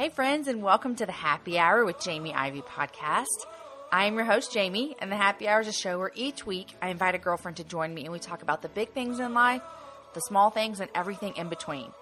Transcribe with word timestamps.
Hey, 0.00 0.08
friends, 0.08 0.48
and 0.48 0.62
welcome 0.62 0.96
to 0.96 1.04
the 1.04 1.12
Happy 1.12 1.58
Hour 1.58 1.84
with 1.84 2.00
Jamie 2.00 2.32
Ivey 2.32 2.62
podcast. 2.62 3.26
I 3.92 4.06
am 4.06 4.14
your 4.14 4.24
host, 4.24 4.50
Jamie, 4.50 4.96
and 4.98 5.12
the 5.12 5.16
Happy 5.16 5.46
Hour 5.46 5.60
is 5.60 5.68
a 5.68 5.72
show 5.72 5.98
where 5.98 6.10
each 6.14 6.46
week 6.46 6.74
I 6.80 6.88
invite 6.88 7.14
a 7.14 7.18
girlfriend 7.18 7.58
to 7.58 7.64
join 7.64 7.92
me 7.92 8.04
and 8.04 8.10
we 8.10 8.18
talk 8.18 8.40
about 8.40 8.62
the 8.62 8.70
big 8.70 8.94
things 8.94 9.20
in 9.20 9.34
life, 9.34 9.60
the 10.14 10.20
small 10.20 10.48
things, 10.48 10.80
and 10.80 10.88
everything 10.94 11.36
in 11.36 11.50
between. 11.50 11.92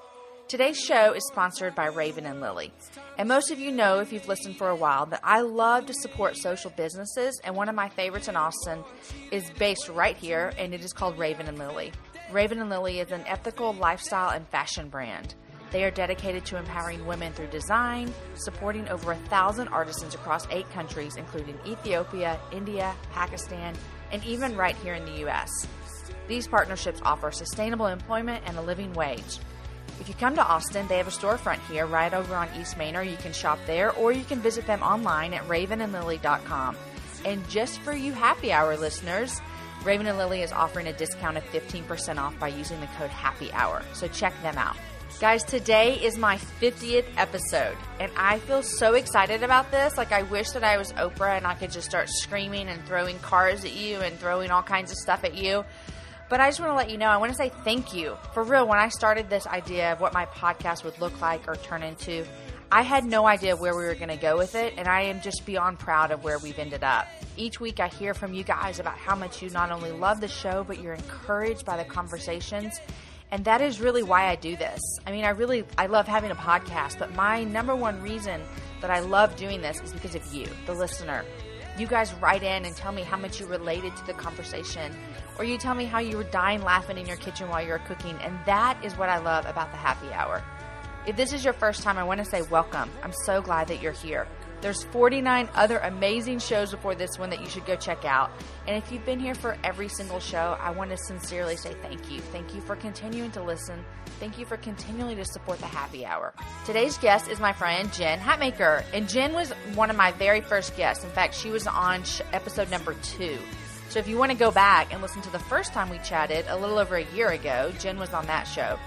Today's 0.47 0.79
show 0.79 1.13
is 1.13 1.27
sponsored 1.27 1.75
by 1.75 1.87
Raven 1.87 2.25
and 2.25 2.41
Lily. 2.41 2.73
And 3.19 3.29
most 3.29 3.51
of 3.51 3.59
you 3.59 3.73
know, 3.73 3.99
if 3.99 4.13
you've 4.13 4.29
listened 4.29 4.59
for 4.59 4.69
a 4.69 4.77
while, 4.77 5.07
that 5.07 5.21
I 5.25 5.41
love 5.41 5.87
to 5.87 5.95
support 5.95 6.37
social 6.37 6.71
businesses, 6.71 7.41
and 7.43 7.57
one 7.57 7.69
of 7.69 7.75
my 7.75 7.89
favorites 7.89 8.29
in 8.29 8.37
Austin 8.37 8.85
is 9.33 9.51
based 9.59 9.89
right 9.89 10.17
here, 10.17 10.53
and 10.57 10.73
it 10.73 10.85
is 10.85 10.93
called 10.93 11.19
Raven 11.19 11.49
and 11.49 11.59
Lily. 11.59 11.91
Raven 12.31 12.61
and 12.61 12.71
Lily 12.71 13.01
is 13.01 13.11
an 13.11 13.25
ethical 13.27 13.73
lifestyle 13.73 14.31
and 14.31 14.47
fashion 14.51 14.89
brand. 14.89 15.35
They 15.71 15.85
are 15.85 15.91
dedicated 15.91 16.45
to 16.47 16.57
empowering 16.57 17.07
women 17.07 17.33
through 17.33 17.49
design, 17.49 18.13
supporting 18.35 18.89
over 18.89 19.13
a 19.13 19.17
thousand 19.17 19.69
artisans 19.69 20.15
across 20.15 20.47
eight 20.51 20.71
countries, 20.71 21.17
including 21.17 21.59
Ethiopia, 21.67 22.41
India, 22.53 22.95
Pakistan, 23.13 23.75
and 24.11 24.25
even 24.25 24.57
right 24.57 24.77
here 24.77 24.95
in 24.95 25.05
the 25.05 25.19
U.S. 25.21 25.51
These 26.27 26.49
partnerships 26.49 27.01
offer 27.03 27.31
sustainable 27.31 27.87
employment 27.87 28.45
and 28.47 28.57
a 28.57 28.63
living 28.63 28.93
wage. 28.95 29.39
If 30.01 30.09
you 30.09 30.15
come 30.15 30.35
to 30.37 30.47
Austin, 30.47 30.87
they 30.89 30.97
have 30.99 31.09
a 31.09 31.11
storefront 31.11 31.59
here 31.69 31.87
right 31.87 32.15
over 32.15 32.35
on 32.35 32.49
East 32.59 32.77
Manor. 32.79 33.03
you 33.03 33.17
can 33.17 33.33
shop 33.33 33.59
there, 33.67 33.93
or 33.93 34.13
you 34.13 34.25
can 34.25 34.41
visit 34.41 34.67
them 34.67 34.83
online 34.83 35.35
at 35.35 35.43
ravenandlily.com. 35.49 36.77
And 37.25 37.49
just 37.49 37.81
for 37.81 37.93
you 37.93 38.13
happy 38.13 38.53
hour 38.53 38.77
listeners, 38.77 39.41
Raven 39.85 40.07
and 40.07 40.19
Lily 40.19 40.43
is 40.43 40.53
offering 40.53 40.87
a 40.87 40.93
discount 40.93 41.37
of 41.37 41.45
15% 41.45 42.19
off 42.19 42.39
by 42.39 42.49
using 42.49 42.81
the 42.81 42.87
code 42.99 43.11
happy 43.11 43.53
hour. 43.53 43.83
So 43.93 44.09
check 44.09 44.35
them 44.43 44.57
out. 44.57 44.77
Guys, 45.21 45.43
today 45.43 45.95
is 45.95 46.17
my 46.17 46.37
50th 46.37 47.05
episode, 47.17 47.77
and 47.99 48.09
I 48.17 48.39
feel 48.39 48.63
so 48.63 48.95
excited 48.95 49.43
about 49.43 49.73
this. 49.73 49.97
Like, 49.97 50.13
I 50.13 50.23
wish 50.23 50.51
that 50.51 50.63
I 50.63 50.79
was 50.79 50.93
Oprah 50.93 51.37
and 51.37 51.45
I 51.45 51.55
could 51.55 51.73
just 51.73 51.89
start 51.89 52.09
screaming 52.09 52.69
and 52.69 52.81
throwing 52.87 53.19
cars 53.19 53.65
at 53.65 53.75
you 53.75 53.99
and 53.99 54.17
throwing 54.21 54.53
all 54.53 54.63
kinds 54.63 54.93
of 54.93 54.97
stuff 54.97 55.25
at 55.25 55.35
you. 55.35 55.65
But 56.29 56.39
I 56.39 56.47
just 56.47 56.61
want 56.61 56.71
to 56.71 56.77
let 56.77 56.89
you 56.89 56.99
know, 56.99 57.09
I 57.09 57.17
want 57.17 57.33
to 57.33 57.37
say 57.37 57.51
thank 57.65 57.93
you. 57.93 58.17
For 58.33 58.45
real, 58.45 58.69
when 58.69 58.79
I 58.79 58.91
started 58.91 59.29
this 59.29 59.45
idea 59.49 59.93
of 59.93 60.01
what 60.01 60.15
my 60.15 60.27
podcast 60.27 60.85
would 60.85 61.01
look 61.01 61.21
like 61.21 61.49
or 61.49 61.57
turn 61.57 61.83
into, 61.83 62.25
I 62.71 62.83
had 62.83 63.05
no 63.05 63.27
idea 63.27 63.57
where 63.57 63.77
we 63.77 63.87
were 63.87 63.97
going 63.97 64.11
to 64.11 64.17
go 64.17 64.37
with 64.39 64.55
it, 64.55 64.75
and 64.77 64.87
I 64.87 65.01
am 65.03 65.21
just 65.21 65.45
beyond 65.45 65.81
proud 65.81 66.13
of 66.13 66.23
where 66.23 66.39
we've 66.39 66.61
ended 66.61 66.85
up. 66.85 67.09
Each 67.37 67.59
week, 67.59 67.81
I 67.81 67.89
hear 67.89 68.15
from 68.15 68.35
you 68.35 68.45
guys 68.45 68.79
about 68.79 68.97
how 68.97 69.17
much 69.17 69.43
you 69.43 69.51
not 69.51 69.73
only 69.73 69.91
love 69.91 70.21
the 70.21 70.29
show, 70.29 70.63
but 70.63 70.81
you're 70.81 70.95
encouraged 70.95 71.67
by 71.67 71.77
the 71.77 71.85
conversations 71.85 72.79
and 73.31 73.45
that 73.45 73.61
is 73.61 73.81
really 73.81 74.03
why 74.03 74.29
I 74.29 74.37
do 74.37 74.57
this. 74.57 74.81
I 75.07 75.13
mean, 75.13 75.25
I 75.25 75.31
really 75.31 75.65
I 75.77 75.87
love 75.87 76.07
having 76.07 76.31
a 76.31 76.35
podcast, 76.35 76.99
but 76.99 77.15
my 77.15 77.45
number 77.45 77.77
one 77.77 78.01
reason 78.03 78.43
that 78.81 78.91
I 78.91 79.01
love 79.01 79.37
doing 79.37 79.61
this 79.61 79.81
is 79.81 79.93
because 79.93 80.15
of 80.15 80.33
you, 80.33 80.47
the 80.67 80.75
listener. 80.75 81.25
You 81.79 81.87
guys 81.87 82.13
write 82.15 82.43
in 82.43 82.65
and 82.65 82.75
tell 82.75 82.91
me 82.91 83.03
how 83.03 83.17
much 83.17 83.39
you 83.39 83.47
related 83.47 83.97
to 83.97 84.07
the 84.07 84.13
conversation, 84.13 84.97
or 85.39 85.45
you 85.45 85.59
tell 85.59 85.75
me 85.75 85.85
how 85.85 86.01
you 86.01 86.17
were 86.17 86.25
dying 86.25 86.63
laughing 86.63 86.99
in 86.99 87.07
your 87.07 87.17
kitchen 87.17 87.49
while 87.49 87.63
you 87.63 87.69
were 87.69 87.79
cooking, 87.79 88.17
and 88.23 88.37
that 88.47 88.83
is 88.85 88.97
what 88.97 89.09
I 89.09 89.19
love 89.19 89.47
about 89.47 89.71
the 89.71 89.77
happy 89.77 90.13
hour. 90.13 90.43
If 91.07 91.17
this 91.17 91.33
is 91.33 91.45
your 91.45 91.55
first 91.55 91.83
time, 91.83 91.97
I 91.97 92.05
want 92.05 92.19
to 92.19 92.25
say 92.25 92.43
welcome. 92.43 92.91
I'm 93.03 93.13
so 93.25 93.41
glad 93.41 93.69
that 93.69 93.81
you're 93.81 93.93
here. 93.93 94.27
There's 94.61 94.83
49 94.85 95.49
other 95.55 95.79
amazing 95.79 96.41
shows 96.41 96.73
before 96.73 96.95
this 96.95 97.19
one 97.19 97.31
that 97.31 97.41
you 97.41 97.49
should 97.49 97.65
go 97.65 97.77
check 97.77 98.05
out. 98.05 98.31
And 98.67 98.77
if 98.77 98.91
you've 98.91 99.05
been 99.05 99.21
here 99.21 99.35
for 99.35 99.57
every 99.63 99.89
single 99.89 100.19
show, 100.19 100.57
I 100.61 100.71
want 100.71 100.91
to 100.91 100.97
sincerely 100.97 101.57
say 101.57 101.75
thank 101.81 102.11
you. 102.11 102.21
Thank 102.21 102.55
you 102.55 102.61
for 102.61 102.75
continuing 102.75 103.31
to 103.33 103.43
listen. 103.43 103.85
Thank 104.19 104.39
you 104.39 104.45
for 104.47 104.57
continuing 104.57 105.17
to 105.17 105.25
support 105.25 105.61
the 105.61 105.67
happy 105.67 106.05
hour. 106.05 106.35
Today's 106.67 106.99
guest 106.99 107.29
is 107.29 107.39
my 107.39 107.53
friend 107.53 107.93
Jen 107.93 108.19
Hatmaker. 108.19 108.83
And 108.93 109.09
Jen 109.09 109.33
was 109.33 109.51
one 109.75 109.91
of 109.91 109.97
my 109.97 110.11
very 110.13 110.41
first 110.41 110.77
guests. 110.77 111.05
In 111.05 111.11
fact, 111.11 111.35
she 111.35 111.51
was 111.51 111.67
on 111.67 112.03
episode 112.33 112.71
number 112.71 112.95
two. 113.03 113.39
So 113.91 113.99
if 113.99 114.09
you 114.09 114.19
want 114.19 114.33
to 114.33 114.37
go 114.37 114.51
back 114.51 114.93
and 114.93 115.01
listen 115.01 115.23
to 115.23 115.31
the 115.31 115.39
first 115.39 115.73
time 115.73 115.89
we 115.89 115.99
chatted 115.99 116.45
a 116.49 116.57
little 116.57 116.79
over 116.79 116.97
a 116.97 117.05
year 117.15 117.29
ago, 117.31 117.73
Jen 117.79 117.99
was 117.99 118.13
on 118.13 118.27
that 118.27 118.45
show. 118.45 118.79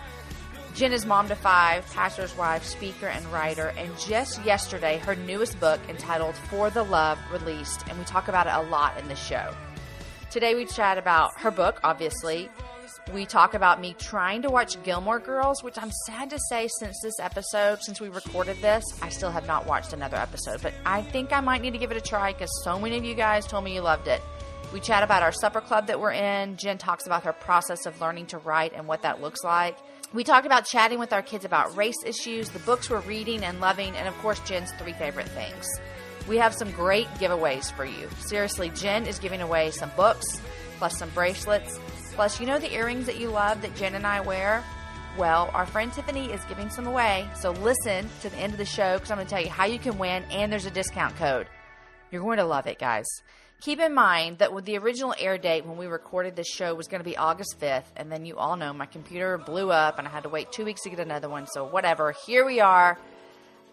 Jen 0.74 0.94
is 0.94 1.06
mom 1.06 1.28
to 1.28 1.36
five, 1.36 1.86
pastor's 1.94 2.36
wife, 2.38 2.64
speaker, 2.64 3.08
and 3.08 3.26
writer. 3.28 3.74
And 3.78 3.92
just 4.00 4.44
yesterday, 4.46 4.98
her 5.00 5.16
newest 5.16 5.60
book 5.60 5.80
entitled 5.90 6.34
For 6.36 6.70
the 6.70 6.84
Love 6.84 7.20
released, 7.32 7.88
and 7.90 8.00
we 8.00 8.06
talk 8.06 8.30
about 8.30 8.48
it 8.48 8.54
a 8.54 8.70
lot 8.70 8.98
in 8.98 9.08
the 9.08 9.16
show. 9.16 9.54
Today, 10.30 10.56
we 10.56 10.66
chat 10.66 10.98
about 10.98 11.38
her 11.40 11.52
book, 11.52 11.80
obviously. 11.84 12.50
We 13.14 13.26
talk 13.26 13.54
about 13.54 13.82
me 13.82 13.96
trying 14.00 14.44
to 14.44 14.50
watch 14.50 14.82
Gilmore 14.84 15.20
Girls, 15.20 15.62
which 15.62 15.78
I'm 15.78 15.92
sad 16.06 16.30
to 16.30 16.40
say 16.50 16.70
since 16.80 17.00
this 17.02 17.20
episode, 17.20 17.82
since 17.82 18.00
we 18.00 18.08
recorded 18.08 18.58
this, 18.62 18.86
I 19.02 19.10
still 19.10 19.32
have 19.32 19.46
not 19.46 19.66
watched 19.66 19.92
another 19.92 20.18
episode. 20.18 20.62
But 20.62 20.74
I 20.86 21.02
think 21.02 21.34
I 21.34 21.42
might 21.42 21.62
need 21.62 21.74
to 21.74 21.80
give 21.80 21.92
it 21.92 21.98
a 21.98 22.02
try 22.02 22.32
because 22.32 22.64
so 22.64 22.80
many 22.80 22.98
of 22.98 23.04
you 23.04 23.16
guys 23.16 23.46
told 23.46 23.66
me 23.66 23.74
you 23.76 23.82
loved 23.82 24.08
it. 24.08 24.22
We 24.72 24.80
chat 24.80 25.04
about 25.04 25.22
our 25.22 25.34
supper 25.34 25.60
club 25.60 25.88
that 25.88 26.00
we're 26.00 26.14
in. 26.14 26.56
Jen 26.56 26.78
talks 26.78 27.06
about 27.06 27.24
her 27.24 27.34
process 27.34 27.86
of 27.86 28.00
learning 28.00 28.28
to 28.28 28.38
write 28.38 28.72
and 28.74 28.88
what 28.88 29.02
that 29.02 29.20
looks 29.20 29.44
like. 29.44 29.78
We 30.14 30.26
talked 30.26 30.46
about 30.46 30.66
chatting 30.66 31.00
with 31.00 31.14
our 31.14 31.22
kids 31.22 31.46
about 31.46 31.78
race 31.78 32.04
issues, 32.06 32.50
the 32.50 32.60
books 32.60 32.90
we're 32.90 33.00
reading 33.00 33.46
and 33.46 33.62
loving, 33.62 33.96
and 33.96 34.10
of 34.10 34.18
course, 34.18 34.42
Jen's 34.42 34.70
three 34.74 34.92
favorite 34.92 35.30
things. 35.30 35.66
We 36.28 36.36
have 36.36 36.54
some 36.54 36.70
great 36.72 37.08
giveaways 37.12 37.72
for 37.72 37.86
you. 37.86 38.10
Seriously, 38.20 38.72
Jen 38.72 39.08
is 39.08 39.20
giving 39.20 39.42
away 39.42 39.72
some 39.72 39.90
books, 39.96 40.42
plus 40.80 40.98
some 40.98 41.10
bracelets, 41.12 41.80
plus, 42.12 42.42
you 42.42 42.46
know 42.46 42.60
the 42.60 42.74
earrings 42.74 43.06
that 43.06 43.22
you 43.22 43.30
love 43.30 43.62
that 43.62 43.74
Jen 43.78 43.96
and 43.96 44.06
I 44.06 44.20
wear? 44.20 44.62
Well, 45.18 45.50
our 45.54 45.66
friend 45.66 45.94
Tiffany 45.94 46.30
is 46.30 46.44
giving 46.44 46.70
some 46.70 46.88
away, 46.88 47.26
so 47.40 47.52
listen 47.52 48.10
to 48.20 48.30
the 48.30 48.38
end 48.38 48.52
of 48.52 48.60
the 48.60 48.66
show 48.66 48.96
because 48.96 49.12
I'm 49.12 49.18
going 49.18 49.28
to 49.28 49.34
tell 49.34 49.42
you 49.42 49.50
how 49.50 49.64
you 49.64 49.80
can 49.80 49.98
win, 49.98 50.26
and 50.30 50.52
there's 50.52 50.66
a 50.66 50.72
discount 50.72 51.16
code. 51.16 51.48
You're 52.12 52.22
going 52.22 52.38
to 52.38 52.44
love 52.44 52.68
it, 52.68 52.80
guys. 52.80 53.08
Keep 53.62 53.80
in 53.80 53.94
mind 53.94 54.40
that 54.40 54.52
with 54.52 54.66
the 54.66 54.76
original 54.80 55.14
air 55.20 55.38
date 55.38 55.68
when 55.68 55.78
we 55.78 55.86
recorded 55.86 56.36
this 56.36 56.48
show 56.48 56.74
was 56.74 56.88
going 56.88 57.00
to 57.00 57.08
be 57.08 57.16
August 57.16 57.60
5th, 57.60 57.84
and 57.96 58.12
then 58.12 58.26
you 58.26 58.38
all 58.38 58.58
know 58.58 58.74
my 58.74 58.88
computer 58.88 59.38
blew 59.38 59.72
up 59.72 60.00
and 60.00 60.08
I 60.08 60.12
had 60.12 60.24
to 60.24 60.30
wait 60.30 60.52
two 60.52 60.66
weeks 60.66 60.82
to 60.82 60.90
get 60.90 61.00
another 61.00 61.30
one. 61.30 61.46
So, 61.46 61.64
whatever. 61.64 62.16
Here 62.26 62.44
we 62.44 62.60
are, 62.60 62.98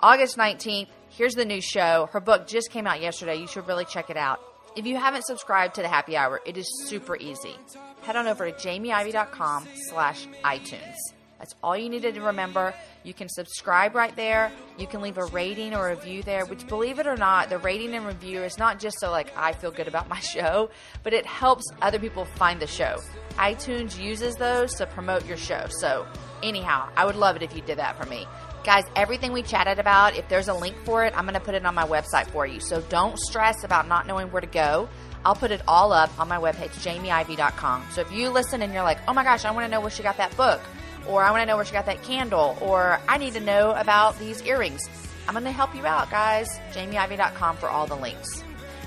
August 0.01 0.37
19th. 0.37 0.89
Here's 1.09 1.35
the 1.35 1.47
new 1.47 1.63
show. 1.63 2.11
Her 2.13 2.21
book 2.21 2.47
just 2.47 2.71
came 2.71 2.87
out 2.87 3.01
yesterday. 3.01 3.37
You 3.37 3.47
should 3.47 3.67
really 3.67 3.87
check 3.87 4.11
it 4.11 4.19
out. 4.19 4.41
If 4.77 4.85
you 4.85 4.97
haven't 4.97 5.25
subscribed 5.25 5.77
to 5.77 5.83
the 5.83 5.89
Happy 5.89 6.19
Hour, 6.19 6.43
it 6.45 6.59
is 6.59 6.69
super 6.87 7.17
easy. 7.17 7.57
Head 8.03 8.15
on 8.15 8.27
over 8.27 8.51
to 8.51 8.53
jamieivey.com 8.53 9.69
slash 9.89 10.27
iTunes. 10.45 10.97
That's 11.39 11.55
all 11.63 11.77
you 11.77 11.89
needed 11.89 12.15
to 12.17 12.21
remember. 12.21 12.75
You 13.05 13.15
can 13.15 13.29
subscribe 13.29 13.95
right 13.95 14.15
there. 14.17 14.51
You 14.77 14.87
can 14.87 15.01
leave 15.01 15.19
a 15.19 15.25
rating 15.27 15.75
or 15.75 15.91
a 15.91 15.95
review 15.95 16.23
there, 16.23 16.45
which 16.47 16.67
believe 16.67 16.99
it 16.99 17.07
or 17.07 17.17
not, 17.17 17.49
the 17.49 17.59
rating 17.59 17.95
and 17.95 18.05
review 18.05 18.43
is 18.43 18.59
not 18.59 18.81
just 18.81 18.99
so 18.99 19.11
like 19.11 19.33
I 19.37 19.53
feel 19.53 19.71
good 19.71 19.89
about 19.89 20.09
my 20.09 20.21
show, 20.35 20.71
but 21.03 21.13
it 21.13 21.27
helps 21.27 21.65
other 21.81 21.99
people 21.99 22.25
find 22.25 22.61
the 22.61 22.67
show. 22.67 22.99
iTunes 23.37 23.99
uses 23.99 24.35
those 24.35 24.75
to 24.75 24.87
promote 24.87 25.27
your 25.27 25.37
show. 25.37 25.67
So, 25.81 26.07
anyhow, 26.43 26.89
I 26.97 27.05
would 27.05 27.17
love 27.17 27.37
it 27.37 27.43
if 27.43 27.55
you 27.55 27.63
did 27.63 27.79
that 27.79 27.97
for 27.97 28.09
me. 28.09 28.27
Guys, 28.65 28.85
everything 28.97 29.33
we 29.33 29.43
chatted 29.43 29.79
about, 29.79 30.17
if 30.17 30.29
there's 30.29 30.49
a 30.49 30.55
link 30.55 30.77
for 30.85 31.05
it, 31.05 31.17
I'm 31.17 31.25
going 31.25 31.35
to 31.35 31.41
put 31.41 31.55
it 31.55 31.65
on 31.65 31.75
my 31.75 31.87
website 31.87 32.27
for 32.27 32.47
you. 32.47 32.61
So 32.61 32.81
don't 32.83 33.19
stress 33.19 33.63
about 33.65 33.87
not 33.87 34.07
knowing 34.07 34.31
where 34.33 34.41
to 34.41 34.47
go. 34.49 34.89
I'll 35.25 35.37
put 35.37 35.51
it 35.53 35.63
all 35.67 35.93
up 35.93 36.11
on 36.19 36.29
my 36.29 36.39
webpage, 36.39 36.71
jamieivey.com. 36.85 37.87
So 37.93 38.01
if 38.03 38.13
you 38.13 38.29
listen 38.29 38.61
and 38.63 38.73
you're 38.73 38.83
like, 38.83 38.99
oh 39.09 39.15
my 39.15 39.25
gosh, 39.25 39.45
I 39.45 39.53
want 39.53 39.65
to 39.65 39.71
know 39.71 39.81
where 39.81 39.91
she 39.91 40.03
got 40.03 40.17
that 40.19 40.37
book, 40.37 40.61
or 41.07 41.23
I 41.23 41.31
want 41.31 41.43
to 41.43 41.47
know 41.47 41.57
where 41.57 41.65
she 41.65 41.73
got 41.73 41.87
that 41.87 42.03
candle, 42.03 42.57
or 42.61 42.99
I 43.09 43.19
need 43.19 43.35
to 43.35 43.41
know 43.41 43.73
about 43.73 44.19
these 44.19 44.43
earrings. 44.43 44.89
I'm 45.27 45.35
going 45.35 45.45
to 45.45 45.53
help 45.53 45.75
you 45.75 45.87
out, 45.87 46.11
guys. 46.11 46.49
JamieIvey.com 46.73 47.59
for 47.59 47.69
all 47.69 47.87
the 47.87 47.97
links. 47.97 48.43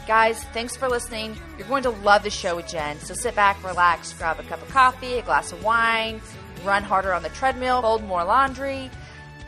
Guys, 0.08 0.44
thanks 0.46 0.76
for 0.76 0.90
listening. 0.90 1.38
You're 1.58 1.68
going 1.68 1.84
to 1.84 1.92
love 1.92 2.24
the 2.24 2.32
show 2.32 2.56
with 2.56 2.68
Jen. 2.68 3.00
So 3.00 3.14
sit 3.14 3.36
back, 3.36 3.64
relax, 3.64 4.14
grab 4.14 4.40
a 4.40 4.44
cup 4.44 4.62
of 4.62 4.68
coffee, 4.70 5.20
a 5.20 5.22
glass 5.22 5.52
of 5.52 5.64
wine, 5.64 6.20
run 6.66 6.84
harder 6.84 7.14
on 7.14 7.22
the 7.22 7.30
treadmill, 7.30 7.82
fold 7.82 8.04
more 8.04 8.24
laundry, 8.24 8.90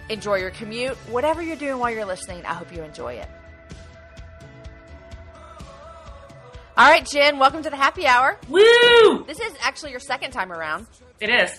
enjoy 0.09 0.35
your 0.35 0.51
commute. 0.51 0.95
Whatever 1.09 1.41
you're 1.41 1.55
doing 1.55 1.79
while 1.79 1.91
you're 1.91 2.05
listening, 2.05 2.45
I 2.45 2.53
hope 2.53 2.71
you 2.71 2.83
enjoy 2.83 3.15
it. 3.15 3.27
All 6.75 6.89
right, 6.89 7.05
Jen, 7.05 7.37
welcome 7.37 7.61
to 7.63 7.69
the 7.69 7.75
happy 7.75 8.07
hour. 8.07 8.39
Woo! 8.49 9.25
This 9.25 9.39
is 9.39 9.53
actually 9.61 9.91
your 9.91 9.99
second 9.99 10.31
time 10.31 10.51
around. 10.51 10.87
It 11.19 11.29
is. 11.29 11.51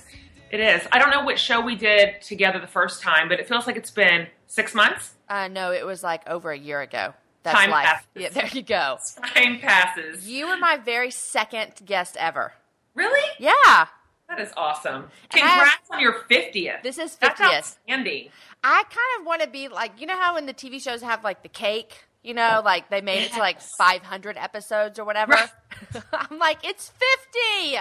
It 0.54 0.60
is. 0.60 0.86
I 0.92 1.00
don't 1.00 1.10
know 1.10 1.24
which 1.24 1.40
show 1.40 1.60
we 1.60 1.74
did 1.74 2.22
together 2.22 2.60
the 2.60 2.68
first 2.68 3.02
time, 3.02 3.28
but 3.28 3.40
it 3.40 3.48
feels 3.48 3.66
like 3.66 3.74
it's 3.74 3.90
been 3.90 4.28
six 4.46 4.72
months. 4.72 5.14
Uh, 5.28 5.48
no, 5.48 5.72
it 5.72 5.84
was 5.84 6.04
like 6.04 6.22
over 6.28 6.52
a 6.52 6.56
year 6.58 6.80
ago. 6.80 7.12
That's 7.42 7.58
Time 7.58 7.70
life. 7.70 7.86
passes. 7.86 8.06
Yeah, 8.14 8.28
there 8.28 8.48
you 8.52 8.62
go. 8.62 8.98
Time 9.34 9.58
passes. 9.58 10.28
You 10.28 10.46
were 10.46 10.56
my 10.56 10.76
very 10.76 11.10
second 11.10 11.72
guest 11.84 12.16
ever. 12.20 12.52
Really? 12.94 13.28
Yeah. 13.40 13.86
That 14.28 14.38
is 14.38 14.52
awesome. 14.56 14.94
And 14.94 15.10
I 15.34 15.38
have- 15.40 15.58
Congrats 15.58 15.90
on 15.90 16.00
your 16.00 16.20
50th. 16.30 16.82
This 16.84 16.98
is 16.98 17.16
50th. 17.16 17.18
That's 17.18 17.40
50th. 17.40 17.56
outstanding. 17.56 18.28
I 18.62 18.84
kind 18.84 19.20
of 19.20 19.26
want 19.26 19.42
to 19.42 19.48
be 19.48 19.66
like, 19.66 20.00
you 20.00 20.06
know 20.06 20.16
how 20.16 20.36
in 20.36 20.46
the 20.46 20.54
TV 20.54 20.80
shows 20.80 21.02
have 21.02 21.24
like 21.24 21.42
the 21.42 21.48
cake, 21.48 22.04
you 22.22 22.32
know, 22.32 22.62
like 22.64 22.90
they 22.90 23.00
made 23.00 23.24
it 23.24 23.32
to 23.32 23.40
like 23.40 23.60
500 23.60 24.38
episodes 24.38 25.00
or 25.00 25.04
whatever. 25.04 25.34
I'm 26.12 26.38
like, 26.38 26.58
it's 26.64 26.92
50. 27.64 27.78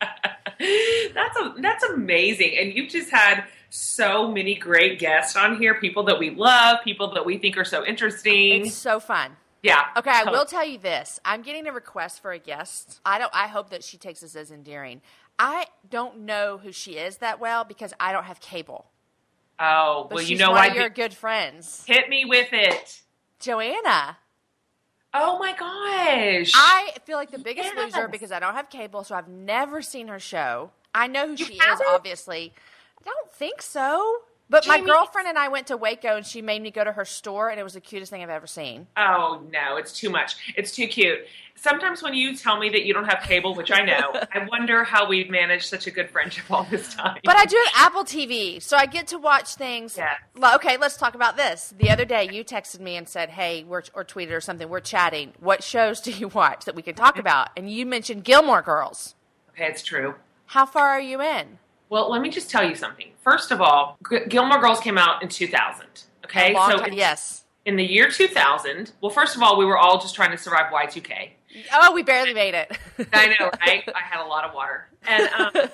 that's 1.14 1.38
a, 1.38 1.54
that's 1.58 1.84
amazing. 1.84 2.56
And 2.58 2.72
you've 2.74 2.90
just 2.90 3.10
had 3.10 3.44
so 3.70 4.30
many 4.30 4.54
great 4.54 4.98
guests 4.98 5.36
on 5.36 5.58
here, 5.58 5.74
people 5.80 6.02
that 6.04 6.18
we 6.18 6.30
love, 6.30 6.78
people 6.84 7.12
that 7.14 7.24
we 7.24 7.38
think 7.38 7.56
are 7.56 7.64
so 7.64 7.84
interesting. 7.86 8.66
It's 8.66 8.74
so 8.74 8.98
fun. 9.00 9.36
yeah. 9.62 9.84
Okay, 9.96 10.10
I 10.10 10.24
will 10.30 10.44
tell 10.46 10.66
you 10.66 10.78
this. 10.78 11.20
I'm 11.24 11.42
getting 11.42 11.66
a 11.66 11.72
request 11.72 12.20
for 12.20 12.32
a 12.32 12.38
guest. 12.38 13.00
I 13.04 13.18
don't 13.18 13.30
I 13.34 13.46
hope 13.46 13.70
that 13.70 13.84
she 13.84 13.96
takes 13.98 14.20
this 14.20 14.34
as 14.34 14.50
endearing. 14.50 15.02
I 15.38 15.66
don't 15.88 16.20
know 16.20 16.58
who 16.58 16.72
she 16.72 16.92
is 16.98 17.18
that 17.18 17.40
well 17.40 17.64
because 17.64 17.94
I 18.00 18.12
don't 18.12 18.24
have 18.24 18.40
cable. 18.40 18.86
Oh, 19.58 20.06
But 20.08 20.14
well, 20.16 20.24
you 20.24 20.36
know 20.36 20.50
why? 20.52 20.66
of 20.68 20.74
your 20.76 20.88
good 20.88 21.14
friends. 21.14 21.84
Hit 21.86 22.08
me 22.08 22.24
with 22.24 22.48
it. 22.52 23.02
Joanna. 23.38 24.16
Oh 25.12 25.38
my 25.38 25.52
gosh. 25.52 26.52
I 26.54 26.92
feel 27.04 27.16
like 27.16 27.30
the 27.30 27.38
biggest 27.38 27.72
Yes. 27.74 27.94
loser 27.94 28.08
because 28.08 28.30
I 28.32 28.38
don't 28.38 28.54
have 28.54 28.70
cable, 28.70 29.02
so 29.04 29.14
I've 29.14 29.28
never 29.28 29.82
seen 29.82 30.08
her 30.08 30.20
show. 30.20 30.70
I 30.94 31.06
know 31.08 31.26
who 31.26 31.32
You 31.34 31.44
she 31.44 31.54
is, 31.54 31.60
haven't? 31.62 31.86
obviously. 31.88 32.52
I 33.00 33.04
don't 33.04 33.32
think 33.32 33.60
so. 33.62 34.18
But 34.50 34.66
my 34.66 34.80
girlfriend 34.80 35.28
and 35.28 35.38
I 35.38 35.46
went 35.46 35.68
to 35.68 35.76
Waco 35.76 36.16
and 36.16 36.26
she 36.26 36.42
made 36.42 36.60
me 36.60 36.72
go 36.72 36.82
to 36.82 36.92
her 36.92 37.04
store 37.04 37.50
and 37.50 37.60
it 37.60 37.62
was 37.62 37.74
the 37.74 37.80
cutest 37.80 38.10
thing 38.10 38.20
I've 38.22 38.30
ever 38.30 38.48
seen. 38.48 38.88
Oh 38.96 39.42
no, 39.52 39.76
it's 39.76 39.92
too 39.92 40.10
much. 40.10 40.54
It's 40.56 40.72
too 40.72 40.88
cute. 40.88 41.20
Sometimes 41.54 42.02
when 42.02 42.14
you 42.14 42.34
tell 42.34 42.58
me 42.58 42.68
that 42.70 42.84
you 42.84 42.92
don't 42.92 43.04
have 43.04 43.22
cable, 43.22 43.54
which 43.54 43.70
I 43.70 43.84
know, 43.84 44.12
I 44.34 44.46
wonder 44.50 44.82
how 44.82 45.08
we've 45.08 45.30
managed 45.30 45.66
such 45.68 45.86
a 45.86 45.90
good 45.92 46.10
friendship 46.10 46.50
all 46.50 46.64
this 46.64 46.92
time. 46.94 47.20
But 47.22 47.36
I 47.36 47.44
do 47.44 47.56
have 47.66 47.86
Apple 47.86 48.02
TV, 48.02 48.60
so 48.60 48.76
I 48.76 48.86
get 48.86 49.06
to 49.08 49.18
watch 49.18 49.54
things. 49.54 49.96
Yeah. 49.96 50.16
Okay, 50.54 50.76
let's 50.78 50.96
talk 50.96 51.14
about 51.14 51.36
this. 51.36 51.72
The 51.78 51.90
other 51.90 52.04
day, 52.04 52.28
you 52.32 52.42
texted 52.44 52.80
me 52.80 52.96
and 52.96 53.08
said, 53.08 53.30
"Hey, 53.30 53.62
we're 53.62 53.82
or 53.94 54.04
tweeted 54.04 54.32
or 54.32 54.40
something. 54.40 54.68
We're 54.68 54.80
chatting. 54.80 55.34
What 55.38 55.62
shows 55.62 56.00
do 56.00 56.10
you 56.10 56.26
watch 56.28 56.64
that 56.64 56.74
we 56.74 56.82
can 56.82 56.94
talk 56.96 57.18
about?" 57.18 57.50
And 57.56 57.70
you 57.70 57.86
mentioned 57.86 58.24
Gilmore 58.24 58.62
Girls. 58.62 59.14
okay, 59.50 59.66
it's 59.66 59.82
true. 59.82 60.16
How 60.46 60.66
far 60.66 60.88
are 60.88 61.00
you 61.00 61.20
in? 61.20 61.59
Well, 61.90 62.08
let 62.10 62.22
me 62.22 62.30
just 62.30 62.48
tell 62.48 62.66
you 62.66 62.74
something. 62.76 63.08
First 63.22 63.50
of 63.50 63.60
all, 63.60 63.98
G- 64.10 64.20
Gilmore 64.28 64.60
Girls 64.60 64.80
came 64.80 64.96
out 64.96 65.22
in 65.22 65.28
2000. 65.28 65.86
Okay, 66.24 66.54
so 66.54 66.78
time- 66.78 66.84
in- 66.92 66.92
yes. 66.94 67.44
in 67.66 67.76
the 67.76 67.84
year 67.84 68.08
2000, 68.08 68.92
well, 69.00 69.10
first 69.10 69.36
of 69.36 69.42
all, 69.42 69.58
we 69.58 69.64
were 69.64 69.76
all 69.76 70.00
just 70.00 70.14
trying 70.14 70.30
to 70.30 70.38
survive 70.38 70.72
Y2K. 70.72 71.30
Oh, 71.74 71.92
we 71.92 72.04
barely 72.04 72.32
made 72.32 72.54
it. 72.54 72.70
I 73.12 73.26
know, 73.38 73.50
right? 73.60 73.82
I 73.94 74.00
had 74.00 74.24
a 74.24 74.28
lot 74.28 74.44
of 74.44 74.54
water. 74.54 74.88
And 75.02 75.28
um, 75.32 75.68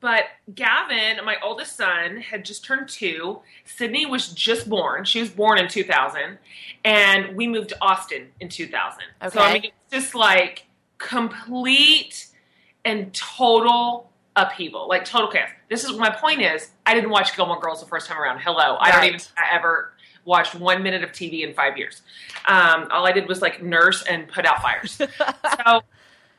but 0.00 0.24
Gavin, 0.52 1.24
my 1.24 1.36
oldest 1.40 1.76
son, 1.76 2.16
had 2.16 2.44
just 2.44 2.64
turned 2.64 2.88
two. 2.88 3.40
Sydney 3.64 4.06
was 4.06 4.28
just 4.28 4.68
born. 4.68 5.04
She 5.04 5.20
was 5.20 5.30
born 5.30 5.58
in 5.58 5.68
2000, 5.68 6.38
and 6.84 7.36
we 7.36 7.46
moved 7.46 7.68
to 7.68 7.76
Austin 7.80 8.32
in 8.40 8.48
2000. 8.48 8.98
Okay. 9.22 9.30
So 9.32 9.40
I 9.40 9.52
mean, 9.52 9.64
it's 9.66 9.92
just 9.92 10.16
like 10.16 10.64
complete 10.98 12.26
and 12.84 13.14
total 13.14 14.10
upheaval, 14.36 14.88
like 14.88 15.04
total 15.04 15.28
chaos. 15.28 15.48
This 15.68 15.84
is 15.84 15.96
my 15.96 16.10
point. 16.10 16.40
Is 16.42 16.70
I 16.86 16.94
didn't 16.94 17.10
watch 17.10 17.36
Gilmore 17.36 17.60
Girls 17.60 17.80
the 17.80 17.86
first 17.86 18.06
time 18.08 18.18
around. 18.20 18.40
Hello, 18.40 18.76
I 18.80 18.90
don't 18.90 19.04
even 19.04 19.20
I 19.36 19.54
ever 19.54 19.92
watched 20.24 20.54
one 20.54 20.82
minute 20.82 21.02
of 21.02 21.10
TV 21.10 21.42
in 21.46 21.52
five 21.54 21.76
years. 21.76 22.02
Um, 22.46 22.88
all 22.90 23.06
I 23.06 23.12
did 23.12 23.28
was 23.28 23.42
like 23.42 23.62
nurse 23.62 24.02
and 24.04 24.28
put 24.28 24.46
out 24.46 24.62
fires. 24.62 24.92
so 24.96 25.80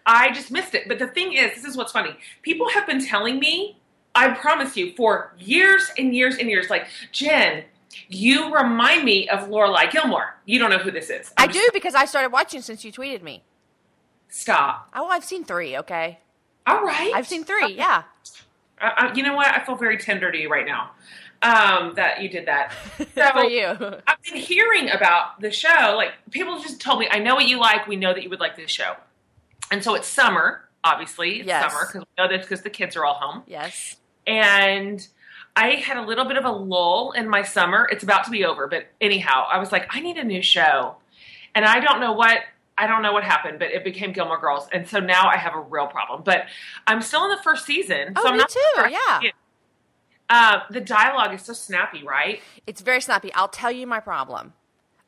I 0.06 0.32
just 0.32 0.52
missed 0.52 0.74
it. 0.76 0.88
But 0.88 1.00
the 1.00 1.08
thing 1.08 1.34
is, 1.34 1.54
this 1.56 1.66
is 1.66 1.76
what's 1.78 1.92
funny. 1.92 2.16
People 2.42 2.70
have 2.70 2.88
been 2.88 3.04
telling 3.04 3.40
me, 3.40 3.78
I 4.16 4.30
promise 4.32 4.78
you, 4.78 4.94
for 4.96 5.34
years 5.38 5.92
and 5.98 6.16
years 6.16 6.38
and 6.38 6.50
years, 6.50 6.70
like, 6.70 6.88
Jen, 7.12 7.64
you 8.08 8.54
remind 8.54 9.04
me 9.04 9.28
of 9.30 9.50
Lorelai 9.50 9.92
Gilmore. 9.92 10.36
You 10.46 10.60
don't 10.60 10.70
know 10.70 10.78
who 10.78 10.92
this 10.92 11.10
is. 11.10 11.32
I 11.38 11.44
I'm 11.44 11.50
do 11.50 11.60
just- 11.60 11.74
because 11.74 11.96
I 11.96 12.06
started 12.06 12.32
watching 12.32 12.62
since 12.62 12.84
you 12.86 12.92
tweeted 12.92 13.22
me. 13.22 13.44
Stop. 14.30 14.90
Oh, 14.96 15.08
I've 15.08 15.24
seen 15.24 15.44
three. 15.44 15.78
Okay, 15.78 16.20
All 16.68 16.84
right. 16.84 17.12
I've 17.14 17.28
seen 17.28 17.44
three. 17.44 17.74
Yeah. 17.76 18.04
Uh, 18.82 18.90
uh, 18.98 19.14
you 19.16 19.24
know 19.24 19.36
what? 19.36 19.48
I 19.48 19.64
feel 19.66 19.76
very 19.76 19.98
tender 19.98 20.32
to 20.32 20.38
you 20.38 20.50
right 20.50 20.66
now 20.66 20.92
um, 21.42 21.94
that 21.96 22.22
you 22.22 22.30
did 22.30 22.48
that. 22.48 22.74
So, 23.16 23.30
For 23.32 23.46
you. 23.46 23.68
I've 24.08 24.22
been 24.24 24.36
hearing 24.38 24.90
about 24.90 25.40
the 25.40 25.52
show. 25.52 25.94
Like 25.96 26.12
people 26.32 26.60
just 26.60 26.82
told 26.82 27.00
me, 27.00 27.08
I 27.12 27.20
know 27.20 27.36
what 27.36 27.48
you 27.48 27.60
like. 27.60 27.88
We 27.88 27.96
know 27.96 28.14
that 28.14 28.24
you 28.24 28.30
would 28.30 28.40
like 28.40 28.56
this 28.56 28.72
show. 28.72 28.96
And 29.72 29.84
so 29.84 29.94
it's 29.96 30.08
summer, 30.08 30.68
obviously. 30.84 31.40
It's 31.40 31.48
Yes. 31.48 31.72
summer 31.72 31.86
because 31.88 32.02
we 32.02 32.24
know 32.24 32.28
this 32.30 32.42
because 32.46 32.62
the 32.64 32.70
kids 32.70 32.96
are 32.96 33.06
all 33.06 33.16
home. 33.16 33.44
Yes. 33.48 33.96
And 34.26 35.06
I 35.56 35.72
had 35.76 35.98
a 35.98 36.02
little 36.02 36.26
bit 36.26 36.38
of 36.38 36.46
a 36.46 36.52
lull 36.52 37.12
in 37.12 37.30
my 37.30 37.44
summer. 37.44 37.88
It's 37.92 38.04
about 38.04 38.24
to 38.26 38.32
be 38.32 38.46
over, 38.46 38.68
but 38.68 38.88
anyhow, 39.00 39.46
I 39.52 39.60
was 39.60 39.72
like, 39.72 39.86
I 39.92 40.00
need 40.00 40.18
a 40.18 40.24
new 40.24 40.42
show. 40.42 40.96
And 41.56 41.66
I 41.66 41.80
don't 41.80 42.00
know 42.00 42.14
what 42.14 42.40
I 42.78 42.88
don't 42.88 43.02
know 43.04 43.14
what 43.14 43.24
happened, 43.24 43.60
but 43.60 43.70
it 43.70 43.84
became 43.84 44.12
Gilmore 44.14 44.40
Girls, 44.40 44.68
and 44.72 44.88
so 44.88 45.00
now 45.00 45.28
I 45.30 45.38
have 45.38 45.54
a 45.56 45.60
real 45.62 45.88
problem. 45.88 46.24
But 46.24 46.46
I'm 46.88 47.02
still 47.02 47.24
in 47.26 47.30
the 47.30 47.42
first 47.44 47.66
season, 47.66 48.14
Oh, 48.16 48.22
so 48.22 48.28
I'm 48.30 48.34
me 48.34 48.40
not 48.40 48.50
too, 48.50 48.60
surprised. 48.76 48.96
yeah. 49.24 49.30
Uh, 50.30 50.60
the 50.72 50.82
dialogue 50.82 51.34
is 51.34 51.42
so 51.44 51.54
snappy, 51.54 52.04
right? 52.04 52.42
It's 52.66 52.82
very 52.82 53.02
snappy. 53.02 53.32
I'll 53.34 53.48
tell 53.50 53.72
you 53.72 53.86
my 53.86 54.00
problem. 54.00 54.54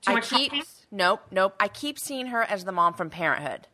Too 0.01 0.11
I 0.11 0.15
much 0.15 0.29
keep 0.29 0.51
nope, 0.91 1.21
nope. 1.31 1.55
I 1.59 1.67
keep 1.67 1.97
seeing 1.97 2.27
her 2.27 2.43
as 2.43 2.65
the 2.65 2.71
mom 2.71 2.93
from 2.93 3.09
Parenthood. 3.09 3.67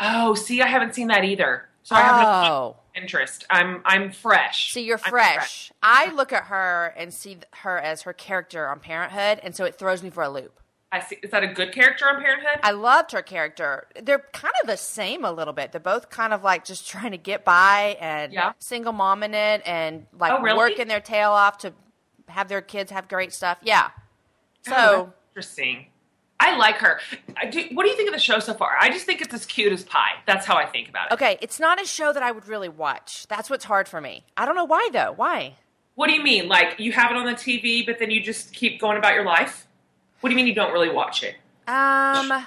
Oh, 0.00 0.34
see, 0.34 0.60
I 0.62 0.66
haven't 0.66 0.94
seen 0.96 1.06
that 1.08 1.22
either, 1.22 1.68
so 1.84 1.94
I 1.94 2.00
have 2.00 2.16
no 2.16 2.48
Oh, 2.50 2.76
interest. 2.96 3.44
I'm 3.50 3.82
I'm 3.84 4.10
fresh. 4.10 4.72
so 4.72 4.80
you're 4.80 5.00
I'm 5.04 5.10
fresh. 5.10 5.70
I 5.80 6.10
look 6.12 6.32
at 6.32 6.44
her 6.44 6.92
and 6.96 7.14
see 7.14 7.38
her 7.58 7.78
as 7.78 8.02
her 8.02 8.12
character 8.12 8.66
on 8.68 8.80
Parenthood, 8.80 9.38
and 9.44 9.54
so 9.54 9.64
it 9.64 9.76
throws 9.76 10.02
me 10.02 10.10
for 10.10 10.24
a 10.24 10.28
loop. 10.30 10.58
I 10.92 11.00
see. 11.00 11.16
Is 11.22 11.30
that 11.30 11.44
a 11.44 11.46
good 11.46 11.72
character 11.72 12.08
on 12.08 12.20
Parenthood? 12.20 12.60
I 12.62 12.72
loved 12.72 13.12
her 13.12 13.22
character. 13.22 13.86
They're 14.02 14.24
kind 14.32 14.54
of 14.60 14.66
the 14.66 14.76
same 14.76 15.24
a 15.24 15.30
little 15.30 15.52
bit. 15.52 15.70
They're 15.72 15.80
both 15.80 16.10
kind 16.10 16.32
of 16.32 16.42
like 16.42 16.64
just 16.64 16.88
trying 16.88 17.12
to 17.12 17.18
get 17.18 17.44
by 17.44 17.96
and 18.00 18.32
Yeah. 18.32 18.52
single 18.58 18.92
mom 18.92 19.22
in 19.22 19.34
it 19.34 19.62
and 19.64 20.06
like 20.18 20.32
Oh, 20.32 20.40
really? 20.42 20.56
working 20.58 20.88
their 20.88 21.00
tail 21.00 21.30
off 21.30 21.58
to 21.58 21.72
have 22.28 22.48
their 22.48 22.60
kids 22.62 22.90
have 22.90 23.08
great 23.08 23.32
stuff. 23.32 23.58
Yeah. 23.62 23.90
Oh, 24.68 24.70
so 24.70 24.76
Oh, 24.76 25.12
interesting. 25.30 25.86
I 26.42 26.56
like 26.56 26.76
her. 26.76 26.98
I 27.36 27.46
do, 27.46 27.66
what 27.74 27.84
do 27.84 27.90
you 27.90 27.96
think 27.96 28.08
of 28.08 28.14
the 28.14 28.20
show 28.20 28.38
so 28.38 28.54
far? 28.54 28.70
I 28.80 28.88
just 28.88 29.04
think 29.04 29.20
it's 29.20 29.34
as 29.34 29.44
cute 29.44 29.72
as 29.74 29.84
pie. 29.84 30.12
That's 30.26 30.46
how 30.46 30.56
I 30.56 30.64
think 30.64 30.88
about 30.88 31.08
it. 31.10 31.14
okay, 31.14 31.36
it's 31.42 31.60
not 31.60 31.80
a 31.80 31.84
show 31.84 32.12
that 32.14 32.22
I 32.22 32.32
would 32.32 32.48
really 32.48 32.68
watch. 32.70 33.26
That's 33.28 33.50
what's 33.50 33.66
hard 33.66 33.88
for 33.88 34.00
me. 34.00 34.24
I 34.38 34.46
don't 34.46 34.56
know 34.56 34.64
why 34.64 34.88
though. 34.92 35.12
Why? 35.14 35.56
What 35.96 36.06
do 36.08 36.14
you 36.14 36.22
mean? 36.22 36.48
Like 36.48 36.80
you 36.80 36.92
have 36.92 37.10
it 37.10 37.16
on 37.18 37.26
the 37.26 37.32
TV, 37.34 37.84
but 37.84 37.98
then 37.98 38.10
you 38.10 38.22
just 38.22 38.54
keep 38.54 38.80
going 38.80 38.96
about 38.96 39.14
your 39.14 39.24
life? 39.24 39.66
What 40.20 40.28
do 40.28 40.32
you 40.32 40.36
mean 40.36 40.46
you 40.46 40.54
don't 40.54 40.72
really 40.72 40.90
watch 40.90 41.22
it? 41.22 41.36
Um, 41.68 42.46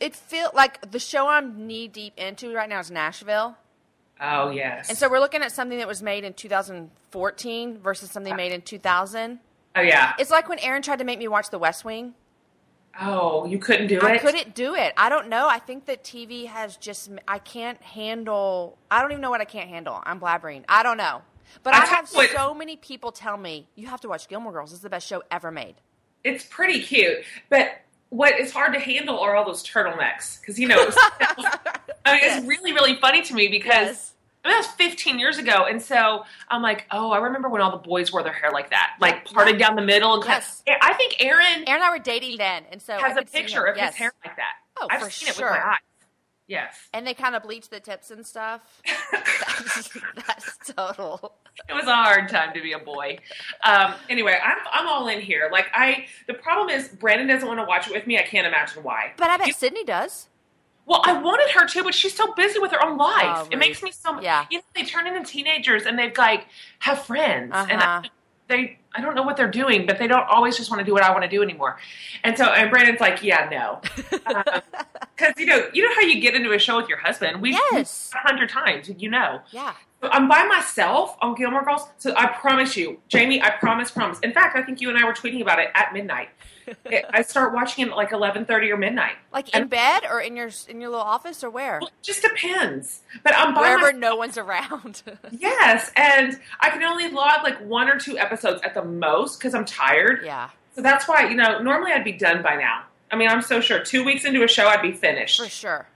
it 0.00 0.16
feel 0.16 0.50
like 0.54 0.90
the 0.90 0.98
show 0.98 1.28
I'm 1.28 1.66
knee 1.66 1.88
deep 1.88 2.14
into 2.16 2.52
right 2.54 2.68
now 2.68 2.80
is 2.80 2.90
Nashville, 2.90 3.56
Oh 4.20 4.50
yes. 4.50 4.88
and 4.88 4.98
so 4.98 5.08
we're 5.10 5.20
looking 5.20 5.42
at 5.42 5.52
something 5.52 5.78
that 5.78 5.88
was 5.88 6.02
made 6.02 6.24
in 6.24 6.32
2014 6.34 7.78
versus 7.78 8.10
something 8.10 8.34
made 8.36 8.52
in 8.52 8.62
2000. 8.62 9.38
oh 9.76 9.80
yeah. 9.80 10.14
It's 10.18 10.30
like 10.30 10.48
when 10.48 10.58
Aaron 10.60 10.82
tried 10.82 10.98
to 11.00 11.04
make 11.04 11.18
me 11.18 11.28
watch 11.28 11.50
The 11.50 11.58
West 11.58 11.84
Wing. 11.84 12.14
Oh, 13.00 13.46
you 13.46 13.58
couldn't 13.58 13.86
do 13.86 14.00
I 14.00 14.10
it. 14.10 14.14
I 14.14 14.18
couldn't 14.18 14.54
do 14.54 14.74
it. 14.74 14.92
I 14.96 15.08
don't 15.08 15.28
know. 15.28 15.48
I 15.48 15.58
think 15.60 15.86
that 15.86 16.02
TV 16.02 16.46
has 16.46 16.76
just. 16.76 17.08
I 17.28 17.38
can't 17.38 17.80
handle. 17.82 18.76
I 18.90 19.00
don't 19.00 19.12
even 19.12 19.22
know 19.22 19.30
what 19.30 19.40
I 19.40 19.44
can't 19.44 19.68
handle. 19.68 20.02
I'm 20.02 20.18
blabbering. 20.18 20.64
I 20.68 20.82
don't 20.82 20.96
know. 20.96 21.22
But 21.62 21.74
I 21.74 21.82
I 21.82 21.86
have 21.86 22.10
what- 22.10 22.30
so 22.30 22.52
many 22.52 22.76
people 22.76 23.12
tell 23.12 23.36
me 23.36 23.68
you 23.76 23.86
have 23.86 24.00
to 24.00 24.08
watch 24.08 24.26
Gilmore 24.28 24.52
Girls. 24.52 24.72
It's 24.72 24.82
the 24.82 24.90
best 24.90 25.06
show 25.06 25.22
ever 25.30 25.52
made. 25.52 25.76
It's 26.24 26.44
pretty 26.44 26.82
cute, 26.82 27.18
but 27.48 27.80
what 28.10 28.38
is 28.40 28.52
hard 28.52 28.74
to 28.74 28.80
handle 28.80 29.18
are 29.20 29.36
all 29.36 29.44
those 29.44 29.62
turtlenecks 29.66 30.40
because 30.40 30.58
you 30.58 30.68
know. 30.68 30.76
It's, 30.80 30.96
I 32.04 32.12
mean, 32.12 32.20
Yes. 32.22 32.38
it's 32.38 32.46
really 32.46 32.72
really 32.72 32.96
funny 32.96 33.22
to 33.22 33.34
me 33.34 33.48
because. 33.48 34.12
I 34.42 34.48
mean, 34.48 34.56
that 34.56 34.66
was 34.68 34.74
15 34.88 35.18
years 35.18 35.36
ago, 35.36 35.66
and 35.68 35.82
so 35.82 36.24
I'm 36.48 36.62
like, 36.62 36.86
oh, 36.90 37.10
I 37.12 37.18
remember 37.18 37.50
when 37.50 37.60
all 37.60 37.72
the 37.72 37.76
boys 37.76 38.10
wore 38.10 38.22
their 38.22 38.32
hair 38.32 38.50
like 38.52 38.70
that, 38.70 38.92
like 38.98 39.26
parted 39.26 39.58
down 39.58 39.76
the 39.76 39.82
middle. 39.82 40.14
And 40.14 40.24
Yes. 40.24 40.62
I 40.80 40.94
think 40.94 41.16
Aaron 41.20 41.44
Aaron 41.44 41.64
and 41.66 41.82
I 41.82 41.90
were 41.90 41.98
dating 41.98 42.38
then, 42.38 42.62
and 42.72 42.80
so 42.80 42.94
I 42.94 43.06
has 43.06 43.18
a 43.18 43.22
picture 43.22 43.64
of 43.64 43.76
Yes. 43.76 43.90
his 43.90 43.98
hair 43.98 44.12
like 44.24 44.36
that. 44.36 44.52
Oh, 44.80 44.86
I've 44.90 45.02
for 45.02 45.10
seen 45.10 45.28
it 45.28 45.34
sure. 45.34 45.44
with 45.50 45.60
my 45.60 45.72
eyes. 45.72 45.78
Yes, 46.50 46.74
And 46.92 47.06
they 47.06 47.14
kind 47.14 47.36
of 47.36 47.44
bleach 47.44 47.68
the 47.68 47.78
tips 47.78 48.10
and 48.10 48.26
stuff. 48.26 48.82
That's, 49.12 49.88
that's 50.26 50.58
total. 50.74 51.36
it 51.68 51.72
was 51.72 51.84
a 51.86 51.94
hard 51.94 52.28
time 52.28 52.52
to 52.54 52.60
be 52.60 52.72
a 52.72 52.78
boy. 52.80 53.18
Um, 53.64 53.94
anyway, 54.08 54.36
I'm 54.44 54.58
I'm 54.72 54.88
all 54.88 55.06
in 55.06 55.20
here. 55.20 55.48
Like 55.52 55.66
I, 55.72 56.06
the 56.26 56.34
problem 56.34 56.68
is 56.70 56.88
Brandon 56.88 57.28
doesn't 57.28 57.46
want 57.46 57.60
to 57.60 57.64
watch 57.66 57.86
it 57.86 57.92
with 57.92 58.04
me. 58.08 58.18
I 58.18 58.22
can't 58.22 58.48
imagine 58.48 58.82
why. 58.82 59.12
But 59.16 59.30
I 59.30 59.36
bet 59.36 59.46
You- 59.46 59.52
Sydney 59.52 59.84
does. 59.84 60.26
Well, 60.86 61.02
I 61.04 61.12
wanted 61.22 61.50
her 61.50 61.66
to, 61.68 61.84
but 61.84 61.94
she's 61.94 62.14
so 62.16 62.32
busy 62.34 62.58
with 62.58 62.72
her 62.72 62.84
own 62.84 62.98
life. 62.98 63.22
Oh, 63.44 63.48
it 63.52 63.58
makes 63.58 63.80
me 63.80 63.92
so. 63.92 64.20
Yeah. 64.20 64.46
You 64.50 64.58
know, 64.58 64.64
they 64.74 64.82
turn 64.82 65.06
into 65.06 65.22
teenagers 65.22 65.84
and 65.86 65.96
they've 65.96 66.16
like 66.18 66.46
have 66.80 66.98
friends, 67.02 67.52
and 67.54 67.80
Uh-huh. 67.80 68.02
I, 68.04 68.08
they 68.50 68.78
I 68.94 69.00
don't 69.00 69.14
know 69.14 69.22
what 69.22 69.36
they're 69.36 69.50
doing, 69.50 69.86
but 69.86 69.98
they 69.98 70.06
don't 70.08 70.26
always 70.28 70.56
just 70.56 70.70
want 70.70 70.80
to 70.80 70.84
do 70.84 70.92
what 70.92 71.02
I 71.02 71.10
want 71.12 71.22
to 71.22 71.28
do 71.30 71.42
anymore. 71.42 71.78
And 72.24 72.36
so, 72.36 72.44
and 72.46 72.70
Brandon's 72.70 73.00
like, 73.00 73.22
yeah, 73.22 73.48
no, 73.50 73.80
um, 74.26 74.42
because 75.16 75.34
you 75.38 75.46
know, 75.46 75.68
you 75.72 75.82
know 75.88 75.94
how 75.94 76.02
you 76.02 76.20
get 76.20 76.34
into 76.34 76.52
a 76.52 76.58
show 76.58 76.76
with 76.76 76.88
your 76.88 76.98
husband. 76.98 77.40
We've 77.40 77.58
Yes. 77.72 78.10
a 78.14 78.18
hundred 78.28 78.48
times, 78.50 78.90
you 78.98 79.08
know. 79.08 79.40
Yeah. 79.52 79.74
I'm 80.02 80.28
by 80.28 80.44
myself 80.44 81.16
on 81.20 81.34
Gilmore 81.34 81.64
Girls, 81.64 81.82
so 81.98 82.14
I 82.16 82.26
promise 82.28 82.76
you, 82.76 83.00
Jamie, 83.08 83.42
I 83.42 83.50
promise, 83.50 83.90
promise. 83.90 84.18
In 84.20 84.32
fact, 84.32 84.56
I 84.56 84.62
think 84.62 84.80
you 84.80 84.88
and 84.88 84.96
I 84.98 85.04
were 85.04 85.12
tweeting 85.12 85.42
about 85.42 85.58
it 85.58 85.68
at 85.74 85.92
midnight. 85.92 86.28
It- 86.84 87.04
I 87.12 87.22
start 87.22 87.52
watching 87.52 87.84
it 87.86 87.90
at 87.90 87.96
like 87.96 88.10
11:30 88.10 88.70
or 88.70 88.76
midnight. 88.76 89.16
Like 89.32 89.48
in 89.54 89.62
And- 89.62 89.70
bed 89.70 90.04
or 90.08 90.20
in 90.20 90.36
your 90.36 90.50
in 90.68 90.80
your 90.80 90.90
little 90.90 91.04
office 91.04 91.42
or 91.42 91.50
where? 91.50 91.78
Well, 91.80 91.88
it 91.88 92.02
just 92.02 92.22
depends. 92.22 93.00
But 93.24 93.34
I'm 93.36 93.54
by 93.54 93.60
Wherever 93.62 93.82
myself. 93.86 93.96
no 94.00 94.14
one's 94.16 94.38
around. 94.38 95.02
Yes, 95.32 95.90
and 95.96 96.38
I 96.60 96.70
can 96.70 96.82
only 96.84 97.08
log 97.10 97.42
like 97.42 97.58
one 97.66 97.88
or 97.88 97.98
two 97.98 98.16
episodes 98.18 98.62
at 98.62 98.74
the 98.74 98.84
most 98.84 99.38
because 99.38 99.52
I'm 99.54 99.64
tired. 99.64 100.20
yeah, 100.24 100.50
So 100.76 100.80
that's 100.82 101.08
why 101.08 101.28
you 101.28 101.34
know 101.34 101.60
normally 101.60 101.90
I'd 101.92 102.04
be 102.04 102.12
done 102.12 102.40
by 102.42 102.54
now. 102.54 102.84
I 103.10 103.16
mean, 103.16 103.28
I'm 103.28 103.42
so 103.42 103.60
sure 103.60 103.80
two 103.82 104.04
weeks 104.04 104.24
into 104.24 104.44
a 104.44 104.48
show 104.48 104.68
I'd 104.68 104.80
be 104.82 104.92
finished. 104.92 105.40
for 105.40 105.48
sure. 105.48 105.88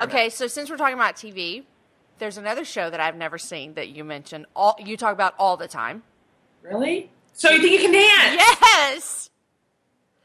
Okay, 0.00 0.28
so 0.30 0.46
since 0.46 0.70
we're 0.70 0.76
talking 0.76 0.94
about 0.94 1.16
TV, 1.16 1.64
there's 2.22 2.38
another 2.38 2.64
show 2.64 2.88
that 2.88 3.00
I've 3.00 3.16
never 3.16 3.36
seen 3.36 3.74
that 3.74 3.88
you 3.88 4.04
mentioned. 4.04 4.46
All 4.54 4.76
you 4.78 4.96
talk 4.96 5.12
about 5.12 5.34
all 5.40 5.56
the 5.56 5.66
time. 5.66 6.04
Really? 6.62 7.10
So 7.32 7.50
you 7.50 7.60
think 7.60 7.72
you 7.72 7.78
can 7.80 7.92
dance? 7.92 8.40
Yes. 8.62 9.30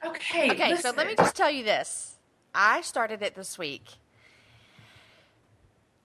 Okay. 0.05 0.51
Okay, 0.51 0.75
so 0.75 0.91
let 0.95 1.07
me 1.07 1.15
just 1.15 1.35
tell 1.35 1.49
you 1.49 1.63
this. 1.63 2.17
I 2.53 2.81
started 2.81 3.23
it 3.23 3.33
this 3.33 3.57
week. 3.57 3.95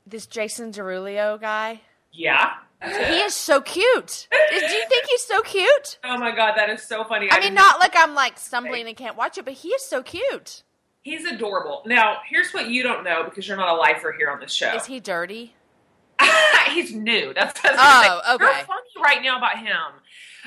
This 0.07 0.25
Jason 0.27 0.73
Derulo 0.73 1.39
guy. 1.39 1.83
Yeah. 2.11 2.55
He 2.83 3.21
is 3.21 3.35
so 3.35 3.61
cute. 3.61 4.29
Do 4.31 4.55
you 4.57 4.85
think 4.89 5.05
he's 5.11 5.23
so 5.25 5.43
cute? 5.43 5.99
Oh 6.05 6.17
my 6.17 6.35
god, 6.35 6.55
that 6.57 6.71
is 6.71 6.83
so 6.83 7.05
funny. 7.05 7.29
I 7.31 7.35
mean, 7.35 7.43
didn't- 7.43 7.55
not 7.57 7.81
like 7.81 7.93
I'm 7.95 8.15
like 8.15 8.39
stumbling 8.39 8.87
and 8.89 8.97
can't 8.97 9.17
watch 9.19 9.37
it, 9.37 9.45
but 9.45 9.55
he 9.55 9.69
is 9.69 9.85
so 9.85 10.03
cute. 10.03 10.63
He's 11.03 11.27
adorable. 11.27 11.83
Now, 11.85 12.17
here's 12.31 12.53
what 12.55 12.69
you 12.71 12.83
don't 12.83 13.05
know 13.05 13.25
because 13.25 13.47
you're 13.47 13.59
not 13.59 13.69
a 13.69 13.77
lifer 13.79 14.13
here 14.17 14.31
on 14.31 14.41
this 14.41 14.53
show. 14.55 14.75
Is 14.75 14.87
he 14.87 14.99
dirty? 14.99 15.55
He's 16.71 16.95
new. 16.95 17.33
That's, 17.35 17.61
that's 17.61 17.77
Oh, 17.79 17.81
what 17.81 17.87
I'm 17.87 18.03
saying. 18.03 18.35
okay. 18.35 18.45
You're 18.59 18.67
funny 18.67 19.03
right 19.05 19.23
now 19.23 19.39
about 19.39 19.59
him. 19.59 19.77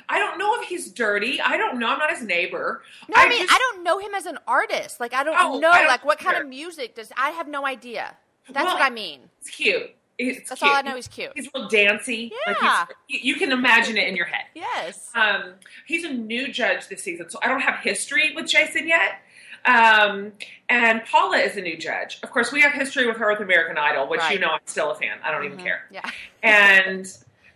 I 0.10 0.20
don't 0.20 0.38
know 0.38 0.60
if 0.62 0.68
he's 0.68 0.92
dirty. 0.92 1.42
I 1.42 1.58
don't 1.58 1.80
know. 1.80 1.88
I'm 1.88 1.98
not 2.00 2.12
his 2.12 2.22
neighbor. 2.22 2.84
No, 3.10 3.16
I, 3.18 3.28
mean 3.30 3.40
just- 3.42 3.54
I 3.54 3.58
don't 3.58 3.84
know 3.84 3.98
him 3.98 4.14
as 4.14 4.26
an 4.26 4.38
artist. 4.48 5.00
Like 5.00 5.14
I 5.14 5.24
don't 5.24 5.36
Oh, 5.40 5.60
know 5.60 5.72
I 5.72 5.80
don't 5.80 5.88
like 5.88 6.06
what 6.06 6.20
kind 6.20 6.38
of 6.38 6.48
music 6.48 6.96
does 6.96 7.12
I 7.18 7.30
have 7.32 7.48
no 7.48 7.66
idea. 7.66 8.16
That's 8.52 8.66
Well, 8.66 8.76
what 8.76 8.84
I 8.84 8.90
mean. 8.90 9.22
He's 9.44 9.50
cute. 9.56 9.96
He's 10.18 10.38
That's 10.48 10.62
cute. 10.62 10.72
all 10.72 10.78
I 10.78 10.82
know. 10.82 10.96
He's 10.96 11.08
cute. 11.08 11.32
He's 11.36 11.50
real 11.54 11.68
dancey. 11.68 12.32
Like 12.48 12.58
Yeah. 12.62 12.86
he's, 13.08 13.24
you 13.24 13.36
can 13.36 13.52
imagine 13.52 13.98
it 13.98 14.08
in 14.08 14.16
your 14.16 14.28
head. 14.28 14.46
Yes. 14.54 15.10
Um, 15.16 15.56
he's 15.88 16.04
a 16.06 16.14
new 16.14 16.52
judge 16.52 16.88
this 16.88 17.02
season, 17.04 17.30
so 17.30 17.40
I 17.42 17.48
don't 17.48 17.60
have 17.62 17.80
history 17.80 18.32
with 18.36 18.48
Jason 18.48 18.88
yet. 18.88 19.20
Um, 19.66 20.34
and 20.70 21.04
Paula 21.06 21.38
is 21.38 21.58
a 21.58 21.62
new 21.62 21.78
judge. 21.78 22.20
Of 22.24 22.32
course, 22.32 22.52
we 22.52 22.62
have 22.62 22.74
history 22.74 23.08
with 23.08 23.18
her 23.18 23.32
with 23.32 23.42
American 23.42 23.78
Idol, 23.78 24.08
which 24.08 24.22
you 24.32 24.40
know 24.40 24.50
I'm 24.50 24.60
still 24.66 24.92
a 24.92 24.96
fan. 24.96 25.18
I 25.24 25.32
don't 25.32 25.44
even 25.46 25.58
Mhm. 25.58 25.64
care. 25.64 25.86
Yeah. 25.92 26.10
And 26.44 27.08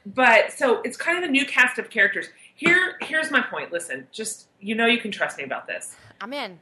but 0.05 0.51
so 0.51 0.81
it's 0.81 0.97
kind 0.97 1.17
of 1.17 1.23
a 1.23 1.31
new 1.31 1.45
cast 1.45 1.77
of 1.77 1.89
characters. 1.89 2.29
Here, 2.55 2.97
here's 3.01 3.29
my 3.31 3.41
point. 3.41 3.71
Listen, 3.71 4.07
just 4.11 4.47
you 4.59 4.75
know, 4.75 4.85
you 4.87 4.97
can 4.97 5.11
trust 5.11 5.37
me 5.37 5.43
about 5.43 5.67
this. 5.67 5.95
I'm 6.19 6.33
in. 6.33 6.59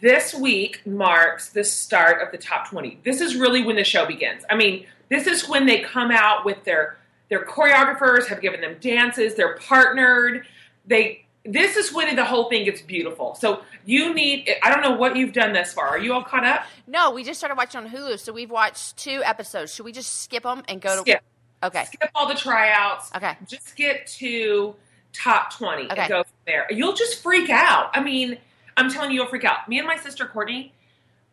This 0.00 0.34
week 0.34 0.86
marks 0.86 1.50
the 1.50 1.64
start 1.64 2.20
of 2.22 2.30
the 2.30 2.38
top 2.38 2.68
20. 2.68 3.00
This 3.04 3.20
is 3.20 3.36
really 3.36 3.62
when 3.62 3.76
the 3.76 3.84
show 3.84 4.06
begins. 4.06 4.44
I 4.50 4.54
mean, 4.56 4.86
this 5.08 5.26
is 5.26 5.48
when 5.48 5.66
they 5.66 5.80
come 5.80 6.10
out 6.10 6.44
with 6.44 6.62
their 6.64 6.96
their 7.30 7.44
choreographers 7.44 8.26
have 8.28 8.40
given 8.42 8.60
them 8.60 8.76
dances, 8.80 9.34
they're 9.34 9.56
partnered. 9.56 10.46
They 10.86 11.23
this 11.44 11.76
is 11.76 11.92
when 11.92 12.14
the 12.16 12.24
whole 12.24 12.48
thing 12.48 12.64
gets 12.64 12.80
beautiful. 12.80 13.34
So 13.34 13.62
you 13.84 14.14
need 14.14 14.48
I 14.62 14.70
don't 14.72 14.82
know 14.82 14.96
what 14.96 15.16
you've 15.16 15.32
done 15.32 15.52
thus 15.52 15.72
far. 15.72 15.86
Are 15.88 15.98
you 15.98 16.12
all 16.14 16.24
caught 16.24 16.44
up? 16.44 16.64
No, 16.86 17.10
we 17.10 17.24
just 17.24 17.38
started 17.38 17.56
watching 17.56 17.82
on 17.82 17.88
Hulu, 17.90 18.18
so 18.18 18.32
we've 18.32 18.50
watched 18.50 18.96
two 18.96 19.22
episodes. 19.24 19.74
Should 19.74 19.84
we 19.84 19.92
just 19.92 20.22
skip 20.22 20.42
them 20.42 20.62
and 20.68 20.80
go 20.80 20.96
to? 20.96 21.00
Skip. 21.02 21.22
Okay. 21.62 21.84
Skip 21.84 22.10
all 22.14 22.28
the 22.28 22.34
tryouts. 22.34 23.10
Okay. 23.14 23.36
Just 23.46 23.76
get 23.76 24.06
to 24.18 24.74
top 25.12 25.52
20 25.56 25.84
Okay. 25.84 26.00
and 26.00 26.08
go 26.08 26.22
from 26.24 26.32
there. 26.46 26.66
You'll 26.70 26.92
just 26.94 27.22
freak 27.22 27.48
out. 27.50 27.90
I 27.94 28.02
mean, 28.02 28.36
I'm 28.76 28.90
telling 28.90 29.10
you, 29.10 29.20
you'll 29.20 29.28
freak 29.28 29.44
out. 29.44 29.68
Me 29.68 29.78
and 29.78 29.86
my 29.86 29.96
sister 29.96 30.26
Courtney, 30.26 30.72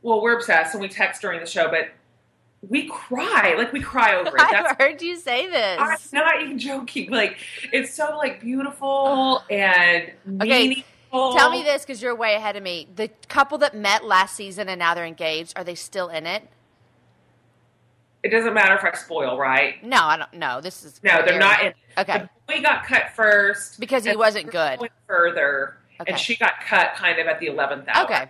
well, 0.01 0.21
we're 0.21 0.35
obsessed 0.35 0.73
and 0.73 0.81
we 0.81 0.87
text 0.87 1.21
during 1.21 1.39
the 1.39 1.45
show, 1.45 1.69
but 1.69 1.89
we 2.67 2.87
cry. 2.87 3.55
Like, 3.57 3.73
we 3.73 3.81
cry 3.81 4.15
over 4.19 4.29
it. 4.29 4.33
That's 4.37 4.71
I've 4.71 4.77
heard 4.77 5.01
you 5.01 5.17
say 5.17 5.47
this. 5.49 5.77
I'm 5.79 5.97
not 6.13 6.41
even 6.41 6.59
joking. 6.59 7.09
Like, 7.11 7.37
it's 7.71 7.93
so, 7.93 8.15
like, 8.17 8.41
beautiful 8.41 9.43
and 9.49 10.11
Okay, 10.41 10.67
meaningful. 10.69 11.33
Tell 11.33 11.49
me 11.49 11.63
this 11.63 11.83
because 11.83 12.01
you're 12.01 12.15
way 12.15 12.35
ahead 12.35 12.55
of 12.55 12.63
me. 12.63 12.87
The 12.95 13.09
couple 13.27 13.57
that 13.59 13.75
met 13.75 14.05
last 14.05 14.35
season 14.35 14.69
and 14.69 14.79
now 14.79 14.93
they're 14.93 15.05
engaged, 15.05 15.53
are 15.57 15.63
they 15.63 15.75
still 15.75 16.07
in 16.09 16.25
it? 16.25 16.47
It 18.23 18.29
doesn't 18.29 18.53
matter 18.53 18.75
if 18.75 18.83
I 18.83 18.95
spoil, 18.95 19.37
right? 19.37 19.83
No, 19.83 19.97
I 20.03 20.15
don't 20.15 20.33
know. 20.35 20.61
This 20.61 20.83
is 20.85 21.01
No, 21.03 21.23
they're 21.25 21.39
not 21.39 21.65
in 21.65 21.73
Okay, 21.97 22.19
The 22.47 22.53
boy 22.55 22.61
got 22.61 22.85
cut 22.85 23.09
first. 23.15 23.79
because 23.79 24.05
he 24.05 24.15
wasn't 24.15 24.51
good. 24.51 24.79
Went 24.79 24.91
further, 25.07 25.77
Okay. 25.99 26.11
and 26.11 26.19
she 26.21 26.35
got 26.37 26.61
cut 26.61 26.93
kind 26.95 27.19
of 27.19 27.25
at 27.27 27.39
the 27.39 27.47
11th 27.47 27.87
hour. 27.89 28.05
Okay, 28.05 28.25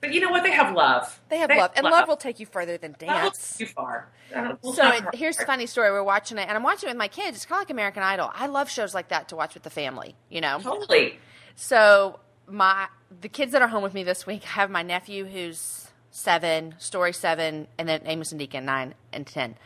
But 0.00 0.14
you 0.14 0.20
know 0.20 0.30
what? 0.30 0.42
They 0.42 0.52
have 0.52 0.74
love. 0.74 1.20
they 1.28 1.36
have 1.38 1.50
love, 1.50 1.72
and 1.76 1.84
love 1.84 2.08
will 2.08 2.16
take 2.16 2.40
you 2.40 2.46
further 2.46 2.78
than 2.78 2.92
Love 2.92 2.98
dance. 2.98 3.56
take 3.58 3.68
you 3.68 3.74
far. 3.74 4.08
Don't- 4.32 4.58
So 4.74 4.88
it, 4.88 5.04
here's 5.14 5.38
a 5.38 5.44
funny 5.44 5.66
story. 5.66 5.90
We're 5.90 6.02
watching 6.02 6.38
it, 6.38 6.48
and 6.48 6.52
I'm 6.56 6.62
watching 6.62 6.88
it 6.88 6.92
with 6.92 6.98
my 6.98 7.08
kids. 7.08 7.36
It's 7.36 7.46
kind 7.46 7.58
of 7.58 7.60
like 7.62 7.70
American 7.70 8.02
Idol. 8.02 8.30
I 8.34 8.46
love 8.46 8.70
shows 8.70 8.94
like 8.94 9.08
that 9.08 9.28
to 9.28 9.36
watch 9.36 9.54
with 9.54 9.62
the 9.62 9.70
family. 9.70 10.14
You 10.30 10.40
know. 10.40 10.58
Totally. 10.62 11.18
So 11.56 12.18
my 12.48 12.86
the 13.20 13.28
kids 13.28 13.52
that 13.52 13.60
are 13.62 13.68
home 13.68 13.82
with 13.82 13.92
me 13.92 14.02
this 14.04 14.26
week, 14.26 14.42
I 14.44 14.50
have 14.52 14.70
my 14.70 14.82
nephew 14.82 15.26
who's 15.26 15.88
seven, 16.10 16.74
Story 16.78 17.12
seven, 17.12 17.66
and 17.78 17.86
then 17.88 18.00
Amos 18.06 18.32
and 18.32 18.38
Deacon 18.38 18.64
nine 18.64 18.94
and 19.12 19.26
ten. 19.26 19.56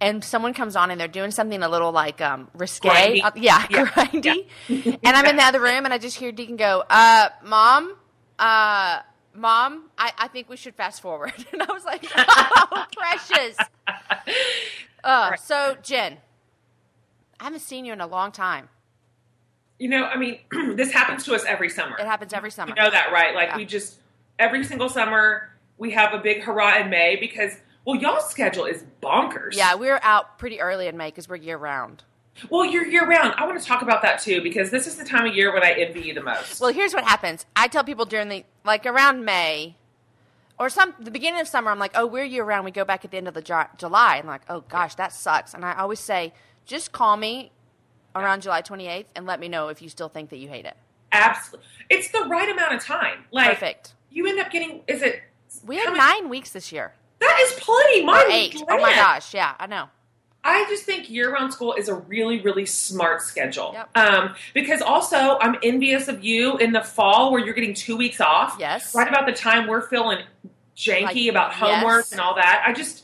And 0.00 0.24
someone 0.24 0.54
comes 0.54 0.74
on 0.74 0.90
and 0.90 1.00
they're 1.00 1.06
doing 1.06 1.30
something 1.30 1.62
a 1.62 1.68
little 1.68 1.92
like 1.92 2.20
um, 2.20 2.48
risque. 2.54 3.20
Uh, 3.20 3.30
yeah, 3.36 3.64
Yeah. 3.70 3.86
grindy. 3.86 4.48
and 4.68 5.16
I'm 5.16 5.24
in 5.26 5.36
the 5.36 5.42
other 5.44 5.60
room 5.60 5.84
and 5.84 5.94
I 5.94 5.98
just 5.98 6.16
hear 6.16 6.32
Deacon 6.32 6.56
go, 6.56 6.82
uh, 6.90 7.28
"Mom, 7.44 7.94
uh, 8.40 8.98
Mom, 9.34 9.90
I, 9.98 10.12
I 10.18 10.28
think 10.28 10.48
we 10.48 10.56
should 10.56 10.74
fast 10.74 11.00
forward." 11.02 11.32
And 11.52 11.62
I 11.62 11.72
was 11.72 11.84
like, 11.84 12.04
"Oh, 12.16 12.84
precious." 12.96 13.56
Uh, 15.02 15.28
Right. 15.30 15.40
So 15.40 15.76
Jen, 15.82 16.18
I 17.40 17.44
haven't 17.44 17.60
seen 17.60 17.84
you 17.84 17.92
in 17.92 18.00
a 18.00 18.06
long 18.06 18.32
time. 18.32 18.68
You 19.78 19.88
know, 19.88 20.04
I 20.04 20.16
mean, 20.16 20.38
this 20.76 20.92
happens 20.92 21.24
to 21.24 21.34
us 21.34 21.44
every 21.44 21.68
summer. 21.68 21.96
It 21.98 22.06
happens 22.06 22.32
every 22.32 22.50
summer. 22.50 22.70
You 22.70 22.82
know 22.82 22.90
that, 22.90 23.12
right? 23.12 23.34
Like 23.34 23.48
Yeah. 23.50 23.56
we 23.58 23.64
just 23.66 23.98
every 24.38 24.64
single 24.64 24.88
summer 24.88 25.50
we 25.76 25.90
have 25.90 26.14
a 26.14 26.18
big 26.18 26.42
hurrah 26.42 26.78
in 26.78 26.88
May 26.90 27.16
because 27.16 27.56
well, 27.84 27.96
y'all's 28.00 28.30
schedule 28.30 28.64
is 28.64 28.82
bonkers. 29.02 29.54
Yeah, 29.54 29.74
we're 29.74 30.00
out 30.02 30.38
pretty 30.38 30.60
early 30.60 30.86
in 30.86 30.96
May 30.96 31.08
because 31.08 31.28
we're 31.28 31.36
year 31.36 31.58
round. 31.58 32.02
Well, 32.50 32.64
you're 32.64 32.86
year 32.86 33.06
round. 33.06 33.34
I 33.36 33.46
want 33.46 33.60
to 33.60 33.66
talk 33.66 33.82
about 33.82 34.02
that 34.02 34.20
too 34.20 34.42
because 34.42 34.70
this 34.70 34.86
is 34.86 34.96
the 34.96 35.04
time 35.04 35.26
of 35.26 35.34
year 35.34 35.52
when 35.52 35.62
I 35.62 35.72
envy 35.72 36.00
you 36.00 36.14
the 36.14 36.22
most. 36.22 36.60
Well, 36.60 36.72
here's 36.72 36.92
what 36.92 37.04
happens. 37.04 37.46
I 37.54 37.68
tell 37.68 37.84
people 37.84 38.04
during 38.04 38.28
the 38.28 38.44
like 38.64 38.86
around 38.86 39.24
May 39.24 39.76
or 40.58 40.68
some 40.68 40.94
the 40.98 41.10
beginning 41.10 41.40
of 41.40 41.48
summer. 41.48 41.70
I'm 41.70 41.78
like, 41.78 41.92
oh, 41.94 42.06
we're 42.06 42.24
year 42.24 42.44
round. 42.44 42.64
We 42.64 42.70
go 42.70 42.84
back 42.84 43.04
at 43.04 43.10
the 43.10 43.16
end 43.16 43.28
of 43.28 43.34
the 43.34 43.42
Ju- 43.42 43.68
July, 43.78 44.16
and 44.16 44.24
I'm 44.24 44.32
like, 44.34 44.42
oh 44.48 44.60
gosh, 44.68 44.94
that 44.96 45.12
sucks. 45.12 45.54
And 45.54 45.64
I 45.64 45.74
always 45.74 46.00
say, 46.00 46.32
just 46.66 46.92
call 46.92 47.16
me 47.16 47.52
around 48.14 48.42
July 48.42 48.62
28th 48.62 49.06
and 49.16 49.26
let 49.26 49.40
me 49.40 49.48
know 49.48 49.68
if 49.68 49.82
you 49.82 49.88
still 49.88 50.08
think 50.08 50.30
that 50.30 50.38
you 50.38 50.48
hate 50.48 50.64
it. 50.64 50.76
Absolutely, 51.12 51.66
it's 51.90 52.10
the 52.10 52.24
right 52.28 52.48
amount 52.48 52.74
of 52.74 52.82
time. 52.82 53.24
Like 53.30 53.50
Perfect. 53.50 53.94
you 54.10 54.26
end 54.26 54.40
up 54.40 54.50
getting. 54.50 54.82
Is 54.88 55.02
it? 55.02 55.22
We 55.64 55.76
have 55.76 55.96
nine 55.96 56.28
weeks 56.28 56.50
this 56.50 56.72
year. 56.72 56.94
That 57.20 57.38
is 57.42 57.52
plenty. 57.60 58.02
Or 58.06 58.30
eight. 58.30 58.60
Oh 58.68 58.78
my 58.80 58.92
gosh, 58.94 59.32
yeah, 59.34 59.54
I 59.58 59.66
know. 59.66 59.88
I 60.44 60.66
just 60.68 60.84
think 60.84 61.08
year-round 61.08 61.52
school 61.52 61.72
is 61.72 61.88
a 61.88 61.94
really, 61.94 62.42
really 62.42 62.66
smart 62.66 63.22
schedule. 63.22 63.70
Yep. 63.72 63.96
Um, 63.96 64.34
because 64.52 64.82
also, 64.82 65.38
I'm 65.40 65.56
envious 65.62 66.06
of 66.06 66.22
you 66.22 66.58
in 66.58 66.72
the 66.72 66.82
fall 66.82 67.32
where 67.32 67.42
you're 67.42 67.54
getting 67.54 67.74
two 67.74 67.96
weeks 67.96 68.20
off. 68.20 68.56
Yes. 68.60 68.94
Right 68.94 69.08
about 69.08 69.24
the 69.26 69.32
time 69.32 69.66
we're 69.66 69.88
feeling 69.88 70.18
janky 70.76 71.02
Like, 71.02 71.30
about 71.30 71.54
homework 71.54 72.04
yes. 72.04 72.12
and 72.12 72.20
all 72.20 72.34
that. 72.34 72.62
I 72.66 72.72
just, 72.74 73.03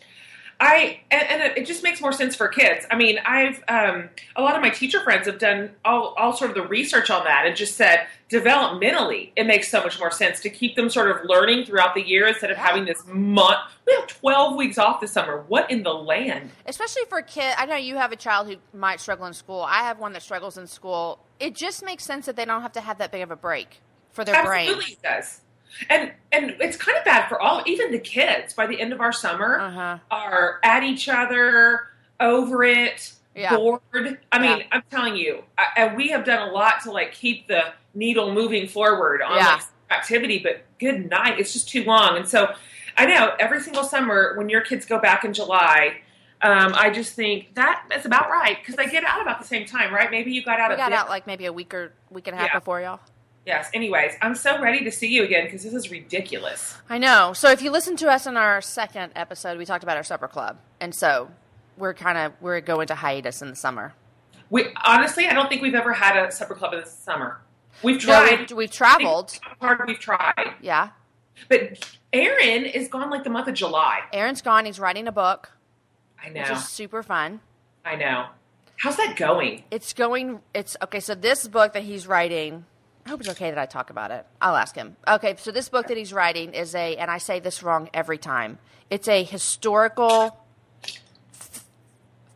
I 0.62 1.00
and, 1.10 1.22
and 1.28 1.56
it 1.56 1.64
just 1.66 1.82
makes 1.82 2.00
more 2.02 2.12
sense 2.12 2.36
for 2.36 2.46
kids. 2.48 2.84
I 2.90 2.96
mean, 2.96 3.18
I've 3.24 3.62
um, 3.66 4.10
a 4.36 4.42
lot 4.42 4.54
of 4.56 4.60
my 4.62 4.68
teacher 4.70 5.02
friends 5.02 5.26
have 5.26 5.38
done 5.38 5.70
all, 5.84 6.14
all 6.18 6.34
sort 6.34 6.50
of 6.50 6.56
the 6.56 6.62
research 6.68 7.08
on 7.10 7.24
that 7.24 7.46
and 7.46 7.56
just 7.56 7.76
said 7.76 8.06
developmentally 8.54 9.32
it 9.36 9.46
makes 9.46 9.68
so 9.70 9.82
much 9.82 9.98
more 9.98 10.10
sense 10.10 10.40
to 10.40 10.50
keep 10.50 10.76
them 10.76 10.90
sort 10.90 11.10
of 11.10 11.24
learning 11.24 11.64
throughout 11.64 11.94
the 11.94 12.02
year 12.06 12.26
instead 12.26 12.50
of 12.50 12.56
Yeah. 12.58 12.66
having 12.66 12.84
this 12.84 13.02
month. 13.06 13.58
We 13.86 13.94
have 13.94 14.06
12 14.06 14.56
weeks 14.56 14.78
off 14.78 15.00
this 15.00 15.12
summer. 15.12 15.44
What 15.48 15.70
in 15.70 15.82
the 15.82 15.92
land? 15.94 16.50
Especially 16.66 17.02
for 17.08 17.18
a 17.18 17.22
kid. 17.22 17.54
I 17.56 17.66
know 17.66 17.76
you 17.76 17.96
have 17.96 18.12
a 18.12 18.16
child 18.16 18.46
who 18.48 18.56
might 18.78 19.00
struggle 19.00 19.26
in 19.26 19.32
school. 19.34 19.62
I 19.62 19.82
have 19.82 19.98
one 19.98 20.12
that 20.12 20.22
struggles 20.22 20.58
in 20.58 20.66
school. 20.66 21.18
It 21.40 21.54
just 21.54 21.84
makes 21.84 22.04
sense 22.04 22.26
that 22.26 22.36
they 22.36 22.44
don't 22.44 22.62
have 22.62 22.72
to 22.72 22.80
have 22.80 22.98
that 22.98 23.10
big 23.12 23.22
of 23.22 23.30
a 23.30 23.36
break 23.36 23.80
for 24.12 24.24
their 24.24 24.34
Absolutely 24.36 24.74
brain. 24.74 24.92
it 24.92 25.02
does. 25.02 25.40
And 25.88 26.12
and 26.32 26.56
it's 26.60 26.76
kind 26.76 26.96
of 26.98 27.04
bad 27.04 27.28
for 27.28 27.40
all, 27.40 27.62
even 27.66 27.90
the 27.92 27.98
kids. 27.98 28.54
By 28.54 28.66
the 28.66 28.80
end 28.80 28.92
of 28.92 29.00
our 29.00 29.12
summer, 29.12 29.58
Uh 29.60 29.70
huh. 29.70 29.98
are 30.10 30.60
at 30.62 30.82
each 30.82 31.08
other, 31.08 31.88
over 32.18 32.64
it, 32.64 33.12
Yeah. 33.34 33.56
bored. 33.56 33.80
I 34.32 34.38
mean, 34.38 34.58
Yeah. 34.58 34.64
I'm 34.72 34.82
telling 34.90 35.16
you, 35.16 35.44
I, 35.58 35.64
and 35.76 35.96
we 35.96 36.08
have 36.08 36.24
done 36.24 36.48
a 36.48 36.52
lot 36.52 36.82
to 36.84 36.90
like 36.90 37.12
keep 37.12 37.46
the 37.48 37.72
needle 37.94 38.32
moving 38.32 38.68
forward 38.68 39.22
on 39.22 39.36
Yeah. 39.36 39.54
like 39.54 39.62
activity. 39.90 40.38
But 40.38 40.62
good 40.78 41.08
night, 41.10 41.38
it's 41.40 41.52
just 41.52 41.68
too 41.68 41.84
long. 41.84 42.16
And 42.16 42.28
so, 42.28 42.54
I 42.96 43.06
know 43.06 43.34
every 43.38 43.60
single 43.60 43.84
summer 43.84 44.34
when 44.36 44.48
your 44.48 44.60
kids 44.60 44.84
go 44.86 44.98
back 44.98 45.24
in 45.24 45.32
July, 45.32 46.02
Um, 46.42 46.72
I 46.74 46.88
just 46.88 47.14
think 47.14 47.54
that 47.54 47.84
is 47.94 48.06
about 48.06 48.30
right 48.30 48.56
because 48.58 48.74
they 48.74 48.86
get 48.86 49.04
out 49.04 49.20
about 49.20 49.40
the 49.40 49.46
same 49.46 49.66
time, 49.66 49.92
right? 49.94 50.10
Maybe 50.10 50.32
you 50.32 50.42
got 50.42 50.58
out 50.58 50.70
We 50.70 50.76
got 50.76 50.88
the- 50.88 50.96
out 50.96 51.10
like 51.10 51.26
maybe 51.26 51.44
a 51.44 51.52
week 51.52 51.74
or 51.74 51.92
week 52.08 52.28
and 52.28 52.34
a 52.34 52.40
half 52.40 52.52
before 52.54 52.80
y'all. 52.80 53.00
Yes. 53.46 53.70
Anyways, 53.72 54.12
I'm 54.20 54.34
so 54.34 54.60
ready 54.60 54.84
to 54.84 54.92
see 54.92 55.08
you 55.08 55.24
again 55.24 55.44
because 55.46 55.62
this 55.62 55.72
is 55.74 55.90
ridiculous. 55.90 56.76
I 56.88 56.98
know. 56.98 57.32
So 57.32 57.50
if 57.50 57.62
you 57.62 57.70
listen 57.70 57.96
to 57.96 58.08
us 58.08 58.26
in 58.26 58.36
our 58.36 58.60
second 58.60 59.12
episode, 59.16 59.58
we 59.58 59.64
talked 59.64 59.82
about 59.82 59.96
our 59.96 60.02
supper 60.02 60.28
club, 60.28 60.58
and 60.80 60.94
so 60.94 61.30
we're 61.78 61.94
kind 61.94 62.18
of 62.18 62.32
we're 62.40 62.60
going 62.60 62.86
to 62.88 62.94
hiatus 62.94 63.40
in 63.42 63.48
the 63.48 63.56
summer. 63.56 63.94
We 64.50 64.66
honestly, 64.84 65.26
I 65.26 65.32
don't 65.32 65.48
think 65.48 65.62
we've 65.62 65.74
ever 65.74 65.92
had 65.92 66.16
a 66.22 66.30
supper 66.30 66.54
club 66.54 66.74
in 66.74 66.80
the 66.80 66.86
summer. 66.86 67.40
We've 67.82 67.96
No, 68.04 68.24
tried. 68.26 68.38
we've, 68.40 68.50
we've 68.52 68.70
traveled. 68.70 69.38
hard 69.60 69.80
we've 69.86 69.98
tried, 69.98 70.54
Yeah, 70.60 70.90
but 71.48 71.88
Aaron 72.12 72.66
is 72.66 72.88
gone 72.88 73.08
like 73.10 73.24
the 73.24 73.30
month 73.30 73.48
of 73.48 73.54
July. 73.54 74.00
Aaron's 74.12 74.42
gone. 74.42 74.66
He's 74.66 74.78
writing 74.78 75.08
a 75.08 75.12
book, 75.12 75.50
I 76.22 76.28
know. 76.28 76.40
which 76.42 76.50
is 76.50 76.68
super 76.68 77.02
fun. 77.02 77.40
I 77.86 77.96
know. 77.96 78.26
How's 78.76 78.96
that 78.96 79.16
going? 79.16 79.64
It's 79.70 79.92
going. 79.94 80.40
It's 80.52 80.76
okay. 80.82 81.00
So 81.00 81.14
this 81.14 81.48
book 81.48 81.72
that 81.72 81.84
he's 81.84 82.06
writing. 82.06 82.66
I 83.06 83.10
hope 83.10 83.20
it's 83.20 83.28
okay 83.30 83.50
that 83.50 83.58
I 83.58 83.66
talk 83.66 83.90
about 83.90 84.10
it. 84.10 84.26
I'll 84.40 84.56
ask 84.56 84.74
him. 84.74 84.96
Okay, 85.08 85.34
so 85.38 85.50
this 85.50 85.68
book 85.68 85.88
that 85.88 85.96
he's 85.96 86.12
writing 86.12 86.52
is 86.54 86.74
a, 86.74 86.96
and 86.96 87.10
I 87.10 87.18
say 87.18 87.40
this 87.40 87.62
wrong 87.62 87.88
every 87.94 88.18
time. 88.18 88.58
It's 88.90 89.08
a 89.08 89.22
historical 89.24 90.36
f- 91.32 91.64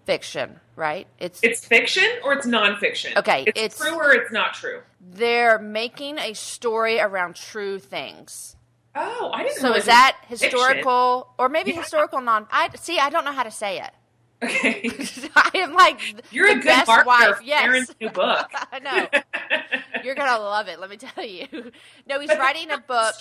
fiction, 0.07 0.59
right? 0.77 1.07
It's 1.19 1.41
It's 1.43 1.65
fiction 1.65 2.09
or 2.25 2.33
it's 2.33 2.47
nonfiction. 2.47 3.17
Okay, 3.17 3.45
it's, 3.47 3.59
it's- 3.61 3.79
true 3.79 3.95
or 3.97 4.13
it's 4.13 4.33
not 4.33 4.55
true. 4.55 4.81
they're 5.01 5.59
making 5.59 6.19
a 6.19 6.33
story 6.35 6.99
around 6.99 7.37
true 7.37 7.79
things. 7.79 8.57
Oh, 8.97 9.31
I 9.35 9.43
didn't. 9.43 9.59
So 9.59 9.75
is 9.75 9.85
that 9.87 10.17
was 10.31 10.41
fiction. 10.41 10.59
historical 10.59 11.29
or 11.39 11.49
maybe 11.49 11.73
Yeah. 11.73 11.81
historical 11.83 12.21
non? 12.21 12.47
I 12.51 12.71
see. 12.77 12.99
I 12.99 13.11
don't 13.11 13.25
know 13.25 13.33
how 13.33 13.43
to 13.43 13.51
say 13.51 13.81
it. 13.81 13.91
Okay, 14.43 14.91
I 15.37 15.51
am 15.55 15.73
like 15.75 16.01
you're 16.33 16.49
a 16.51 16.55
good 16.55 16.65
best 16.65 17.07
wife. 17.07 17.39
Yes, 17.43 17.65
Aaron's 17.65 17.95
new 18.01 18.11
book. 18.11 18.51
I 18.73 18.79
know. 18.81 19.09
You're 20.05 20.15
gonna 20.15 20.39
love 20.43 20.69
it. 20.69 20.79
Let 20.81 20.91
me 20.91 20.97
tell 20.99 21.25
you. 21.25 21.47
No, 22.07 22.21
he's 22.21 22.29
But- 22.29 22.39
writing 22.39 22.71
a 22.71 22.79
book. 22.79 23.15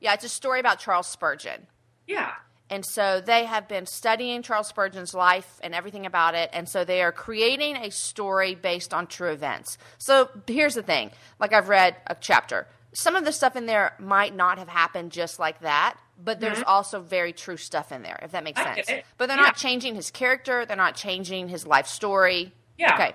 Yeah, 0.00 0.12
it's 0.14 0.24
a 0.24 0.28
story 0.28 0.60
about 0.60 0.78
Charles 0.80 1.06
Spurgeon. 1.06 1.66
yeah. 2.06 2.32
And 2.72 2.86
so 2.86 3.20
they 3.20 3.46
have 3.46 3.66
been 3.66 3.84
studying 3.84 4.42
Charles 4.42 4.68
Spurgeon's 4.68 5.12
life 5.12 5.58
and 5.60 5.74
everything 5.74 6.06
about 6.06 6.36
it. 6.36 6.50
And 6.52 6.68
so 6.68 6.84
they 6.84 7.02
are 7.02 7.10
creating 7.10 7.74
a 7.74 7.90
story 7.90 8.54
based 8.54 8.94
on 8.94 9.08
true 9.08 9.30
events. 9.32 9.76
So 9.98 10.28
here's 10.46 10.74
the 10.76 10.82
thing 10.84 11.10
like 11.40 11.52
I've 11.52 11.68
read 11.68 11.96
a 12.06 12.14
chapter. 12.14 12.68
Some 12.92 13.16
of 13.16 13.24
the 13.24 13.32
stuff 13.32 13.56
in 13.56 13.66
there 13.66 13.94
might 13.98 14.36
not 14.36 14.58
have 14.58 14.68
happened 14.68 15.10
just 15.10 15.40
like 15.40 15.60
that, 15.62 15.96
but 16.22 16.40
there's 16.40 16.62
also 16.66 17.00
very 17.00 17.32
true 17.32 17.56
stuff 17.56 17.92
in 17.92 18.02
there, 18.02 18.18
if 18.22 18.32
that 18.32 18.44
makes 18.44 18.60
Mm-hmm. 18.60 18.78
I 18.78 18.82
sense. 18.82 19.04
But 19.18 19.26
they're 19.28 19.36
Yeah. 19.38 19.42
not 19.44 19.56
changing 19.56 19.94
his 19.94 20.10
character, 20.10 20.66
they're 20.66 20.76
not 20.76 20.94
changing 20.94 21.48
his 21.48 21.66
life 21.66 21.86
story. 21.86 22.52
Yeah. 22.78 22.94
Okay. 22.94 23.12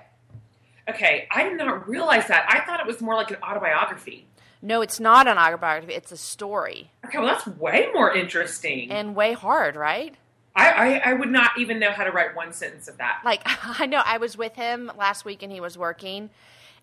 Okay, 0.88 1.26
I 1.32 1.42
did 1.48 1.56
not 1.58 1.88
realize 1.88 2.28
that. 2.28 2.46
I 2.48 2.64
thought 2.64 2.78
it 2.80 2.86
was 2.86 3.00
more 3.00 3.14
like 3.14 3.30
an 3.30 3.38
autobiography. 3.42 4.26
No, 4.62 4.82
it's 4.82 5.00
not 5.00 5.26
an 5.28 5.36
autobiography, 5.38 5.94
it's 5.94 6.12
a 6.12 6.16
story. 6.16 6.90
Okay, 7.04 7.18
well 7.18 7.26
that's 7.26 7.46
way 7.46 7.88
more 7.92 8.14
interesting. 8.14 8.90
And 8.90 9.14
way 9.16 9.32
hard, 9.32 9.74
right? 9.76 10.14
I, 10.54 10.70
I 10.70 11.10
I 11.10 11.12
would 11.12 11.30
not 11.30 11.50
even 11.58 11.78
know 11.78 11.90
how 11.92 12.04
to 12.04 12.10
write 12.10 12.34
one 12.34 12.52
sentence 12.52 12.88
of 12.88 12.96
that. 12.98 13.20
like 13.24 13.42
I 13.80 13.86
know 13.86 14.00
I 14.04 14.18
was 14.18 14.36
with 14.38 14.54
him 14.54 14.90
last 14.96 15.24
week 15.24 15.42
and 15.42 15.52
he 15.52 15.60
was 15.60 15.76
working 15.76 16.30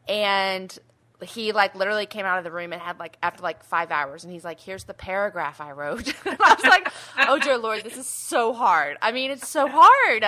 and 0.07 0.77
he 1.23 1.51
like 1.51 1.75
literally 1.75 2.05
came 2.05 2.25
out 2.25 2.37
of 2.37 2.43
the 2.43 2.51
room 2.51 2.73
and 2.73 2.81
had 2.81 2.99
like 2.99 3.17
after 3.23 3.41
like 3.43 3.63
five 3.63 3.91
hours 3.91 4.23
and 4.23 4.31
he's 4.31 4.43
like 4.43 4.59
here's 4.59 4.83
the 4.85 4.93
paragraph 4.93 5.59
I 5.61 5.71
wrote 5.71 6.13
I 6.25 6.55
was 6.55 6.63
like 6.63 6.87
oh 7.19 7.39
dear 7.39 7.57
lord 7.57 7.83
this 7.83 7.97
is 7.97 8.07
so 8.07 8.53
hard 8.53 8.97
I 9.01 9.11
mean 9.11 9.31
it's 9.31 9.47
so 9.47 9.67
hard 9.67 10.23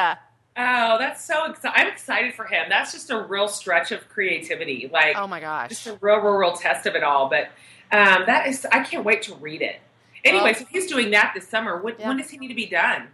Oh, 0.58 0.98
that's 0.98 1.22
so 1.26 1.52
exciting! 1.52 1.82
I'm 1.82 1.92
excited 1.92 2.34
for 2.34 2.46
him. 2.46 2.68
That's 2.70 2.94
just 2.94 3.10
a 3.12 3.20
real 3.22 3.50
stretch 3.50 3.92
of 3.92 4.08
creativity. 4.08 4.90
Like 4.90 5.18
oh 5.18 5.28
my 5.28 5.42
gosh. 5.42 5.68
just 5.68 5.86
a 5.88 5.98
real, 6.00 6.16
real, 6.20 6.32
real 6.36 6.54
test 6.54 6.86
of 6.86 6.96
it 6.96 7.04
all. 7.04 7.28
But 7.30 7.50
um, 7.92 8.24
that 8.28 8.48
is, 8.48 8.66
I 8.72 8.82
can't 8.82 9.04
wait 9.04 9.24
to 9.24 9.36
read 9.36 9.62
it. 9.62 9.82
Anyway, 10.24 10.44
Well- 10.46 10.56
so 10.56 10.66
he's 10.70 10.88
doing 10.88 11.12
that 11.12 11.34
this 11.36 11.46
summer. 11.46 11.82
When, 11.82 11.96
Yeah. 12.00 12.08
when 12.08 12.16
does 12.18 12.30
he 12.30 12.38
need 12.38 12.48
to 12.48 12.56
be 12.56 12.68
done? 12.68 13.10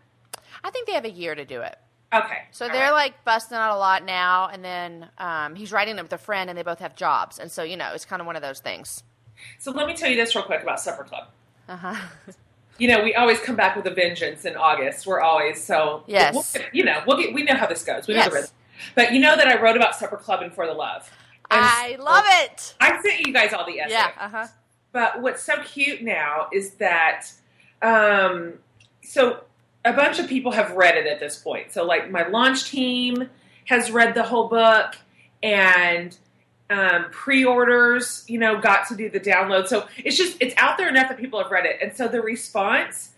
I 0.64 0.70
think 0.70 0.86
they 0.86 0.94
have 0.94 1.04
a 1.06 1.10
year 1.10 1.34
to 1.34 1.44
do 1.44 1.62
it 1.62 1.78
Okay, 2.14 2.40
so 2.52 2.66
all 2.66 2.72
they're 2.72 2.92
right. 2.92 3.06
like 3.06 3.24
busting 3.26 3.58
out 3.58 3.74
a 3.74 3.78
lot 3.80 4.04
now 4.04 4.50
and 4.52 4.64
then 4.66 5.08
um, 5.18 5.56
he's 5.56 5.72
writing 5.72 5.98
it 5.98 6.02
with 6.04 6.12
a 6.14 6.18
friend 6.18 6.50
and 6.50 6.58
they 6.60 6.64
both 6.64 6.80
have 6.80 6.96
jobs 6.96 7.40
and 7.40 7.50
so 7.52 7.64
you 7.64 7.78
know 7.78 7.92
it's 7.94 8.04
kind 8.06 8.20
of 8.20 8.26
one 8.26 8.36
of 8.36 8.42
those 8.42 8.60
things 8.60 9.04
So 9.60 9.72
let 9.72 9.88
me 9.88 9.94
tell 9.96 10.10
you 10.10 10.18
this 10.18 10.36
real 10.36 10.44
quick 10.44 10.62
about 10.62 10.80
Supper 10.82 11.04
Club. 11.06 11.28
uh-huh 11.70 11.96
You 12.78 12.88
know, 12.88 13.04
we 13.04 13.14
always 13.14 13.40
come 13.40 13.56
back 13.56 13.76
with 13.76 13.86
a 13.86 13.92
vengeance 13.94 14.44
in 14.44 14.56
August. 14.56 15.06
We're 15.06 15.20
always 15.22 15.64
so. 15.64 16.04
Yes. 16.08 16.34
we'll- 16.56 16.66
you 16.74 16.84
know, 16.84 17.04
we'll 17.06 17.18
get. 17.18 17.32
We 17.32 17.44
know 17.44 17.54
how 17.54 17.68
this 17.68 17.84
goes. 17.84 18.08
We 18.08 18.16
know 18.16 18.22
Yes. 18.22 18.30
the 18.30 18.36
rhythm. 18.36 18.50
But 18.96 19.14
you 19.14 19.20
know 19.20 19.36
that 19.36 19.46
I 19.48 19.62
wrote 19.62 19.76
about 19.76 19.94
Supper 19.96 20.18
Club 20.18 20.42
and 20.42 20.52
For 20.52 20.66
the 20.66 20.74
Love. 20.74 21.08
And 21.52 21.60
I 21.64 21.98
love 22.00 22.24
it 22.28 22.74
I 22.82 23.00
sent 23.04 23.20
you 23.28 23.34
guys 23.34 23.54
all 23.54 23.66
the 23.68 23.82
essays. 23.82 23.92
yeah 23.92 24.12
uh-huh 24.20 24.48
But 24.94 25.22
what's 25.22 25.44
so 25.44 25.62
cute 25.64 26.02
now 26.02 26.48
is 26.52 26.72
that, 26.76 27.26
um, 27.84 28.54
so 29.04 29.42
a 29.84 29.94
bunch 29.94 30.20
of 30.20 30.28
people 30.28 30.52
have 30.52 30.72
read 30.72 30.96
it 30.96 31.08
at 31.08 31.20
this 31.20 31.38
point. 31.38 31.72
So, 31.72 31.84
like, 31.86 32.12
my 32.12 32.28
launch 32.28 32.70
team 32.70 33.30
has 33.66 33.92
read 33.92 34.14
the 34.14 34.24
whole 34.24 34.48
book, 34.48 34.96
and 35.42 36.18
um, 36.70 37.06
pre-orders, 37.12 38.24
you 38.28 38.40
know, 38.40 38.60
got 38.60 38.88
to 38.88 38.96
do 38.96 39.10
the 39.10 39.20
download. 39.20 39.68
So 39.68 39.88
it's 39.98 40.18
just 40.18 40.38
it's 40.40 40.56
out 40.58 40.78
there 40.78 40.88
enough 40.88 41.10
that 41.10 41.18
people 41.18 41.42
have 41.42 41.52
read 41.52 41.66
it, 41.66 41.78
and 41.82 41.96
so 41.96 42.08
the 42.08 42.22
response 42.22 43.12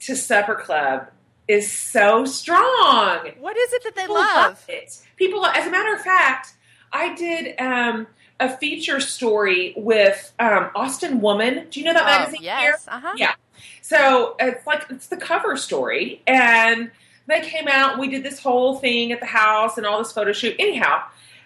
to 0.00 0.14
Supper 0.14 0.54
Club 0.54 1.08
is 1.48 1.70
so 1.72 2.24
strong. 2.24 3.30
what 3.40 3.56
is 3.56 3.72
it 3.72 3.84
that 3.84 3.96
they 3.96 4.02
People 4.02 4.16
love 4.16 4.64
it. 4.68 5.02
People, 5.16 5.44
as 5.46 5.66
a 5.66 5.70
matter 5.70 5.94
of 5.94 6.00
fact, 6.00 6.52
I 6.92 7.14
did 7.14 7.58
um, 7.58 8.06
a 8.38 8.54
feature 8.54 9.00
story 9.00 9.74
with 9.76 10.32
um, 10.38 10.70
Austin 10.74 11.20
Woman. 11.20 11.66
Do 11.70 11.80
you 11.80 11.86
know 11.86 11.94
that 11.94 12.02
oh, 12.02 12.18
magazine 12.20 12.42
yes 12.42 12.86
uh-huh 12.86 13.14
Yeah. 13.16 13.34
So 13.82 14.36
it's 14.38 14.66
like 14.66 14.84
it's 14.90 15.06
the 15.08 15.16
cover 15.16 15.56
story, 15.56 16.22
and 16.26 16.90
they 17.26 17.40
came 17.40 17.68
out. 17.68 17.98
We 17.98 18.08
did 18.08 18.22
this 18.22 18.40
whole 18.40 18.76
thing 18.78 19.12
at 19.12 19.20
the 19.20 19.26
house 19.26 19.76
and 19.78 19.86
all 19.86 19.98
this 19.98 20.12
photo 20.12 20.32
shoot. 20.32 20.56
Anyhow, 20.58 21.02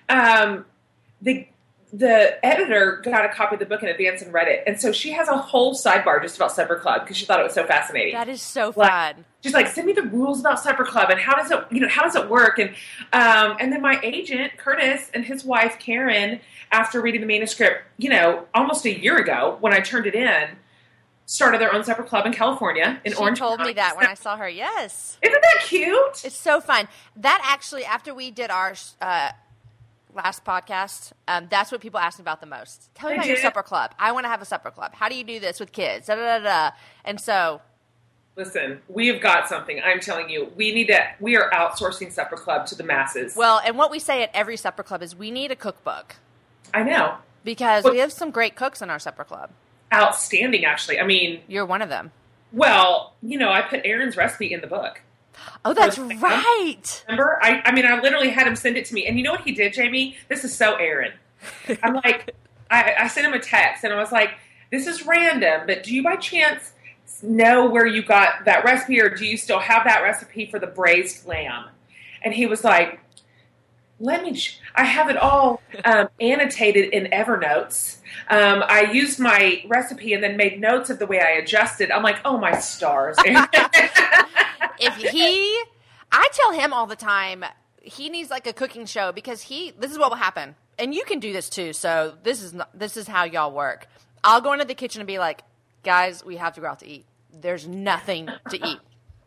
um, 0.09 0.64
the 1.20 1.46
the 1.94 2.42
editor 2.44 3.03
got 3.05 3.22
a 3.27 3.29
copy 3.29 3.55
of 3.57 3.61
the 3.61 3.66
book 3.66 3.83
in 3.83 3.88
advance 3.90 4.22
and 4.22 4.33
read 4.33 4.48
it, 4.48 4.64
and 4.66 4.81
so 4.81 4.92
she 4.92 5.11
has 5.12 5.29
a 5.29 5.37
whole 5.37 5.75
sidebar 5.75 6.22
just 6.22 6.37
about 6.37 6.51
Supper 6.53 6.77
Club 6.77 7.03
because 7.03 7.18
she 7.18 7.27
thought 7.27 7.38
it 7.38 7.42
was 7.42 7.53
so 7.53 7.66
fascinating 7.66 8.14
That 8.14 8.31
is 8.31 8.40
so 8.40 8.72
Like- 8.75 8.90
fun. 8.90 9.25
she's 9.42 9.53
like, 9.53 9.66
send 9.68 9.87
me 9.87 9.92
the 9.92 10.03
rules 10.05 10.40
about 10.40 10.59
Supper 10.59 10.87
Club 10.87 11.11
and 11.11 11.20
how 11.20 11.35
does 11.37 11.51
it, 11.51 11.59
you 11.70 11.81
know, 11.81 11.88
how 11.88 12.03
does 12.03 12.16
it 12.16 12.31
work? 12.31 12.59
And 12.59 12.70
um, 13.12 13.59
and 13.61 13.70
then 13.70 13.83
my 13.83 14.01
agent 14.03 14.57
Curtis 14.57 15.11
and 15.12 15.22
his 15.27 15.44
wife 15.44 15.79
Karen, 15.79 16.40
after 16.70 17.03
reading 17.03 17.20
the 17.20 17.27
manuscript, 17.27 17.83
you 17.98 18.09
know, 18.09 18.46
almost 18.55 18.87
a 18.87 18.98
year 18.98 19.18
ago 19.18 19.59
when 19.61 19.75
I 19.75 19.81
turned 19.81 20.07
it 20.07 20.14
in, 20.14 20.48
started 21.33 21.61
their 21.61 21.73
own 21.75 21.83
Supper 21.85 22.03
Club 22.03 22.27
in 22.27 22.33
California 22.33 23.01
in 23.05 23.12
she 23.12 23.18
Orange. 23.18 23.38
told 23.38 23.61
me 23.61 23.73
that 23.73 23.97
when 23.97 24.07
I 24.07 24.14
saw 24.14 24.37
her. 24.37 24.49
Yes, 24.49 25.18
Isn't 25.23 25.40
that 25.40 25.62
cute? 25.64 26.25
it's 26.25 26.37
so 26.37 26.61
fun. 26.61 26.88
That 27.16 27.40
actually, 27.45 27.85
after 27.85 28.14
we 28.14 28.31
did 28.31 28.51
our 28.51 28.75
uh, 29.01 29.31
last 30.14 30.45
podcast, 30.45 31.12
um, 31.29 31.47
that's 31.51 31.73
what 31.73 31.81
people 31.81 31.99
asked 31.99 32.18
me 32.18 32.23
about 32.23 32.40
the 32.40 32.47
most. 32.47 32.95
Tell 32.95 33.09
me 33.11 33.16
about 33.16 33.27
your 33.27 33.38
supper 33.38 33.62
club. 33.62 33.95
I 33.99 34.12
want 34.12 34.25
to 34.25 34.29
have 34.29 34.42
a 34.42 34.47
supper 34.47 34.71
club. 34.71 34.95
How 34.95 35.09
do 35.09 35.14
you 35.14 35.25
do 35.25 35.40
this 35.40 35.59
with 35.59 35.73
kids? 35.73 36.07
Da, 36.07 36.14
da, 36.16 36.38
da, 36.38 36.45
da. 36.45 36.77
And 37.05 37.21
so, 37.21 37.61
Listen, 38.37 38.81
we 38.88 39.09
have 39.09 39.21
got 39.21 39.47
something. 39.49 39.79
I'm 39.85 40.01
telling 40.01 40.31
you, 40.31 40.51
we 40.57 40.73
need 40.73 40.87
to. 40.87 41.01
We 41.21 41.37
are 41.37 41.51
outsourcing 41.51 42.11
Supper 42.12 42.37
Club 42.37 42.66
to 42.68 42.75
the 42.75 42.83
masses. 42.83 43.37
well, 43.37 43.61
and 43.64 43.77
what 43.77 43.90
we 43.90 43.99
say 43.99 44.23
at 44.23 44.31
every 44.33 44.57
supper 44.57 44.83
club 44.83 45.03
is 45.03 45.14
we 45.14 45.31
need 45.31 45.51
a 45.51 45.57
cookbook 45.57 46.16
I 46.73 46.83
know, 46.83 47.16
because 47.45 47.85
Well- 47.85 47.92
we 47.92 47.99
have 47.99 48.12
some 48.12 48.31
great 48.31 48.55
cooks 48.57 48.81
in 48.81 48.88
our 48.88 48.99
supper 48.99 49.25
club. 49.25 49.51
Outstanding. 49.93 50.65
Actually, 50.65 51.01
I 51.01 51.05
mean, 51.07 51.41
You're 51.49 51.67
one 51.67 51.83
of 51.83 51.89
them. 51.89 52.11
well, 52.53 53.15
you 53.23 53.39
know, 53.39 53.51
I 53.51 53.63
put 53.63 53.81
Aaron's 53.85 54.17
recipe 54.17 54.53
in 54.53 54.61
the 54.61 54.67
book. 54.67 55.01
Oh, 55.65 55.73
that's 55.75 55.97
right. 55.99 57.05
Remember? 57.09 57.39
I, 57.41 57.63
I 57.65 57.73
mean, 57.73 57.87
I 57.87 58.01
literally 58.01 58.31
had 58.31 58.47
him 58.49 58.57
send 58.57 58.77
it 58.77 58.85
to 58.87 58.95
me. 58.95 59.07
And 59.07 59.17
you 59.17 59.23
know 59.23 59.31
what 59.31 59.43
he 59.43 59.53
did, 59.53 59.73
Jamie? 59.73 60.17
This 60.29 60.43
is 60.45 60.55
so 60.55 60.75
Aaron. 60.75 61.13
I'm 61.85 61.95
like, 61.95 62.35
I, 62.69 62.95
I 63.01 63.07
sent 63.09 63.27
him 63.29 63.33
a 63.33 63.39
text 63.39 63.85
and 63.85 63.93
I 63.93 63.97
was 63.97 64.11
like, 64.11 64.31
this 64.73 64.89
is 64.89 65.07
random, 65.07 65.63
but 65.67 65.85
do 65.85 65.95
you 65.95 66.03
by 66.03 66.17
chance 66.17 66.73
know 67.23 67.69
where 67.69 67.87
you 67.87 68.03
got 68.03 68.45
that 68.45 68.65
recipe 68.65 69.01
or 69.01 69.09
do 69.09 69.25
you 69.25 69.37
still 69.37 69.61
have 69.61 69.85
that 69.85 70.03
recipe 70.03 70.47
for 70.51 70.59
the 70.59 70.67
braised 70.67 71.27
lamb? 71.27 71.67
And 72.23 72.35
he 72.35 72.47
was 72.47 72.65
like, 72.65 72.99
let 74.03 74.23
me, 74.23 74.38
I 74.75 74.85
have 74.85 75.09
it 75.09 75.17
all 75.17 75.62
um, 75.85 76.09
annotated 76.21 76.93
in 76.93 77.05
Evernotes. 77.12 77.99
Um, 78.29 78.65
I 78.67 78.91
used 78.93 79.21
my 79.21 79.62
recipe 79.69 80.12
and 80.12 80.23
then 80.23 80.37
made 80.37 80.61
notes 80.61 80.91
of 80.91 80.99
the 80.99 81.07
way 81.07 81.21
I 81.21 81.31
adjusted. 81.38 81.91
I'm 81.91 82.03
like, 82.03 82.19
oh 82.25 82.37
my 82.37 82.59
stars. 82.59 83.17
if 83.25 84.97
he 84.97 85.62
I 86.11 86.29
tell 86.33 86.53
him 86.53 86.73
all 86.73 86.87
the 86.87 86.97
time 86.97 87.45
he 87.81 88.09
needs 88.09 88.31
like 88.31 88.47
a 88.47 88.53
cooking 88.53 88.87
show 88.87 89.12
because 89.12 89.43
he 89.43 89.73
this 89.79 89.91
is 89.91 89.99
what 89.99 90.11
will 90.11 90.17
happen. 90.17 90.57
And 90.79 90.95
you 90.95 91.05
can 91.05 91.21
do 91.21 91.33
this 91.33 91.49
too. 91.49 91.73
So 91.73 92.15
this 92.23 92.43
is 92.43 92.53
not, 92.53 92.77
this 92.79 92.97
is 92.97 93.07
how 93.07 93.25
y'all 93.25 93.53
work. 93.53 93.87
I'll 94.25 94.41
go 94.41 94.53
into 94.53 94.65
the 94.65 94.75
kitchen 94.75 95.01
and 95.01 95.07
be 95.07 95.19
like, 95.19 95.43
"Guys, 95.83 96.25
we 96.25 96.37
have 96.37 96.55
to 96.55 96.61
go 96.61 96.67
out 96.67 96.81
to 96.81 96.88
eat. 96.88 97.05
There's 97.33 97.67
nothing 97.67 98.29
to 98.51 98.57
eat." 98.69 98.79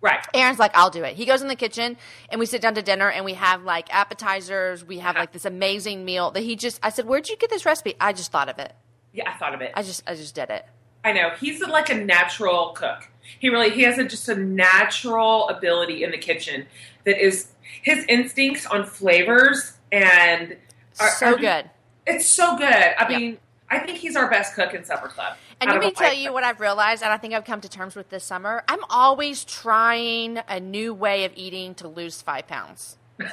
Right. 0.01 0.23
Aaron's 0.33 0.59
like, 0.59 0.71
I'll 0.75 0.89
do 0.89 1.03
it. 1.03 1.15
He 1.15 1.25
goes 1.25 1.41
in 1.41 1.47
the 1.47 1.55
kitchen 1.55 1.97
and 2.29 2.39
we 2.39 2.45
sit 2.45 2.61
down 2.61 2.75
to 2.75 2.81
dinner 2.81 3.09
and 3.09 3.25
we 3.25 3.33
have 3.33 3.63
like 3.63 3.93
appetizers. 3.93 4.85
We 4.85 4.99
have 4.99 5.15
like 5.15 5.31
this 5.31 5.45
amazing 5.45 6.05
meal 6.05 6.31
that 6.31 6.41
he 6.41 6.55
just, 6.55 6.79
I 6.83 6.89
said, 6.89 7.05
Where'd 7.05 7.27
you 7.27 7.37
get 7.37 7.49
this 7.49 7.65
recipe? 7.65 7.95
I 7.99 8.13
just 8.13 8.31
thought 8.31 8.49
of 8.49 8.59
it. 8.59 8.73
Yeah, 9.13 9.29
I 9.29 9.37
thought 9.37 9.53
of 9.55 9.61
it. 9.61 9.71
I 9.73 9.81
just, 9.81 10.03
I 10.05 10.15
just 10.15 10.35
did 10.35 10.49
it. 10.49 10.65
I 11.03 11.11
know 11.13 11.31
he's 11.39 11.61
like 11.61 11.89
a 11.89 11.95
natural 11.95 12.69
cook. 12.75 13.09
He 13.39 13.49
really 13.49 13.69
he 13.69 13.83
has 13.83 13.97
a, 13.97 14.03
just 14.05 14.27
a 14.27 14.35
natural 14.35 15.47
ability 15.49 16.03
in 16.03 16.11
the 16.11 16.17
kitchen 16.17 16.65
that 17.05 17.23
is 17.23 17.49
his 17.81 18.05
instincts 18.09 18.65
on 18.65 18.85
flavors 18.85 19.73
and 19.91 20.57
are, 20.99 21.09
so 21.11 21.33
are- 21.33 21.37
good. 21.37 21.69
It's 22.07 22.27
so 22.33 22.55
good. 22.57 22.67
I 22.67 23.07
mean, 23.07 23.37
I 23.69 23.79
think 23.79 23.97
he's 23.97 24.15
our 24.15 24.29
best 24.29 24.53
cook 24.53 24.73
in 24.73 24.85
Supper 24.85 25.07
Club. 25.07 25.37
And 25.59 25.71
let 25.71 25.79
me 25.79 25.91
tell 25.91 26.13
you 26.13 26.31
what 26.31 26.43
I've 26.43 26.59
realized, 26.59 27.01
and 27.01 27.11
I 27.11 27.17
think 27.17 27.33
I've 27.33 27.45
come 27.45 27.61
to 27.61 27.69
terms 27.69 27.95
with 27.95 28.09
this 28.09 28.23
summer. 28.23 28.63
I'm 28.67 28.83
always 28.89 29.43
trying 29.43 30.37
a 30.47 30.59
new 30.59 30.93
way 30.93 31.25
of 31.25 31.31
eating 31.35 31.73
to 31.75 31.87
lose 31.87 32.21
five 32.21 32.47
pounds. 32.47 32.97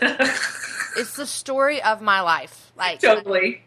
It's 0.95 1.16
the 1.16 1.27
story 1.27 1.83
of 1.83 2.03
my 2.03 2.21
life. 2.21 2.71
Like, 2.77 3.01
totally. 3.01 3.62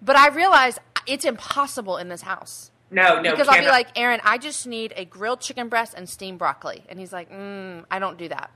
but 0.00 0.14
I 0.14 0.28
realize 0.28 0.78
it's 1.06 1.24
impossible 1.24 1.96
in 1.96 2.08
this 2.08 2.22
house 2.22 2.70
No, 2.92 3.20
no. 3.20 3.32
because 3.32 3.48
I'll 3.48 3.60
be 3.60 3.66
like, 3.66 3.88
Aaron, 3.96 4.20
I 4.22 4.38
just 4.38 4.66
need 4.68 4.92
a 4.96 5.04
grilled 5.04 5.40
chicken 5.40 5.68
breast 5.68 5.94
and 5.96 6.08
steamed 6.08 6.38
broccoli, 6.38 6.84
and 6.88 7.00
he's 7.00 7.12
like, 7.12 7.28
mm, 7.30 7.84
I 7.90 7.98
don't 7.98 8.16
do 8.18 8.28
that. 8.28 8.50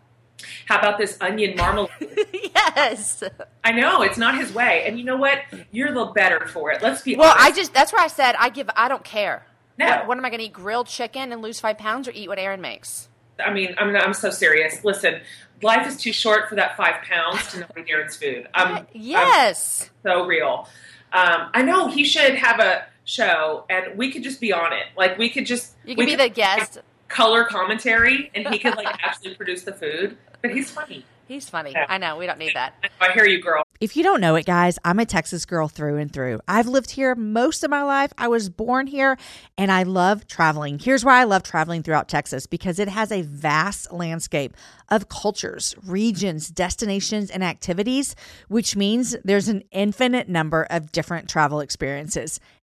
How 0.66 0.78
about 0.78 0.98
this 0.98 1.16
onion 1.20 1.56
marmalade? 1.56 1.90
yes. 2.32 3.22
I 3.62 3.72
know 3.72 4.02
it's 4.02 4.18
not 4.18 4.38
his 4.38 4.52
way, 4.52 4.84
and 4.86 4.98
you 4.98 5.04
know 5.04 5.16
what? 5.16 5.38
You're 5.70 5.92
the 5.92 6.06
better 6.06 6.46
for 6.46 6.72
it. 6.72 6.82
Let's 6.82 7.02
be 7.02 7.16
Well, 7.16 7.34
I 7.36 7.52
just 7.52 7.72
that's 7.72 7.92
where 7.92 8.02
I 8.02 8.08
said 8.08 8.34
I 8.38 8.50
give. 8.50 8.68
I 8.76 8.88
don't 8.88 9.04
care. 9.04 9.46
No. 9.78 9.86
What, 9.86 10.08
what 10.08 10.18
am 10.18 10.24
I 10.24 10.30
going 10.30 10.40
to 10.40 10.46
eat? 10.46 10.52
Grilled 10.52 10.86
chicken 10.86 11.32
and 11.32 11.42
lose 11.42 11.60
five 11.60 11.78
pounds, 11.78 12.08
or 12.08 12.12
eat 12.12 12.28
what 12.28 12.38
Aaron 12.38 12.60
makes? 12.60 13.08
I 13.44 13.52
mean, 13.52 13.74
I'm 13.78 13.94
I'm 13.96 14.14
so 14.14 14.30
serious. 14.30 14.84
Listen, 14.84 15.20
life 15.62 15.86
is 15.86 15.96
too 15.96 16.12
short 16.12 16.48
for 16.48 16.54
that 16.56 16.76
five 16.76 17.02
pounds 17.02 17.52
to 17.52 17.60
not 17.60 17.78
eat 17.78 17.86
Aaron's 17.88 18.16
food. 18.16 18.48
I'm, 18.54 18.76
I'm 18.76 18.86
yes. 18.92 19.90
so 20.02 20.26
real. 20.26 20.68
Um, 21.12 21.50
I 21.54 21.62
know 21.62 21.88
he 21.88 22.04
should 22.04 22.34
have 22.36 22.60
a 22.60 22.86
show, 23.04 23.64
and 23.68 23.96
we 23.96 24.10
could 24.10 24.22
just 24.22 24.40
be 24.40 24.52
on 24.52 24.72
it. 24.72 24.86
Like 24.96 25.18
we 25.18 25.30
could 25.30 25.46
just 25.46 25.74
you 25.84 25.94
could 25.94 26.06
can 26.06 26.16
be 26.18 26.22
the 26.22 26.28
guest. 26.28 26.80
Color 27.14 27.44
commentary, 27.44 28.30
and 28.34 28.48
he 28.48 28.58
could 28.58 28.76
like 28.76 28.86
actually 29.02 29.34
produce 29.34 29.62
the 29.62 29.72
food. 29.72 30.16
But 30.42 30.50
he's 30.50 30.70
funny. 30.70 31.04
He's 31.26 31.48
funny. 31.48 31.70
Yeah. 31.70 31.86
I 31.88 31.96
know. 31.96 32.18
We 32.18 32.26
don't 32.26 32.38
need 32.38 32.52
that. 32.54 32.74
I 33.00 33.12
hear 33.12 33.24
you, 33.24 33.40
girl. 33.40 33.62
If 33.80 33.96
you 33.96 34.02
don't 34.02 34.20
know 34.20 34.34
it, 34.34 34.44
guys, 34.44 34.78
I'm 34.84 34.98
a 34.98 35.06
Texas 35.06 35.46
girl 35.46 35.68
through 35.68 35.96
and 35.96 36.12
through. 36.12 36.40
I've 36.46 36.66
lived 36.66 36.90
here 36.90 37.14
most 37.14 37.64
of 37.64 37.70
my 37.70 37.82
life. 37.82 38.12
I 38.18 38.28
was 38.28 38.50
born 38.50 38.86
here 38.86 39.16
and 39.56 39.72
I 39.72 39.84
love 39.84 40.26
traveling. 40.26 40.78
Here's 40.78 41.02
why 41.02 41.20
I 41.20 41.24
love 41.24 41.42
traveling 41.42 41.82
throughout 41.82 42.10
Texas 42.10 42.46
because 42.46 42.78
it 42.78 42.88
has 42.88 43.10
a 43.10 43.22
vast 43.22 43.90
landscape 43.90 44.54
of 44.90 45.08
cultures, 45.08 45.74
regions, 45.82 46.50
destinations, 46.50 47.30
and 47.30 47.42
activities, 47.42 48.14
which 48.48 48.76
means 48.76 49.16
there's 49.24 49.48
an 49.48 49.62
infinite 49.70 50.28
number 50.28 50.66
of 50.68 50.92
different 50.92 51.30
travel 51.30 51.60
experiences. 51.60 52.38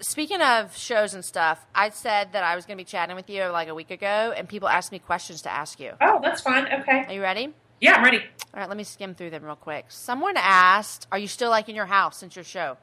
speaking 0.00 0.40
of 0.40 0.76
shows 0.76 1.14
and 1.14 1.24
stuff, 1.24 1.64
I 1.74 1.90
said 1.90 2.32
that 2.32 2.44
I 2.44 2.56
was 2.56 2.66
going 2.66 2.76
to 2.76 2.84
be 2.84 2.88
chatting 2.88 3.16
with 3.16 3.28
you 3.30 3.44
like 3.46 3.68
a 3.68 3.74
week 3.74 3.90
ago, 3.90 4.32
and 4.36 4.48
people 4.48 4.68
asked 4.68 4.92
me 4.92 4.98
questions 4.98 5.42
to 5.42 5.52
ask 5.52 5.80
you. 5.80 5.92
Oh, 6.00 6.20
that's 6.22 6.40
fine. 6.40 6.66
Okay. 6.66 7.04
Are 7.06 7.12
you 7.12 7.22
ready? 7.22 7.52
Yeah, 7.80 7.94
I'm 7.94 8.04
ready. 8.04 8.18
All 8.18 8.60
right, 8.60 8.68
let 8.68 8.76
me 8.76 8.84
skim 8.84 9.14
through 9.14 9.30
them 9.30 9.44
real 9.44 9.56
quick. 9.56 9.86
Someone 9.88 10.34
asked, 10.36 11.06
"Are 11.12 11.18
you 11.18 11.28
still 11.28 11.50
like 11.50 11.68
in 11.68 11.76
your 11.76 11.86
house 11.86 12.18
since 12.18 12.34
your 12.34 12.44
show?" 12.44 12.76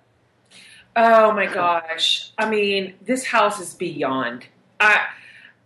Oh 0.96 1.34
my 1.34 1.48
gosh. 1.48 2.32
I 2.38 2.50
mean, 2.50 2.94
this 3.02 3.26
house 3.26 3.60
is 3.60 3.74
beyond. 3.74 4.48
I 4.80 5.06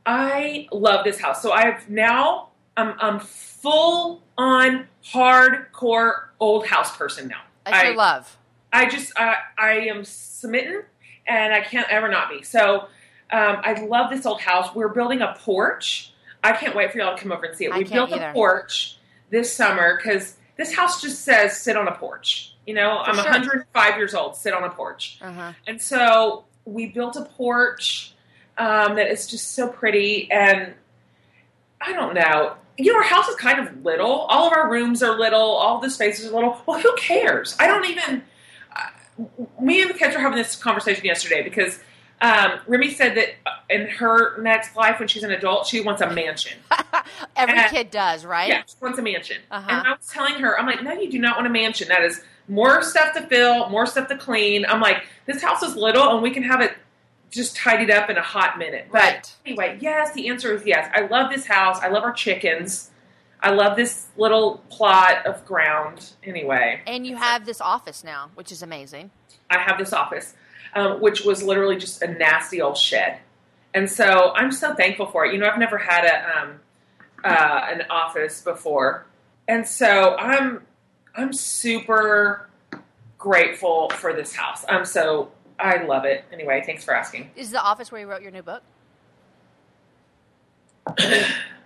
I 0.06 0.68
love 0.72 1.04
this 1.04 1.20
house. 1.20 1.42
So 1.42 1.52
I've 1.52 1.88
now 1.90 2.50
I'm 2.76 2.96
I'm 3.00 3.20
full 3.20 4.24
on 4.38 4.88
hardcore 5.04 6.30
old 6.40 6.66
house 6.66 6.96
person 6.98 7.28
now. 7.28 7.42
That's 7.66 7.78
I, 7.78 7.88
your 7.88 7.96
love. 7.96 8.38
I 8.74 8.90
just 8.90 9.14
I 9.16 9.36
I 9.58 9.72
am 9.82 10.04
smitten 10.06 10.84
and 11.30 11.54
I 11.54 11.62
can't 11.62 11.90
ever 11.90 12.10
not 12.10 12.30
be. 12.30 12.44
So 12.44 12.88
um, 13.32 13.58
I 13.64 13.86
love 13.86 14.10
this 14.10 14.26
old 14.26 14.42
house. 14.42 14.74
We're 14.76 14.90
building 14.90 15.22
a 15.22 15.36
porch 15.40 16.14
I 16.44 16.54
can't 16.54 16.76
wait 16.76 16.92
for 16.92 17.00
y'all 17.00 17.16
to 17.16 17.22
come 17.22 17.32
over 17.32 17.46
and 17.46 17.56
see 17.56 17.66
it. 17.66 17.74
We 17.74 17.84
built 17.84 18.12
either. 18.12 18.30
a 18.30 18.34
porch 18.34 18.98
this 19.30 19.54
summer 19.54 19.98
because 19.98 20.38
this 20.58 20.74
house 20.74 21.02
just 21.02 21.24
says 21.24 21.58
sit 21.58 21.76
on 21.76 21.88
a 21.88 21.94
porch. 21.94 22.56
You 22.66 22.76
know, 22.76 23.00
I'm 23.00 23.16
sure. 23.16 23.24
105 23.24 23.98
years 23.98 24.14
old, 24.14 24.36
sit 24.36 24.54
on 24.54 24.64
a 24.64 24.70
porch. 24.70 25.20
Uh-huh. 25.22 25.54
And 25.68 25.82
so 25.82 26.46
we 26.66 26.88
built 26.88 27.16
a 27.16 27.26
porch 27.26 28.14
um, 28.58 28.96
that 28.96 29.10
is 29.10 29.28
just 29.28 29.54
so 29.54 29.68
pretty. 29.68 30.32
And 30.32 30.74
I 31.82 31.94
don't 31.94 32.14
know. 32.14 32.56
You 32.78 32.94
know, 32.94 33.00
our 33.00 33.04
house 33.04 33.28
is 33.28 33.36
kind 33.36 33.60
of 33.60 33.84
little. 33.84 34.12
All 34.12 34.48
of 34.48 34.54
our 34.54 34.72
rooms 34.72 35.04
are 35.04 35.18
little. 35.18 35.42
All 35.42 35.82
the 35.82 35.90
spaces 35.90 36.28
are 36.28 36.34
little. 36.34 36.62
Well, 36.66 36.80
who 36.80 36.96
cares? 36.96 37.56
I 37.60 37.68
don't 37.68 37.86
even. 37.86 38.24
Me 39.62 39.82
and 39.82 39.90
the 39.90 39.94
kids 39.94 40.16
were 40.16 40.22
having 40.22 40.38
this 40.38 40.56
conversation 40.56 41.06
yesterday 41.06 41.42
because 41.44 41.80
um, 42.22 42.60
Remy 42.68 42.92
said 42.92 43.16
that 43.16 43.30
in 43.70 43.88
her 43.88 44.42
next 44.42 44.76
life, 44.76 45.00
when 45.00 45.08
she's 45.08 45.24
an 45.24 45.32
adult, 45.32 45.68
she 45.68 45.80
wants 45.82 46.02
a 46.02 46.10
mansion. 46.10 46.58
Every 47.36 47.58
Uh, 47.60 47.70
kid 47.70 47.92
does, 47.92 48.26
right? 48.26 48.50
Yeah, 48.50 48.64
she 48.68 48.76
wants 48.82 49.00
a 49.00 49.02
mansion. 49.02 49.38
Uh-huh. 49.52 49.68
And 49.70 49.88
I 49.88 49.92
was 49.92 50.08
telling 50.08 50.36
her, 50.36 50.60
I'm 50.60 50.66
like, 50.66 50.84
no, 50.84 50.92
you 50.94 51.10
do 51.10 51.20
not 51.20 51.38
want 51.38 51.48
a 51.48 51.50
mansion. 51.50 51.88
That 51.88 52.04
is 52.04 52.22
more 52.48 52.82
stuff 52.82 53.14
to 53.14 53.22
fill, 53.28 53.70
more 53.70 53.86
stuff 53.86 54.08
to 54.10 54.18
clean. 54.18 54.66
I'm 54.68 54.82
like, 54.82 55.04
this 55.28 55.42
house 55.42 55.64
is 55.64 55.76
little 55.76 56.10
and 56.14 56.22
we 56.22 56.32
can 56.32 56.44
have 56.44 56.62
it 56.62 56.74
just 57.32 57.56
tidied 57.56 57.92
up 57.92 58.10
in 58.10 58.18
a 58.18 58.22
hot 58.24 58.58
minute. 58.58 58.88
But 58.92 59.02
Right. 59.02 59.36
anyway, 59.46 59.78
yes, 59.80 60.14
the 60.14 60.28
answer 60.30 60.54
is 60.54 60.66
yes. 60.66 60.90
I 60.94 61.02
love 61.02 61.30
this 61.32 61.46
house. 61.46 61.80
I 61.80 61.88
love 61.90 62.04
our 62.04 62.12
chickens. 62.12 62.90
I 63.42 63.52
love 63.52 63.78
this 63.78 64.08
little 64.18 64.62
plot 64.70 65.26
of 65.26 65.46
ground. 65.46 66.12
Anyway, 66.24 66.82
And 66.86 67.08
you 67.08 67.16
have 67.16 67.46
this 67.46 67.62
office 67.62 68.04
now, 68.04 68.32
which 68.36 68.52
is 68.52 68.62
amazing. 68.62 69.12
I 69.50 69.60
have 69.60 69.78
this 69.78 69.94
office, 69.94 70.34
um, 70.76 71.02
which 71.02 71.22
was 71.22 71.42
literally 71.42 71.78
just 71.78 72.02
a 72.02 72.08
nasty 72.08 72.62
old 72.62 72.78
shed. 72.78 73.20
And 73.74 73.90
so 73.90 74.34
I'm 74.36 74.52
so 74.52 74.74
thankful 74.76 75.06
for 75.06 75.26
it. 75.26 75.34
You 75.34 75.40
know, 75.40 75.48
I've 75.48 75.60
never 75.60 75.78
had 75.78 76.06
a 76.06 76.40
um, 76.40 76.60
uh, 77.24 77.68
an 77.72 77.84
office 77.90 78.42
before, 78.42 79.06
and 79.48 79.68
so 79.68 80.16
I'm 80.18 80.66
I'm 81.16 81.32
super 81.34 82.50
grateful 83.18 83.90
for 83.90 84.14
this 84.14 84.36
house. 84.36 84.66
I'm 84.68 84.86
so 84.86 85.32
I 85.60 85.84
love 85.84 86.06
it. 86.06 86.26
Anyway, 86.34 86.64
thanks 86.66 86.84
for 86.84 86.96
asking. 86.96 87.30
Is 87.36 87.52
the 87.52 87.62
office 87.62 87.92
where 87.92 88.02
you 88.02 88.08
wrote 88.08 88.22
your 88.22 88.32
new 88.32 88.44
book? 88.44 88.64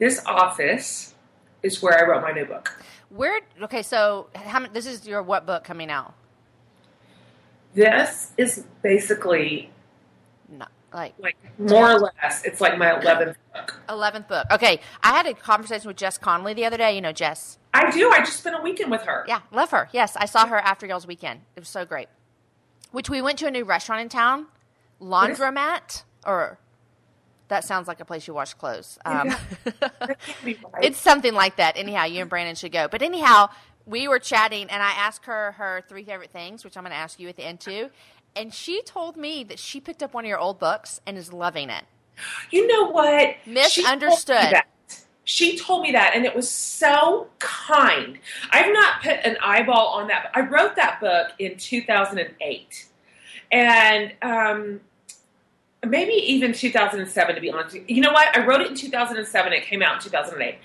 This 0.00 0.20
office 0.24 1.14
is 1.62 1.80
where 1.82 1.96
I 1.96 2.08
wrote 2.08 2.22
my 2.22 2.32
new 2.32 2.46
book. 2.46 2.82
Where? 3.10 3.40
Okay, 3.62 3.82
so 3.82 4.28
how 4.34 4.58
many? 4.60 4.72
This 4.72 4.86
is 4.86 5.06
your 5.06 5.22
what 5.22 5.46
book 5.46 5.62
coming 5.62 5.90
out? 5.90 6.14
This 7.74 8.32
is 8.36 8.64
basically 8.82 9.70
No, 10.48 10.64
like 10.92 11.14
like 11.18 11.36
more 11.58 11.92
or 11.92 12.00
less. 12.00 12.42
It's 12.44 12.60
like 12.60 12.78
my 12.78 12.98
eleventh 12.98 13.36
book. 13.54 13.80
eleventh 13.88 14.26
book. 14.26 14.46
Okay, 14.50 14.80
I 15.02 15.10
had 15.10 15.26
a 15.26 15.34
conversation 15.34 15.86
with 15.86 15.98
Jess 15.98 16.16
Connolly 16.18 16.54
the 16.54 16.64
other 16.64 16.78
day. 16.78 16.94
You 16.94 17.02
know 17.02 17.12
Jess. 17.12 17.58
I 17.74 17.90
do. 17.90 18.10
I 18.10 18.20
just 18.20 18.38
spent 18.38 18.56
a 18.58 18.62
weekend 18.62 18.90
with 18.90 19.02
her. 19.02 19.24
Yeah, 19.28 19.42
love 19.52 19.70
her. 19.70 19.88
Yes, 19.92 20.16
I 20.16 20.24
saw 20.24 20.46
her 20.46 20.56
after 20.58 20.86
y'all's 20.86 21.06
weekend. 21.06 21.42
It 21.56 21.60
was 21.60 21.68
so 21.68 21.84
great. 21.84 22.08
Which 22.90 23.10
we 23.10 23.20
went 23.22 23.38
to 23.40 23.46
a 23.46 23.50
new 23.50 23.64
restaurant 23.64 24.00
in 24.00 24.08
town, 24.08 24.46
Laundromat, 25.00 26.04
or 26.26 26.58
that 27.50 27.64
sounds 27.64 27.86
like 27.86 28.00
a 28.00 28.04
place 28.04 28.26
you 28.26 28.34
wash 28.34 28.54
clothes. 28.54 28.98
Um, 29.04 29.34
That 29.80 30.18
can't 30.20 30.44
be 30.44 30.58
right. 30.72 30.84
it's 30.84 30.98
something 30.98 31.34
like 31.34 31.56
that. 31.56 31.76
Anyhow, 31.76 32.04
you 32.04 32.20
and 32.22 32.30
Brandon 32.30 32.54
should 32.56 32.72
go. 32.72 32.88
But 32.88 33.02
anyhow, 33.02 33.50
we 33.86 34.08
were 34.08 34.18
chatting, 34.18 34.68
and 34.70 34.82
I 34.82 34.90
asked 34.92 35.26
her 35.26 35.52
her 35.52 35.82
three 35.88 36.04
favorite 36.04 36.30
things, 36.30 36.64
which 36.64 36.76
I'm 36.76 36.82
going 36.84 36.92
to 36.92 36.96
ask 36.96 37.20
you 37.20 37.28
at 37.28 37.36
the 37.36 37.44
end 37.44 37.60
too. 37.60 37.90
And 38.34 38.54
she 38.54 38.82
told 38.82 39.16
me 39.16 39.44
that 39.44 39.58
she 39.58 39.80
picked 39.80 40.02
up 40.02 40.14
one 40.14 40.24
of 40.24 40.28
your 40.28 40.38
old 40.38 40.58
books 40.58 41.00
and 41.06 41.18
is 41.18 41.32
loving 41.32 41.68
it. 41.70 41.84
You 42.50 42.66
know 42.66 42.90
what? 42.90 43.36
She 43.44 43.52
told 43.52 43.54
Ms. 43.54 43.84
Understood. 43.86 44.36
that. 44.36 44.66
She 45.24 45.56
told 45.58 45.82
me 45.82 45.92
that, 45.92 46.12
and 46.14 46.24
it 46.24 46.34
was 46.34 46.50
so 46.50 47.28
kind. 47.38 48.18
I've 48.50 48.72
not 48.72 49.02
put 49.02 49.18
an 49.24 49.36
eyeball 49.42 49.88
on 49.88 50.08
that. 50.08 50.30
But 50.32 50.42
I 50.42 50.46
wrote 50.46 50.76
that 50.76 51.00
book 51.00 51.28
in 51.38 51.56
2008, 51.56 52.86
and 53.52 54.12
um, 54.22 54.80
maybe 55.86 56.12
even 56.12 56.52
2007. 56.52 57.34
To 57.34 57.40
be 57.40 57.50
honest, 57.50 57.76
you 57.88 58.00
know 58.00 58.12
what? 58.12 58.36
I 58.36 58.44
wrote 58.44 58.60
it 58.60 58.68
in 58.68 58.74
2007. 58.74 59.52
It 59.52 59.64
came 59.64 59.82
out 59.82 59.94
in 59.96 60.00
2008. 60.00 60.58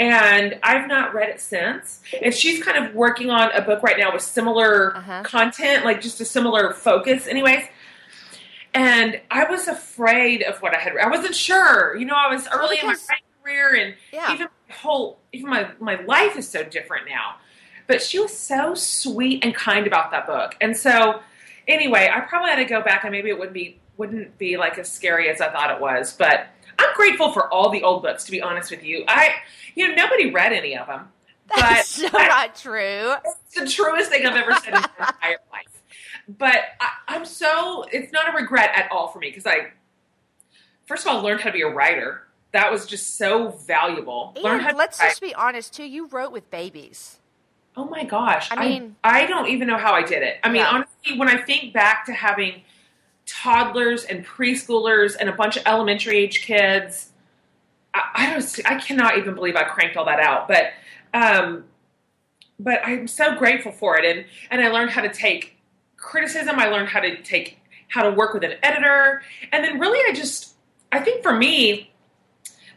And 0.00 0.60
I've 0.62 0.86
not 0.86 1.12
read 1.12 1.28
it 1.28 1.40
since. 1.40 2.00
And 2.22 2.32
she's 2.32 2.62
kind 2.62 2.84
of 2.86 2.94
working 2.94 3.30
on 3.30 3.50
a 3.50 3.60
book 3.60 3.82
right 3.82 3.98
now 3.98 4.12
with 4.12 4.22
similar 4.22 4.96
Uh-huh. 4.96 5.22
content, 5.24 5.84
like 5.84 6.00
just 6.00 6.20
a 6.20 6.24
similar 6.24 6.72
focus, 6.72 7.26
anyways. 7.26 7.64
And 8.74 9.20
I 9.30 9.44
was 9.50 9.66
afraid 9.66 10.42
of 10.42 10.60
what 10.62 10.74
I 10.74 10.78
had. 10.78 10.92
I 10.96 11.08
wasn't 11.08 11.34
sure. 11.34 11.96
You 11.96 12.04
know, 12.04 12.14
I 12.16 12.32
was 12.32 12.46
early 12.52 12.78
in 12.80 12.86
my 12.86 12.94
career, 13.42 13.74
and 13.74 13.94
Yeah. 14.12 14.32
even 14.32 14.48
my 14.68 14.74
whole, 14.74 15.18
even 15.32 15.48
my 15.50 15.68
my 15.80 15.96
life 16.02 16.36
is 16.36 16.48
so 16.48 16.62
different 16.62 17.08
now. 17.08 17.36
But 17.86 18.02
she 18.02 18.18
was 18.20 18.36
so 18.36 18.74
sweet 18.74 19.42
and 19.44 19.54
kind 19.54 19.86
about 19.86 20.10
that 20.10 20.26
book, 20.26 20.54
and 20.60 20.76
so 20.76 21.20
anyway, 21.66 22.10
I 22.12 22.20
probably 22.20 22.50
had 22.50 22.56
to 22.56 22.66
go 22.66 22.82
back, 22.82 23.02
and 23.04 23.10
maybe 23.12 23.30
it 23.30 23.38
would 23.38 23.54
be 23.54 23.80
wouldn't 23.98 24.38
be 24.38 24.56
like 24.56 24.78
as 24.78 24.90
scary 24.90 25.28
as 25.28 25.40
I 25.42 25.50
thought 25.52 25.70
it 25.70 25.80
was. 25.80 26.14
But 26.16 26.46
I'm 26.78 26.94
grateful 26.94 27.32
for 27.32 27.52
all 27.52 27.68
the 27.70 27.82
old 27.82 28.02
books. 28.02 28.24
To 28.24 28.30
be 28.30 28.40
honest 28.40 28.70
with 28.70 28.82
you, 28.82 29.04
I 29.06 29.30
you 29.74 29.88
know 29.88 29.94
nobody 29.94 30.30
read 30.30 30.52
any 30.52 30.76
of 30.78 30.86
them. 30.86 31.08
That's 31.54 31.88
so 31.88 32.08
I- 32.12 32.28
not 32.28 32.56
true. 32.56 33.12
it's 33.24 33.54
the 33.54 33.66
truest 33.66 34.10
thing 34.10 34.24
I've 34.24 34.36
ever 34.36 34.54
said 34.54 34.74
in 34.74 34.80
my 34.80 34.88
entire 35.08 35.38
life. 35.52 35.82
But 36.28 36.56
I, 36.80 36.88
I'm 37.08 37.24
so, 37.24 37.86
it's 37.90 38.12
not 38.12 38.28
a 38.28 38.36
regret 38.36 38.70
at 38.74 38.90
all 38.92 39.08
for 39.08 39.18
me 39.18 39.30
because 39.30 39.46
I, 39.46 39.68
first 40.86 41.06
of 41.06 41.12
all, 41.12 41.22
learned 41.22 41.40
how 41.40 41.48
to 41.48 41.54
be 41.54 41.62
a 41.62 41.68
writer. 41.68 42.24
That 42.52 42.70
was 42.70 42.84
just 42.84 43.16
so 43.16 43.48
valuable. 43.66 44.34
And 44.44 44.76
let's 44.76 44.98
just 44.98 45.22
be 45.22 45.34
honest 45.34 45.72
too. 45.72 45.84
You 45.84 46.06
wrote 46.08 46.32
with 46.32 46.50
babies. 46.50 47.18
Oh 47.78 47.86
my 47.86 48.04
gosh. 48.04 48.48
I 48.50 48.60
mean- 48.68 48.96
I, 49.02 49.24
don't 49.24 49.48
even 49.48 49.68
know 49.68 49.78
how 49.78 49.94
I 49.94 50.02
did 50.02 50.22
it. 50.22 50.36
I 50.44 50.48
mean, 50.48 50.56
Yeah. 50.56 50.68
honestly, 50.68 51.18
when 51.18 51.28
I 51.28 51.38
think 51.40 51.72
back 51.72 52.04
to 52.06 52.12
having 52.12 52.60
toddlers 53.28 54.04
and 54.04 54.24
preschoolers 54.24 55.14
and 55.18 55.28
a 55.28 55.32
bunch 55.32 55.56
of 55.56 55.62
elementary 55.66 56.16
age 56.16 56.42
kids, 56.42 57.10
I, 57.94 58.02
I 58.14 58.30
don't, 58.30 58.60
I 58.66 58.78
cannot 58.80 59.18
even 59.18 59.34
believe 59.34 59.54
I 59.54 59.64
cranked 59.64 59.96
all 59.96 60.06
that 60.06 60.20
out. 60.20 60.48
But, 60.48 60.70
um, 61.14 61.64
but 62.58 62.80
I'm 62.84 63.06
so 63.06 63.36
grateful 63.36 63.70
for 63.70 63.98
it. 63.98 64.04
And, 64.04 64.26
and 64.50 64.60
I 64.60 64.70
learned 64.70 64.90
how 64.90 65.02
to 65.02 65.12
take 65.12 65.56
criticism. 65.96 66.58
I 66.58 66.68
learned 66.68 66.88
how 66.88 67.00
to 67.00 67.22
take, 67.22 67.58
how 67.88 68.02
to 68.02 68.10
work 68.10 68.34
with 68.34 68.44
an 68.44 68.54
editor. 68.62 69.22
And 69.52 69.64
then 69.64 69.78
really, 69.78 69.98
I 70.10 70.14
just, 70.14 70.54
I 70.90 71.00
think 71.00 71.22
for 71.22 71.34
me, 71.34 71.92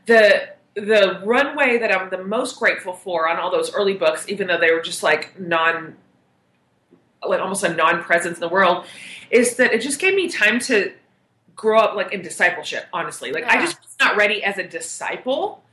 the 0.06 0.50
the 0.74 1.22
runway 1.26 1.78
that 1.80 1.92
I'm 1.92 2.10
the 2.10 2.24
most 2.24 2.58
grateful 2.58 2.94
for 2.94 3.28
on 3.28 3.38
all 3.38 3.52
those 3.52 3.74
early 3.74 3.94
books, 3.94 4.28
even 4.30 4.48
though 4.48 4.58
they 4.58 4.72
were 4.72 4.82
just 4.82 5.04
like 5.04 5.38
non, 5.40 5.98
like 7.28 7.42
almost 7.42 7.64
a 7.64 7.74
non-presence 7.74 8.38
in 8.38 8.42
the 8.42 8.50
world, 8.50 8.86
is 9.32 9.56
that 9.56 9.74
it 9.74 9.82
just 9.82 10.00
gave 10.00 10.14
me 10.14 10.30
time 10.30 10.60
to 10.60 10.92
grow 11.56 11.80
up 11.80 11.96
like 11.96 12.12
in 12.14 12.22
discipleship. 12.22 12.86
Honestly, 12.94 13.32
like 13.32 13.46
I 13.46 13.62
just 13.62 13.82
was 13.82 13.96
not 14.00 14.16
ready 14.18 14.44
as 14.44 14.58
a 14.58 14.68
disciple 14.68 15.64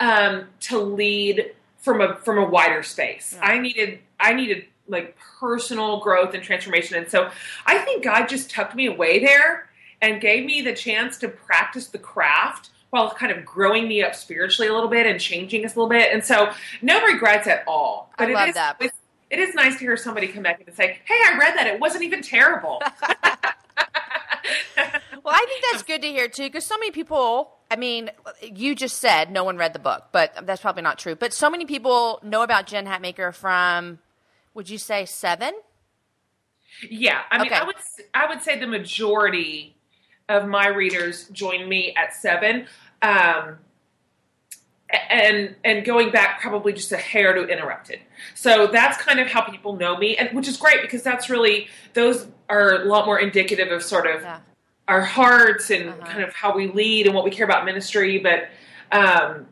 um, 0.00 0.46
to 0.60 0.78
lead 0.78 1.52
from 1.78 2.00
a 2.00 2.16
from 2.16 2.38
a 2.38 2.44
wider 2.44 2.82
space. 2.82 3.34
Yeah. 3.36 3.46
I 3.46 3.58
needed 3.58 4.00
I 4.20 4.34
needed 4.34 4.66
like 4.88 5.16
personal 5.40 6.00
growth 6.00 6.34
and 6.34 6.42
transformation, 6.42 6.98
and 6.98 7.10
so 7.10 7.30
I 7.64 7.78
think 7.78 8.04
God 8.04 8.26
just 8.26 8.50
tucked 8.50 8.74
me 8.74 8.86
away 8.86 9.20
there 9.20 9.70
and 10.02 10.20
gave 10.20 10.44
me 10.44 10.60
the 10.62 10.74
chance 10.74 11.16
to 11.18 11.28
practice 11.28 11.88
the 11.88 11.98
craft 11.98 12.70
while 12.90 13.10
kind 13.10 13.32
of 13.32 13.44
growing 13.44 13.88
me 13.88 14.02
up 14.02 14.14
spiritually 14.14 14.68
a 14.68 14.74
little 14.74 14.88
bit 14.88 15.06
and 15.06 15.20
changing 15.20 15.64
us 15.64 15.74
a 15.74 15.78
little 15.78 15.88
bit. 15.88 16.12
And 16.12 16.24
so, 16.24 16.52
no 16.82 17.04
regrets 17.04 17.46
at 17.46 17.64
all. 17.66 18.12
I 18.18 18.26
love 18.26 18.48
is- 18.48 18.54
that. 18.54 18.80
It 19.30 19.38
is 19.38 19.54
nice 19.54 19.74
to 19.74 19.80
hear 19.80 19.96
somebody 19.96 20.28
come 20.28 20.42
back 20.42 20.62
and 20.66 20.74
say, 20.74 20.98
"Hey, 21.04 21.18
I 21.26 21.36
read 21.38 21.56
that. 21.56 21.66
It 21.66 21.80
wasn't 21.80 22.04
even 22.04 22.22
terrible." 22.22 22.82
Well, 25.24 25.34
I 25.34 25.44
think 25.48 25.64
that's 25.72 25.82
good 25.82 26.02
to 26.02 26.08
hear 26.08 26.28
too, 26.28 26.44
because 26.44 26.64
so 26.64 26.78
many 26.78 26.92
people. 26.92 27.50
I 27.68 27.74
mean, 27.74 28.12
you 28.40 28.76
just 28.76 28.98
said 28.98 29.32
no 29.32 29.42
one 29.42 29.56
read 29.56 29.72
the 29.72 29.80
book, 29.80 30.04
but 30.12 30.32
that's 30.46 30.62
probably 30.62 30.82
not 30.82 31.00
true. 31.00 31.16
But 31.16 31.32
so 31.32 31.50
many 31.50 31.64
people 31.66 32.20
know 32.22 32.42
about 32.42 32.68
Jen 32.68 32.86
Hatmaker 32.86 33.34
from, 33.34 33.98
would 34.54 34.70
you 34.70 34.78
say 34.78 35.04
seven? 35.04 35.52
Yeah, 36.88 37.22
I 37.28 37.38
mean, 37.38 37.48
Okay. 37.48 37.56
I 37.56 37.64
would 37.64 37.74
I 38.14 38.26
would 38.28 38.40
say 38.42 38.56
the 38.60 38.68
majority 38.68 39.74
of 40.28 40.46
my 40.46 40.68
readers 40.68 41.28
join 41.30 41.68
me 41.68 41.92
at 41.96 42.14
seven, 42.14 42.68
um, 43.02 43.58
and 45.10 45.54
and 45.64 45.84
going 45.84 46.10
back 46.10 46.40
probably 46.40 46.72
just 46.72 46.92
a 46.92 46.96
hair 46.96 47.32
to 47.34 47.46
interrupted. 47.46 48.00
So 48.34 48.66
that's 48.66 48.96
kind 48.98 49.20
of 49.20 49.28
how 49.28 49.42
people 49.42 49.76
know 49.76 49.96
me, 49.96 50.16
and 50.16 50.34
which 50.36 50.48
is 50.48 50.56
great 50.56 50.82
because 50.82 51.02
that's 51.02 51.28
really 51.30 51.68
those 51.94 52.26
are 52.48 52.82
a 52.82 52.84
lot 52.84 53.06
more 53.06 53.18
indicative 53.18 53.70
of 53.72 53.82
sort 53.82 54.06
of 54.06 54.22
Yeah. 54.22 54.40
our 54.88 55.00
hearts 55.02 55.70
and 55.70 55.88
Uh-huh. 55.90 56.06
kind 56.06 56.22
of 56.22 56.32
how 56.34 56.54
we 56.56 56.68
lead 56.68 57.06
and 57.06 57.14
what 57.14 57.24
we 57.24 57.30
care 57.30 57.44
about 57.44 57.64
ministry. 57.64 58.18
But 58.18 58.48
um, 58.92 59.46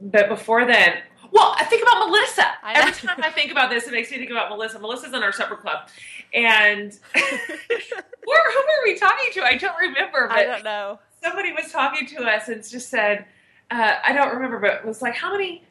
but 0.00 0.28
before 0.28 0.64
then, 0.66 0.94
well, 1.30 1.54
I 1.58 1.64
think 1.64 1.82
about 1.82 2.06
Melissa. 2.08 2.46
I. 2.62 2.72
Every 2.80 2.92
time 2.92 3.20
I 3.22 3.30
think 3.30 3.52
about 3.52 3.70
this, 3.70 3.86
it 3.86 3.92
makes 3.92 4.10
me 4.10 4.18
think 4.18 4.30
about 4.30 4.48
Melissa. 4.50 4.78
Melissa's 4.78 5.12
in 5.14 5.22
our 5.22 5.32
supper 5.32 5.56
club, 5.56 5.88
and 6.34 6.98
where 7.12 8.50
who 8.52 8.58
were 8.58 8.84
we 8.84 8.98
talking 8.98 9.32
to? 9.34 9.42
I 9.44 9.56
don't 9.56 9.76
remember, 9.78 10.28
but 10.28 10.64
know. 10.64 10.98
somebody 11.22 11.52
was 11.52 11.70
talking 11.70 12.06
to 12.08 12.24
us 12.24 12.48
and 12.48 12.68
just 12.68 12.88
said, 12.90 13.24
uh, 13.70 13.94
I 14.04 14.12
don't 14.12 14.34
remember, 14.34 14.58
but 14.58 14.74
it 14.74 14.84
was 14.84 15.02
like 15.02 15.14
how 15.14 15.32
many. 15.32 15.62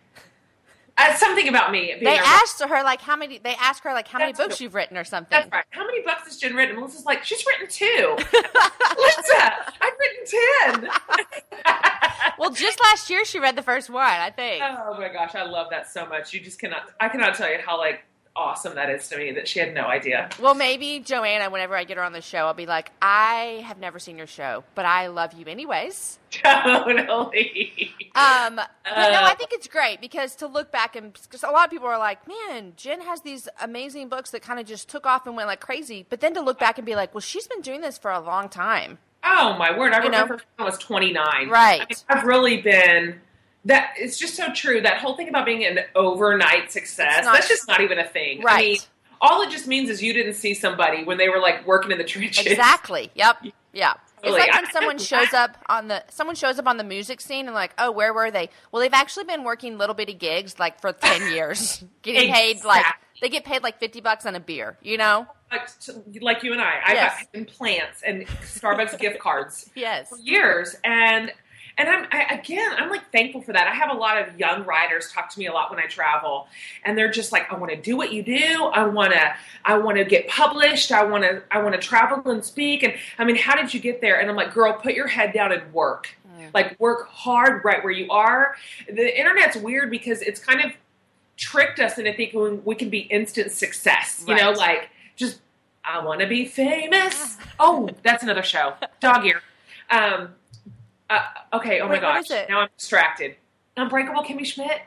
Uh, 0.95 1.11
something 1.15 1.47
about 1.47 1.71
me. 1.71 1.95
They 1.99 2.17
asked 2.19 2.61
her 2.61 2.83
like 2.83 3.01
how 3.01 3.15
many. 3.15 3.39
They 3.39 3.55
asked 3.55 3.83
her 3.83 3.93
like 3.93 4.07
how 4.07 4.19
many 4.19 4.31
books 4.33 4.61
you've 4.61 4.75
written 4.75 4.95
or 4.95 5.03
something. 5.03 5.29
That's 5.31 5.51
right. 5.51 5.65
How 5.71 5.85
many 5.85 6.01
books 6.03 6.25
has 6.25 6.37
Jen 6.37 6.55
written? 6.55 6.75
Melissa's 6.75 7.05
like, 7.05 7.23
she's 7.23 7.43
written 7.47 7.67
two. 7.67 8.15
Melissa, 8.95 9.53
I've 9.81 9.93
written 9.99 10.81
ten. 10.83 10.89
Well, 12.39 12.49
just 12.51 12.79
last 12.79 13.09
year 13.09 13.25
she 13.25 13.39
read 13.39 13.55
the 13.55 13.61
first 13.61 13.89
one. 13.89 14.03
I 14.05 14.29
think. 14.29 14.63
oh 14.63 14.97
my 14.97 15.09
gosh, 15.09 15.35
I 15.35 15.43
love 15.43 15.67
that 15.69 15.89
so 15.91 16.05
much. 16.05 16.33
You 16.33 16.39
just 16.39 16.59
cannot. 16.59 16.89
I 16.99 17.09
cannot 17.09 17.35
tell 17.35 17.49
you 17.51 17.59
how 17.63 17.77
like 17.77 18.03
awesome 18.35 18.75
that 18.75 18.89
is 18.89 19.07
to 19.09 19.17
me 19.17 19.31
that 19.33 19.47
she 19.47 19.59
had 19.59 19.73
no 19.73 19.83
idea. 19.85 20.29
Well, 20.39 20.55
maybe 20.55 20.99
Joanna, 20.99 21.49
whenever 21.49 21.75
I 21.75 21.83
get 21.83 21.97
her 21.97 22.03
on 22.03 22.13
the 22.13 22.21
show, 22.21 22.39
I'll 22.39 22.53
be 22.53 22.65
like, 22.65 22.91
I 23.01 23.63
have 23.65 23.77
never 23.79 23.99
seen 23.99 24.17
your 24.17 24.27
show, 24.27 24.63
but 24.75 24.85
I 24.85 25.07
love 25.07 25.33
you 25.33 25.45
anyways. 25.45 26.17
Totally. 26.31 27.91
Um, 28.15 28.55
but 28.55 28.69
no, 28.85 28.91
Uh, 28.91 29.19
I 29.23 29.35
think 29.37 29.51
it's 29.53 29.67
great 29.67 30.01
because 30.01 30.35
to 30.37 30.47
look 30.47 30.71
back 30.71 30.95
and 30.95 31.13
because 31.13 31.43
a 31.43 31.49
lot 31.49 31.65
of 31.65 31.71
people 31.71 31.87
are 31.87 31.97
like, 31.99 32.19
man, 32.27 32.73
Jen 32.75 33.01
has 33.01 33.21
these 33.21 33.47
amazing 33.61 34.09
books 34.09 34.31
that 34.31 34.41
kind 34.41 34.59
of 34.59 34.65
just 34.65 34.89
took 34.89 35.05
off 35.05 35.25
and 35.27 35.35
went 35.35 35.47
like 35.47 35.59
crazy. 35.59 36.05
But 36.09 36.19
then 36.21 36.33
to 36.35 36.41
look 36.41 36.59
back 36.59 36.77
and 36.77 36.85
be 36.85 36.95
like, 36.95 37.13
well, 37.13 37.21
she's 37.21 37.47
been 37.47 37.61
doing 37.61 37.81
this 37.81 37.97
for 37.97 38.11
a 38.11 38.19
long 38.19 38.49
time. 38.49 38.97
Oh 39.23 39.55
my 39.57 39.77
word! 39.77 39.93
I 39.93 40.03
You 40.03 40.09
know? 40.09 40.23
remember 40.23 40.33
when 40.57 40.67
I 40.67 40.69
was 40.69 40.77
29. 40.79 41.49
Right. 41.49 41.81
I 41.81 41.85
mean, 41.85 41.97
I've 42.09 42.23
really 42.25 42.61
been. 42.61 43.21
That 43.65 43.91
it's 43.97 44.17
just 44.17 44.35
so 44.35 44.51
true. 44.53 44.81
That 44.81 44.97
whole 44.97 45.15
thing 45.15 45.29
about 45.29 45.45
being 45.45 45.65
an 45.65 45.79
overnight 45.95 46.71
success, 46.71 47.23
that's 47.25 47.47
just 47.47 47.67
not 47.67 47.81
even 47.81 47.97
a 47.99 48.03
thing. 48.07 48.41
Right. 48.41 48.55
I 48.59 48.61
mean, 48.61 48.77
all 49.21 49.41
it 49.41 49.49
just 49.51 49.67
means 49.67 49.89
is 49.89 50.03
you 50.03 50.13
didn't 50.13 50.33
see 50.33 50.53
somebody 50.53 51.03
when 51.05 51.17
they 51.17 51.29
were 51.29 51.39
like 51.39 51.65
working 51.65 51.91
in 51.91 51.97
the 51.97 52.03
trenches. 52.03 52.45
Exactly. 52.45 53.09
Yep. 53.15 53.37
Yeah. 53.71 53.93
It's 54.21 54.31
like 54.37 54.53
when 54.53 54.71
someone 54.71 54.97
shows 54.99 55.33
up 55.33 55.57
on 55.67 55.89
the 55.89 56.01
someone 56.09 56.35
shows 56.35 56.57
up 56.57 56.65
on 56.67 56.77
the 56.77 56.83
music 56.83 57.19
scene 57.19 57.45
and 57.45 57.53
like, 57.53 57.73
oh, 57.77 57.91
where 57.91 58.13
were 58.13 58.31
they? 58.31 58.49
Well, 58.71 58.81
they've 58.81 58.93
actually 58.93 59.25
been 59.25 59.43
working 59.43 59.77
little 59.77 59.95
bitty 59.95 60.13
gigs 60.13 60.59
like 60.59 60.79
for 60.79 60.93
ten 60.93 61.31
years, 61.33 61.83
getting 62.01 62.31
paid 62.33 62.63
like 62.63 62.85
they 63.21 63.27
get 63.29 63.43
paid 63.45 63.63
like 63.63 63.79
fifty 63.79 63.99
bucks 64.01 64.25
on 64.25 64.35
a 64.35 64.39
beer. 64.39 64.77
You 64.81 64.97
know? 64.97 65.27
Like, 65.51 65.77
to- 65.81 66.01
like 66.21 66.41
you 66.43 66.51
and 66.53 66.61
I, 66.61 66.79
I 66.85 66.93
Yes. 66.93 67.19
got 67.19 67.27
implants 67.39 68.01
and 68.01 68.25
Starbucks 68.27 68.97
gift 68.97 69.19
cards 69.19 69.69
Yes. 69.75 70.09
for 70.09 70.17
years, 70.19 70.75
and 70.85 71.31
and 71.77 71.89
I'm 71.89 72.07
I, 72.11 72.35
again, 72.35 72.71
I'm 72.77 72.89
like 72.89 73.11
thankful 73.11 73.41
for 73.41 73.53
that. 73.53 73.67
I 73.67 73.73
have 73.73 73.89
a 73.91 73.97
lot 73.97 74.21
of 74.21 74.39
young 74.39 74.65
writers 74.65 75.11
talk 75.11 75.29
to 75.31 75.39
me 75.39 75.47
a 75.47 75.53
lot 75.53 75.69
when 75.71 75.79
I 75.79 75.87
travel, 75.87 76.47
and 76.83 76.97
they're 76.97 77.11
just 77.11 77.31
like, 77.31 77.51
I 77.51 77.55
want 77.55 77.71
to 77.71 77.81
do 77.81 77.97
what 77.97 78.13
you 78.13 78.23
do. 78.23 78.65
I 78.65 78.85
want 78.85 79.13
to 79.13 79.33
I 79.65 79.77
want 79.77 79.97
to 79.97 80.05
get 80.05 80.27
published. 80.27 80.91
I 80.91 81.03
want 81.03 81.23
to 81.23 81.43
I 81.51 81.61
want 81.61 81.73
to 81.73 81.81
travel 81.81 82.29
and 82.31 82.43
speak. 82.43 82.83
And 82.83 82.93
I 83.17 83.25
mean, 83.25 83.35
how 83.35 83.55
did 83.55 83.73
you 83.73 83.79
get 83.79 84.01
there? 84.01 84.19
And 84.19 84.29
I'm 84.29 84.35
like, 84.35 84.53
girl, 84.53 84.73
put 84.73 84.93
your 84.93 85.07
head 85.07 85.33
down 85.33 85.51
and 85.51 85.73
work. 85.73 86.15
Like 86.53 86.79
work 86.79 87.07
hard 87.09 87.63
right 87.63 87.83
where 87.83 87.93
you 87.93 88.11
are. 88.11 88.55
The 88.87 89.17
internet's 89.17 89.55
weird 89.55 89.89
because 89.89 90.21
it's 90.21 90.39
kind 90.39 90.61
of 90.61 90.71
tricked 91.37 91.79
us 91.79 91.97
into 91.97 92.13
thinking 92.13 92.61
we 92.63 92.75
can 92.75 92.89
be 92.89 92.99
instant 92.99 93.51
success. 93.51 94.23
You 94.27 94.35
know, 94.35 94.51
like 94.51 94.89
just 95.15 95.39
I 95.83 96.03
want 96.03 96.21
to 96.21 96.27
be 96.27 96.45
famous. 96.45 97.37
Oh, 97.59 97.87
that's 98.01 98.23
another 98.23 98.41
show. 98.41 98.73
Dog 98.99 99.25
ear. 99.25 99.41
Um, 99.89 100.29
uh, 101.13 101.57
okay. 101.57 101.79
Oh 101.79 101.87
Wait, 101.87 102.01
my 102.01 102.21
gosh. 102.21 102.29
Now 102.49 102.61
I'm 102.61 102.69
distracted. 102.77 103.35
Unbreakable 103.77 104.23
Kimmy 104.23 104.45
Schmidt. 104.45 104.81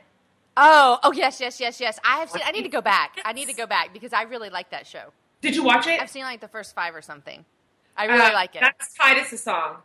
Oh, 0.56 0.98
oh 1.02 1.12
yes, 1.12 1.40
yes, 1.40 1.60
yes, 1.60 1.80
yes. 1.80 1.98
I 2.04 2.18
have 2.18 2.30
seen. 2.30 2.42
I 2.44 2.50
need 2.50 2.62
to 2.62 2.68
go 2.68 2.80
back. 2.80 3.20
I 3.24 3.32
need 3.32 3.48
to 3.48 3.54
go 3.54 3.66
back 3.66 3.92
because 3.92 4.12
I 4.12 4.22
really 4.22 4.48
like 4.48 4.70
that 4.70 4.86
show. 4.86 5.12
Did 5.42 5.54
you 5.54 5.62
watch 5.62 5.86
it? 5.86 6.00
I've 6.00 6.10
seen 6.10 6.22
like 6.24 6.40
the 6.40 6.48
first 6.48 6.74
five 6.74 6.94
or 6.94 7.02
something. 7.02 7.44
I 7.96 8.06
really 8.06 8.20
Uh, 8.20 8.32
like 8.32 8.54
it. 8.56 8.60
That's 8.60 8.94
Titus' 8.94 9.42
song. 9.42 9.76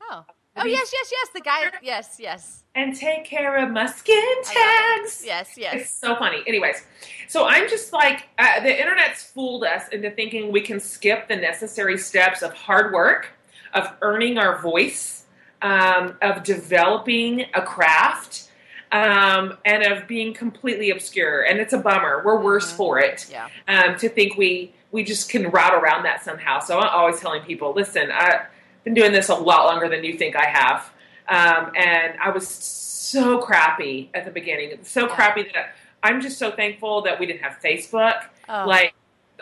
Oh, 0.00 0.24
oh 0.56 0.64
yes, 0.64 0.90
yes, 0.92 1.10
yes. 1.12 1.28
The 1.34 1.40
guy. 1.40 1.70
Yes, 1.82 2.16
yes. 2.18 2.64
And 2.74 2.94
take 2.94 3.24
care 3.24 3.56
of 3.56 3.70
my 3.70 3.86
skin 3.86 4.16
I 4.16 4.34
love 4.36 4.98
it. 4.98 5.02
tags. 5.02 5.22
Yes, 5.24 5.54
yes. 5.56 5.74
It's 5.74 5.90
so 5.94 6.16
funny. 6.16 6.42
Anyways, 6.46 6.84
so 7.28 7.46
I'm 7.46 7.68
just 7.68 7.92
like, 7.92 8.28
uh, 8.38 8.60
the 8.60 8.80
internet's 8.80 9.22
fooled 9.24 9.64
us 9.64 9.88
into 9.88 10.10
thinking 10.10 10.50
we 10.52 10.60
can 10.60 10.80
skip 10.80 11.28
the 11.28 11.36
necessary 11.36 11.96
steps 11.98 12.42
of 12.42 12.52
hard 12.52 12.92
work, 12.92 13.28
of 13.74 13.92
earning 14.02 14.38
our 14.38 14.60
voice, 14.60 15.15
um, 15.62 16.16
of 16.22 16.42
developing 16.42 17.46
a 17.54 17.62
craft, 17.62 18.50
um, 18.92 19.56
and 19.64 19.82
of 19.84 20.06
being 20.06 20.32
completely 20.32 20.90
obscure. 20.90 21.42
And 21.42 21.58
it's 21.58 21.72
a 21.72 21.78
bummer. 21.78 22.22
We're 22.24 22.40
worse 22.40 22.72
Mhm. 22.72 22.76
for 22.76 22.98
it 22.98 23.26
Yeah. 23.30 23.48
um, 23.68 23.96
to 23.98 24.08
think 24.08 24.36
we 24.36 24.72
we 24.92 25.02
just 25.02 25.28
can 25.28 25.50
route 25.50 25.74
around 25.74 26.04
that 26.04 26.22
somehow. 26.24 26.60
So 26.60 26.78
I'm 26.78 26.88
always 26.88 27.20
telling 27.20 27.42
people, 27.42 27.74
listen, 27.74 28.10
I've 28.10 28.42
been 28.84 28.94
doing 28.94 29.12
this 29.12 29.28
a 29.28 29.34
lot 29.34 29.66
longer 29.66 29.88
than 29.88 30.04
you 30.04 30.16
think 30.16 30.36
I 30.36 30.46
have, 30.46 30.90
um, 31.28 31.72
and 31.76 32.14
I 32.22 32.30
was 32.30 32.46
so 32.48 33.38
crappy 33.38 34.08
at 34.14 34.24
the 34.24 34.30
beginning, 34.30 34.78
so 34.84 35.06
crappy 35.06 35.42
that 35.42 35.56
I, 35.56 36.08
I'm 36.08 36.20
just 36.22 36.38
so 36.38 36.50
thankful 36.52 37.02
that 37.02 37.18
we 37.18 37.26
didn't 37.26 37.42
have 37.42 37.58
Facebook. 37.62 38.22
Oh. 38.48 38.64
Like 38.66 38.94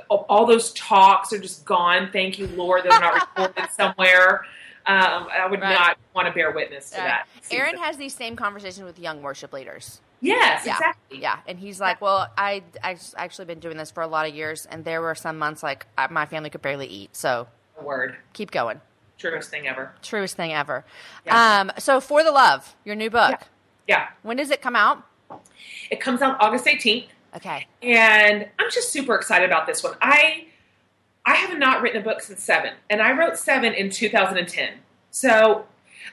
all 0.09 0.25
all 0.29 0.47
those 0.47 0.73
talks 0.73 1.33
are 1.33 1.39
just 1.39 1.65
gone. 1.65 2.09
Thank 2.13 2.39
you, 2.39 2.47
Lord, 2.49 2.83
they're 2.85 2.99
not 2.99 3.15
recorded 3.37 3.71
somewhere. 3.71 4.45
Um, 4.87 5.29
I 5.33 5.47
would 5.51 5.61
Right. 5.61 5.73
not 5.75 5.99
want 6.15 6.29
to 6.29 6.33
bear 6.35 6.51
witness 6.51 6.91
to 6.91 6.99
Right. 6.99 7.07
that. 7.07 7.27
Aaron 7.51 7.79
has 7.79 7.97
these 7.97 8.15
same 8.15 8.37
conversations 8.37 8.85
with 8.85 8.99
young 8.99 9.23
worship 9.23 9.53
leaders. 9.53 10.01
yes, 10.21 10.65
Yeah. 10.67 10.73
exactly. 10.75 11.21
Yeah, 11.21 11.39
and 11.47 11.59
he's 11.59 11.81
like, 11.81 12.01
"Well, 12.01 12.31
I 12.37 12.63
I 12.83 12.97
actually 13.17 13.45
been 13.47 13.61
doing 13.61 13.77
this 13.77 13.91
for 13.91 14.03
a 14.03 14.07
lot 14.07 14.27
of 14.27 14.35
years, 14.35 14.65
and 14.67 14.85
there 14.85 15.01
were 15.03 15.15
some 15.15 15.39
months 15.39 15.63
like 15.63 15.87
I, 15.99 16.07
my 16.09 16.25
family 16.27 16.51
could 16.51 16.63
barely 16.63 16.87
eat. 16.87 17.15
So 17.17 17.49
Word, 17.81 18.17
keep 18.33 18.51
going. 18.51 18.81
truest 19.19 19.51
thing 19.51 19.67
ever. 19.69 19.95
Truest 20.03 20.37
thing 20.37 20.53
ever. 20.53 20.85
Yeah. 21.27 21.61
Um, 21.61 21.73
so 21.79 22.01
for 22.01 22.23
the 22.23 22.31
love, 22.33 22.75
your 22.85 22.95
new 22.97 23.11
book. 23.11 23.41
Yeah, 23.87 24.09
When 24.23 24.37
does 24.37 24.51
it 24.51 24.61
come 24.63 24.77
out? 24.77 25.03
it 25.91 26.01
comes 26.01 26.21
out 26.23 26.37
August 26.41 26.67
18th. 26.67 27.09
Okay. 27.37 27.67
and 27.83 28.49
I'm 28.59 28.71
just 28.71 28.93
super 28.93 29.15
excited 29.17 29.45
about 29.51 29.67
this 29.67 29.83
one. 29.83 29.95
I 30.01 30.47
I 31.27 31.35
have 31.35 31.59
not 31.59 31.81
written 31.83 32.01
a 32.01 32.05
book 32.05 32.21
since 32.21 32.43
seven, 32.43 32.73
and 32.91 33.01
I 33.01 33.13
wrote 33.13 33.37
seven 33.39 33.73
in 33.73 33.91
2010. 33.91 34.69
So 35.11 35.67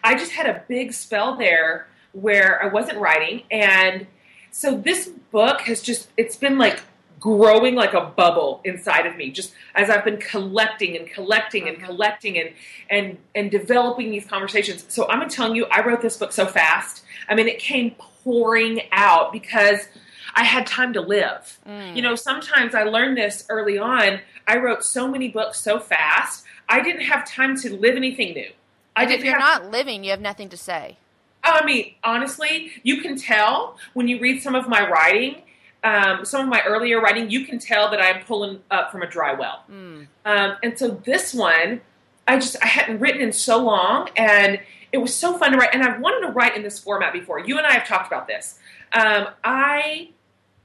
I 0.03 0.15
just 0.15 0.31
had 0.31 0.45
a 0.47 0.63
big 0.67 0.93
spell 0.93 1.35
there 1.35 1.87
where 2.13 2.61
I 2.63 2.67
wasn't 2.67 2.97
writing, 2.99 3.43
and 3.51 4.07
so 4.51 4.75
this 4.77 5.07
book 5.31 5.61
has 5.61 5.81
just 5.81 6.09
it's 6.17 6.35
been 6.35 6.57
like 6.57 6.81
growing 7.19 7.75
like 7.75 7.93
a 7.93 8.01
bubble 8.01 8.61
inside 8.65 9.05
of 9.05 9.15
me 9.15 9.29
just 9.29 9.53
as 9.75 9.91
I've 9.91 10.03
been 10.03 10.17
collecting 10.17 10.97
and 10.97 11.07
collecting 11.07 11.67
and 11.67 11.77
Mhm. 11.77 11.85
collecting 11.85 12.37
and 12.39 12.49
and 12.89 13.17
and 13.35 13.51
developing 13.51 14.09
these 14.11 14.25
conversations. 14.25 14.85
So 14.87 15.07
I'm 15.09 15.27
telling 15.29 15.55
you, 15.55 15.65
I 15.67 15.81
wrote 15.85 16.01
this 16.01 16.17
book 16.17 16.31
so 16.31 16.45
fast. 16.47 17.03
I 17.29 17.35
mean, 17.35 17.47
it 17.47 17.59
came 17.59 17.91
pouring 18.23 18.81
out 18.91 19.31
because 19.31 19.87
I 20.33 20.43
had 20.45 20.65
time 20.65 20.93
to 20.93 21.01
live. 21.01 21.59
Mm. 21.67 21.95
You 21.95 22.01
know, 22.01 22.15
sometimes 22.15 22.73
I 22.73 22.83
learned 22.83 23.17
this 23.17 23.45
early 23.49 23.77
on. 23.77 24.19
I 24.51 24.57
wrote 24.57 24.83
so 24.83 25.07
many 25.07 25.29
books 25.29 25.61
so 25.61 25.79
fast, 25.79 26.43
I 26.67 26.81
didn't 26.81 27.03
have 27.03 27.25
time 27.25 27.55
to 27.61 27.73
live 27.73 27.95
anything 27.95 28.33
new. 28.33 28.49
I 28.97 29.03
And 29.03 29.11
if 29.13 29.23
you're 29.23 29.39
have 29.39 29.61
not 29.61 29.71
living, 29.71 30.03
you 30.03 30.11
have 30.11 30.19
nothing 30.19 30.49
to 30.49 30.57
say. 30.57 30.97
I 31.41 31.63
mean, 31.63 31.93
honestly, 32.03 32.71
you 32.83 33.01
can 33.01 33.15
tell 33.15 33.77
when 33.93 34.09
you 34.09 34.19
read 34.19 34.41
some 34.41 34.53
of 34.53 34.67
my 34.67 34.89
writing, 34.89 35.43
um, 35.85 36.25
some 36.25 36.41
of 36.41 36.49
my 36.49 36.61
earlier 36.63 36.99
writing, 36.99 37.29
you 37.29 37.45
can 37.45 37.59
tell 37.59 37.89
that 37.91 38.01
I'm 38.01 38.25
pulling 38.25 38.59
up 38.69 38.91
from 38.91 39.03
a 39.03 39.07
dry 39.07 39.33
well. 39.33 39.63
Mm. 39.71 40.07
Um, 40.25 40.57
and 40.61 40.77
so 40.77 40.89
this 40.89 41.33
one, 41.33 41.79
I 42.27 42.35
just 42.35 42.57
I 42.61 42.67
hadn't 42.67 42.99
written 42.99 43.21
in 43.21 43.31
so 43.31 43.57
long, 43.63 44.09
and 44.17 44.59
it 44.91 44.97
was 44.97 45.15
so 45.15 45.37
fun 45.37 45.53
to 45.53 45.57
write. 45.57 45.69
And 45.73 45.81
I've 45.81 46.01
wanted 46.01 46.27
to 46.27 46.33
write 46.33 46.57
in 46.57 46.63
this 46.63 46.77
format 46.77 47.13
before. 47.13 47.39
You 47.39 47.57
and 47.57 47.65
I 47.65 47.71
have 47.71 47.87
talked 47.87 48.07
about 48.07 48.27
this. 48.27 48.59
Um, 48.91 49.27
I 49.45 50.09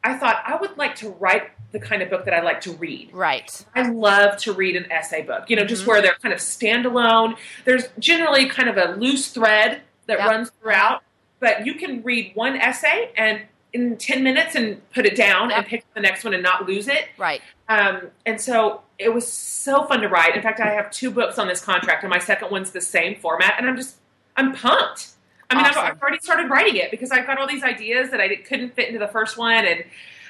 I 0.03 0.19
thought 0.19 0.43
I 0.45 0.57
would 0.57 0.77
like 0.77 0.97
to 0.97 1.11
write 1.11 1.51
the 1.79 1.87
kind 1.87 2.01
of 2.01 2.09
book 2.09 2.25
that 2.25 2.33
I 2.33 2.41
like 2.41 2.63
to 2.63 2.73
read. 2.73 3.11
Right. 3.13 3.65
I 3.75 3.83
love 3.91 4.39
to 4.39 4.53
read 4.55 4.77
an 4.77 4.91
essay 4.91 5.21
book, 5.23 5.51
you 5.51 5.57
know, 5.57 5.65
just 5.65 5.83
Mhm. 5.85 5.89
where 5.89 6.01
they're 6.03 6.15
kind 6.23 6.33
of 6.33 6.41
standalone. 6.41 7.37
There's 7.67 7.89
generally 7.99 8.47
kind 8.49 8.71
of 8.71 8.79
a 8.79 8.93
loose 8.97 9.29
thread 9.29 9.83
that 10.07 10.19
Yep. 10.19 10.29
runs 10.29 10.51
throughout, 10.59 11.03
but 11.39 11.67
you 11.67 11.75
can 11.75 12.03
read 12.03 12.33
one 12.35 12.57
essay 12.57 13.11
and 13.17 13.43
in 13.75 13.99
10 13.99 14.23
minutes 14.23 14.55
and 14.55 14.89
put 14.91 15.05
it 15.05 15.15
down 15.15 15.51
Yep. 15.51 15.59
and 15.59 15.67
pick 15.67 15.85
the 15.93 16.01
next 16.01 16.25
one 16.25 16.33
and 16.33 16.43
not 16.43 16.67
lose 16.67 16.89
it. 16.89 17.09
Right. 17.19 17.43
Um, 17.69 18.11
and 18.25 18.41
so 18.41 18.81
it 18.99 19.13
was 19.13 19.31
so 19.31 19.85
fun 19.85 20.01
to 20.01 20.09
write. 20.09 20.35
In 20.35 20.41
fact, 20.41 20.61
I 20.61 20.69
have 20.73 20.91
two 20.91 21.11
books 21.11 21.39
on 21.39 21.47
this 21.47 21.61
contract, 21.63 22.03
and 22.05 22.09
my 22.11 22.19
second 22.21 22.51
one's 22.51 22.71
the 22.71 22.81
same 22.81 23.17
format, 23.17 23.57
and 23.59 23.69
I'm 23.69 23.77
just, 23.77 23.97
I'm 24.35 24.55
pumped. 24.55 25.09
I 25.51 25.57
mean, 25.57 25.67
I've, 25.67 25.77
I've 25.77 26.01
already 26.01 26.21
started 26.23 26.49
writing 26.49 26.77
it 26.77 26.91
because 26.91 27.11
I've 27.11 27.27
got 27.27 27.39
all 27.39 27.47
these 27.47 27.63
ideas 27.63 28.11
that 28.13 28.21
I 28.21 28.35
couldn't 28.37 28.75
fit 28.75 28.87
into 28.89 28.99
the 28.99 29.09
first 29.09 29.37
one, 29.37 29.67
and 29.67 29.85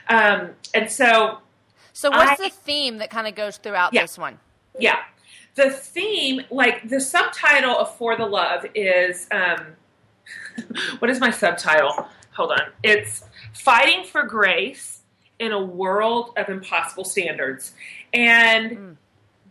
um, 0.08 0.50
and 0.74 0.90
so 0.90 1.38
So 1.92 2.10
what's 2.10 2.40
I- 2.40 2.44
the 2.48 2.50
theme 2.50 2.98
that 2.98 3.10
kind 3.10 3.26
of 3.26 3.34
goes 3.34 3.56
throughout 3.58 3.92
Yeah. 3.92 4.02
this 4.02 4.18
one? 4.18 4.38
Yeah. 4.78 4.98
The 5.54 5.70
theme, 5.70 6.42
like 6.50 6.88
the 6.88 7.00
subtitle 7.00 7.78
of 7.78 7.96
For 7.96 8.14
the 8.16 8.26
Love 8.26 8.66
is 8.74 9.26
um 9.30 9.74
what 10.98 11.10
is 11.10 11.20
my 11.20 11.30
subtitle? 11.30 12.08
Hold 12.34 12.52
on. 12.52 12.72
It's 12.82 13.24
Fighting 13.54 14.04
for 14.04 14.24
Grace 14.24 15.00
in 15.38 15.52
a 15.52 15.62
World 15.62 16.32
of 16.36 16.48
Impossible 16.48 17.04
Standards. 17.04 17.72
And 18.12 18.70
Mm. 18.70 18.96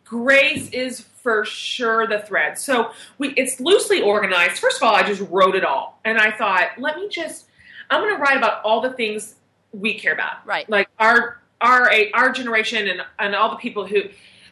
grace 0.04 0.70
is 0.70 1.00
for 1.02 1.44
sure 1.46 2.06
the 2.06 2.20
thread. 2.20 2.58
So 2.60 2.92
we 3.18 3.30
it's 3.30 3.60
loosely 3.60 4.02
organized. 4.02 4.60
First 4.60 4.78
of 4.78 4.84
all, 4.84 4.96
I 4.96 5.02
just 5.04 5.22
wrote 5.32 5.56
it 5.56 5.64
all, 5.66 6.00
and 6.06 6.20
I 6.20 6.30
thought, 6.32 6.70
let 6.78 6.98
me 6.98 7.08
just 7.10 7.46
I'm 7.90 8.02
going 8.02 8.16
to 8.16 8.22
write 8.22 8.38
about 8.38 8.64
all 8.64 8.82
the 8.82 8.94
things 8.94 9.36
we 9.80 9.94
care 10.00 10.14
about, 10.14 10.46
Right. 10.46 10.70
Like 10.70 10.90
our 11.00 11.42
our 11.62 11.92
a 11.92 12.12
our 12.12 12.32
generation 12.32 12.88
and 12.88 13.02
and 13.20 13.36
all 13.36 13.50
the 13.50 13.56
people 13.58 13.86
who. 13.86 14.04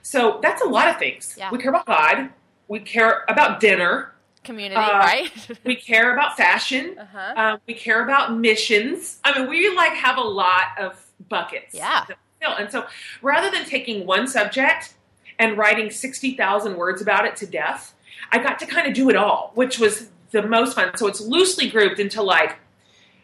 So 0.01 0.39
that's 0.41 0.61
a 0.61 0.65
lot 0.67 0.89
of 0.89 0.97
things. 0.97 1.35
Yeah. 1.37 1.49
We 1.51 1.57
care 1.57 1.69
about 1.69 1.85
God. 1.85 2.29
We 2.67 2.79
care 2.79 3.23
about 3.29 3.59
dinner. 3.59 4.13
Community, 4.43 4.75
Uh, 4.75 4.97
right? 4.99 5.31
We 5.63 5.75
care 5.75 6.11
about 6.13 6.35
fashion. 6.35 6.97
uh-huh. 6.99 7.33
Um, 7.41 7.59
we 7.67 7.73
care 7.73 8.03
about 8.03 8.35
missions. 8.35 9.19
I 9.23 9.37
mean, 9.39 9.47
we 9.49 9.73
like 9.75 9.93
have 9.93 10.17
a 10.17 10.21
lot 10.43 10.65
of 10.77 11.01
buckets. 11.29 11.73
Yeah. 11.73 12.05
And 12.41 12.69
so 12.69 12.85
rather 13.21 13.49
than 13.49 13.63
taking 13.63 14.05
one 14.05 14.27
subject 14.27 14.95
and 15.39 15.57
writing 15.57 15.89
60,000 15.89 16.75
words 16.75 17.01
about 17.01 17.23
it 17.25 17.37
to 17.37 17.45
death, 17.47 17.93
I 18.33 18.39
got 18.39 18.59
to 18.59 18.65
kind 18.65 18.85
of 18.85 18.93
do 18.93 19.09
it 19.09 19.15
all, 19.15 19.51
which 19.55 19.79
was 19.79 20.09
the 20.31 20.41
most 20.41 20.75
fun. 20.75 20.91
So 20.97 21.07
it's 21.07 21.21
loosely 21.21 21.69
grouped 21.69 21.99
into 22.01 22.21
like 22.21 22.57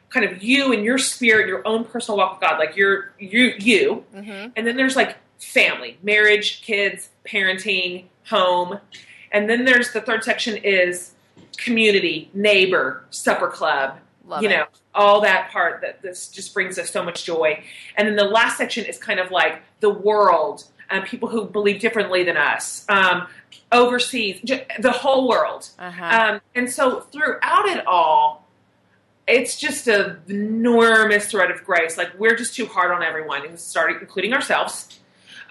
kind 0.09 0.25
of 0.25 0.43
you 0.43 0.73
and 0.73 0.83
your 0.83 0.97
spirit, 0.97 1.47
your 1.47 1.65
own 1.67 1.85
personal 1.85 2.17
walk 2.17 2.33
with 2.39 2.41
God, 2.49 2.59
like 2.59 2.75
you're 2.75 3.11
you 3.19 3.53
you. 3.59 4.03
hmm 4.13 4.47
And 4.55 4.65
then 4.65 4.75
there's 4.75 4.95
like 4.95 5.17
family, 5.39 5.97
marriage, 6.03 6.61
kids, 6.61 7.09
parenting, 7.25 8.05
home. 8.27 8.79
And 9.31 9.49
then 9.49 9.65
there's 9.65 9.91
the 9.93 10.01
third 10.01 10.23
section 10.23 10.57
is 10.57 11.13
community, 11.57 12.29
neighbor, 12.33 13.03
supper 13.09 13.47
club, 13.47 13.99
Love 14.25 14.43
you 14.43 14.49
it. 14.49 14.51
know, 14.51 14.65
all 14.95 15.21
that 15.21 15.51
part 15.51 15.81
that 15.81 16.01
this 16.01 16.27
just 16.29 16.53
brings 16.53 16.77
us 16.79 16.89
so 16.89 17.03
much 17.03 17.25
joy. 17.25 17.63
And 17.95 18.07
then 18.07 18.15
the 18.15 18.25
last 18.25 18.57
section 18.57 18.85
is 18.85 18.97
kind 18.97 19.19
of 19.19 19.31
like 19.31 19.61
the 19.79 19.89
world 19.89 20.65
and 20.89 21.05
people 21.05 21.29
who 21.29 21.45
believe 21.45 21.79
differently 21.79 22.23
than 22.23 22.37
us, 22.37 22.85
um, 22.89 23.27
overseas, 23.71 24.41
the 24.79 24.91
whole 24.91 25.27
world. 25.27 25.69
Uh-huh. 25.77 26.33
Um, 26.33 26.41
and 26.55 26.69
so 26.69 27.01
throughout 27.01 27.67
it 27.67 27.85
all, 27.85 28.47
it's 29.29 29.55
just 29.55 29.87
a 29.87 30.17
enormous 30.27 31.27
thread 31.27 31.51
of 31.51 31.63
grace. 31.63 31.97
Like 31.97 32.17
we're 32.17 32.35
just 32.35 32.55
too 32.55 32.65
hard 32.65 32.91
on 32.91 33.03
everyone, 33.03 33.45
and 33.45 33.59
starting 33.59 33.97
including 34.01 34.33
ourselves. 34.33 34.99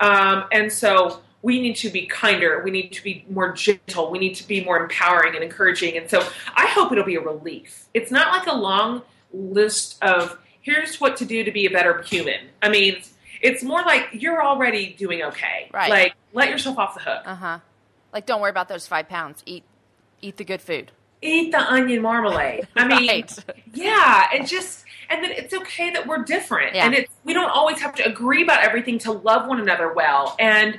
Um, 0.01 0.45
and 0.53 0.73
so 0.73 1.21
we 1.43 1.61
need 1.61 1.77
to 1.77 1.91
be 1.91 2.07
kinder. 2.07 2.63
We 2.65 2.71
need 2.71 2.93
to 2.93 3.03
be 3.03 3.25
more 3.31 3.53
gentle. 3.53 4.11
We 4.11 4.19
need 4.19 4.35
to 4.35 4.47
be 4.47 4.65
more 4.65 4.79
empowering 4.79 5.35
and 5.35 5.45
encouraging. 5.45 5.97
And 5.97 6.11
so 6.11 6.21
I 6.57 6.67
hope 6.67 6.91
it'll 6.93 7.05
be 7.05 7.15
a 7.15 7.21
relief. 7.21 7.87
It's 7.95 8.11
not 8.11 8.33
like 8.37 8.47
a 8.47 8.57
long 8.57 9.03
list 9.33 10.03
of 10.03 10.39
here's 10.61 11.01
what 11.01 11.17
to 11.19 11.25
do 11.25 11.45
to 11.45 11.53
be 11.53 11.67
a 11.67 11.71
better 11.71 12.03
human. 12.03 12.49
I 12.61 12.69
mean, 12.69 13.01
it's 13.41 13.63
more 13.63 13.83
like 13.83 14.09
you're 14.13 14.43
already 14.43 14.95
doing 14.95 15.23
okay. 15.23 15.71
Right. 15.73 15.91
Like 15.91 16.15
let 16.33 16.51
yourself 16.51 16.79
off 16.79 16.95
the 16.95 17.01
hook. 17.01 17.23
Uh-huh. 17.25 17.59
Like 18.13 18.27
don't 18.27 18.41
worry 18.41 18.51
about 18.51 18.69
those 18.69 18.87
five 18.87 19.09
pounds. 19.09 19.43
Eat 19.47 19.65
eat 20.21 20.37
the 20.37 20.45
good 20.45 20.61
food. 20.61 20.91
Eat 21.21 21.51
the 21.53 21.59
onion 21.61 22.03
marmalade. 22.03 22.69
I 22.77 22.87
mean, 22.87 23.09
right. 23.09 23.45
Yeah, 23.75 24.27
and 24.33 24.47
just 24.47 24.85
and 25.11 25.25
then 25.25 25.33
it's 25.33 25.53
okay 25.55 25.91
that 25.91 26.07
we're 26.07 26.23
different, 26.23 26.75
Yeah. 26.75 26.85
and 26.87 26.95
it's 26.95 27.11
we 27.25 27.33
don't 27.35 27.51
always 27.51 27.81
have 27.81 27.95
to 27.97 28.05
agree 28.07 28.43
about 28.43 28.63
everything 28.63 28.99
to 29.01 29.13
love 29.13 29.49
one 29.49 29.61
another 29.61 29.93
well, 29.93 30.37
and 30.39 30.79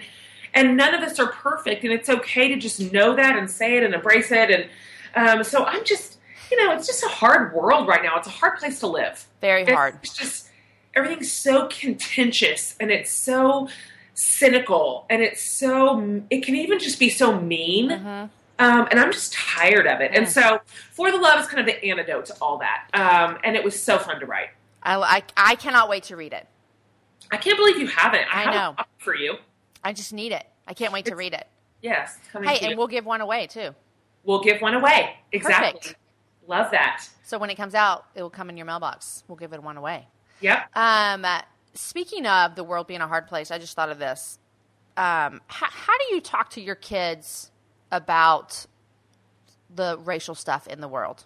and 0.53 0.77
none 0.77 0.93
of 0.95 1.01
us 1.01 1.19
are 1.19 1.27
perfect, 1.27 1.83
and 1.83 1.91
it's 1.91 2.09
okay 2.09 2.47
to 2.49 2.55
just 2.57 2.91
know 2.93 3.15
that 3.15 3.37
and 3.37 3.49
say 3.51 3.75
it 3.77 3.83
and 3.83 3.93
embrace 3.93 4.31
it, 4.31 4.49
and 4.49 4.69
um, 5.15 5.43
so 5.43 5.65
I'm 5.65 5.83
just 5.83 6.17
you 6.51 6.57
know 6.65 6.73
it's 6.73 6.87
just 6.87 7.03
a 7.03 7.07
hard 7.09 7.53
world 7.53 7.87
right 7.87 8.01
now. 8.01 8.17
It's 8.17 8.27
a 8.27 8.31
hard 8.31 8.59
place 8.59 8.79
to 8.79 8.87
live. 8.87 9.25
Very 9.41 9.63
It's- 9.63 9.75
hard. 9.75 9.97
It's 10.03 10.15
just 10.15 10.47
everything's 10.95 11.31
so 11.31 11.67
contentious 11.67 12.75
and 12.79 12.89
it's 12.91 13.11
so 13.11 13.69
cynical 14.15 15.05
and 15.09 15.21
it's 15.21 15.41
so 15.43 16.21
it 16.29 16.43
can 16.43 16.55
even 16.55 16.79
just 16.79 16.99
be 16.99 17.09
so 17.09 17.39
mean. 17.39 17.89
hmm 17.91 18.23
Um, 18.59 18.87
and 18.91 18.99
I'm 18.99 19.11
just 19.11 19.33
tired 19.33 19.87
of 19.87 20.01
it. 20.01 20.11
And 20.13 20.27
so, 20.27 20.59
For 20.91 21.11
the 21.11 21.17
Love 21.17 21.39
is 21.39 21.47
kind 21.47 21.59
of 21.61 21.65
the 21.65 21.83
antidote 21.83 22.25
to 22.25 22.35
all 22.41 22.57
that. 22.59 22.87
Um, 22.93 23.37
and 23.43 23.55
it 23.55 23.63
was 23.63 23.81
so 23.81 23.97
fun 23.97 24.19
to 24.19 24.25
write. 24.25 24.49
I, 24.83 24.95
I, 24.97 25.23
I 25.51 25.55
cannot 25.55 25.89
wait 25.89 26.03
to 26.03 26.15
read 26.17 26.33
it. 26.33 26.45
I 27.31 27.37
can't 27.37 27.57
believe 27.57 27.77
you 27.77 27.87
haven't. 27.87 28.25
I, 28.33 28.41
I 28.41 28.43
have 28.43 28.77
know. 28.77 28.83
for 28.97 29.15
you. 29.15 29.37
I 29.83 29.93
just 29.93 30.13
need 30.13 30.31
it. 30.31 30.45
I 30.67 30.73
can't 30.73 30.91
wait 30.93 31.05
to 31.05 31.15
read 31.15 31.33
it. 31.33 31.47
Yes, 31.81 32.17
Hey, 32.33 32.59
and 32.59 32.71
you. 32.71 32.77
we'll 32.77 32.87
give 32.87 33.05
one 33.05 33.21
away 33.21 33.47
too. 33.47 33.73
We'll 34.25 34.43
give 34.43 34.61
one 34.61 34.73
away. 34.73 35.15
Exactly. 35.31 35.79
Perfect. 35.79 35.95
Love 36.45 36.71
that. 36.71 37.07
So 37.23 37.37
when 37.37 37.49
it 37.49 37.55
comes 37.55 37.73
out, 37.73 38.05
it 38.15 38.21
will 38.21 38.29
come 38.29 38.49
in 38.49 38.57
your 38.57 38.65
mailbox. 38.65 39.23
We'll 39.27 39.37
give 39.37 39.53
it 39.53 39.63
one 39.63 39.77
away. 39.77 40.07
Yep. 40.41 40.75
Um, 40.75 41.25
speaking 41.73 42.25
of 42.25 42.55
the 42.55 42.63
world 42.63 42.87
being 42.87 43.01
a 43.01 43.07
hard 43.07 43.27
place, 43.27 43.51
I 43.51 43.59
just 43.59 43.75
thought 43.75 43.89
of 43.89 43.99
this. 43.99 44.39
Um, 44.97 45.39
how, 45.47 45.67
how 45.69 45.97
do 45.97 46.15
you 46.15 46.19
talk 46.19 46.49
to 46.51 46.61
your 46.61 46.75
kids 46.75 47.51
about 47.91 48.65
the 49.73 49.97
racial 50.03 50.35
stuff 50.35 50.67
in 50.67 50.81
the 50.81 50.87
world? 50.87 51.25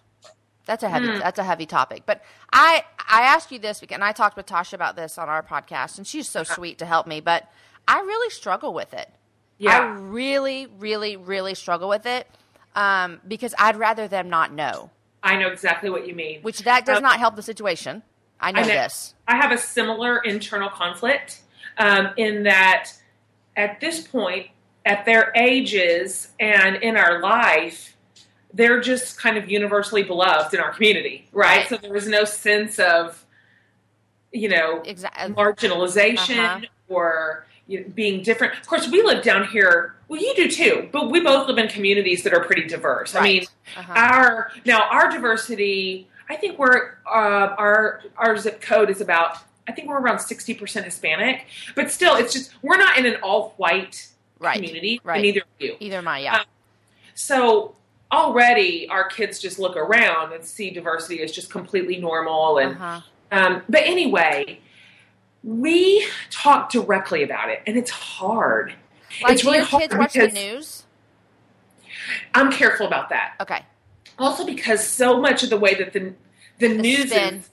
That's 0.66 0.82
a 0.82 0.88
heavy. 0.88 1.08
Hmm. 1.08 1.18
That's 1.18 1.38
a 1.38 1.44
heavy 1.44 1.66
topic. 1.66 2.04
But 2.06 2.22
I 2.52 2.84
I 2.98 3.22
asked 3.22 3.52
you 3.52 3.58
this 3.58 3.80
because 3.80 3.94
and 3.94 4.04
I 4.04 4.12
talked 4.12 4.36
with 4.36 4.46
Tasha 4.46 4.72
about 4.72 4.96
this 4.96 5.18
on 5.18 5.28
our 5.28 5.42
podcast, 5.42 5.98
and 5.98 6.06
she's 6.06 6.28
so 6.28 6.42
sweet 6.42 6.78
to 6.78 6.86
help 6.86 7.06
me. 7.06 7.20
But 7.20 7.50
I 7.86 8.00
really 8.00 8.30
struggle 8.30 8.72
with 8.72 8.94
it. 8.94 9.10
Yeah. 9.58 9.78
I 9.78 9.84
really, 9.98 10.66
really, 10.78 11.16
really 11.16 11.54
struggle 11.54 11.88
with 11.88 12.06
it 12.06 12.26
um, 12.74 13.20
because 13.28 13.54
I'd 13.58 13.76
rather 13.76 14.08
them 14.08 14.28
not 14.28 14.52
know, 14.52 14.90
I 15.22 15.36
know 15.36 15.48
exactly 15.48 15.90
what 15.90 16.08
you 16.08 16.14
mean. 16.14 16.40
which 16.42 16.60
that 16.60 16.84
does 16.84 16.96
Um, 16.96 17.02
not 17.02 17.18
help 17.18 17.36
the 17.36 17.42
situation. 17.42 18.02
I 18.40 18.50
know, 18.50 18.60
I 18.60 18.62
know. 18.62 18.68
this. 18.68 19.14
I 19.28 19.36
have 19.36 19.52
a 19.52 19.58
similar 19.58 20.18
internal 20.18 20.68
conflict 20.70 21.42
um, 21.78 22.08
in 22.16 22.42
that 22.44 22.90
at 23.56 23.80
this 23.80 24.00
point, 24.00 24.48
at 24.84 25.04
their 25.04 25.32
ages 25.34 26.28
and 26.38 26.76
in 26.76 26.96
our 26.96 27.20
life, 27.20 27.96
they're 28.52 28.80
just 28.80 29.18
kind 29.18 29.36
of 29.36 29.50
universally 29.50 30.02
beloved 30.02 30.54
in 30.54 30.60
our 30.60 30.72
community, 30.72 31.26
right? 31.32 31.58
Right. 31.58 31.68
So 31.68 31.76
there 31.76 31.92
was 31.92 32.06
no 32.06 32.24
sense 32.24 32.78
of, 32.78 33.24
you 34.32 34.48
know, 34.48 34.82
Exactly. 34.84 35.34
marginalization 35.34 36.38
Uh-huh. 36.38 36.66
or 36.88 37.46
you 37.66 37.80
know, 37.80 37.86
being 37.94 38.22
different. 38.22 38.52
Of 38.60 38.66
course, 38.66 38.88
we 38.90 39.02
live 39.02 39.24
down 39.24 39.46
here. 39.48 39.94
Well, 40.08 40.20
you 40.20 40.34
do 40.36 40.48
too, 40.50 40.88
but 40.92 41.10
we 41.10 41.20
both 41.20 41.48
live 41.48 41.56
in 41.56 41.66
communities 41.68 42.22
that 42.24 42.34
are 42.34 42.44
pretty 42.44 42.64
diverse. 42.66 43.14
I 43.14 43.22
mean, 43.22 43.46
Uh-huh. 43.76 43.92
our 43.96 44.50
now 44.66 44.82
our 44.90 45.10
diversity. 45.10 46.08
I 46.28 46.36
think 46.36 46.58
we're 46.58 46.96
uh, 47.06 47.54
our 47.58 48.02
our 48.18 48.36
zip 48.36 48.60
code 48.60 48.90
is 48.90 49.00
about. 49.00 49.38
I 49.66 49.72
think 49.72 49.88
we're 49.88 49.98
around 49.98 50.18
sixty 50.18 50.52
percent 50.52 50.84
Hispanic, 50.84 51.46
but 51.74 51.90
still, 51.90 52.16
it's 52.16 52.34
just 52.34 52.52
we're 52.60 52.76
not 52.76 52.98
in 52.98 53.06
an 53.06 53.16
all 53.22 53.54
white 53.56 54.08
Right. 54.44 54.54
community, 54.56 55.00
Right. 55.04 55.22
neither 55.22 55.40
are 55.40 55.64
you. 55.64 55.76
Either 55.80 55.98
am 55.98 56.08
I. 56.08 56.18
Yeah. 56.20 56.36
Uh, 56.36 56.44
So 57.14 57.76
already, 58.10 58.88
our 58.88 59.08
kids 59.08 59.38
just 59.38 59.58
look 59.58 59.76
around 59.76 60.32
and 60.32 60.44
see 60.44 60.70
diversity 60.70 61.22
as 61.22 61.32
just 61.32 61.50
completely 61.50 61.96
normal 61.96 62.58
and 62.58 62.72
uh-huh. 62.76 63.00
um, 63.32 63.62
but 63.68 63.82
anyway, 63.82 64.60
we 65.44 66.06
talk 66.30 66.70
directly 66.70 67.22
about 67.22 67.50
it, 67.50 67.62
and 67.66 67.76
it's 67.76 67.90
hard. 67.90 68.74
Like, 69.22 69.34
it's 69.34 69.44
really 69.44 69.58
your 69.58 69.66
kids 69.66 69.92
hard 69.92 69.98
watch 69.98 70.12
the 70.14 70.28
news? 70.28 70.84
I'm 72.34 72.50
careful 72.50 72.86
about 72.86 73.10
that. 73.10 73.34
Okay. 73.40 73.62
Also, 74.18 74.44
because 74.46 74.86
so 74.86 75.20
much 75.20 75.42
of 75.42 75.50
the 75.50 75.56
way 75.56 75.74
that 75.74 75.92
the 75.92 76.14
the, 76.58 76.68
news 76.68 77.12
is, 77.12 77.50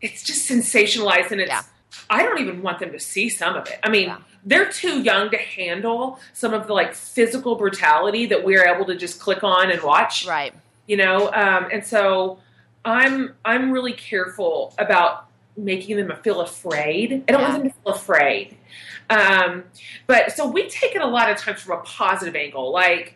it's 0.00 0.22
just 0.22 0.48
sensationalized, 0.48 1.30
and 1.30 1.40
it's. 1.40 1.50
Yeah. 1.50 1.62
I 2.08 2.22
don't 2.22 2.38
even 2.40 2.62
want 2.62 2.78
them 2.78 2.92
to 2.92 2.98
see 3.00 3.28
some 3.28 3.56
of 3.56 3.66
it. 3.68 3.78
I 3.82 3.88
mean, 3.88 4.08
Yeah. 4.08 4.18
they're 4.44 4.70
too 4.70 5.00
young 5.02 5.30
to 5.30 5.36
handle 5.36 6.18
some 6.32 6.54
of 6.54 6.66
the 6.66 6.72
like 6.72 6.94
physical 6.94 7.56
brutality 7.56 8.26
that 8.26 8.44
we're 8.44 8.66
able 8.66 8.84
to 8.86 8.96
just 8.96 9.20
click 9.20 9.42
on 9.44 9.70
and 9.70 9.82
watch. 9.82 10.26
Right. 10.26 10.54
you 10.86 10.96
know 10.96 11.30
um, 11.32 11.68
and 11.72 11.84
so 11.84 12.38
i'm 12.84 13.34
i'm 13.44 13.70
really 13.70 13.92
careful 13.92 14.74
about 14.78 15.26
making 15.56 15.96
them 15.96 16.10
feel 16.24 16.40
afraid 16.40 17.22
i 17.28 17.32
don't 17.32 17.42
want 17.42 17.52
them 17.62 17.70
to 17.70 17.76
feel 17.84 17.92
afraid 17.92 18.56
um, 19.10 19.64
but 20.06 20.32
so 20.32 20.48
we 20.48 20.68
take 20.68 20.94
it 20.96 21.02
a 21.02 21.06
lot 21.06 21.30
of 21.30 21.36
times 21.36 21.60
from 21.60 21.78
a 21.78 21.82
positive 21.82 22.34
angle 22.34 22.72
like 22.72 23.14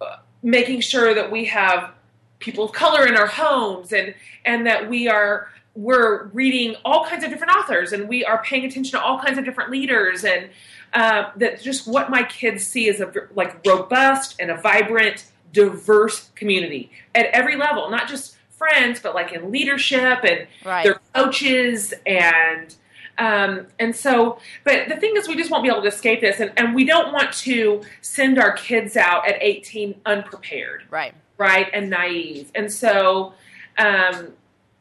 uh, 0.00 0.16
making 0.42 0.80
sure 0.80 1.14
that 1.14 1.30
we 1.32 1.46
have 1.46 1.92
people 2.38 2.64
of 2.64 2.72
color 2.72 3.06
in 3.06 3.16
our 3.16 3.26
homes 3.26 3.92
and 3.92 4.14
and 4.44 4.66
that 4.66 4.88
we 4.88 5.08
are 5.08 5.48
we're 5.76 6.24
reading 6.28 6.74
all 6.84 7.04
kinds 7.04 7.22
of 7.22 7.30
different 7.30 7.54
authors 7.54 7.92
and 7.92 8.08
we 8.08 8.24
are 8.24 8.42
paying 8.42 8.64
attention 8.64 8.98
to 8.98 9.00
all 9.00 9.18
kinds 9.20 9.36
of 9.38 9.44
different 9.44 9.70
leaders 9.70 10.24
and 10.24 10.48
uh, 10.94 11.30
that 11.36 11.60
just 11.60 11.86
what 11.86 12.10
my 12.10 12.22
kids 12.22 12.66
see 12.66 12.88
is 12.88 13.00
a 13.00 13.12
like 13.34 13.64
robust 13.66 14.36
and 14.40 14.50
a 14.50 14.56
vibrant 14.56 15.26
diverse 15.52 16.30
community 16.34 16.90
at 17.14 17.26
every 17.26 17.56
level 17.56 17.90
not 17.90 18.08
just 18.08 18.36
friends 18.50 18.98
but 19.00 19.14
like 19.14 19.32
in 19.32 19.50
leadership 19.52 20.20
and 20.24 20.46
Right. 20.64 20.82
their 20.84 21.00
coaches 21.14 21.92
and 22.06 22.74
um, 23.18 23.66
and 23.78 23.94
so 23.94 24.38
but 24.64 24.88
the 24.88 24.96
thing 24.96 25.14
is 25.16 25.28
we 25.28 25.36
just 25.36 25.50
won't 25.50 25.62
be 25.62 25.68
able 25.70 25.82
to 25.82 25.88
escape 25.88 26.20
this 26.22 26.40
and, 26.40 26.52
and 26.56 26.74
we 26.74 26.84
don't 26.84 27.12
want 27.12 27.32
to 27.34 27.82
send 28.00 28.38
our 28.38 28.52
kids 28.52 28.96
out 28.96 29.28
at 29.28 29.36
18 29.42 30.00
unprepared 30.06 30.84
Right. 30.90 31.14
right 31.36 31.68
and 31.74 31.90
naive 31.90 32.50
and 32.54 32.72
so 32.72 33.34
um, 33.78 34.28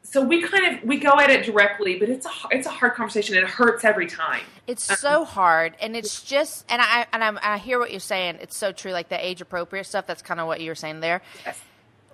so 0.06 0.22
we 0.22 0.42
kind 0.42 0.76
of 0.78 0.84
we 0.84 0.98
go 0.98 1.20
at 1.20 1.30
it 1.30 1.46
directly, 1.46 1.98
but 2.00 2.08
it's 2.10 2.26
a 2.26 2.30
it's 2.52 2.68
a 2.68 2.70
hard 2.70 2.94
conversation. 2.94 3.36
It 3.36 3.44
hurts 3.46 3.84
every 3.84 4.08
time. 4.08 4.42
It's 4.68 4.84
so 5.00 5.26
hard, 5.26 5.76
and 5.82 5.96
it's 5.96 6.22
just, 6.24 6.66
and 6.70 6.82
I 6.82 7.06
and 7.12 7.24
I'm, 7.24 7.40
I 7.42 7.58
hear 7.58 7.80
what 7.80 7.92
you're 7.92 8.00
saying. 8.00 8.38
It's 8.42 8.56
so 8.58 8.72
true. 8.72 8.92
Like 8.92 9.10
the 9.10 9.24
age 9.26 9.42
appropriate 9.42 9.86
stuff. 9.86 10.06
That's 10.08 10.22
kind 10.22 10.40
of 10.40 10.48
what 10.48 10.62
you 10.62 10.70
were 10.72 10.76
saying 10.76 11.00
there. 11.02 11.22
Yes. 11.46 11.60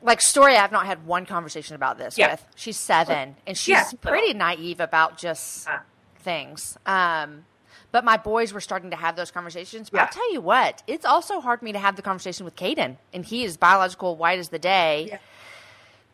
Like 0.01 0.21
story, 0.21 0.55
I've 0.55 0.71
not 0.71 0.85
had 0.87 1.05
one 1.05 1.25
conversation 1.25 1.75
about 1.75 1.97
this 1.97 2.17
Yeah. 2.17 2.31
with. 2.31 2.45
She's 2.55 2.77
seven, 2.77 3.35
and 3.45 3.57
she's 3.57 3.69
Yeah. 3.69 3.89
pretty 4.01 4.33
naive 4.33 4.79
about 4.79 5.17
just 5.17 5.67
Uh. 5.67 5.79
things. 6.19 6.77
Um, 6.85 7.45
but 7.91 8.03
my 8.05 8.17
boys 8.17 8.51
were 8.53 8.61
starting 8.61 8.89
to 8.91 8.95
have 8.95 9.15
those 9.15 9.31
conversations. 9.31 9.89
But 9.89 9.97
Yeah. 9.97 10.03
I'll 10.05 10.09
tell 10.11 10.33
you 10.33 10.41
what, 10.41 10.81
it's 10.87 11.05
also 11.05 11.39
hard 11.41 11.59
for 11.59 11.65
me 11.65 11.73
to 11.73 11.79
have 11.79 11.97
the 11.97 12.01
conversation 12.01 12.45
with 12.45 12.55
Caden, 12.55 12.97
and 13.13 13.25
he 13.25 13.43
is 13.43 13.57
biological, 13.57 14.15
white 14.15 14.39
as 14.39 14.49
the 14.49 14.59
day. 14.59 15.19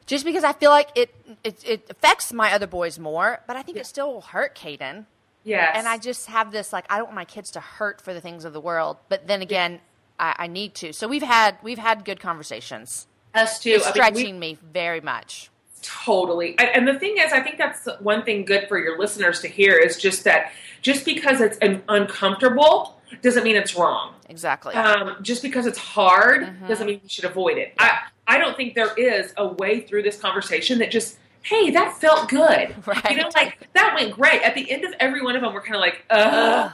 Yeah. 0.07 0.15
Just 0.15 0.25
because 0.25 0.43
I 0.43 0.53
feel 0.53 0.71
like 0.71 0.89
it, 0.95 1.13
it 1.43 1.63
it 1.65 1.87
affects 1.89 2.31
my 2.33 2.53
other 2.53 2.67
boys 2.67 2.97
more, 2.99 3.41
but 3.47 3.55
I 3.55 3.61
think 3.61 3.77
it 3.77 3.85
still 3.85 4.13
will 4.13 4.21
hurt 4.21 4.55
Caden. 4.55 5.05
Yes, 5.43 5.75
And 5.77 5.87
I 5.87 5.97
just 5.97 6.27
have 6.27 6.51
this 6.51 6.73
like 6.73 6.85
I 6.89 6.97
don't 6.97 7.05
want 7.07 7.15
my 7.15 7.25
kids 7.25 7.51
to 7.51 7.59
hurt 7.61 8.01
for 8.01 8.13
the 8.13 8.19
things 8.21 8.43
of 8.45 8.51
the 8.53 8.59
world, 8.61 8.97
but 9.09 9.27
then 9.27 9.41
again, 9.41 9.79
I, 10.19 10.35
I 10.39 10.47
need 10.47 10.75
to. 10.75 10.91
So 10.93 11.07
we've 11.07 11.21
had 11.23 11.57
we've 11.63 11.77
had 11.77 12.03
good 12.05 12.19
conversations. 12.19 13.07
us 13.33 13.59
too. 13.59 13.71
It's 13.71 13.85
I 13.85 13.89
mean, 13.89 13.93
we- 13.93 13.99
stretching 14.19 14.39
me 14.39 14.57
very 14.73 14.99
much. 15.01 15.49
Totally. 15.83 16.57
And- 16.59 16.69
And 16.69 16.87
the 16.87 16.99
thing 16.99 17.15
is, 17.17 17.31
I 17.31 17.39
think 17.41 17.57
that's 17.57 17.87
one 17.99 18.23
thing 18.23 18.43
good 18.45 18.67
for 18.67 18.77
your 18.79 18.97
listeners 18.99 19.39
to 19.41 19.47
hear 19.47 19.77
is 19.77 19.97
just 19.97 20.23
that 20.25 20.51
just 20.81 21.05
because 21.05 21.39
it's 21.39 21.57
un- 21.61 21.83
uncomfortable 21.87 22.99
doesn't 23.21 23.43
mean 23.43 23.55
it's 23.55 23.75
wrong. 23.75 24.13
Exactly. 24.27 24.73
Um, 24.75 25.17
just 25.21 25.41
because 25.41 25.65
it's 25.65 25.77
hard 25.77 26.41
Mhm. 26.43 26.67
doesn't 26.67 26.85
mean 26.87 26.99
we 27.03 27.07
should 27.09 27.23
avoid 27.25 27.57
it. 27.57 27.73
I, 27.79 27.99
I 28.27 28.37
don't 28.37 28.55
think 28.57 28.75
there 28.75 28.93
is 28.95 29.33
a 29.37 29.47
way 29.47 29.81
through 29.81 30.03
this 30.03 30.19
conversation 30.19 30.79
that 30.79 30.91
just, 30.91 31.17
hey, 31.43 31.71
that 31.71 31.97
felt 31.97 32.29
good. 32.29 32.75
Right. 32.85 33.03
You 33.11 33.17
know, 33.17 33.29
like 33.35 33.67
that 33.73 33.95
went 33.95 34.13
great. 34.13 34.41
At 34.41 34.53
the 34.53 34.69
end 34.69 34.83
of 34.83 34.93
every 34.99 35.21
one 35.21 35.35
of 35.35 35.41
them, 35.41 35.53
we're 35.53 35.61
kind 35.61 35.75
of 35.75 35.81
like, 35.81 36.03
ugh. 36.09 36.71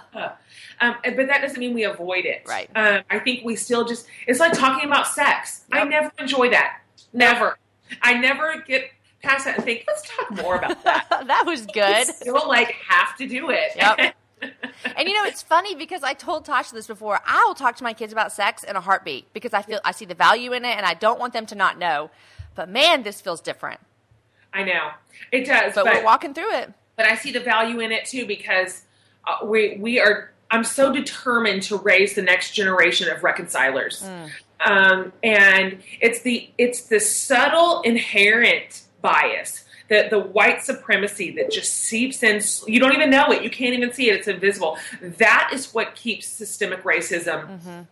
Um, 0.81 0.95
but 1.03 1.27
that 1.27 1.41
doesn't 1.41 1.59
mean 1.59 1.73
we 1.73 1.83
avoid 1.83 2.25
it. 2.25 2.43
Right. 2.47 2.69
Um, 2.75 3.03
I 3.09 3.19
think 3.19 3.45
we 3.45 3.55
still 3.55 3.85
just, 3.85 4.07
it's 4.27 4.39
like 4.39 4.53
talking 4.53 4.85
about 4.87 5.07
sex. 5.07 5.63
I 5.71 5.83
never 5.85 6.11
enjoy 6.19 6.49
that. 6.49 6.81
Never. 7.13 7.57
I 8.01 8.15
never 8.15 8.63
get 8.67 8.89
past 9.21 9.45
that 9.45 9.55
and 9.55 9.63
think, 9.63 9.85
let's 9.87 10.03
talk 10.09 10.31
more 10.31 10.57
about 10.57 10.83
that. 10.83 11.07
that 11.27 11.43
was 11.45 11.65
good. 11.67 11.83
I 11.83 12.03
still 12.03 12.47
like 12.47 12.75
have 12.87 13.15
to 13.17 13.27
do 13.27 13.49
it. 13.51 13.71
Yep. 13.75 14.15
And 14.97 15.07
you 15.07 15.13
know, 15.15 15.23
it's 15.25 15.41
funny 15.41 15.75
because 15.75 16.03
I 16.03 16.13
told 16.13 16.45
Tasha 16.45 16.71
this 16.71 16.87
before. 16.87 17.19
I 17.25 17.43
will 17.47 17.55
talk 17.55 17.75
to 17.77 17.83
my 17.83 17.93
kids 17.93 18.11
about 18.13 18.31
sex 18.31 18.63
in 18.63 18.75
a 18.75 18.81
heartbeat 18.81 19.31
because 19.33 19.53
I 19.53 19.61
feel 19.61 19.79
I 19.83 19.91
see 19.91 20.05
the 20.05 20.15
value 20.15 20.51
in 20.53 20.65
it, 20.65 20.75
and 20.77 20.85
I 20.85 20.93
don't 20.93 21.19
want 21.19 21.33
them 21.33 21.45
to 21.47 21.55
not 21.55 21.77
know. 21.77 22.09
But 22.55 22.69
man, 22.69 23.03
this 23.03 23.21
feels 23.21 23.41
different. 23.41 23.79
I 24.53 24.63
know 24.63 24.91
it 25.31 25.45
does. 25.45 25.73
But, 25.73 25.85
we're 25.85 26.03
walking 26.03 26.33
through 26.33 26.53
it. 26.53 26.73
but 26.95 27.05
I 27.05 27.15
see 27.15 27.31
the 27.31 27.39
value 27.39 27.79
in 27.79 27.91
it 27.91 28.05
too 28.05 28.25
because 28.27 28.83
uh, 29.27 29.45
we 29.45 29.77
we 29.79 29.99
are. 29.99 30.31
I'm 30.51 30.63
so 30.63 30.93
determined 30.93 31.63
to 31.63 31.77
raise 31.77 32.13
the 32.13 32.21
next 32.21 32.53
generation 32.53 33.09
of 33.09 33.23
reconcilers, 33.23 34.03
um, 34.63 35.11
and 35.23 35.81
it's 35.99 36.21
the 36.21 36.49
it's 36.59 36.83
the 36.83 36.99
subtle 36.99 37.81
inherent 37.81 38.83
bias. 39.01 39.65
The, 39.93 40.07
the 40.09 40.19
white 40.19 40.63
supremacy 40.63 41.29
that 41.37 41.51
just 41.51 41.71
seeps 41.89 42.23
in 42.23 42.41
you 42.73 42.79
don't 42.79 42.93
even 42.93 43.09
know 43.11 43.27
it 43.31 43.43
you 43.43 43.49
can't 43.59 43.75
even 43.75 43.93
see 43.93 44.09
it 44.09 44.15
it's 44.15 44.27
invisible 44.27 44.77
that 45.25 45.51
is 45.53 45.71
what 45.73 45.93
keeps 45.93 46.25
systemic 46.25 46.83
racism 46.83 47.39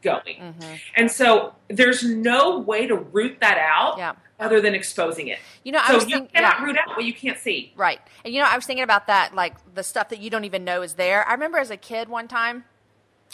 going 0.01 0.55
and 0.95 1.11
so 1.11 1.53
there's 1.67 2.03
no 2.03 2.57
way 2.57 2.87
to 2.87 2.95
root 2.95 3.37
that 3.41 3.57
out 3.59 3.99
Yeah. 3.99 4.13
other 4.39 4.59
than 4.61 4.73
exposing 4.73 5.27
it 5.27 5.37
You 5.63 5.73
know, 5.73 5.79
I 5.83 5.89
so 5.89 5.95
was 5.95 6.03
you 6.07 6.15
thinking, 6.17 6.33
cannot 6.33 6.55
yeah. 6.59 6.65
root 6.65 6.77
out 6.77 6.87
what 6.97 7.05
you 7.05 7.13
can't 7.13 7.37
see 7.37 7.71
Right. 7.75 7.99
And 8.25 8.33
you 8.33 8.41
know, 8.41 8.47
I 8.49 8.55
was 8.55 8.65
thinking 8.65 8.83
about 8.83 9.05
that, 9.07 9.35
like 9.35 9.53
the 9.75 9.83
stuff 9.83 10.09
that 10.09 10.19
you 10.23 10.29
don't 10.31 10.45
even 10.45 10.63
know 10.63 10.81
is 10.81 10.93
there. 10.95 11.19
I 11.27 11.33
remember 11.33 11.59
as 11.59 11.69
a 11.69 11.77
kid 11.77 12.09
one 12.09 12.27
time, 12.27 12.63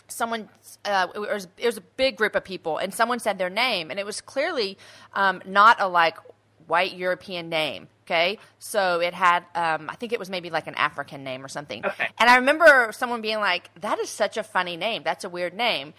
someone, 0.09 0.49
uh, 0.85 1.07
it, 1.15 1.19
was, 1.19 1.47
it 1.57 1.65
was 1.65 1.77
a 1.77 1.81
big 2.03 2.17
group 2.17 2.35
of 2.35 2.43
people, 2.43 2.77
and 2.77 2.93
someone 2.93 3.19
said 3.19 3.37
their 3.37 3.49
name, 3.49 3.91
and 3.91 3.99
it 3.99 4.05
was 4.05 4.19
clearly 4.21 4.77
um, 5.13 5.41
not 5.45 5.77
a 5.79 5.87
like 5.87 6.17
white 6.67 6.93
European 6.95 7.47
name. 7.49 7.87
Okay. 8.07 8.39
So 8.57 9.01
it 9.01 9.13
had, 9.13 9.43
um, 9.53 9.89
I 9.89 9.95
think 9.95 10.13
it 10.13 10.19
was 10.19 10.29
maybe 10.29 10.49
like 10.49 10.67
an 10.67 10.75
African 10.75 11.25
name 11.25 11.43
or 11.43 11.49
something. 11.49 11.85
Okay. 11.85 12.07
And 12.17 12.29
I 12.29 12.37
remember 12.37 12.91
someone 12.93 13.19
being 13.21 13.39
like, 13.39 13.69
that 13.81 13.99
is 13.99 14.07
such 14.07 14.37
a 14.37 14.43
funny 14.43 14.77
name. 14.77 15.03
That's 15.03 15.25
a 15.25 15.29
weird 15.29 15.53
name. 15.53 15.93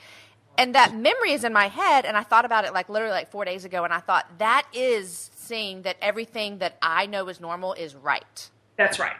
And 0.56 0.74
that 0.74 0.94
memory 0.94 1.32
is 1.32 1.44
in 1.44 1.52
my 1.52 1.68
head, 1.68 2.06
and 2.06 2.16
I 2.16 2.22
thought 2.22 2.46
about 2.46 2.64
it 2.64 2.72
like 2.72 2.88
literally 2.88 3.12
like 3.12 3.30
four 3.30 3.44
days 3.44 3.64
ago, 3.64 3.84
and 3.84 3.92
I 3.92 4.00
thought 4.00 4.26
that 4.38 4.66
is 4.72 5.30
seeing 5.36 5.82
that 5.82 5.96
everything 6.00 6.58
that 6.58 6.78
I 6.82 7.06
know 7.06 7.28
is 7.28 7.40
normal 7.40 7.74
is 7.74 7.94
right. 7.94 8.50
That's 8.76 8.98
right. 8.98 9.16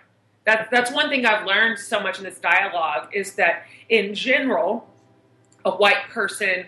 That, 0.46 0.68
that's 0.70 0.90
one 0.90 1.10
thing 1.10 1.26
I've 1.26 1.46
learned 1.46 1.78
so 1.78 2.00
much 2.00 2.18
in 2.18 2.24
this 2.24 2.38
dialogue 2.38 3.10
is 3.12 3.34
that 3.34 3.66
in 3.90 4.14
general, 4.14 4.88
a 5.64 5.70
white 5.70 6.08
person 6.08 6.64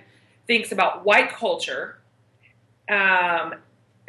thinks 0.47 0.71
about 0.71 1.05
white 1.05 1.31
culture, 1.31 1.99
um, 2.89 3.55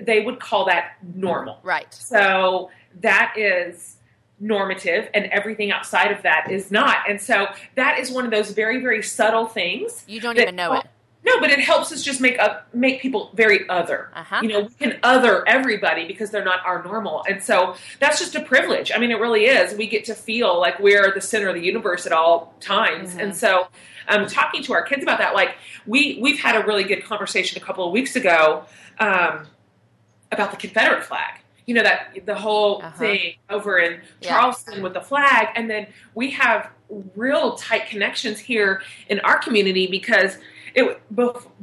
they 0.01 0.21
would 0.21 0.39
call 0.39 0.65
that 0.65 0.97
normal. 1.15 1.59
Right. 1.63 1.93
So 1.93 2.69
that 3.01 3.35
is 3.37 3.97
normative, 4.39 5.07
and 5.13 5.25
everything 5.27 5.71
outside 5.71 6.11
of 6.11 6.23
that 6.23 6.51
is 6.51 6.71
not. 6.71 7.09
And 7.09 7.21
so 7.21 7.47
that 7.75 7.99
is 7.99 8.11
one 8.11 8.25
of 8.25 8.31
those 8.31 8.51
very, 8.51 8.81
very 8.81 9.03
subtle 9.03 9.45
things. 9.45 10.03
You 10.07 10.19
don't 10.19 10.37
even 10.37 10.55
know 10.55 10.73
it. 10.73 10.87
No, 11.23 11.39
but 11.39 11.51
it 11.51 11.59
helps 11.59 11.91
us 11.91 12.01
just 12.01 12.19
make 12.19 12.39
up 12.39 12.67
make 12.73 12.99
people 12.99 13.29
very 13.35 13.69
other. 13.69 14.09
Uh-huh. 14.15 14.39
You 14.41 14.49
know, 14.49 14.61
we 14.61 14.73
can 14.73 14.99
other 15.03 15.47
everybody 15.47 16.07
because 16.07 16.31
they're 16.31 16.43
not 16.43 16.65
our 16.65 16.83
normal, 16.83 17.23
and 17.29 17.43
so 17.43 17.75
that's 17.99 18.17
just 18.17 18.33
a 18.33 18.41
privilege. 18.41 18.91
I 18.93 18.97
mean, 18.97 19.11
it 19.11 19.19
really 19.19 19.45
is. 19.45 19.77
We 19.77 19.85
get 19.85 20.05
to 20.05 20.15
feel 20.15 20.59
like 20.59 20.79
we're 20.79 21.13
the 21.13 21.21
center 21.21 21.49
of 21.49 21.53
the 21.53 21.61
universe 21.61 22.07
at 22.07 22.11
all 22.11 22.55
times, 22.59 23.15
and 23.15 23.35
so 23.35 23.67
um, 24.07 24.25
talking 24.25 24.63
to 24.63 24.73
our 24.73 24.81
kids 24.81 25.03
about 25.03 25.19
that, 25.19 25.35
like 25.35 25.57
we 25.85 26.17
we've 26.19 26.39
had 26.39 26.55
a 26.55 26.65
really 26.65 26.83
good 26.83 27.03
conversation 27.03 27.61
a 27.61 27.63
couple 27.63 27.85
of 27.85 27.91
weeks 27.91 28.15
ago 28.15 28.65
um, 28.99 29.45
about 30.31 30.51
the 30.51 30.57
Confederate 30.57 31.03
flag. 31.03 31.39
You 31.65 31.75
know 31.75 31.83
that 31.83 32.25
the 32.25 32.35
whole 32.35 32.81
Uh-huh. 32.81 32.97
thing 32.97 33.35
over 33.49 33.77
in 33.77 34.01
Yeah. 34.21 34.29
Charleston 34.29 34.81
with 34.81 34.93
the 34.93 35.01
flag, 35.01 35.49
and 35.55 35.69
then 35.69 35.87
we 36.15 36.31
have 36.31 36.69
real 37.15 37.55
tight 37.55 37.87
connections 37.87 38.39
here 38.39 38.81
in 39.09 39.19
our 39.21 39.37
community 39.39 39.87
because 39.87 40.37
it 40.73 40.99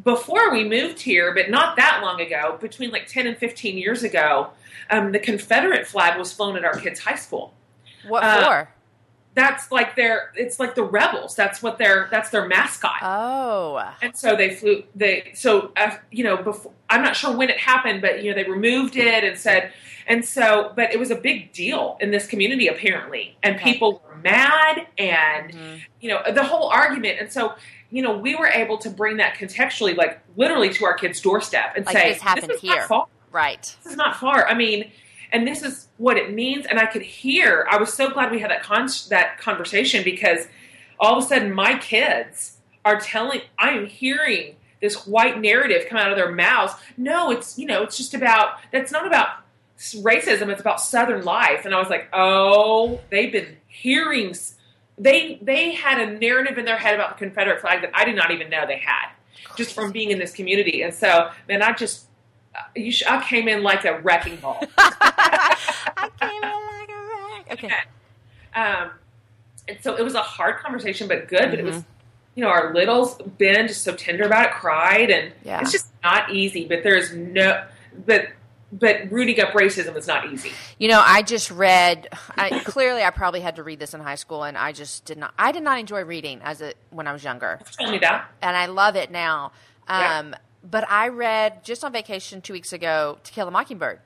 before 0.05 0.51
we 0.53 0.65
moved 0.65 1.01
here, 1.01 1.33
but 1.35 1.51
not 1.51 1.77
that 1.77 2.01
long 2.03 2.21
ago, 2.21 2.57
between 2.61 2.91
like 2.91 3.07
ten 3.07 3.27
and 3.27 3.37
fifteen 3.37 3.77
years 3.77 4.03
ago, 4.03 4.51
um, 4.91 5.13
the 5.13 5.19
Confederate 5.19 5.87
flag 5.87 6.19
was 6.19 6.33
flown 6.33 6.57
at 6.57 6.65
our 6.65 6.75
kids' 6.79 7.01
high 7.01 7.15
school. 7.17 7.55
What 8.07 8.23
Uh, 8.23 8.45
for? 8.45 8.69
That's 9.39 9.71
like 9.71 9.95
their, 9.95 10.33
it's 10.35 10.59
like 10.59 10.75
the 10.75 10.83
rebels. 10.83 11.37
That's 11.37 11.63
what 11.63 11.79
their, 11.79 12.09
that's 12.11 12.31
their 12.31 12.49
mascot. 12.49 12.99
Oh. 13.03 13.81
And 14.03 14.17
so 14.17 14.35
they 14.35 14.51
flew. 14.57 14.83
They 14.97 15.31
so 15.35 15.71
uh, 15.77 15.93
you 16.11 16.25
know 16.25 16.37
before 16.43 16.73
I'm 16.91 17.03
not 17.03 17.15
sure 17.15 17.37
when 17.37 17.49
it 17.49 17.59
happened, 17.59 18.03
but 18.03 18.25
you 18.25 18.31
know 18.35 18.43
they 18.43 18.51
removed 18.51 18.97
it 18.97 19.23
and 19.23 19.39
said, 19.39 19.73
and 20.09 20.25
so 20.25 20.73
but 20.75 20.93
it 20.93 20.99
was 20.99 21.13
a 21.13 21.15
big 21.15 21.53
deal 21.53 21.97
in 22.01 22.11
this 22.11 22.27
community 22.27 22.67
apparently, 22.67 23.37
and 23.45 23.55
Okay. 23.55 23.73
people 23.73 24.03
were 24.09 24.17
mad 24.17 24.89
and 24.99 25.53
Mhm. 25.53 25.81
you 26.01 26.09
know 26.09 26.21
the 26.33 26.43
whole 26.43 26.69
argument, 26.69 27.19
and 27.21 27.33
so 27.33 27.55
you 27.91 28.03
know 28.03 28.17
we 28.19 28.35
were 28.35 28.49
able 28.49 28.79
to 28.79 28.91
bring 28.91 29.19
that 29.19 29.35
contextually, 29.37 29.97
like 29.97 30.19
literally 30.37 30.71
to 30.71 30.85
our 30.85 30.95
kids' 30.95 31.21
doorstep 31.21 31.75
and 31.77 31.87
Like, 31.87 31.97
say 31.97 32.13
this 32.15 32.23
happened 32.23 32.51
is 32.51 32.61
here." 32.61 32.75
Not 32.77 32.89
far. 32.89 33.07
Right. 33.31 33.63
This 33.85 33.93
is 33.93 33.97
not 33.97 34.17
far. 34.17 34.49
I 34.49 34.55
mean. 34.55 34.91
And 35.33 35.47
this 35.47 35.63
is 35.63 35.89
what 35.99 36.17
it 36.17 36.33
means, 36.33 36.67
and 36.67 36.79
I 36.79 36.87
could 36.87 37.03
hear. 37.03 37.67
I 37.71 37.77
was 37.77 37.93
so 37.93 38.11
glad 38.11 38.31
we 38.31 38.41
had 38.41 38.51
that 38.51 38.63
con- 38.63 38.89
that 39.11 39.39
conversation 39.39 40.03
because 40.03 40.47
all 40.99 41.19
of 41.19 41.25
a 41.25 41.27
sudden 41.27 41.53
my 41.53 41.79
kids 41.79 42.59
are 42.85 43.01
telling 43.01 43.41
i 43.59 43.71
am 43.71 43.87
hearing 43.87 44.57
this 44.81 45.07
white 45.07 45.41
narrative 45.41 45.87
come 45.89 45.99
out 45.99 46.11
of 46.11 46.17
their 46.17 46.31
mouths. 46.33 46.75
No 46.97 47.31
it's 47.31 47.59
you 47.59 47.67
know 47.67 47.83
it's 47.83 47.97
just 47.97 48.15
about 48.15 48.59
that's 48.73 48.93
not 48.93 49.07
about 49.07 49.29
racism. 49.77 50.49
It's 50.49 50.61
about 50.61 50.81
southern 50.81 51.25
life. 51.25 51.65
And 51.65 51.75
i 51.75 51.79
was 51.79 51.89
like 51.89 52.09
oh 52.13 53.01
they've 53.11 53.33
been 53.33 53.57
hearing 53.67 54.35
they 54.97 55.39
they 55.43 55.73
had 55.73 56.01
a 56.01 56.19
narrative 56.19 56.59
in 56.59 56.65
their 56.65 56.79
head 56.79 56.95
about 56.95 57.19
the 57.19 57.25
confederate 57.25 57.61
flag 57.61 57.83
that 57.83 57.91
i 57.95 58.05
did 58.05 58.17
not 58.17 58.31
even 58.31 58.51
know 58.51 58.67
they 58.67 58.79
had 58.79 59.11
just 59.57 59.75
from 59.75 59.93
being 59.93 60.11
in 60.11 60.19
this 60.19 60.33
community. 60.33 60.83
And 60.83 60.95
so 60.95 61.31
man 61.49 61.63
i 61.63 61.73
just 61.73 62.08
sh- 62.91 63.03
i 63.09 63.23
came 63.23 63.49
in 63.49 63.63
like 63.63 63.85
a 63.85 63.99
wrecking 64.01 64.37
ball 64.37 64.63
I 64.79 66.11
came 66.21 66.31
in 66.31 66.43
like 66.43 66.89
a 66.91 67.55
wreck. 67.57 67.65
Okay. 67.65 67.75
Um, 68.55 68.91
and 69.67 69.79
so 69.83 69.97
it 69.97 70.03
was 70.03 70.15
a 70.15 70.23
hard 70.23 70.59
conversation, 70.59 71.09
but 71.09 71.29
good. 71.29 71.51
But 71.51 71.59
it 71.59 71.65
was, 71.65 71.77
Mhm. 71.77 71.85
you 72.35 72.45
know, 72.45 72.51
our 72.51 72.73
littles 72.73 73.17
Ben 73.39 73.67
just 73.69 73.83
so 73.83 73.95
tender 73.95 74.25
about 74.25 74.47
it, 74.47 74.53
cried, 74.53 75.11
and 75.11 75.33
Yeah. 75.43 75.61
it's 75.61 75.73
just 75.73 75.89
not 76.05 76.31
easy. 76.31 76.67
But 76.67 76.83
there's 76.85 77.13
no, 77.15 77.65
but 78.07 78.29
but 78.71 79.11
rooting 79.11 79.41
up 79.41 79.49
racism 79.55 79.97
is 79.97 80.07
not 80.07 80.31
easy. 80.31 80.53
You 80.79 80.89
know, 80.89 81.03
I 81.05 81.23
just 81.23 81.51
read. 81.51 82.09
I, 82.37 82.59
clearly, 82.61 83.03
I 83.03 83.11
probably 83.11 83.41
had 83.41 83.57
to 83.57 83.63
read 83.63 83.79
this 83.81 83.95
in 83.95 84.01
high 84.01 84.15
school, 84.17 84.45
and 84.45 84.57
I 84.59 84.73
just 84.73 85.05
did 85.07 85.17
not. 85.19 85.33
I 85.39 85.53
did 85.53 85.63
not 85.63 85.79
enjoy 85.79 86.03
reading 86.05 86.41
as 86.45 86.61
a 86.63 86.75
when 86.91 87.07
I 87.07 87.13
was 87.13 87.25
younger, 87.25 87.59
You 87.61 87.67
told 87.87 87.91
me 87.93 87.99
that. 87.99 88.27
and 88.43 88.57
I 88.57 88.67
love 88.67 88.95
it 88.95 89.11
now. 89.11 89.53
Yeah. 89.89 90.19
But 90.63 90.89
I 90.91 91.09
read 91.09 91.65
just 91.65 91.85
on 91.85 91.93
vacation 91.93 92.41
two 92.43 92.53
weeks 92.53 92.73
ago, 92.73 93.19
To 93.25 93.33
Kill 93.33 93.49
a 93.49 93.51
Mockingbird, 93.51 94.01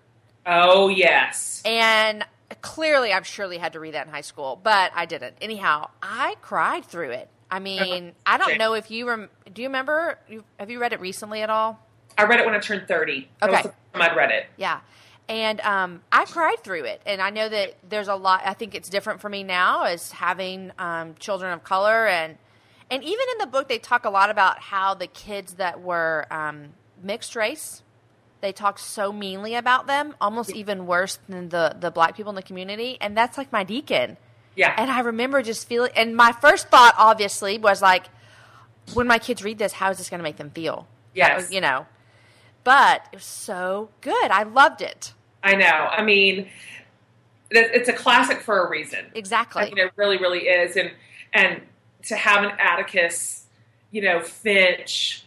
Oh 0.47 0.89
yes. 0.89 1.63
And 1.65 2.25
clearly, 2.61 3.13
I've 3.13 3.27
surely 3.27 3.59
had 3.59 3.73
to 3.75 3.81
read 3.81 3.95
that 3.95 4.07
in 4.07 4.13
high 4.13 4.21
school, 4.23 4.61
but 4.63 4.91
I 4.95 5.07
didn't. 5.07 5.37
Anyhow, 5.41 5.89
I 6.03 6.35
cried 6.43 6.85
through 6.85 7.11
it. 7.11 7.29
I 7.51 7.59
mean, 7.61 8.13
I 8.27 8.39
don't 8.39 8.59
know 8.59 8.75
if 8.75 8.91
you 8.91 9.09
rem- 9.09 9.31
do. 9.53 9.63
You 9.63 9.69
remember? 9.69 10.19
Have 10.59 10.71
you 10.71 10.81
read 10.81 10.93
it 10.93 11.01
recently 11.01 11.43
at 11.43 11.51
all? 11.51 11.79
I 12.19 12.25
read 12.25 12.41
it 12.41 12.47
when 12.47 12.55
I 12.55 12.59
turned 12.59 12.87
thirty. 12.89 13.29
That 13.41 13.51
was 13.51 13.61
Okay. 13.61 13.63
the 13.63 13.69
first 13.71 13.93
time 13.95 14.03
I'd 14.03 14.17
read 14.17 14.31
it. 14.33 14.47
Yeah. 14.57 14.81
And 15.29 15.61
um, 15.61 16.03
I 16.11 16.25
cried 16.25 16.57
through 16.65 16.85
it. 16.85 17.01
And 17.07 17.23
I 17.23 17.31
know 17.31 17.49
that 17.49 17.77
there's 17.89 18.09
a 18.09 18.17
lot, 18.17 18.43
I 18.45 18.53
think 18.55 18.75
it's 18.75 18.89
different 18.91 19.21
for 19.21 19.29
me 19.29 19.45
now 19.45 19.85
as 19.85 20.11
having 20.11 20.73
um, 20.79 21.15
children 21.21 21.53
of 21.53 21.63
color. 21.63 22.07
And, 22.09 22.37
and 22.93 23.03
even 23.03 23.27
in 23.33 23.39
the 23.39 23.47
book, 23.47 23.69
they 23.69 23.79
talk 23.79 24.05
a 24.05 24.11
lot 24.11 24.29
about 24.29 24.59
how 24.59 24.93
the 24.93 25.07
kids 25.07 25.55
that 25.55 25.81
were 25.81 26.27
um, 26.31 26.75
mixed 27.03 27.35
race, 27.35 27.83
they 28.43 28.53
talk 28.53 28.79
so 28.79 29.11
meanly 29.13 29.55
about 29.55 29.87
them, 29.87 30.15
almost 30.21 30.51
even 30.51 30.87
worse 30.87 31.19
than 31.27 31.49
the, 31.49 31.75
the 31.81 31.91
black 31.91 32.15
people 32.15 32.29
in 32.29 32.37
the 32.37 32.43
community. 32.43 32.99
And 33.01 33.17
that's 33.17 33.39
like 33.39 33.51
my 33.51 33.65
Deacon. 33.65 34.19
Yeah. 34.57 34.75
And 34.77 34.91
I 34.91 35.01
remember 35.01 35.41
just 35.41 35.67
feeling, 35.67 35.91
and 35.97 36.15
my 36.15 36.33
first 36.33 36.69
thought, 36.69 36.95
obviously, 36.99 37.57
was 37.57 37.81
like, 37.81 38.09
when 38.93 39.07
my 39.07 39.19
kids 39.19 39.43
read 39.43 39.57
this, 39.57 39.73
how 39.73 39.91
is 39.91 39.97
this 39.97 40.11
going 40.11 40.19
to 40.19 40.25
make 40.25 40.37
them 40.37 40.51
feel? 40.51 40.87
Yes. 41.15 41.51
You 41.51 41.63
know, 41.63 41.87
but 42.63 43.07
it 43.11 43.17
was 43.17 43.25
so 43.25 43.89
good. 44.03 44.31
I 44.31 44.43
loved 44.43 44.83
it. 44.83 45.15
I 45.43 45.55
know. 45.55 45.65
I 45.67 46.03
mean, 46.03 46.49
it's 47.51 47.89
a 47.89 47.95
classic 47.95 48.43
for 48.43 48.67
a 48.67 48.69
reason. 48.69 49.07
Exactly. 49.15 49.63
I 49.63 49.67
mean, 49.67 49.79
it 49.79 49.93
really, 49.97 50.19
really 50.19 50.41
is. 50.41 50.77
And 50.77 50.91
and 51.33 51.63
to 52.05 52.17
have 52.17 52.45
an 52.45 52.53
Atticus, 52.59 53.47
you 53.91 54.03
know, 54.03 54.21
Finch 54.21 55.25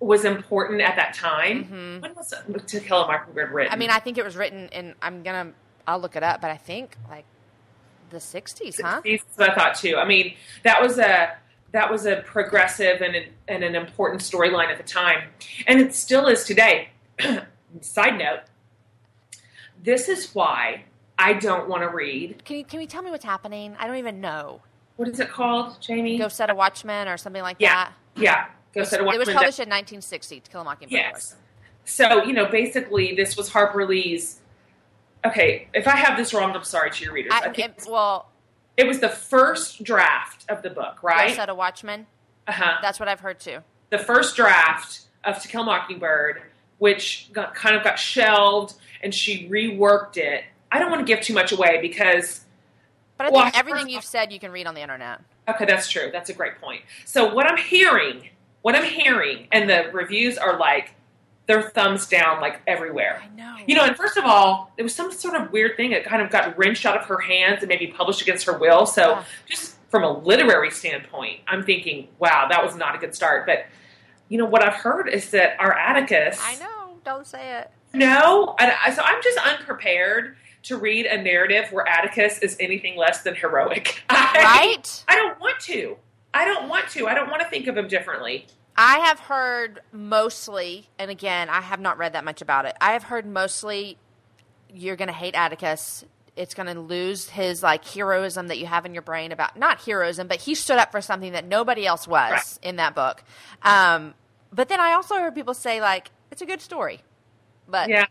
was 0.00 0.24
important 0.24 0.80
at 0.80 0.96
that 0.96 1.14
time. 1.14 2.00
When 2.00 2.14
was 2.14 2.32
To 2.66 2.80
Kill 2.80 3.02
a 3.02 3.06
Mockingbird 3.06 3.50
written? 3.50 3.68
Mm-hmm. 3.68 3.74
I 3.74 3.78
mean, 3.78 3.90
I 3.90 3.98
think 3.98 4.18
it 4.18 4.24
was 4.24 4.36
written 4.36 4.68
in. 4.68 4.94
I'm 5.02 5.22
gonna. 5.22 5.52
I'll 5.86 5.98
look 5.98 6.16
it 6.16 6.22
up, 6.22 6.40
but 6.40 6.50
I 6.50 6.56
think 6.56 6.96
like 7.08 7.24
the 8.10 8.18
'60s, 8.18 8.80
huh? 8.80 9.00
That's 9.04 9.24
what 9.36 9.50
I 9.50 9.54
thought 9.54 9.74
too. 9.74 9.96
I 9.96 10.06
mean, 10.06 10.34
that 10.62 10.80
was 10.82 10.98
a 10.98 11.36
that 11.72 11.90
was 11.90 12.06
a 12.06 12.22
progressive 12.22 13.00
and 13.00 13.16
an, 13.16 13.24
and 13.48 13.64
an 13.64 13.74
important 13.74 14.22
storyline 14.22 14.68
at 14.68 14.78
the 14.78 14.84
time, 14.84 15.28
and 15.66 15.80
it 15.80 15.94
still 15.94 16.26
is 16.26 16.44
today. 16.44 16.90
Side 17.80 18.18
note: 18.18 18.40
This 19.82 20.08
is 20.08 20.34
why 20.34 20.84
I 21.18 21.32
don't 21.34 21.68
want 21.68 21.82
to 21.82 21.88
read. 21.88 22.44
Can 22.44 22.56
you 22.56 22.64
can 22.64 22.80
you 22.80 22.86
tell 22.86 23.02
me 23.02 23.10
what's 23.10 23.24
happening? 23.24 23.76
I 23.78 23.86
don't 23.86 23.96
even 23.96 24.20
know. 24.20 24.60
What 24.96 25.08
is 25.08 25.18
it 25.20 25.28
called, 25.28 25.80
Jamie? 25.80 26.18
Go 26.18 26.28
set 26.28 26.50
a 26.50 26.54
Watchman 26.54 27.08
or 27.08 27.16
something 27.16 27.42
like 27.42 27.56
Yeah. 27.58 27.74
that. 27.74 27.92
yeah, 28.16 28.46
Go 28.74 28.84
Set 28.84 29.00
a 29.00 29.04
Watchman. 29.04 29.22
It 29.22 29.26
was 29.26 29.34
published 29.34 29.60
in 29.60 29.68
1960. 29.68 30.40
To 30.40 30.50
Kill 30.50 30.60
a 30.60 30.64
Mockingbird. 30.64 30.92
Yes. 30.92 31.36
So, 31.84 32.22
you 32.24 32.32
know, 32.32 32.46
basically, 32.46 33.14
this 33.14 33.36
was 33.36 33.50
Harper 33.50 33.86
Lee's. 33.86 34.40
Okay, 35.24 35.68
if 35.74 35.88
I 35.88 35.96
have 35.96 36.16
this 36.16 36.32
wrong, 36.34 36.54
I'm 36.54 36.64
sorry 36.64 36.90
to 36.90 37.04
your 37.04 37.12
readers. 37.12 37.32
I, 37.34 37.38
I, 37.48 37.52
think 37.52 37.58
it, 37.78 37.86
well, 37.88 38.30
it 38.76 38.86
was 38.86 39.00
the 39.00 39.08
first 39.08 39.82
draft 39.82 40.44
of 40.48 40.62
the 40.62 40.70
book, 40.70 41.02
right? 41.02 41.28
Go 41.28 41.34
set 41.34 41.48
a 41.48 41.54
Watchman. 41.54 42.06
Uh 42.46 42.52
huh. 42.52 42.74
That's 42.82 43.00
what 43.00 43.08
I've 43.08 43.20
heard 43.20 43.40
too. 43.40 43.58
The 43.90 43.98
first 43.98 44.36
draft 44.36 45.00
of 45.24 45.40
To 45.42 45.48
Kill 45.48 45.62
a 45.62 45.64
Mockingbird, 45.64 46.42
which 46.78 47.30
got, 47.32 47.54
kind 47.54 47.74
of 47.74 47.82
got 47.82 47.98
shelved, 47.98 48.74
and 49.02 49.14
she 49.14 49.48
reworked 49.48 50.16
it. 50.18 50.44
I 50.70 50.78
don't 50.78 50.90
want 50.90 51.06
to 51.06 51.10
give 51.10 51.24
too 51.24 51.34
much 51.34 51.52
away 51.52 51.78
because, 51.80 52.43
But 53.16 53.26
I 53.26 53.30
Well, 53.30 53.42
think 53.44 53.56
I- 53.56 53.58
everything 53.60 53.88
you've 53.88 54.04
said 54.04 54.32
you 54.32 54.40
can 54.40 54.50
read 54.50 54.66
on 54.66 54.74
the 54.74 54.80
internet. 54.80 55.20
okay, 55.48 55.64
that's 55.64 55.88
true. 55.88 56.10
That's 56.12 56.30
a 56.30 56.34
great 56.34 56.60
point. 56.60 56.82
So, 57.04 57.32
what 57.32 57.46
I'm 57.46 57.56
hearing, 57.56 58.28
what 58.62 58.74
I'm 58.74 58.84
hearing, 58.84 59.48
and 59.52 59.68
the 59.70 59.90
reviews 59.92 60.36
are 60.38 60.58
like, 60.58 60.94
they're 61.46 61.62
thumbs 61.70 62.06
down, 62.08 62.40
like 62.40 62.60
everywhere. 62.66 63.22
I 63.22 63.28
know. 63.36 63.56
You 63.66 63.74
know, 63.76 63.84
and 63.84 63.94
first 63.96 64.16
of 64.16 64.24
all, 64.24 64.72
there 64.76 64.82
was 64.82 64.94
some 64.94 65.12
sort 65.12 65.34
of 65.34 65.52
weird 65.52 65.76
thing 65.76 65.90
that 65.90 66.04
kind 66.04 66.22
of 66.22 66.30
got 66.30 66.56
wrenched 66.56 66.86
out 66.86 66.96
of 66.98 67.04
her 67.06 67.18
hands 67.20 67.58
and 67.60 67.68
maybe 67.68 67.86
published 67.88 68.22
against 68.22 68.46
her 68.46 68.56
will. 68.56 68.86
So, 68.86 69.10
Yeah. 69.10 69.24
just 69.46 69.76
from 69.90 70.02
a 70.04 70.10
literary 70.10 70.70
standpoint, 70.70 71.40
I'm 71.46 71.62
thinking, 71.62 72.08
wow, 72.18 72.46
that 72.48 72.64
was 72.64 72.74
not 72.76 72.94
a 72.94 72.98
good 72.98 73.14
start. 73.14 73.44
But, 73.46 73.66
you 74.28 74.38
know, 74.38 74.46
what 74.46 74.62
I've 74.64 74.74
heard 74.74 75.08
is 75.08 75.30
that 75.32 75.54
our 75.60 75.72
Atticus. 75.72 76.40
I 76.42 76.56
know. 76.56 76.96
Don't 77.04 77.26
say 77.26 77.58
it. 77.58 77.70
No. 77.92 78.56
And 78.58 78.72
I, 78.82 78.90
so 78.90 79.02
I'm 79.04 79.22
just 79.22 79.38
unprepared 79.46 80.36
to 80.64 80.76
read 80.76 81.06
a 81.06 81.20
narrative 81.20 81.66
where 81.70 81.86
Atticus 81.88 82.38
is 82.40 82.56
anything 82.60 82.96
less 82.96 83.22
than 83.22 83.34
heroic. 83.34 84.02
I, 84.10 84.32
Right? 84.74 85.04
I 85.08 85.16
don't 85.16 85.38
want 85.40 85.60
to. 85.60 85.96
I 86.32 86.44
don't 86.44 86.68
want 86.68 86.88
to. 86.90 87.06
I 87.06 87.14
don't 87.14 87.30
want 87.30 87.42
to 87.42 87.48
think 87.48 87.66
of 87.68 87.76
him 87.76 87.86
differently. 87.88 88.46
I 88.76 88.98
have 89.00 89.20
heard 89.20 89.80
mostly, 89.92 90.88
and 90.98 91.10
again, 91.10 91.48
I 91.48 91.60
have 91.60 91.78
not 91.80 91.96
read 91.96 92.14
that 92.14 92.24
much 92.24 92.42
about 92.42 92.64
it. 92.64 92.74
I 92.80 92.92
have 92.94 93.04
heard 93.04 93.24
mostly 93.24 93.98
you're 94.72 94.96
going 94.96 95.06
to 95.08 95.14
hate 95.14 95.36
Atticus. 95.36 96.04
It's 96.36 96.54
going 96.54 96.74
to 96.74 96.80
lose 96.80 97.28
his 97.28 97.62
like 97.62 97.84
heroism 97.86 98.48
that 98.48 98.58
you 98.58 98.66
have 98.66 98.84
in 98.84 98.92
your 98.92 99.02
brain 99.02 99.30
about 99.30 99.56
not 99.56 99.82
heroism, 99.82 100.26
but 100.26 100.40
he 100.40 100.56
stood 100.56 100.78
up 100.78 100.90
for 100.90 101.00
something 101.00 101.30
that 101.32 101.44
nobody 101.46 101.86
else 101.86 102.08
was 102.08 102.32
Right. 102.32 102.58
in 102.62 102.76
that 102.76 102.96
book. 102.96 103.22
Um, 103.62 104.14
but 104.52 104.68
then 104.68 104.80
I 104.80 104.94
also 104.94 105.14
heard 105.16 105.36
people 105.36 105.54
say 105.54 105.80
like 105.80 106.10
it's 106.32 106.42
a 106.42 106.46
good 106.46 106.60
story, 106.60 106.98
but 107.68 107.88
Yeah. 107.88 108.06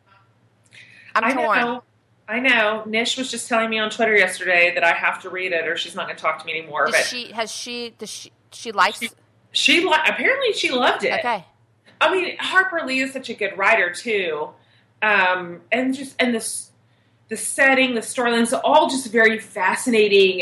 I'm 1.14 1.26
I 1.26 1.34
torn. 1.34 1.60
know. 1.60 1.84
I 2.28 2.40
know. 2.40 2.84
Nish 2.86 3.18
was 3.18 3.30
just 3.30 3.48
telling 3.50 3.70
me 3.70 3.80
on 3.80 3.90
Twitter 3.90 4.16
yesterday 4.16 4.74
that 4.76 4.84
I 4.84 4.94
have 4.94 5.22
to 5.24 5.30
read 5.30 5.52
it 5.52 5.68
or 5.68 5.76
she's 5.78 5.94
not 5.96 6.06
going 6.08 6.16
to 6.16 6.22
talk 6.22 6.40
to 6.40 6.46
me 6.46 6.58
anymore. 6.58 6.86
Does 6.86 6.96
but 6.96 7.04
she 7.06 7.32
has 7.34 7.52
she 7.52 7.94
does 7.98 8.10
she 8.10 8.32
she 8.52 8.72
likes 8.72 9.00
She- 9.00 9.10
she 9.52 9.82
li- 9.86 9.94
apparently 10.08 10.54
she 10.54 10.72
loved 10.72 11.04
it. 11.04 11.14
okay 11.20 11.46
I 12.02 12.12
mean, 12.12 12.36
Harper 12.38 12.82
Lee 12.86 13.00
is 13.00 13.14
such 13.14 13.30
a 13.30 13.34
good 13.34 13.58
writer 13.58 13.90
too, 13.94 14.50
um, 15.02 15.62
and 15.72 15.94
just 15.96 16.16
and 16.20 16.36
this 16.36 16.72
the 17.30 17.38
setting, 17.38 17.96
the 17.96 18.02
storylines, 18.02 18.60
all 18.64 18.90
just 18.90 19.10
very 19.10 19.40
fascinating 19.40 20.42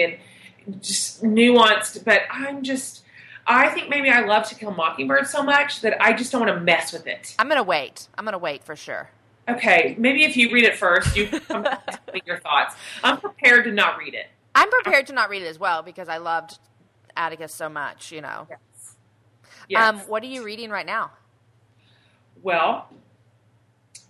and 0.66 0.82
just 0.84 1.24
nuanced. 1.24 2.04
But 2.04 2.22
I'm 2.32 2.64
just, 2.64 3.04
I 3.46 3.70
think 3.70 3.90
maybe 3.90 4.10
I 4.10 4.22
love 4.22 4.48
To 4.50 4.56
Kill 4.56 4.72
Mockingbird 4.72 5.28
so 5.28 5.44
much 5.44 5.82
that 5.82 6.02
I 6.02 6.14
just 6.14 6.32
don't 6.32 6.42
want 6.42 6.54
to 6.56 6.60
mess 6.62 6.92
with 6.92 7.06
it. 7.06 7.36
I'm 7.38 7.48
gonna 7.48 7.62
wait. 7.64 8.08
I'm 8.18 8.26
gonna 8.26 8.38
wait 8.40 8.64
for 8.64 8.76
sure. 8.76 9.10
Okay, 9.56 9.96
maybe 9.98 10.24
if 10.24 10.38
you 10.38 10.52
read 10.52 10.66
it 10.66 10.76
first, 10.76 11.16
you 11.16 11.28
can 11.28 11.40
come 11.48 11.64
me 12.14 12.22
your 12.26 12.40
thoughts. 12.40 12.76
I'm 13.04 13.18
prepared 13.18 13.66
to 13.66 13.72
not 13.72 13.98
read 13.98 14.14
it. 14.14 14.28
I'm 14.54 14.70
prepared 14.70 15.08
to 15.08 15.14
not 15.14 15.30
read 15.30 15.44
it 15.44 15.48
as 15.48 15.60
well 15.60 15.82
because 15.82 16.10
I 16.10 16.18
loved 16.18 16.60
Atticus 17.16 17.54
so 17.54 17.70
much. 17.70 18.12
You 18.12 18.22
know. 18.22 18.48
Yes. 18.50 19.90
Um, 19.90 20.00
what 20.02 20.22
are 20.24 20.28
you 20.28 20.44
reading 20.44 20.70
right 20.70 20.86
now? 20.86 21.12
Well, 22.44 22.90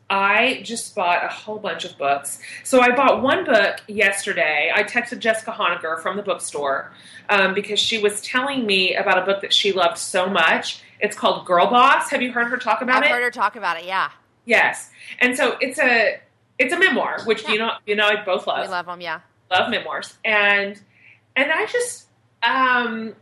I 0.09 0.61
just 0.63 0.93
bought 0.93 1.23
a 1.23 1.29
whole 1.29 1.57
bunch 1.57 1.85
of 1.85 1.97
books. 1.97 2.39
So 2.63 2.81
I 2.81 2.93
bought 2.95 3.21
one 3.21 3.45
book 3.45 3.81
yesterday. 3.87 4.71
I 4.73 4.83
texted 4.83 5.19
Jessica 5.19 5.51
Honegger 5.51 6.01
from 6.01 6.17
the 6.17 6.23
bookstore 6.23 6.91
um, 7.29 7.53
because 7.53 7.79
she 7.79 7.97
was 7.97 8.21
telling 8.21 8.65
me 8.65 8.95
about 8.95 9.17
a 9.17 9.21
book 9.25 9.41
that 9.41 9.53
she 9.53 9.71
loved 9.71 9.97
so 9.97 10.27
much. 10.27 10.83
It's 10.99 11.15
called 11.15 11.45
Girl 11.45 11.67
Boss. 11.67 12.09
Have 12.09 12.21
you 12.21 12.31
heard 12.31 12.47
her 12.47 12.57
talk 12.57 12.81
about 12.81 13.03
it? 13.03 13.05
I've 13.05 13.11
it? 13.11 13.13
heard 13.13 13.23
her 13.23 13.31
talk 13.31 13.55
about 13.55 13.77
it. 13.77 13.85
Yeah, 13.85 14.11
Yes. 14.51 14.89
And 15.19 15.35
so 15.37 15.57
it's 15.61 15.79
a 15.79 16.19
it's 16.59 16.73
a 16.73 16.77
memoir, 16.77 17.21
which 17.23 17.47
you 17.47 17.57
know 17.57 17.71
you 17.85 17.95
know 17.95 18.05
I 18.05 18.21
both 18.21 18.45
love 18.47 18.65
we 18.65 18.67
love. 18.67 18.85
them. 18.85 18.99
Yeah, 18.99 19.21
love 19.49 19.69
memoirs. 19.69 20.17
And 20.25 20.77
and 21.37 21.49
i 21.49 21.65
just 21.67 22.07
um 22.43 23.15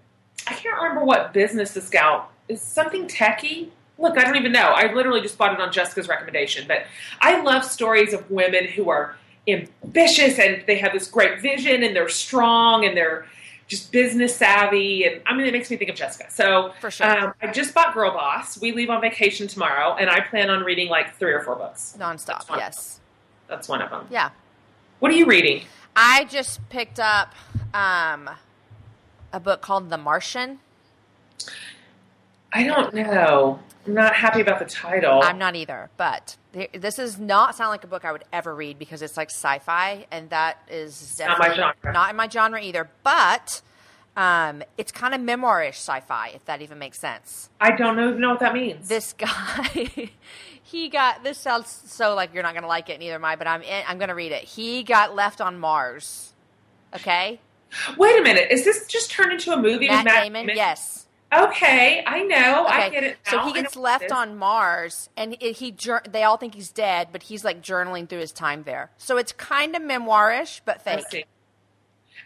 i 0.47 0.53
can't 0.55 0.75
remember 0.81 1.05
what 1.05 1.31
business 1.31 1.73
this 1.75 1.87
gal 1.87 2.31
is 2.47 2.59
something 2.59 3.07
techie? 3.07 3.69
Look 3.99 4.17
i 4.17 4.23
don't 4.23 4.37
even 4.37 4.51
know. 4.51 4.71
I 4.75 4.91
literally 4.91 5.21
just 5.21 5.37
bought 5.37 5.53
it 5.53 5.61
on 5.61 5.71
jessica's 5.71 6.07
recommendation. 6.07 6.65
But 6.67 6.85
i 7.21 7.39
love 7.41 7.63
stories 7.63 8.11
of 8.11 8.29
women 8.31 8.65
who 8.65 8.89
are 8.89 9.15
ambitious 9.47 10.39
and 10.39 10.63
they 10.65 10.79
have 10.79 10.93
this 10.93 11.07
great 11.07 11.41
vision 11.41 11.83
and 11.83 11.95
they're 11.95 12.09
strong 12.09 12.85
and 12.85 12.97
they're 12.97 13.27
just 13.69 13.91
business 13.93 14.35
savvy 14.35 15.05
and 15.05 15.21
i 15.25 15.33
mean 15.33 15.45
it 15.47 15.53
makes 15.53 15.69
me 15.71 15.77
think 15.77 15.89
of 15.89 15.95
jessica 15.95 16.25
so 16.29 16.73
for 16.81 16.91
sure. 16.91 17.07
um, 17.07 17.33
i 17.41 17.47
just 17.51 17.73
bought 17.73 17.93
girl 17.93 18.11
boss 18.11 18.59
we 18.59 18.71
leave 18.73 18.89
on 18.89 18.99
vacation 18.99 19.47
tomorrow 19.47 19.95
and 19.97 20.09
i 20.09 20.19
plan 20.19 20.49
on 20.49 20.63
reading 20.63 20.89
like 20.89 21.15
three 21.15 21.31
or 21.31 21.41
four 21.41 21.55
books 21.55 21.95
Nonstop. 21.97 22.45
that's. 22.47 22.49
Yes. 22.57 22.99
that's 23.47 23.69
one 23.69 23.81
of 23.81 23.89
them 23.89 24.05
Yeah. 24.09 24.31
what 24.99 25.11
are 25.11 25.15
you 25.15 25.25
reading 25.25 25.63
I 25.95 26.25
just 26.25 26.67
picked 26.69 26.99
up 26.99 27.33
um, 27.73 28.29
a 29.33 29.39
book 29.41 29.59
called 29.61 29.89
The 29.89 29.97
Martian. 29.97 30.59
I 32.53 32.63
don't 32.63 32.93
know. 32.93 33.59
I'm 33.87 33.93
not 33.93 34.15
happy 34.15 34.41
about 34.41 34.59
the 34.59 34.65
title. 34.65 35.21
I'm 35.23 35.37
not 35.37 35.55
either, 35.55 35.89
but 35.97 36.37
this 36.73 36.95
does 36.95 37.19
not 37.19 37.55
sound 37.55 37.69
like 37.69 37.83
a 37.83 37.87
book 37.87 38.05
I 38.05 38.11
would 38.11 38.23
ever 38.31 38.53
read 38.53 38.77
because 38.77 39.01
it's 39.01 39.17
like 39.17 39.29
sci-fi, 39.29 40.05
and 40.11 40.29
that 40.29 40.57
is 40.69 41.19
not 41.19 41.39
my 41.39 41.47
definitely 41.47 41.73
genre. 41.81 41.93
not 41.93 42.09
in 42.11 42.15
my 42.15 42.29
genre 42.29 42.61
either. 42.61 42.89
But 43.03 43.61
um, 44.17 44.63
it's 44.77 44.91
kind 44.91 45.13
of 45.13 45.21
memoirish 45.21 45.75
sci-fi, 45.75 46.29
if 46.35 46.45
that 46.45 46.61
even 46.61 46.77
makes 46.77 46.99
sense. 46.99 47.49
I 47.59 47.71
don't 47.71 47.95
know, 47.95 48.11
know 48.11 48.31
what 48.31 48.41
that 48.41 48.53
means. 48.53 48.87
This 48.87 49.13
guy, 49.17 50.11
he 50.61 50.89
got 50.89 51.23
this 51.23 51.37
sounds 51.37 51.83
so 51.87 52.15
like 52.15 52.33
you're 52.33 52.43
not 52.43 52.53
going 52.53 52.63
to 52.63 52.69
like 52.69 52.89
it, 52.89 52.99
neither 52.99 53.15
am 53.15 53.25
I. 53.25 53.35
But 53.35 53.47
I'm 53.47 53.61
in, 53.61 53.83
I'm 53.87 53.97
going 53.97 54.09
to 54.09 54.15
read 54.15 54.31
it. 54.31 54.43
He 54.43 54.83
got 54.83 55.15
left 55.15 55.41
on 55.41 55.57
Mars. 55.57 56.33
Okay, 56.95 57.39
Wait 57.97 58.19
a 58.19 58.23
minute. 58.23 58.51
Is 58.51 58.65
this 58.65 58.85
just 58.87 59.11
turned 59.11 59.31
into 59.31 59.51
a 59.51 59.57
movie 59.57 59.87
Matt 59.87 60.05
with 60.05 60.13
Matt 60.13 60.23
Damon. 60.23 60.49
Yes, 60.55 61.07
Okay, 61.31 62.03
I 62.05 62.23
know. 62.23 62.65
I 62.65 62.89
get 62.89 63.03
it. 63.03 63.17
So 63.29 63.41
he 63.45 63.53
gets 63.53 63.75
left 63.75 64.11
on 64.11 64.37
Mars, 64.37 65.09
and 65.15 65.35
he, 65.39 65.51
he 65.51 65.75
they 66.09 66.23
all 66.23 66.37
think 66.37 66.55
he's 66.55 66.71
dead, 66.71 67.09
but 67.11 67.23
he's 67.23 67.45
like 67.45 67.61
journaling 67.61 68.09
through 68.09 68.19
his 68.19 68.31
time 68.31 68.63
there. 68.63 68.89
So 68.97 69.17
it's 69.17 69.31
kind 69.31 69.75
of 69.75 69.81
memoirish, 69.81 70.61
but 70.65 70.81
fake. 70.81 71.27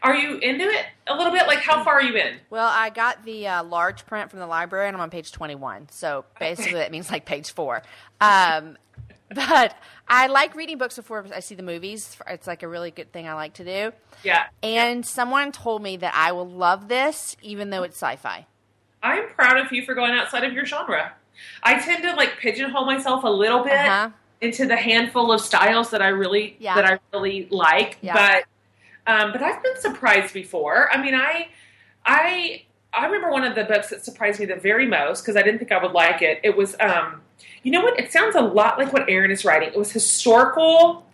Are 0.01 0.15
you 0.15 0.37
into 0.37 0.65
it 0.65 0.85
a 1.07 1.15
little 1.15 1.31
bit? 1.31 1.47
Like, 1.47 1.59
how 1.59 1.83
far 1.83 1.95
are 1.95 2.01
you 2.01 2.15
in? 2.15 2.35
Well, 2.49 2.69
I 2.69 2.89
got 2.89 3.23
the 3.23 3.47
uh, 3.47 3.63
large 3.63 4.05
print 4.05 4.29
from 4.29 4.39
the 4.39 4.47
library, 4.47 4.87
and 4.87 4.95
I'm 4.95 5.01
on 5.01 5.09
page 5.09 5.31
21. 5.31 5.87
So 5.91 6.25
basically, 6.39 6.73
that 6.73 6.91
means 6.91 7.09
like 7.09 7.25
page 7.25 7.51
four. 7.51 7.83
Um, 8.19 8.77
but 9.33 9.77
I 10.07 10.27
like 10.27 10.55
reading 10.55 10.77
books 10.77 10.95
before 10.95 11.25
I 11.33 11.39
see 11.39 11.55
the 11.55 11.63
movies. 11.63 12.17
It's 12.27 12.47
like 12.47 12.63
a 12.63 12.67
really 12.67 12.91
good 12.91 13.11
thing 13.11 13.27
I 13.27 13.33
like 13.33 13.53
to 13.55 13.65
do. 13.65 13.93
Yeah. 14.23 14.45
And 14.61 15.05
someone 15.05 15.51
told 15.51 15.81
me 15.81 15.97
that 15.97 16.13
I 16.15 16.33
will 16.33 16.49
love 16.49 16.87
this, 16.87 17.35
even 17.41 17.69
though 17.69 17.83
it's 17.83 17.95
sci-fi. 17.95 18.45
I'm 19.03 19.27
proud 19.29 19.57
of 19.63 19.71
you 19.71 19.83
for 19.85 19.93
going 19.93 20.13
outside 20.13 20.43
of 20.45 20.53
your 20.53 20.65
genre. 20.65 21.13
I 21.61 21.77
tend 21.79 22.03
to 22.03 22.15
like 22.15 22.37
pigeonhole 22.37 22.85
myself 22.85 23.23
a 23.23 23.29
little 23.29 23.63
bit 23.63 23.73
Uh-huh. 23.73 24.09
into 24.41 24.65
the 24.65 24.77
handful 24.77 25.31
of 25.31 25.41
styles 25.41 25.91
that 25.91 26.01
I 26.01 26.07
really 26.07 26.55
Yeah. 26.59 26.75
that 26.75 26.85
I 26.85 26.99
really 27.11 27.47
like. 27.51 27.97
Yeah. 28.01 28.13
But 28.13 28.45
um, 29.05 29.31
but 29.33 29.41
I've 29.43 29.61
been 29.61 29.79
surprised 29.81 30.33
before. 30.33 30.89
I 30.91 31.01
mean, 31.01 31.13
I 31.13 31.49
I 32.05 32.63
I 32.93 33.05
remember 33.05 33.31
one 33.31 33.43
of 33.43 33.55
the 33.55 33.65
books 33.65 33.89
that 33.89 34.05
surprised 34.05 34.39
me 34.39 34.45
the 34.45 34.55
very 34.55 34.87
most 34.87 35.21
because 35.21 35.35
I 35.35 35.41
didn't 35.41 35.59
think 35.59 35.71
I 35.73 35.81
would 35.83 35.91
like 35.91 36.21
it. 36.21 36.39
It 36.43 36.55
was 36.55 36.75
um, 36.79 37.21
you 37.63 37.71
know 37.71 37.81
what? 37.81 37.99
It 37.99 38.11
sounds 38.13 38.35
a 38.35 38.41
lot 38.41 38.77
like 38.77 38.93
what 38.93 39.09
Aaron 39.09 39.31
is 39.31 39.43
writing. 39.43 39.69
It 39.69 39.77
was 39.77 39.91
historical. 39.91 41.05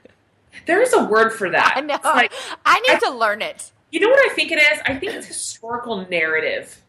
there 0.66 0.80
is 0.82 0.92
a 0.92 1.02
word 1.04 1.30
for 1.32 1.50
that. 1.50 1.74
I 1.76 1.80
know. 1.80 1.98
Like 2.04 2.32
I 2.64 2.78
need 2.80 3.00
to 3.00 3.10
learn 3.10 3.42
it. 3.42 3.72
you 3.90 4.00
know 4.00 4.08
what 4.08 4.30
I 4.30 4.34
think 4.34 4.52
it 4.52 4.58
is? 4.58 4.78
I 4.86 4.94
think 4.96 5.14
it's 5.14 5.26
historical 5.26 6.06
narrative. 6.08 6.80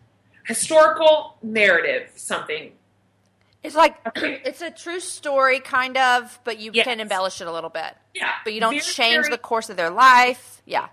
Historical 0.45 1.37
narrative, 1.41 2.11
something. 2.15 2.71
It's 3.63 3.75
like 3.75 3.95
Okay. 4.07 4.41
it's 4.45 4.61
a 4.61 4.69
true 4.69 4.99
story, 4.99 5.59
kind 5.59 5.97
of, 5.97 6.37
but 6.43 6.59
you 6.59 6.69
Yes. 6.73 6.83
can 6.85 6.99
embellish 6.99 7.41
it 7.41 7.47
a 7.47 7.51
little 7.51 7.71
bit. 7.71 7.97
Yeah. 8.13 8.29
But 8.43 8.53
you 8.53 8.59
don't 8.59 8.73
Very, 8.73 8.81
change 8.81 9.15
very- 9.23 9.29
the 9.31 9.37
course 9.39 9.69
of 9.71 9.75
their 9.77 9.89
life. 9.89 10.61
Yeah. 10.65 10.87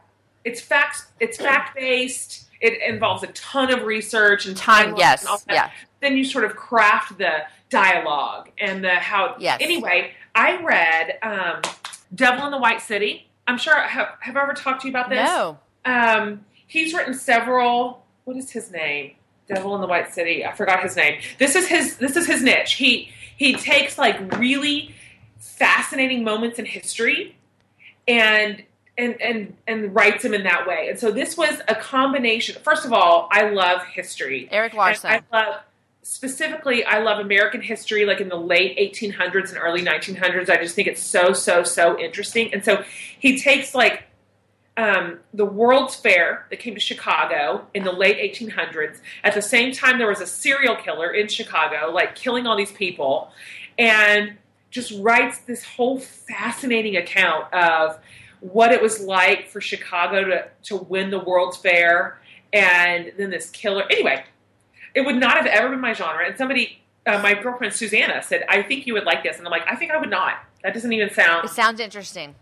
It's 0.45 0.61
facts. 0.61 1.07
It's 1.21 1.37
fact 1.37 1.77
based. 1.77 2.49
It 2.63 2.81
involves 2.83 3.23
a 3.25 3.27
ton 3.29 3.73
of 3.73 3.83
research 3.85 4.47
and 4.47 4.57
Time, 4.57 4.97
yes, 4.97 5.27
and 5.27 5.41
yeah. 5.51 5.71
Then 6.01 6.17
you 6.17 6.25
sort 6.25 6.45
of 6.45 6.57
craft 6.57 7.19
the 7.19 7.45
dialogue 7.69 8.51
and 8.59 8.83
the 8.85 8.95
how. 8.95 9.37
Yes. 9.39 9.59
Anyway, 9.61 10.15
I 10.35 10.57
read 10.63 11.19
um, 11.23 11.61
"Devil 12.15 12.47
in 12.47 12.51
the 12.53 12.59
White 12.59 12.81
City." 12.81 13.29
I'm 13.47 13.59
sure. 13.59 13.79
Have, 13.79 14.15
have 14.21 14.37
I 14.37 14.43
ever 14.43 14.55
talked 14.55 14.83
to 14.83 14.89
you 14.89 14.93
about 14.93 15.11
this? 15.11 15.29
No. 15.29 15.59
Um, 15.85 16.45
he's 16.67 16.95
written 16.95 17.15
several. 17.15 18.07
What 18.25 18.37
is 18.37 18.51
his 18.53 18.71
name? 18.71 19.17
Devil 19.55 19.75
in 19.75 19.81
the 19.81 19.87
White 19.87 20.13
City. 20.13 20.45
I 20.45 20.53
forgot 20.53 20.83
his 20.83 20.97
name. 20.97 21.21
This 21.39 21.55
is 21.55 21.67
his. 21.67 21.97
This 21.97 22.17
is 22.17 22.27
his 22.27 22.43
niche. 22.43 22.75
He 22.75 23.11
he 23.37 23.55
takes 23.55 23.99
like 23.99 24.39
really 24.39 24.95
fascinating 25.39 26.25
moments 26.25 26.59
in 26.59 26.65
history, 26.65 27.37
and 28.07 28.63
and 28.99 29.21
and 29.21 29.57
and 29.67 29.95
writes 29.95 30.23
them 30.23 30.35
in 30.35 30.45
that 30.45 30.67
way. 30.67 30.89
And 30.89 30.99
so 30.99 31.11
this 31.11 31.37
was 31.37 31.61
a 31.69 31.75
combination. 31.75 32.57
First 32.63 32.85
of 32.85 32.93
all, 32.93 33.29
I 33.31 33.49
love 33.51 33.83
history. 33.85 34.49
Erik 34.51 34.75
Larson. 34.75 35.11
I 35.11 35.23
love 35.33 35.63
specifically. 36.03 36.85
I 36.85 37.01
love 37.01 37.19
American 37.19 37.61
history, 37.61 38.05
like 38.05 38.21
in 38.21 38.29
the 38.29 38.37
late 38.37 38.77
1800s 38.79 39.51
and 39.51 39.59
early 39.59 39.83
1900s. 39.83 40.51
I 40.51 40.57
just 40.57 40.75
think 40.75 40.89
it's 40.89 41.03
so 41.03 41.33
so 41.33 41.63
so 41.63 41.99
interesting. 41.99 42.53
And 42.53 42.65
so 42.65 42.85
he 43.19 43.39
takes 43.39 43.75
like 43.75 44.05
um, 44.77 45.19
the 45.35 45.45
World's 45.45 45.95
Fair 45.95 46.47
that 46.51 46.59
came 46.59 46.75
to 46.75 46.81
Chicago 46.81 47.67
in 47.75 47.85
the 47.85 47.93
late 47.93 48.19
1800s. 48.19 48.99
At 49.23 49.35
the 49.35 49.43
same 49.43 49.73
time, 49.73 49.99
there 49.99 50.09
was 50.09 50.21
a 50.21 50.27
serial 50.27 50.77
killer 50.77 51.11
in 51.11 51.29
Chicago, 51.29 51.91
like 51.93 52.15
killing 52.15 52.47
all 52.47 52.57
these 52.57 52.73
people, 52.73 53.31
and 53.79 54.39
just 54.71 54.93
writes 55.01 55.39
this 55.41 55.65
whole 55.65 56.01
fascinating 56.01 56.97
account 56.97 57.53
of 57.53 57.99
what 58.41 58.73
it 58.73 58.81
was 58.81 59.01
like 59.01 59.49
for 59.49 59.61
Chicago 59.61 60.25
to, 60.25 60.49
to 60.65 60.77
win 60.77 61.11
the 61.11 61.19
World's 61.19 61.59
Fair, 61.59 62.19
and 62.53 63.13
then 63.19 63.31
this 63.31 63.51
killer. 63.51 63.85
Anyway, 63.91 64.25
it 64.95 65.03
would 65.03 65.17
not 65.17 65.37
have 65.37 65.47
ever 65.47 65.69
been 65.69 65.81
my 65.81 65.93
genre. 65.93 66.27
And 66.27 66.37
somebody, 66.37 66.83
uh, 67.07 67.19
my 67.19 67.35
girlfriend 67.35 67.75
Susanna, 67.75 68.23
said, 68.23 68.45
"I 68.49 68.63
think 68.63 68.87
you 68.87 68.95
would 68.95 69.05
like 69.05 69.23
this," 69.23 69.37
and 69.37 69.47
I'm 69.47 69.51
like, 69.51 69.67
"I 69.71 69.77
think 69.77 69.91
I 69.91 69.99
would 69.99 70.11
not." 70.11 70.37
That 70.63 70.75
doesn't 70.75 70.93
even 70.93 71.13
sound 71.13 71.45
It 71.45 71.51
sounds 71.51 71.79
interesting. 71.79 72.35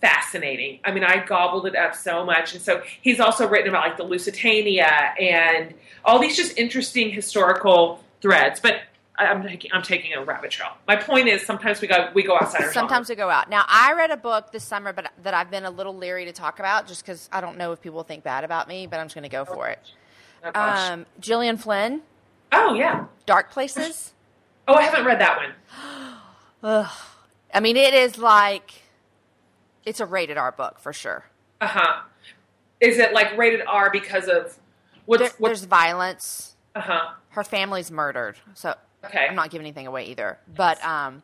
Fascinating. 0.00 0.80
I 0.84 0.92
mean, 0.92 1.04
I 1.04 1.24
gobbled 1.24 1.66
it 1.66 1.76
up 1.76 1.94
so 1.94 2.24
much. 2.24 2.54
And 2.54 2.62
so 2.62 2.82
he's 3.02 3.20
also 3.20 3.48
written 3.48 3.68
about 3.68 3.86
like 3.86 3.96
the 3.96 4.04
Lusitania 4.04 5.14
and 5.20 5.74
all 6.04 6.18
these 6.18 6.36
just 6.36 6.56
interesting 6.56 7.10
historical 7.10 8.02
threads. 8.20 8.60
But 8.60 8.80
I'm 9.18 9.42
taking 9.42 9.70
I'm 9.72 9.82
taking 9.82 10.14
a 10.14 10.24
rabbit 10.24 10.50
trail. 10.50 10.70
My 10.88 10.96
point 10.96 11.28
is 11.28 11.44
sometimes 11.44 11.80
we 11.80 11.88
go 11.88 12.10
we 12.14 12.22
go 12.22 12.36
outside 12.36 12.62
our 12.62 12.72
Sometimes 12.72 13.08
we 13.08 13.14
go 13.14 13.28
out. 13.28 13.50
Now, 13.50 13.64
I 13.68 13.92
read 13.92 14.10
a 14.10 14.16
book 14.16 14.50
this 14.52 14.64
summer, 14.64 14.92
but 14.92 15.12
that 15.22 15.34
I've 15.34 15.50
been 15.50 15.64
a 15.64 15.70
little 15.70 15.94
leery 15.94 16.24
to 16.24 16.32
talk 16.32 16.58
about, 16.58 16.86
just 16.86 17.04
because 17.04 17.28
I 17.30 17.40
don't 17.40 17.58
know 17.58 17.72
if 17.72 17.82
people 17.82 18.02
think 18.02 18.24
bad 18.24 18.44
about 18.44 18.66
me. 18.68 18.86
But 18.86 18.98
I'm 18.98 19.06
just 19.06 19.14
going 19.14 19.22
to 19.22 19.28
go 19.28 19.44
for 19.44 19.68
it. 19.68 19.80
genre. 20.42 20.52
Oh. 20.54 20.92
Um, 20.92 21.06
Gillian 21.20 21.58
Flynn, 21.58 22.00
oh 22.52 22.74
yeah. 22.74 23.04
Dark 23.26 23.50
Places. 23.50 24.14
Oh, 24.66 24.74
I 24.74 24.82
haven't 24.82 25.04
read 25.04 25.20
that 25.20 25.36
one. 25.36 25.52
Ugh. 26.62 26.90
I 27.52 27.60
mean, 27.60 27.76
it 27.76 27.92
is 27.92 28.16
like 28.16 28.79
it's 29.84 30.00
a 30.00 30.06
rated 30.06 30.36
R 30.36 30.52
book 30.52 30.78
for 30.80 30.92
sure. 30.92 31.24
Uh 31.60 31.66
huh. 31.66 32.00
Is 32.80 32.98
it 32.98 33.12
like 33.12 33.36
rated 33.36 33.62
R 33.66 33.90
because 33.90 34.28
of 34.28 34.56
what's 35.06 35.20
There, 35.22 35.30
what's 35.38 35.60
there's 35.60 35.64
violence. 35.64 36.56
uh 36.74 36.80
huh? 36.80 37.10
Her 37.30 37.44
family's 37.44 37.90
murdered, 37.90 38.36
so 38.54 38.74
Okay. 39.04 39.26
I'm 39.28 39.34
not 39.34 39.50
giving 39.50 39.66
anything 39.66 39.86
away 39.86 40.04
either. 40.06 40.38
But 40.54 40.82
um, 40.84 41.22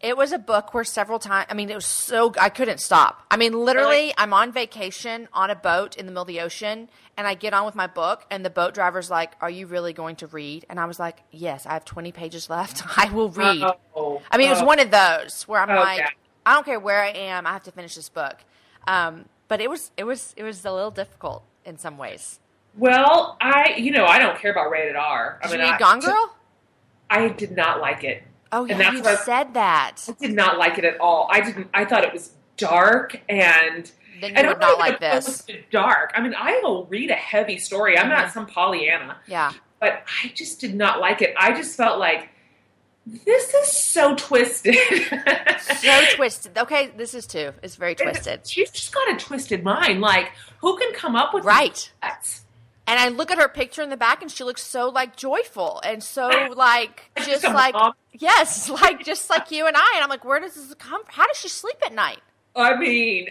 it 0.00 0.16
was 0.16 0.30
a 0.32 0.38
book 0.38 0.72
where 0.74 0.84
several 0.84 1.18
times. 1.18 1.46
I 1.50 1.54
mean, 1.54 1.68
it 1.70 1.74
was 1.74 1.86
so 1.86 2.32
I 2.40 2.48
couldn't 2.50 2.78
stop. 2.78 3.24
I 3.30 3.36
mean, 3.36 3.52
literally, 3.52 3.88
Really? 3.96 4.14
I'm 4.16 4.32
on 4.32 4.52
vacation 4.52 5.28
on 5.32 5.50
a 5.50 5.56
boat 5.56 5.96
in 5.96 6.06
the 6.06 6.12
middle 6.12 6.22
of 6.22 6.28
the 6.28 6.40
ocean, 6.40 6.88
and 7.16 7.26
I 7.26 7.34
get 7.34 7.52
on 7.52 7.66
with 7.66 7.74
my 7.74 7.86
book, 7.88 8.24
and 8.30 8.44
the 8.44 8.50
boat 8.50 8.74
driver's 8.74 9.10
like, 9.10 9.32
"Are 9.40 9.50
you 9.50 9.66
really 9.66 9.92
going 9.92 10.16
to 10.16 10.26
read?" 10.28 10.66
And 10.70 10.78
I 10.78 10.84
was 10.86 10.98
like, 11.00 11.22
"Yes, 11.32 11.66
I 11.66 11.72
have 11.74 11.84
20 11.84 12.12
pages 12.12 12.48
left. 12.48 12.82
I 12.98 13.10
will 13.12 13.30
read." 13.30 13.62
Oh, 13.96 14.22
I 14.30 14.36
mean, 14.36 14.46
it 14.48 14.50
was 14.50 14.62
oh. 14.62 14.66
one 14.66 14.78
of 14.78 14.90
those 14.90 15.42
where 15.48 15.60
I'm 15.60 15.70
Okay. 15.70 15.80
like, 16.02 16.16
I 16.50 16.54
don't 16.54 16.64
care 16.66 16.80
where 16.80 17.00
I 17.00 17.10
am, 17.10 17.46
I 17.46 17.52
have 17.52 17.62
to 17.64 17.70
finish 17.70 17.94
this 17.94 18.08
book. 18.08 18.36
Um, 18.88 19.26
but 19.46 19.60
it 19.60 19.70
was 19.70 19.92
it 19.96 20.04
was 20.04 20.34
it 20.36 20.42
was 20.42 20.64
a 20.64 20.72
little 20.72 20.90
difficult 20.90 21.44
in 21.64 21.78
some 21.78 21.96
ways. 21.96 22.40
Well, 22.76 23.36
I 23.40 23.74
you 23.76 23.92
know 23.92 24.04
I 24.04 24.18
don't 24.18 24.36
care 24.38 24.50
about 24.50 24.70
rated 24.70 24.96
R. 24.96 25.38
I 25.42 25.46
Did 25.46 25.52
mean, 25.52 25.60
you 25.60 25.66
I, 25.66 25.70
read 25.72 25.80
Gone 25.80 26.00
Girl? 26.00 26.36
I 27.08 27.28
did 27.28 27.52
not 27.52 27.80
like 27.80 28.02
it. 28.04 28.22
Oh 28.52 28.62
And 28.62 28.70
yeah, 28.70 28.78
that's 28.78 28.92
you 28.96 29.02
what 29.02 29.12
I- 29.20 29.24
said 29.24 29.54
that. 29.54 29.96
I 30.08 30.12
did 30.26 30.34
not 30.34 30.58
like 30.58 30.76
it 30.78 30.84
at 30.84 30.98
all. 31.00 31.28
I 31.30 31.40
didn't. 31.40 31.68
I 31.72 31.84
thought 31.84 32.02
it 32.04 32.12
was 32.12 32.32
dark 32.56 33.20
and. 33.28 33.90
Then 34.20 34.30
you 34.32 34.36
and 34.36 34.46
would 34.48 34.56
I'm 34.56 34.60
not 34.60 34.78
like 34.78 35.00
this. 35.00 35.46
Dark. 35.70 36.12
I 36.14 36.20
mean, 36.20 36.34
I 36.36 36.60
will 36.62 36.84
read 36.86 37.10
a 37.10 37.14
heavy 37.14 37.56
story. 37.58 37.96
I'm 37.98 38.06
Mhm. 38.06 38.10
not 38.18 38.32
some 38.32 38.44
Pollyanna, 38.46 39.16
Yeah. 39.26 39.52
but 39.80 40.02
I 40.22 40.28
just 40.34 40.60
did 40.60 40.74
not 40.74 41.00
like 41.00 41.22
it. 41.22 41.32
I 41.38 41.52
just 41.52 41.74
felt 41.76 41.98
like 41.98 42.28
this 43.06 43.54
is 43.54 43.72
so 43.72 44.14
twisted. 44.14 44.76
So 45.80 46.00
twisted. 46.14 46.58
Okay, 46.58 46.90
this 46.96 47.14
is 47.14 47.26
too. 47.26 47.52
It's 47.62 47.76
very 47.76 47.94
twisted. 47.94 48.46
She's 48.46 48.70
just 48.70 48.92
got 48.92 49.14
a 49.14 49.16
twisted 49.16 49.64
mind. 49.64 50.00
Like, 50.00 50.32
who 50.60 50.76
can 50.76 50.92
come 50.92 51.16
up 51.16 51.32
with 51.32 51.44
Right. 51.44 51.90
And 52.02 52.98
I 52.98 53.08
look 53.08 53.30
at 53.30 53.38
her 53.38 53.48
picture 53.48 53.82
in 53.82 53.88
the 53.88 53.96
back 53.96 54.20
and 54.20 54.30
she 54.30 54.42
looks 54.42 54.62
so 54.62 54.88
like 54.88 55.16
joyful 55.16 55.80
and 55.84 56.02
so 56.02 56.28
like 56.56 57.10
just 57.24 57.44
a 57.44 57.50
like 57.50 57.72
mom. 57.72 57.92
yes, 58.12 58.68
like 58.82 59.04
just 59.04 59.30
like 59.30 59.50
you 59.50 59.66
and 59.66 59.76
I. 59.76 59.92
And 59.94 60.02
I'm 60.02 60.10
like, 60.10 60.24
where 60.24 60.40
does 60.40 60.54
this 60.54 60.74
come 60.74 61.04
from? 61.04 61.14
How 61.14 61.26
does 61.26 61.36
she 61.36 61.48
sleep 61.48 61.76
at 61.84 61.94
night? 61.94 62.20
I 62.56 62.76
mean, 62.76 63.28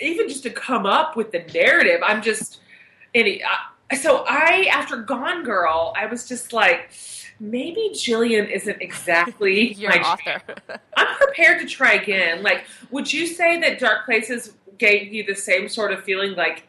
even 0.00 0.28
just 0.28 0.42
to 0.44 0.50
come 0.50 0.86
up 0.86 1.14
with 1.14 1.30
the 1.30 1.44
narrative, 1.54 2.00
I'm 2.02 2.22
just 2.22 2.60
any. 3.14 3.42
I, 3.44 3.96
so 3.96 4.24
I, 4.26 4.66
after 4.72 4.96
Gone 4.96 5.44
Girl, 5.44 5.92
I 5.94 6.06
was 6.06 6.26
just 6.26 6.54
like, 6.54 6.90
maybe 7.42 7.90
Gillian 7.92 8.46
isn't 8.46 8.80
exactly 8.80 9.76
my 9.82 9.96
an 9.96 10.02
author. 10.02 10.42
I'm 10.96 11.16
prepared 11.16 11.60
to 11.60 11.66
try 11.66 11.94
again. 11.94 12.42
Like, 12.42 12.64
would 12.90 13.12
you 13.12 13.26
say 13.26 13.60
that 13.60 13.78
Dark 13.78 14.04
Places 14.06 14.52
gave 14.78 15.12
you 15.12 15.24
the 15.24 15.34
same 15.34 15.68
sort 15.68 15.92
of 15.92 16.02
feeling, 16.04 16.34
like 16.34 16.68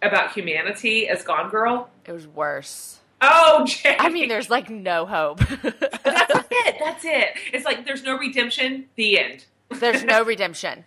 about 0.00 0.32
humanity 0.32 1.08
as 1.08 1.22
Gone 1.22 1.50
Girl? 1.50 1.90
it 2.06 2.12
was 2.12 2.26
worse. 2.26 3.00
Oh, 3.20 3.64
Jay. 3.66 3.96
I 3.98 4.08
mean, 4.10 4.28
there's 4.28 4.50
like 4.50 4.68
no 4.70 5.06
hope. 5.06 5.38
that's 5.48 6.46
it. 6.50 6.76
That's 6.78 7.04
it. 7.04 7.28
It's 7.52 7.64
like 7.64 7.86
there's 7.86 8.02
no 8.02 8.16
redemption. 8.18 8.86
The 8.96 9.18
end. 9.18 9.46
there's 9.70 10.04
no 10.04 10.22
redemption. 10.26 10.84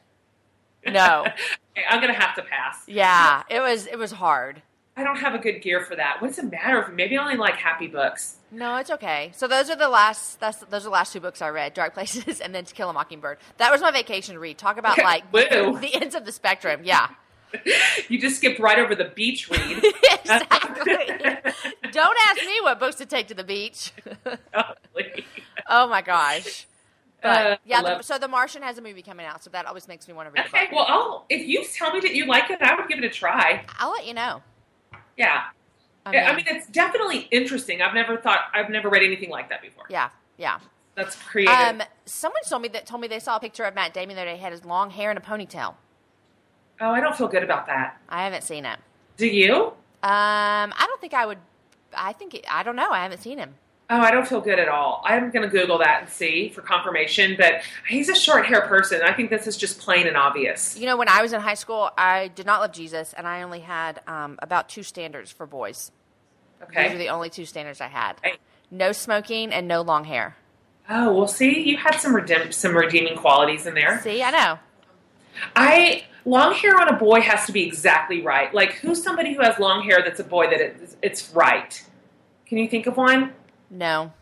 No. 0.85 1.25
Okay, 1.25 1.83
I'm 1.89 1.99
gonna 1.99 2.13
have 2.13 2.35
to 2.35 2.43
pass. 2.43 2.83
Yeah, 2.87 3.41
it 3.49 3.59
was 3.59 3.87
it 3.87 3.97
was 3.97 4.11
hard. 4.11 4.61
I 4.97 5.03
don't 5.03 5.17
have 5.17 5.35
a 5.35 5.37
good 5.37 5.61
gear 5.61 5.81
for 5.81 5.95
that. 5.95 6.17
What's 6.21 6.37
the 6.37 6.43
matter 6.43 6.79
with 6.79 6.89
me? 6.89 6.95
Maybe 6.95 7.17
I 7.17 7.21
only 7.23 7.37
like 7.37 7.55
happy 7.55 7.85
books. 7.87 8.37
No, 8.51 8.77
it's 8.77 8.89
okay. 8.89 9.31
So 9.35 9.47
those 9.47 9.69
are 9.69 9.75
the 9.75 9.89
last. 9.89 10.39
That's 10.39 10.57
those 10.61 10.81
are 10.81 10.85
the 10.85 10.89
last 10.89 11.13
two 11.13 11.19
books 11.19 11.41
I 11.41 11.49
read: 11.49 11.73
Dark 11.75 11.93
Places 11.93 12.41
and 12.41 12.53
then 12.55 12.65
To 12.65 12.73
Kill 12.73 12.89
a 12.89 12.93
Mockingbird. 12.93 13.37
That 13.57 13.71
was 13.71 13.79
my 13.81 13.91
vacation 13.91 14.37
read. 14.39 14.57
Talk 14.57 14.77
about 14.77 14.97
like 15.03 15.31
the 15.31 15.89
ends 15.93 16.15
of 16.15 16.25
the 16.25 16.31
spectrum. 16.31 16.81
Yeah, 16.83 17.09
You 18.09 18.19
just 18.19 18.37
skipped 18.37 18.59
right 18.59 18.79
over 18.79 18.95
the 18.95 19.05
beach 19.15 19.49
read. 19.49 19.83
exactly. 20.13 20.95
Don't 21.91 22.17
ask 22.27 22.37
me 22.45 22.59
what 22.61 22.79
books 22.79 22.95
to 22.95 23.05
take 23.05 23.27
to 23.27 23.33
the 23.33 23.43
beach. 23.43 23.93
Totally. 24.25 25.25
oh 25.69 25.87
my 25.87 26.01
gosh. 26.01 26.65
But 27.21 27.29
Uh, 27.51 27.57
yeah, 27.65 27.81
the, 27.81 28.01
so 28.03 28.17
The 28.19 28.27
Martian 28.27 28.61
has 28.61 28.77
a 28.77 28.81
movie 28.81 29.01
coming 29.01 29.25
out, 29.25 29.43
so 29.43 29.49
that 29.51 29.65
always 29.65 29.87
makes 29.87 30.07
me 30.07 30.13
want 30.13 30.27
to 30.27 30.31
read 30.31 30.45
the 30.45 30.49
Okay, 30.55 30.65
book. 30.65 30.73
well, 30.75 30.85
I'll, 30.87 31.25
if 31.29 31.47
you 31.47 31.63
tell 31.65 31.91
me 31.93 31.99
that 32.01 32.13
you 32.13 32.25
like 32.27 32.49
it, 32.51 32.61
I 32.61 32.75
would 32.75 32.87
give 32.87 32.99
it 32.99 33.03
a 33.05 33.09
try. 33.09 33.65
I'll 33.79 33.91
let 33.91 34.05
you 34.05 34.13
know. 34.13 34.41
Yeah. 35.17 35.43
I 36.05 36.15
I 36.17 36.27
mean, 36.27 36.35
mean, 36.37 36.45
it's 36.55 36.67
definitely 36.67 37.27
interesting. 37.31 37.81
I've 37.81 37.93
never 37.93 38.15
thought, 38.17 38.39
I've 38.53 38.69
never 38.69 38.87
read 38.89 39.03
anything 39.03 39.29
like 39.29 39.49
that 39.49 39.61
before. 39.61 39.83
yeah, 39.89 40.09
yeah. 40.37 40.59
That's 40.95 41.15
creative. 41.15 41.53
Um, 41.53 41.83
someone 42.05 42.41
told 42.47 42.61
me 42.61 42.69
that 42.69 42.85
told 42.87 43.01
me 43.01 43.07
they 43.07 43.19
saw 43.19 43.35
a 43.35 43.39
picture 43.39 43.65
of 43.65 43.75
Matt 43.75 43.93
Damon 43.93 44.15
the 44.15 44.21
other 44.21 44.31
day. 44.31 44.37
He 44.37 44.41
had 44.41 44.51
his 44.53 44.65
long 44.65 44.89
hair 44.89 45.09
and 45.11 45.19
a 45.19 45.21
ponytail. 45.21 45.75
oh, 46.81 46.89
I 46.91 46.99
don't 47.01 47.15
feel 47.15 47.27
good 47.27 47.43
about 47.43 47.65
that. 47.67 47.99
I 48.09 48.23
haven't 48.23 48.43
seen 48.43 48.65
it. 48.65 48.79
Do 49.17 49.27
you? 49.27 49.53
Um, 49.55 49.73
I 50.03 50.85
don't 50.87 50.99
think 51.01 51.13
I 51.13 51.25
would. 51.25 51.37
I 51.95 52.13
think 52.13 52.39
I 52.49 52.63
don't 52.63 52.75
know. 52.75 52.89
I 52.89 53.03
haven't 53.03 53.21
seen 53.21 53.37
him. 53.37 53.55
Oh, 53.89 54.01
I 54.01 54.11
don't 54.11 54.27
feel 54.27 54.41
good 54.41 54.59
at 54.59 54.67
all. 54.67 55.01
I'm 55.05 55.31
going 55.31 55.49
to 55.49 55.49
Google 55.49 55.77
that 55.77 56.01
and 56.01 56.09
see 56.09 56.49
for 56.49 56.61
confirmation. 56.61 57.35
But 57.37 57.61
he's 57.87 58.09
a 58.09 58.15
short 58.15 58.45
hair 58.45 58.61
person. 58.61 59.01
I 59.01 59.13
think 59.13 59.29
this 59.29 59.47
is 59.47 59.55
just 59.55 59.79
plain 59.79 60.07
and 60.07 60.17
obvious. 60.17 60.77
You 60.77 60.87
know, 60.87 60.97
when 60.97 61.07
I 61.07 61.21
was 61.21 61.31
in 61.31 61.39
high 61.39 61.53
school, 61.53 61.89
I 61.97 62.27
did 62.27 62.45
not 62.45 62.59
love 62.59 62.73
Jesus, 62.73 63.13
and 63.13 63.25
I 63.25 63.43
only 63.43 63.61
had 63.61 64.01
um, 64.05 64.37
about 64.41 64.67
two 64.67 64.83
standards 64.83 65.31
for 65.31 65.45
boys. 65.45 65.91
Okay. 66.61 66.83
Those 66.83 66.93
were 66.93 66.97
the 66.97 67.09
only 67.09 67.29
two 67.29 67.45
standards 67.45 67.79
I 67.79 67.87
had: 67.87 68.17
Hey. 68.21 68.33
no 68.69 68.91
smoking 68.91 69.53
and 69.53 69.67
no 69.69 69.81
long 69.81 70.03
hair. 70.03 70.35
Oh, 70.89 71.13
well, 71.13 71.27
see, 71.27 71.61
you 71.61 71.77
had 71.77 71.95
some 71.95 72.13
redeem- 72.13 72.51
some 72.51 72.75
redeeming 72.75 73.15
qualities 73.17 73.65
in 73.65 73.73
there. 73.73 74.01
See, 74.01 74.21
I 74.21 74.31
know. 74.31 74.59
I 75.55 76.03
long 76.25 76.53
hair 76.53 76.79
on 76.79 76.89
a 76.89 76.97
boy 76.97 77.21
has 77.21 77.45
to 77.45 77.53
be 77.53 77.65
exactly 77.65 78.21
right. 78.21 78.53
Like, 78.53 78.73
who's 78.73 79.01
somebody 79.01 79.33
who 79.33 79.41
has 79.43 79.59
long 79.59 79.83
hair 79.83 80.01
that's 80.03 80.19
a 80.19 80.23
boy 80.25 80.49
that 80.49 80.59
it's, 80.59 80.97
it's 81.01 81.29
right? 81.33 81.81
Can 82.47 82.57
you 82.57 82.67
think 82.67 82.87
of 82.87 82.97
one? 82.97 83.33
No, 83.69 84.13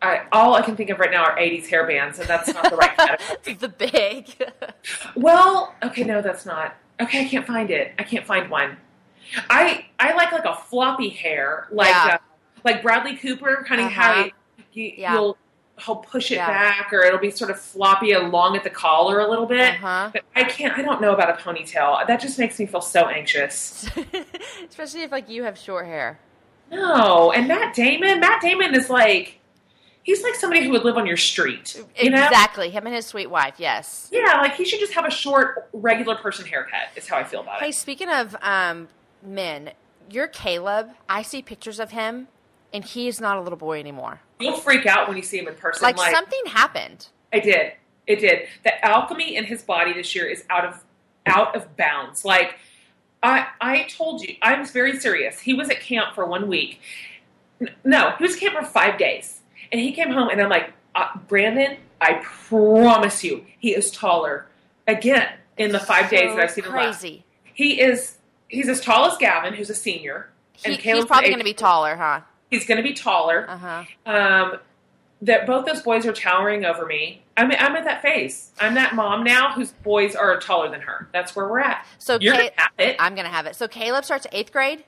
I, 0.00 0.22
all 0.32 0.54
I 0.54 0.62
can 0.62 0.74
think 0.76 0.90
of 0.90 0.98
right 0.98 1.10
now 1.10 1.24
are 1.24 1.36
80s 1.36 1.66
hair 1.68 1.86
bands, 1.86 2.18
and 2.18 2.28
that's 2.28 2.52
not 2.52 2.70
the 2.70 2.76
right 2.76 2.96
category. 2.96 3.54
the 3.54 3.68
big. 3.68 4.50
Well, 5.14 5.74
okay, 5.82 6.02
no, 6.02 6.22
that's 6.22 6.44
not. 6.44 6.74
Okay, 7.00 7.20
I 7.20 7.24
can't 7.28 7.46
find 7.46 7.70
it. 7.70 7.92
I 7.98 8.02
can't 8.02 8.26
find 8.26 8.50
one. 8.50 8.76
I 9.48 9.86
I 10.00 10.14
like 10.14 10.32
like 10.32 10.44
a 10.44 10.54
floppy 10.54 11.08
hair, 11.10 11.68
like 11.70 11.88
Yeah. 11.88 12.14
uh, 12.14 12.18
like 12.64 12.82
Bradley 12.82 13.16
Cooper, 13.16 13.64
kind 13.66 13.80
of 13.80 13.86
Uh-huh. 13.88 14.00
how 14.24 14.30
he, 14.70 14.94
Yeah. 14.98 15.12
he'll 15.12 15.36
he'll 15.78 15.96
push 15.96 16.30
it 16.32 16.36
Yeah. 16.36 16.46
back, 16.48 16.92
or 16.92 17.02
it'll 17.04 17.18
be 17.20 17.30
sort 17.30 17.50
of 17.50 17.60
floppy 17.60 18.12
along 18.12 18.56
at 18.56 18.64
the 18.64 18.70
collar 18.70 19.20
a 19.20 19.28
little 19.28 19.46
bit. 19.46 19.74
Uh-huh. 19.74 20.10
But 20.12 20.22
I 20.34 20.44
can't. 20.44 20.76
I 20.76 20.82
don't 20.82 21.00
know 21.00 21.12
about 21.14 21.30
a 21.30 21.42
ponytail. 21.42 22.06
That 22.06 22.20
just 22.20 22.38
makes 22.38 22.58
me 22.58 22.66
feel 22.66 22.80
so 22.82 23.08
anxious. 23.08 23.88
Especially 24.68 25.02
if 25.02 25.12
like 25.12 25.28
you 25.28 25.44
have 25.44 25.56
short 25.56 25.86
hair. 25.86 26.18
No, 26.72 27.30
and 27.32 27.46
Matt 27.46 27.74
Damon. 27.74 28.18
Matt 28.20 28.40
Damon 28.42 28.74
is 28.74 28.88
like 28.90 29.38
he's 30.02 30.22
like 30.22 30.34
somebody 30.34 30.64
who 30.64 30.70
would 30.70 30.84
live 30.84 30.96
on 30.96 31.06
your 31.06 31.16
street. 31.16 31.80
You 32.00 32.10
know? 32.10 32.24
Exactly. 32.24 32.70
Him 32.70 32.86
and 32.86 32.94
his 32.94 33.06
sweet 33.06 33.28
wife. 33.30 33.54
Yes. 33.58 34.08
Yeah, 34.10 34.40
like 34.40 34.54
he 34.54 34.64
should 34.64 34.80
just 34.80 34.94
have 34.94 35.04
a 35.06 35.10
short, 35.10 35.68
regular 35.72 36.16
person 36.16 36.46
haircut. 36.46 36.88
Is 36.96 37.06
how 37.08 37.18
I 37.18 37.24
feel 37.24 37.40
about 37.42 37.60
Hey, 37.60 37.68
it. 37.68 37.74
speaking 37.74 38.08
of 38.08 38.34
um, 38.42 38.88
men, 39.22 39.70
you're 40.10 40.26
Caleb. 40.28 40.90
I 41.08 41.22
see 41.22 41.42
pictures 41.42 41.78
of 41.78 41.90
him, 41.92 42.28
and 42.72 42.84
he 42.84 43.06
is 43.06 43.20
not 43.20 43.36
a 43.36 43.40
little 43.42 43.58
boy 43.58 43.78
anymore. 43.78 44.20
You'll 44.40 44.56
freak 44.56 44.86
out 44.86 45.06
when 45.08 45.16
you 45.16 45.22
see 45.22 45.38
him 45.38 45.46
in 45.48 45.54
person. 45.54 45.84
Like, 45.84 45.96
Like, 45.98 46.14
something 46.14 46.40
happened. 46.46 47.06
I 47.32 47.38
did, 47.38 47.72
it 48.06 48.16
did. 48.20 48.48
The 48.64 48.84
alchemy 48.84 49.36
in 49.36 49.44
his 49.44 49.62
body 49.62 49.92
this 49.92 50.14
year 50.14 50.26
is 50.26 50.44
out 50.50 50.64
of 50.64 50.82
out 51.26 51.54
of 51.54 51.76
bounds. 51.76 52.24
Like 52.24 52.56
I, 53.22 53.46
I 53.60 53.84
told 53.84 54.22
you, 54.22 54.34
I 54.42 54.58
was 54.58 54.70
very 54.70 54.98
serious. 54.98 55.40
He 55.40 55.54
was 55.54 55.70
at 55.70 55.80
camp 55.80 56.14
for 56.14 56.26
one 56.26 56.48
week. 56.48 56.80
No, 57.84 58.12
he 58.18 58.24
was 58.24 58.34
at 58.34 58.40
camp 58.40 58.56
for 58.56 58.64
five 58.64 58.98
days, 58.98 59.40
and 59.70 59.80
he 59.80 59.92
came 59.92 60.10
home, 60.10 60.28
and 60.28 60.40
I'm 60.40 60.48
like, 60.50 60.72
uh, 60.94 61.16
Brandon, 61.28 61.76
I 62.00 62.14
promise 62.24 63.22
you, 63.22 63.44
he 63.58 63.74
is 63.74 63.90
taller 63.90 64.46
again 64.88 65.28
in 65.56 65.70
the 65.72 65.78
five 65.78 66.10
days 66.10 66.34
that 66.34 66.40
I've 66.40 66.50
seen 66.50 66.64
him 66.64 66.72
last. 66.72 67.00
Crazy. 67.00 67.24
He 67.54 67.80
is. 67.80 68.18
He's 68.48 68.68
as 68.68 68.80
tall 68.80 69.06
as 69.06 69.16
Gavin, 69.16 69.54
who's 69.54 69.70
a 69.70 69.74
senior. 69.74 70.28
He, 70.54 70.72
and 70.72 70.80
he's 70.80 71.04
probably 71.06 71.28
going 71.28 71.38
to 71.38 71.44
be 71.44 71.54
taller, 71.54 71.96
huh? 71.96 72.20
He's 72.50 72.66
going 72.66 72.76
to 72.76 72.82
be 72.82 72.92
taller. 72.92 73.48
Uh 73.48 73.56
huh. 73.56 73.84
Um, 74.04 74.58
that 75.22 75.46
both 75.46 75.64
those 75.66 75.80
boys 75.82 76.04
are 76.04 76.12
towering 76.12 76.64
over 76.64 76.84
me. 76.84 77.22
I'm, 77.36 77.50
I'm 77.52 77.76
at 77.76 77.84
that 77.84 78.02
phase. 78.02 78.50
I'm 78.60 78.74
that 78.74 78.94
mom 78.94 79.24
now 79.24 79.52
whose 79.52 79.70
boys 79.72 80.14
are 80.16 80.38
taller 80.40 80.68
than 80.70 80.80
her. 80.82 81.08
That's 81.12 81.34
where 81.34 81.48
we're 81.48 81.60
at. 81.60 81.86
So 81.98 82.18
You're 82.20 82.34
Ca- 82.34 82.38
gonna 82.40 82.50
have 82.56 82.70
it. 82.78 82.96
I'm 82.98 83.14
going 83.14 83.24
to 83.26 83.30
have 83.30 83.46
it. 83.46 83.56
So 83.56 83.66
Caleb 83.68 84.04
starts 84.04 84.26
eighth 84.32 84.52
grade. 84.52 84.84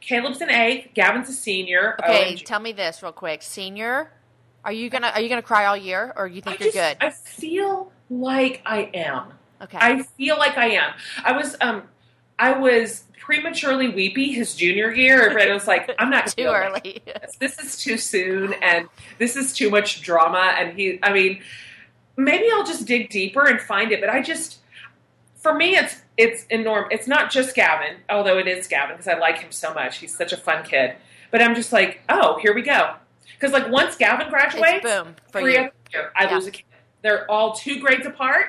Caleb's 0.00 0.40
an 0.40 0.50
eighth. 0.50 0.88
Gavin's 0.94 1.28
a 1.28 1.32
senior. 1.32 1.96
Okay, 2.02 2.34
OMG. 2.34 2.44
tell 2.44 2.60
me 2.60 2.72
this 2.72 3.02
real 3.02 3.12
quick. 3.12 3.42
Senior, 3.42 4.10
are 4.64 4.72
you 4.72 4.88
gonna 4.88 5.08
are 5.14 5.20
you 5.20 5.28
gonna 5.28 5.42
cry 5.42 5.66
all 5.66 5.76
year, 5.76 6.12
or 6.16 6.28
you 6.28 6.40
think 6.40 6.60
I 6.60 6.64
you're 6.64 6.72
just- 6.72 6.98
good? 7.00 7.06
I 7.06 7.10
feel 7.10 7.90
like 8.08 8.62
I 8.64 8.88
am. 8.94 9.32
okay. 9.62 9.78
I 9.80 10.02
feel 10.02 10.36
like 10.38 10.56
I 10.56 10.66
am. 10.70 10.92
I 11.24 11.32
was 11.32 11.56
um, 11.60 11.82
I 12.38 12.52
was 12.58 13.04
prematurely 13.18 13.88
weepy 13.88 14.32
his 14.32 14.54
junior 14.54 14.92
year. 14.92 15.28
And 15.38 15.50
I 15.50 15.54
was 15.54 15.66
like, 15.66 15.90
I'm 15.98 16.10
not 16.10 16.26
Too 16.36 16.44
early. 16.44 17.02
this. 17.06 17.36
This 17.36 17.58
is 17.58 17.76
too 17.82 17.96
soon, 17.96 18.52
and 18.54 18.88
this 19.18 19.36
is 19.36 19.52
too 19.52 19.70
much 19.70 20.02
drama. 20.02 20.54
And 20.58 20.78
he, 20.78 20.98
I 21.02 21.12
mean, 21.12 21.42
maybe 22.16 22.46
I'll 22.52 22.64
just 22.66 22.86
dig 22.86 23.10
deeper 23.10 23.46
and 23.46 23.60
find 23.60 23.92
it. 23.92 24.00
But 24.00 24.10
I 24.10 24.20
just, 24.22 24.58
for 25.36 25.54
me, 25.54 25.76
it's 25.76 26.02
it's 26.16 26.44
enormous. 26.50 26.88
It's 26.92 27.08
not 27.08 27.30
just 27.30 27.54
Gavin, 27.54 27.96
although 28.10 28.38
it 28.38 28.46
is 28.46 28.66
Gavin 28.68 28.96
because 28.96 29.08
I 29.08 29.18
like 29.18 29.38
him 29.38 29.50
so 29.52 29.72
much. 29.74 29.98
He's 29.98 30.16
such 30.16 30.32
a 30.32 30.36
fun 30.36 30.64
kid. 30.64 30.94
But 31.30 31.42
I'm 31.42 31.54
just 31.54 31.72
like, 31.72 32.00
oh, 32.08 32.38
here 32.40 32.54
we 32.54 32.62
go. 32.62 32.94
Because 33.32 33.52
like 33.52 33.68
once 33.70 33.96
Gavin 33.96 34.28
graduates, 34.28 34.68
It's 34.68 34.84
boom 34.84 35.16
for 35.32 35.40
three 35.40 35.54
you. 35.54 35.70
year, 35.92 36.12
I 36.14 36.24
Yeah. 36.24 36.34
lose 36.34 36.46
a 36.46 36.50
kid. 36.52 36.64
They're 37.02 37.28
all 37.30 37.52
two 37.52 37.80
grades 37.80 38.06
apart, 38.06 38.46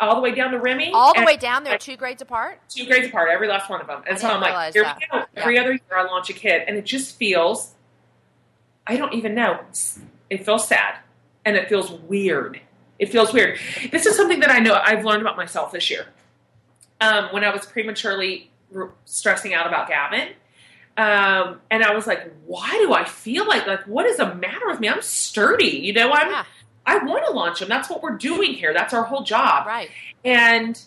all 0.00 0.14
the 0.16 0.20
way 0.20 0.34
down 0.34 0.50
to 0.52 0.58
Remy. 0.58 0.92
All 0.92 1.14
the 1.14 1.24
way 1.24 1.36
down, 1.36 1.64
they're 1.64 1.78
two 1.78 1.96
grades 1.96 2.22
apart. 2.22 2.60
two 2.68 2.86
grades 2.86 3.08
apart, 3.08 3.30
every 3.30 3.48
last 3.48 3.70
one 3.70 3.80
of 3.80 3.86
them. 3.86 4.02
And 4.06 4.16
I 4.16 4.20
so 4.20 4.28
I'm 4.28 4.40
like, 4.40 4.72
here 4.72 4.82
that. 4.82 4.98
we 4.98 5.06
go. 5.10 5.24
Yeah. 5.34 5.42
Every 5.42 5.58
other 5.58 5.72
year 5.72 5.80
I 5.96 6.04
launch 6.04 6.30
a 6.30 6.32
kid, 6.32 6.62
and 6.66 6.76
it 6.76 6.84
just 6.84 7.16
feels, 7.16 7.74
I 8.86 8.96
don't 8.96 9.14
even 9.14 9.34
know. 9.34 9.60
It 10.30 10.44
feels 10.44 10.66
sad, 10.66 10.96
and 11.44 11.56
it 11.56 11.68
feels 11.68 11.90
weird. 11.90 12.60
It 12.98 13.10
feels 13.10 13.32
weird. 13.32 13.58
This 13.90 14.06
is 14.06 14.16
something 14.16 14.40
that 14.40 14.50
I 14.50 14.58
know 14.60 14.74
I've 14.74 15.04
learned 15.04 15.20
about 15.20 15.36
myself 15.36 15.72
this 15.72 15.90
year. 15.90 16.06
Um, 17.00 17.28
when 17.32 17.44
I 17.44 17.52
was 17.52 17.66
prematurely 17.66 18.50
r- 18.74 18.92
stressing 19.04 19.52
out 19.52 19.66
about 19.66 19.88
Gavin, 19.88 20.28
um, 20.96 21.60
and 21.70 21.82
I 21.82 21.92
was 21.92 22.06
like, 22.06 22.32
why 22.46 22.70
do 22.70 22.92
I 22.92 23.04
feel 23.04 23.46
like 23.46 23.66
like 23.66 23.84
what 23.86 24.06
is 24.06 24.18
the 24.18 24.32
matter 24.34 24.66
with 24.68 24.78
me? 24.78 24.88
I'm 24.88 25.02
sturdy, 25.02 25.66
you 25.66 25.92
know. 25.92 26.12
I'm 26.12 26.30
Yeah, 26.30 26.44
I 26.86 26.98
want 27.04 27.24
to 27.26 27.32
launch 27.32 27.60
them. 27.60 27.68
That's 27.68 27.88
what 27.88 28.02
we're 28.02 28.16
doing 28.16 28.52
here. 28.54 28.72
That's 28.74 28.92
our 28.94 29.04
whole 29.04 29.22
job. 29.22 29.66
right. 29.66 29.90
And 30.24 30.80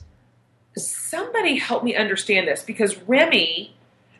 somebody 0.75 1.57
help 1.57 1.83
me 1.83 1.95
understand 1.95 2.47
this 2.47 2.63
because 2.63 2.97
Remy, 3.07 3.75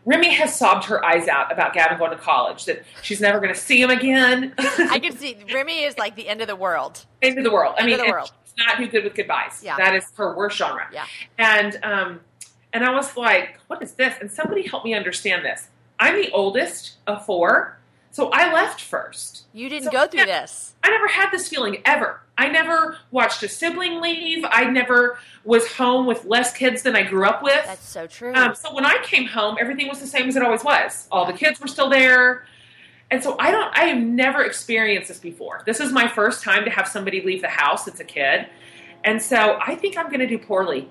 Remy 0.05 0.33
has 0.33 0.57
sobbed 0.57 0.85
her 0.85 1.03
eyes 1.03 1.27
out 1.27 1.51
about 1.51 1.73
Gavin 1.73 1.97
going 1.97 2.11
to 2.11 2.17
college. 2.17 2.65
That 2.65 2.83
she's 3.01 3.21
never 3.21 3.39
going 3.39 3.53
to 3.53 3.59
see 3.59 3.81
him 3.81 3.89
again. 3.89 4.53
I 4.57 4.99
can 4.99 5.15
see 5.15 5.37
Remy 5.53 5.83
is 5.83 5.97
like 5.97 6.15
the 6.15 6.27
end 6.27 6.41
of 6.41 6.47
the 6.47 6.55
world. 6.55 7.05
End 7.21 7.37
of 7.37 7.43
the 7.43 7.51
world. 7.51 7.75
I 7.77 7.81
End 7.81 7.87
mean, 7.91 7.97
the 7.97 8.11
world. 8.11 8.31
she's 8.45 8.53
not 8.65 8.77
do 8.77 8.87
good 8.87 9.03
with 9.03 9.13
goodbyes. 9.15 9.61
Yeah. 9.63 9.77
that 9.77 9.95
is 9.95 10.05
her 10.17 10.35
worst 10.35 10.57
genre. 10.57 10.87
Yeah. 10.91 11.05
And 11.37 11.77
um, 11.83 12.19
and 12.73 12.83
I 12.83 12.91
was 12.93 13.15
like, 13.17 13.59
what 13.67 13.81
is 13.83 13.93
this? 13.93 14.15
And 14.19 14.31
somebody 14.31 14.67
help 14.67 14.83
me 14.83 14.93
understand 14.93 15.45
this. 15.45 15.67
I'm 15.99 16.15
the 16.21 16.31
oldest 16.31 16.97
of 17.07 17.25
four, 17.25 17.76
so 18.17 18.31
I 18.33 18.51
left 18.51 18.81
first. 18.81 19.43
You 19.53 19.69
didn't 19.69 19.85
So- 19.85 19.91
go 19.91 20.07
through 20.07 20.21
yeah. 20.21 20.41
this. 20.41 20.73
I 20.83 20.89
never 20.89 21.07
had 21.07 21.29
this 21.29 21.47
feeling 21.47 21.83
ever. 21.85 22.19
I 22.35 22.47
never 22.47 22.97
watched 23.11 23.43
a 23.43 23.47
sibling 23.47 24.01
leave. 24.01 24.43
I 24.49 24.63
never 24.63 25.19
was 25.43 25.71
home 25.73 26.07
with 26.07 26.25
less 26.25 26.51
kids 26.51 26.81
than 26.81 26.95
I 26.95 27.03
grew 27.03 27.27
up 27.27 27.43
with. 27.43 27.63
That's 27.63 27.87
so 27.87 28.07
true. 28.07 28.33
Um, 28.33 28.55
so 28.55 28.73
when 28.73 28.87
I 28.87 28.97
came 29.03 29.27
home, 29.27 29.57
everything 29.59 29.87
was 29.87 29.99
the 29.99 30.07
same 30.07 30.27
as 30.27 30.35
it 30.35 30.41
always 30.41 30.63
was. 30.63 31.07
All 31.11 31.27
the 31.27 31.33
kids 31.33 31.59
were 31.59 31.67
still 31.67 31.91
there. 31.91 32.47
And 33.11 33.21
so 33.21 33.35
I 33.37 33.51
don't 33.51 33.71
I 33.77 33.83
have 33.83 33.99
never 33.99 34.43
experienced 34.43 35.09
this 35.09 35.19
before. 35.19 35.61
This 35.67 35.79
is 35.79 35.91
my 35.91 36.07
first 36.07 36.43
time 36.43 36.65
to 36.65 36.71
have 36.71 36.87
somebody 36.87 37.21
leave 37.21 37.43
the 37.43 37.49
house 37.49 37.87
It's 37.87 37.99
a 37.99 38.03
kid. 38.03 38.47
And 39.03 39.21
so 39.21 39.59
I 39.63 39.75
think 39.75 39.95
I'm 39.95 40.09
gonna 40.09 40.25
do 40.25 40.39
poorly. 40.39 40.89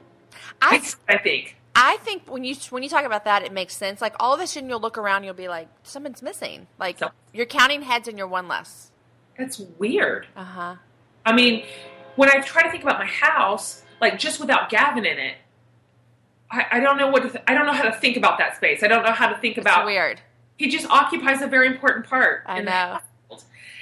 I 0.63 0.81
I, 1.09 1.15
I 1.15 1.19
think. 1.19 1.57
I 1.79 1.99
think 1.99 2.23
when 2.31 2.43
you 2.43 2.55
when 2.71 2.83
you 2.83 2.89
talk 2.89 3.05
about 3.05 3.25
that, 3.27 3.43
it 3.43 3.53
makes 3.53 3.77
sense. 3.77 4.01
Like 4.01 4.15
all 4.19 4.33
of 4.35 4.41
a 4.41 4.47
sudden, 4.47 4.69
you'll 4.71 4.81
look 4.81 4.97
around, 4.97 5.25
you'll 5.25 5.35
be 5.35 5.47
like, 5.49 5.69
someone's 5.83 6.23
missing. 6.23 6.67
Like 6.79 6.99
So- 6.99 7.11
you're 7.35 7.45
counting 7.47 7.83
heads 7.83 8.09
and 8.09 8.17
you're 8.17 8.27
one 8.27 8.49
less. 8.49 8.91
That's 9.39 9.59
weird. 9.59 10.27
Uh 10.35 10.45
huh. 10.45 10.75
I 11.27 11.33
mean, 11.35 11.65
when 12.17 12.31
I 12.31 12.41
try 12.41 12.63
to 12.63 12.71
think 12.71 12.83
about 12.83 12.99
my 12.99 13.05
house, 13.07 13.83
like 14.01 14.19
just 14.19 14.41
without 14.41 14.71
Gavin 14.71 15.05
in 15.05 15.19
it, 15.19 15.35
I, 16.51 16.65
I 16.73 16.81
don't 16.81 16.97
know 16.97 17.09
what 17.09 17.25
to 17.25 17.31
th- 17.31 17.45
I 17.47 17.53
don't 17.55 17.67
know 17.67 17.73
how 17.75 17.83
to 17.85 17.93
think 17.93 18.17
about 18.17 18.39
that 18.39 18.57
space. 18.57 18.83
I 18.83 18.89
don't 18.89 19.05
know 19.05 19.13
how 19.13 19.29
to 19.29 19.37
think 19.39 19.59
It's 19.59 19.65
about 19.65 19.85
weird. 19.85 20.21
he 20.57 20.69
just 20.71 20.87
occupies 20.87 21.43
a 21.43 21.47
very 21.47 21.67
important 21.67 22.07
part. 22.07 22.43
I 22.47 22.63
know. 22.63 23.01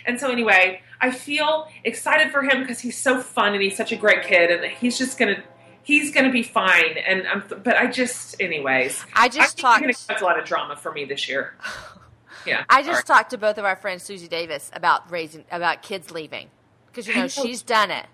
And 0.06 0.18
so 0.20 0.30
anyway, 0.30 0.82
I 1.00 1.10
feel 1.12 1.68
excited 1.84 2.30
for 2.32 2.42
him 2.42 2.60
because 2.60 2.80
he's 2.80 2.98
so 2.98 3.20
fun 3.20 3.52
and 3.54 3.62
he's 3.62 3.76
such 3.76 3.92
a 3.92 3.96
great 3.96 4.22
kid, 4.24 4.50
and 4.50 4.64
he's 4.72 4.98
just 4.98 5.16
gonna 5.18 5.42
he's 5.84 6.10
gonna 6.12 6.32
be 6.32 6.42
fine. 6.42 6.96
And 7.06 7.26
I'm, 7.28 7.44
but 7.62 7.76
I 7.76 7.86
just, 7.86 8.40
anyways, 8.40 9.04
I 9.14 9.24
I 9.24 9.28
just 9.28 9.60
gonna 9.62 9.78
talked. 9.78 9.90
expect 9.90 10.20
a 10.20 10.24
lot 10.24 10.38
of 10.38 10.44
drama 10.44 10.76
for 10.76 10.92
me 10.92 11.04
this 11.04 11.28
year. 11.28 11.54
Yeah. 12.46 12.62
I 12.68 12.82
just 12.82 13.06
talked 13.06 13.30
to 13.30 13.38
both 13.38 13.56
of 13.56 13.64
our 13.64 13.74
friends, 13.74 14.02
Susie 14.02 14.28
Davis, 14.28 14.70
about 14.74 15.10
raising 15.10 15.46
about 15.50 15.80
kids 15.80 16.10
leaving 16.10 16.48
because 16.88 17.08
you 17.08 17.14
know 17.14 17.22
know. 17.22 17.28
she's 17.28 17.62
done 17.62 17.90
it. 17.90 18.04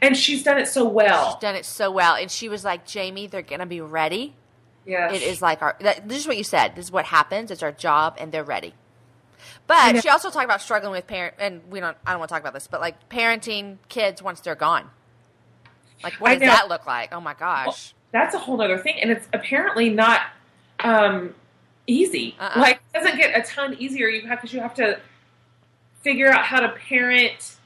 and 0.00 0.16
she's 0.16 0.44
done 0.44 0.58
it 0.58 0.68
so 0.68 0.86
well. 0.88 1.32
She's 1.32 1.40
done 1.40 1.56
it 1.56 1.64
so 1.64 1.90
well, 1.90 2.14
and 2.14 2.30
she 2.30 2.48
was 2.48 2.64
like, 2.64 2.86
"Jamie, 2.86 3.26
they're 3.26 3.42
gonna 3.42 3.66
be 3.66 3.80
ready. 3.80 4.36
yeah. 4.86 5.12
It 5.12 5.22
is 5.22 5.42
like 5.42 5.60
our. 5.60 5.76
That, 5.80 6.08
this 6.08 6.18
is 6.18 6.26
what 6.28 6.36
you 6.36 6.44
said. 6.44 6.76
This 6.76 6.84
is 6.84 6.92
what 6.92 7.06
happens. 7.06 7.50
It's 7.50 7.64
our 7.64 7.72
job, 7.72 8.14
and 8.20 8.30
they're 8.30 8.44
ready." 8.44 8.74
But 9.66 10.00
she 10.02 10.08
also 10.08 10.30
talked 10.30 10.44
about 10.44 10.60
struggling 10.60 10.92
with 10.92 11.08
parent, 11.08 11.34
and 11.40 11.62
we 11.68 11.80
don't. 11.80 11.96
I 12.06 12.12
don't 12.12 12.20
want 12.20 12.28
to 12.28 12.32
talk 12.34 12.42
about 12.42 12.54
this, 12.54 12.68
but 12.68 12.80
like 12.80 13.08
parenting 13.08 13.78
kids 13.88 14.22
once 14.22 14.38
they're 14.38 14.54
gone. 14.54 14.88
Like, 16.04 16.14
what 16.20 16.38
does 16.38 16.40
that 16.48 16.68
look 16.68 16.86
like? 16.86 17.12
Oh 17.12 17.20
my 17.20 17.34
gosh! 17.34 17.94
That's 18.12 18.34
a 18.34 18.38
whole 18.38 18.60
other 18.62 18.78
thing, 18.78 18.96
and 19.00 19.10
it's 19.10 19.26
apparently 19.32 19.88
not 19.90 20.20
um, 20.80 21.34
easy. 21.86 22.36
Uh-uh. 22.38 22.60
Like, 22.60 22.80
it 22.94 22.98
doesn't 22.98 23.16
get 23.16 23.36
a 23.36 23.42
ton 23.42 23.74
easier. 23.78 24.06
You 24.08 24.28
have 24.28 24.38
because 24.40 24.52
you 24.52 24.60
have 24.60 24.74
to 24.74 25.00
figure 26.02 26.28
out 26.28 26.44
how 26.44 26.60
to 26.60 26.68
parent 26.68 27.56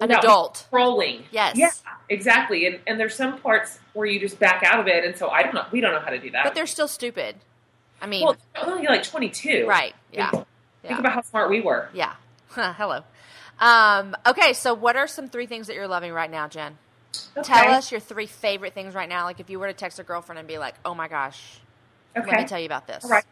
An 0.00 0.10
adult. 0.10 0.66
controlling. 0.70 1.24
Yes. 1.30 1.56
Yeah, 1.56 1.70
exactly. 2.08 2.66
And 2.66 2.80
and 2.86 2.98
there's 2.98 3.14
some 3.14 3.38
parts 3.38 3.78
where 3.92 4.06
you 4.06 4.18
just 4.18 4.38
back 4.40 4.62
out 4.64 4.80
of 4.80 4.86
it, 4.88 5.04
and 5.04 5.16
so 5.16 5.28
I 5.28 5.42
don't 5.42 5.54
know. 5.54 5.66
We 5.70 5.80
don't 5.80 5.92
know 5.92 6.00
how 6.00 6.10
to 6.10 6.18
do 6.18 6.30
that. 6.32 6.44
But 6.44 6.54
they're 6.54 6.66
still 6.66 6.88
stupid. 6.88 7.36
I 8.00 8.06
mean, 8.06 8.24
well, 8.24 8.36
only 8.62 8.86
like 8.86 9.04
22. 9.04 9.66
right? 9.66 9.94
Yeah. 10.12 10.30
Think 10.30 10.44
Yeah. 10.84 10.98
about 10.98 11.12
how 11.12 11.22
smart 11.22 11.48
we 11.50 11.60
were. 11.62 11.88
Yeah. 11.94 12.12
Hello. 12.50 13.00
Um, 13.58 14.14
okay, 14.26 14.52
so 14.52 14.74
what 14.74 14.96
are 14.96 15.06
some 15.06 15.28
three 15.28 15.46
things 15.46 15.66
that 15.68 15.74
you're 15.74 15.88
loving 15.88 16.12
right 16.12 16.30
now, 16.30 16.46
Jen? 16.46 16.76
Tell 17.42 17.70
us 17.72 17.90
your 17.90 18.00
three 18.00 18.26
favorite 18.26 18.74
things 18.74 18.94
right 18.94 19.08
now. 19.08 19.24
Like 19.24 19.40
if 19.40 19.50
you 19.50 19.58
were 19.58 19.66
to 19.66 19.72
text 19.72 19.98
a 19.98 20.02
girlfriend 20.02 20.38
and 20.38 20.46
be 20.48 20.58
like, 20.58 20.74
"Oh 20.84 20.94
my 20.94 21.08
gosh, 21.08 21.58
Okay. 22.16 22.26
let 22.30 22.40
me 22.40 22.46
tell 22.46 22.58
you 22.60 22.66
about 22.66 22.86
this." 22.86 23.04
All 23.04 23.10
right. 23.10 23.24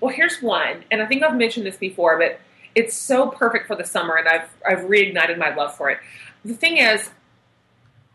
Well, 0.00 0.14
here's 0.14 0.40
one, 0.42 0.84
and 0.90 1.02
I 1.02 1.06
think 1.06 1.22
I've 1.22 1.36
mentioned 1.36 1.64
this 1.66 1.76
before, 1.76 2.18
but 2.18 2.38
it's 2.74 2.94
so 2.94 3.28
perfect 3.28 3.66
for 3.66 3.76
the 3.76 3.84
summer, 3.84 4.16
and 4.16 4.28
I've 4.28 4.48
I've 4.66 4.80
reignited 4.88 5.38
my 5.38 5.54
love 5.54 5.74
for 5.76 5.90
it. 5.90 5.98
The 6.44 6.54
thing 6.54 6.76
is, 6.78 7.10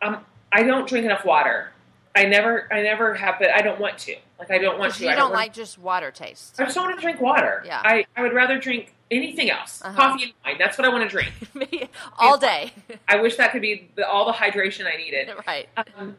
um, 0.02 0.24
I 0.52 0.64
don't 0.64 0.88
drink 0.88 1.06
enough 1.06 1.26
water. 1.26 1.72
I 2.16 2.24
never 2.26 2.68
I 2.74 2.82
never 2.82 3.14
have, 3.14 3.36
but 3.40 3.50
I 3.52 3.62
don't 3.62 3.80
want 3.80 3.98
to. 4.00 4.16
Like 4.40 4.52
I 4.52 4.58
don't 4.58 4.80
want 4.80 4.94
to. 4.96 5.04
you 5.04 5.10
I 5.10 5.16
don't 5.16 5.24
want- 5.26 5.34
like 5.34 5.54
just 5.54 5.78
water 5.78 6.12
taste. 6.12 6.56
I 6.60 6.64
just 6.64 6.76
don't 6.76 6.86
want 6.86 6.98
to 6.98 7.02
drink 7.02 7.20
water. 7.22 7.62
Yeah. 7.66 7.82
I, 7.84 8.06
I 8.16 8.22
would 8.22 8.34
rather 8.34 8.58
drink 8.58 8.94
anything 9.12 9.50
else. 9.50 9.82
Uh-huh. 9.84 9.96
Coffee 9.96 10.24
and 10.24 10.34
wine. 10.46 10.56
That's 10.58 10.78
what 10.78 10.86
I 10.86 10.90
want 10.90 11.04
to 11.04 11.10
drink. 11.10 11.90
All 12.20 12.38
day. 12.38 12.74
I 13.08 13.22
wish 13.22 13.36
that 13.38 13.52
could 13.52 13.62
be 13.62 13.90
the, 13.96 14.08
all 14.10 14.26
the 14.26 14.32
hydration 14.34 14.86
I 14.92 14.98
needed. 14.98 15.30
right. 15.48 15.70
Um, 15.98 16.16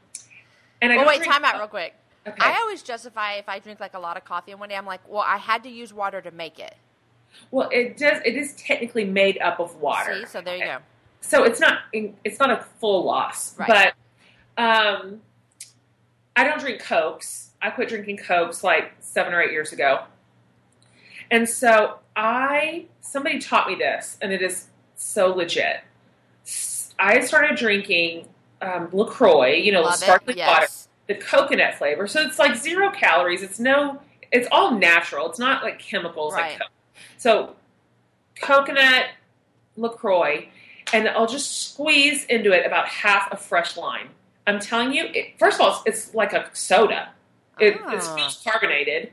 and 0.80 0.93
I 0.93 0.97
Well, 0.97 1.07
wait, 1.07 1.18
drink- 1.18 1.32
time 1.32 1.45
out 1.45 1.59
real 1.59 1.68
quick. 1.68 1.95
Okay. 2.26 2.37
I 2.41 2.59
always 2.61 2.82
justify 2.82 3.34
if 3.34 3.49
I 3.49 3.59
drink 3.61 3.78
like 3.80 3.95
a 3.95 3.99
lot 4.01 4.16
of 4.16 4.24
coffee 4.24 4.53
in 4.53 4.59
one 4.59 4.68
day, 4.68 4.76
I'm 4.76 4.87
like, 4.87 5.01
well, 5.09 5.22
I 5.24 5.37
had 5.37 5.62
to 5.62 5.68
use 5.70 5.93
water 5.95 6.20
to 6.20 6.30
make 6.32 6.59
it. 6.59 6.74
well, 7.51 7.68
it 7.70 7.97
does. 7.97 8.20
It 8.24 8.34
is 8.37 8.55
technically 8.55 9.05
made 9.05 9.39
up 9.39 9.61
of 9.61 9.76
water. 9.76 10.20
See, 10.20 10.26
so 10.26 10.41
there 10.41 10.57
you 10.57 10.64
go. 10.64 10.78
so 11.20 11.45
it's 11.45 11.61
not 11.61 11.78
it's 11.93 12.39
not 12.41 12.51
a 12.51 12.64
full 12.80 13.05
loss 13.05 13.57
Right. 13.59 13.93
but 14.57 14.62
um 14.62 15.20
i 16.37 16.45
don't 16.45 16.61
drink 16.61 16.80
cokes 16.80 17.51
i 17.61 17.68
quit 17.70 17.89
drinking 17.89 18.16
cokes 18.18 18.62
like 18.64 18.93
seven 19.01 19.32
or 19.34 19.43
eight 19.43 19.51
years 19.51 19.72
ago 19.72 20.05
and 21.30 21.48
so 21.48 21.98
i 22.16 22.86
somebody 23.00 23.38
taught 23.38 23.68
me 23.68 23.74
this 23.74 24.16
and 24.22 24.32
it 24.32 24.42
is 24.42 24.68
so 24.96 25.28
legit. 25.34 25.80
I 26.98 27.20
started 27.20 27.56
drinking 27.56 28.26
um, 28.62 28.88
lacroix 28.92 29.54
you 29.54 29.72
know 29.72 29.82
Love 29.82 29.96
sparkling 29.96 30.38
it. 30.38 30.46
water 30.46 30.66
the 31.06 31.14
coconut 31.14 31.74
flavor. 31.76 32.06
So 32.08 32.20
it's 32.22 32.38
like 32.38 32.56
zero 32.56 32.90
calories. 32.90 33.42
It's 33.42 33.60
no 33.60 34.00
it's 34.32 34.48
all 34.50 34.72
natural. 34.72 35.28
It's 35.30 35.38
not 35.38 35.62
like 35.62 35.78
chemicals 35.78 36.32
Right. 36.34 36.58
like 36.58 36.68
so 37.18 37.54
coconut 38.40 39.06
lacroix 39.76 40.48
and 40.92 41.08
i'll 41.08 41.26
just 41.26 41.70
squeeze 41.72 42.24
into 42.26 42.52
it 42.52 42.64
about 42.66 42.86
half 42.88 43.30
a 43.32 43.36
fresh 43.36 43.76
lime. 43.76 44.08
I'm 44.46 44.60
telling 44.60 44.92
you 44.92 45.04
it, 45.12 45.38
first 45.38 45.60
of 45.60 45.66
all 45.66 45.82
it's, 45.86 46.06
it's 46.06 46.14
like 46.14 46.32
a 46.32 46.48
soda. 46.54 47.10
It, 47.58 47.78
it's 47.88 48.06
Ah. 48.08 48.16
feels 48.16 48.42
carbonated 48.44 49.12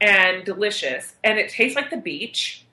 and 0.00 0.44
delicious 0.44 1.14
and 1.24 1.38
it 1.38 1.50
tastes 1.50 1.76
like 1.76 1.90
the 1.90 1.96
beach 1.96 2.64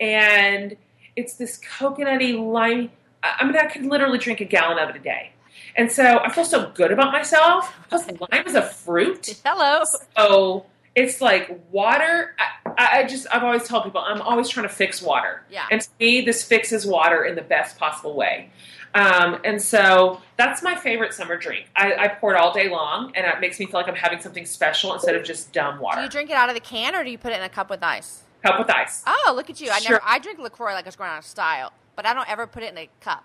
and 0.00 0.76
it's 1.16 1.34
this 1.34 1.58
coconutty 1.58 2.38
lime 2.38 2.90
I 3.22 3.36
I 3.40 3.44
mean, 3.44 3.56
I 3.56 3.66
could 3.66 3.84
literally 3.84 4.18
drink 4.18 4.40
a 4.40 4.44
gallon 4.44 4.78
of 4.78 4.90
it 4.90 4.96
a 4.96 5.00
day. 5.00 5.32
And 5.76 5.90
so 5.90 6.18
I 6.18 6.30
feel 6.30 6.44
so 6.44 6.70
good 6.70 6.90
about 6.90 7.12
myself. 7.12 7.72
Plus, 7.88 8.06
lime 8.06 8.46
is 8.46 8.54
a 8.54 8.62
fruit. 8.62 9.40
Hello. 9.44 9.82
So 10.16 10.66
it's 10.94 11.20
like 11.20 11.58
water. 11.70 12.34
I, 12.66 13.00
I 13.00 13.04
just, 13.04 13.26
I've 13.32 13.44
always 13.44 13.66
told 13.66 13.84
people, 13.84 14.00
I'm 14.00 14.20
always 14.22 14.48
trying 14.48 14.68
to 14.68 14.74
fix 14.74 15.00
water. 15.02 15.42
Yeah. 15.50 15.66
And 15.70 15.80
to 15.80 15.88
me, 15.98 16.20
this 16.22 16.42
fixes 16.42 16.86
water 16.86 17.24
in 17.24 17.34
the 17.34 17.42
best 17.42 17.78
possible 17.78 18.14
way. 18.14 18.50
Um, 18.94 19.40
and 19.44 19.62
so 19.62 20.20
that's 20.36 20.62
my 20.64 20.74
favorite 20.74 21.14
summer 21.14 21.36
drink. 21.36 21.66
I, 21.76 21.94
I 21.94 22.08
pour 22.08 22.34
it 22.34 22.38
all 22.40 22.52
day 22.52 22.68
long, 22.68 23.12
and 23.14 23.24
it 23.24 23.40
makes 23.40 23.60
me 23.60 23.66
feel 23.66 23.74
like 23.78 23.86
I'm 23.88 23.94
having 23.94 24.20
something 24.20 24.44
special 24.44 24.92
instead 24.94 25.14
of 25.14 25.22
just 25.22 25.52
dumb 25.52 25.78
water. 25.78 25.98
Do 25.98 26.02
you 26.04 26.08
drink 26.10 26.28
it 26.30 26.34
out 26.34 26.48
of 26.48 26.56
the 26.56 26.60
can 26.60 26.96
or 26.96 27.04
do 27.04 27.10
you 27.10 27.18
put 27.18 27.32
it 27.32 27.36
in 27.36 27.42
a 27.44 27.48
cup 27.48 27.70
with 27.70 27.82
ice? 27.84 28.22
Help 28.42 28.58
with 28.58 28.70
ice. 28.70 29.04
Oh, 29.06 29.32
look 29.36 29.48
at 29.50 29.60
you. 29.60 29.70
I 29.70 29.78
Sure. 29.78 29.92
never 29.92 30.02
I 30.04 30.18
drink 30.18 30.38
LaCroix 30.38 30.72
like 30.72 30.86
it's 30.86 30.96
going 30.96 31.10
out 31.10 31.18
of 31.18 31.24
style, 31.26 31.72
but 31.94 32.04
I 32.06 32.14
don't 32.14 32.28
ever 32.28 32.46
put 32.46 32.62
it 32.62 32.72
in 32.72 32.78
a 32.78 32.88
cup. 33.00 33.22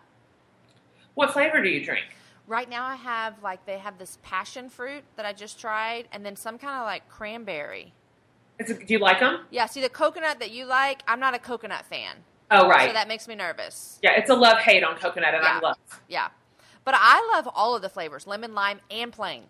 What 1.16 1.32
flavor 1.32 1.63
do 1.63 1.70
you 1.70 1.84
drink? 1.84 2.05
Right 2.47 2.69
now 2.69 2.85
I 2.85 2.95
have 2.95 3.41
like 3.41 3.65
they 3.65 3.79
have 3.79 3.97
this 3.97 4.17
passion 4.21 4.69
fruit 4.69 5.03
that 5.15 5.25
I 5.25 5.33
just 5.33 5.59
tried 5.59 6.07
and 6.11 6.25
then 6.25 6.35
some 6.35 6.57
kind 6.57 6.79
of 6.79 6.85
like 6.85 7.09
cranberry. 7.09 7.93
It's 8.59 8.69
a, 8.69 8.75
do 8.75 8.85
you 8.87 8.99
like 8.99 9.19
them? 9.19 9.41
Yeah, 9.49 9.65
see 9.65 9.81
the 9.81 9.89
coconut 9.89 10.39
that 10.39 10.51
you 10.51 10.65
like, 10.65 11.01
I'm 11.07 11.19
not 11.19 11.33
a 11.33 11.39
coconut 11.39 11.85
fan. 11.87 12.17
Oh, 12.51 12.69
right. 12.69 12.89
So 12.89 12.93
that 12.93 13.07
makes 13.07 13.27
me 13.27 13.35
nervous. 13.35 13.99
yeah, 14.03 14.11
it's 14.11 14.29
a 14.29 14.35
love 14.35 14.59
hate 14.59 14.83
on 14.83 14.95
coconut, 14.97 15.33
and 15.33 15.43
Yeah. 15.43 15.57
I 15.57 15.59
love. 15.59 15.77
Yeah. 16.07 16.27
But 16.83 16.93
I 16.97 17.27
love 17.33 17.49
all 17.53 17.75
of 17.75 17.81
the 17.81 17.89
flavors, 17.89 18.27
lemon, 18.27 18.53
lime, 18.53 18.79
and 18.91 19.11
plain. 19.11 19.45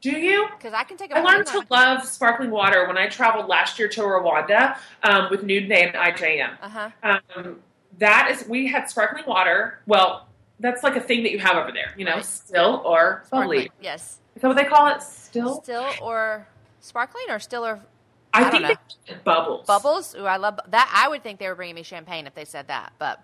Do 0.00 0.12
you? 0.12 0.46
Because 0.56 0.72
I 0.72 0.84
can 0.84 0.96
take 0.96 1.10
a 1.10 1.18
I 1.18 1.22
learned 1.22 1.48
to 1.48 1.64
love 1.70 2.04
sparkling 2.04 2.52
water 2.52 2.86
when 2.86 2.96
I 2.96 3.08
traveled 3.08 3.48
last 3.48 3.80
year 3.80 3.88
to 3.88 4.00
Rwanda 4.02 4.78
um, 5.02 5.26
with 5.28 5.42
Noonday 5.42 5.88
and 5.88 5.94
IJM. 5.96 6.56
Uh-huh. 6.62 6.90
Um, 7.02 7.56
that 7.98 8.30
is, 8.30 8.46
we 8.48 8.68
had 8.68 8.88
sparkling 8.88 9.24
water. 9.26 9.80
Well, 9.86 10.27
that's 10.60 10.82
like 10.82 10.96
a 10.96 11.00
thing 11.00 11.22
that 11.22 11.32
you 11.32 11.38
have 11.38 11.56
over 11.56 11.72
there, 11.72 11.94
you 11.96 12.04
know, 12.04 12.16
Right. 12.16 12.24
still 12.24 12.82
or 12.84 13.22
Sparkling. 13.26 13.58
bubbly. 13.58 13.70
Yes. 13.80 14.18
Is 14.34 14.42
that 14.42 14.48
what 14.48 14.56
they 14.56 14.64
call 14.64 14.88
it? 14.88 15.02
Still? 15.02 15.62
Still 15.62 15.88
or 16.02 16.46
sparkling 16.80 17.24
or 17.28 17.38
still 17.38 17.64
or 17.66 17.80
I, 18.32 18.44
I 18.44 18.50
think 18.50 18.78
bubbles. 19.24 19.66
bubbles? 19.66 20.14
Ooh, 20.16 20.26
I 20.26 20.36
love 20.36 20.60
that. 20.68 20.92
I 20.94 21.08
would 21.08 21.22
think 21.22 21.38
they 21.38 21.48
were 21.48 21.54
bringing 21.54 21.74
me 21.76 21.82
champagne 21.82 22.26
if 22.26 22.34
they 22.34 22.44
said 22.44 22.68
that, 22.68 22.92
but 22.98 23.20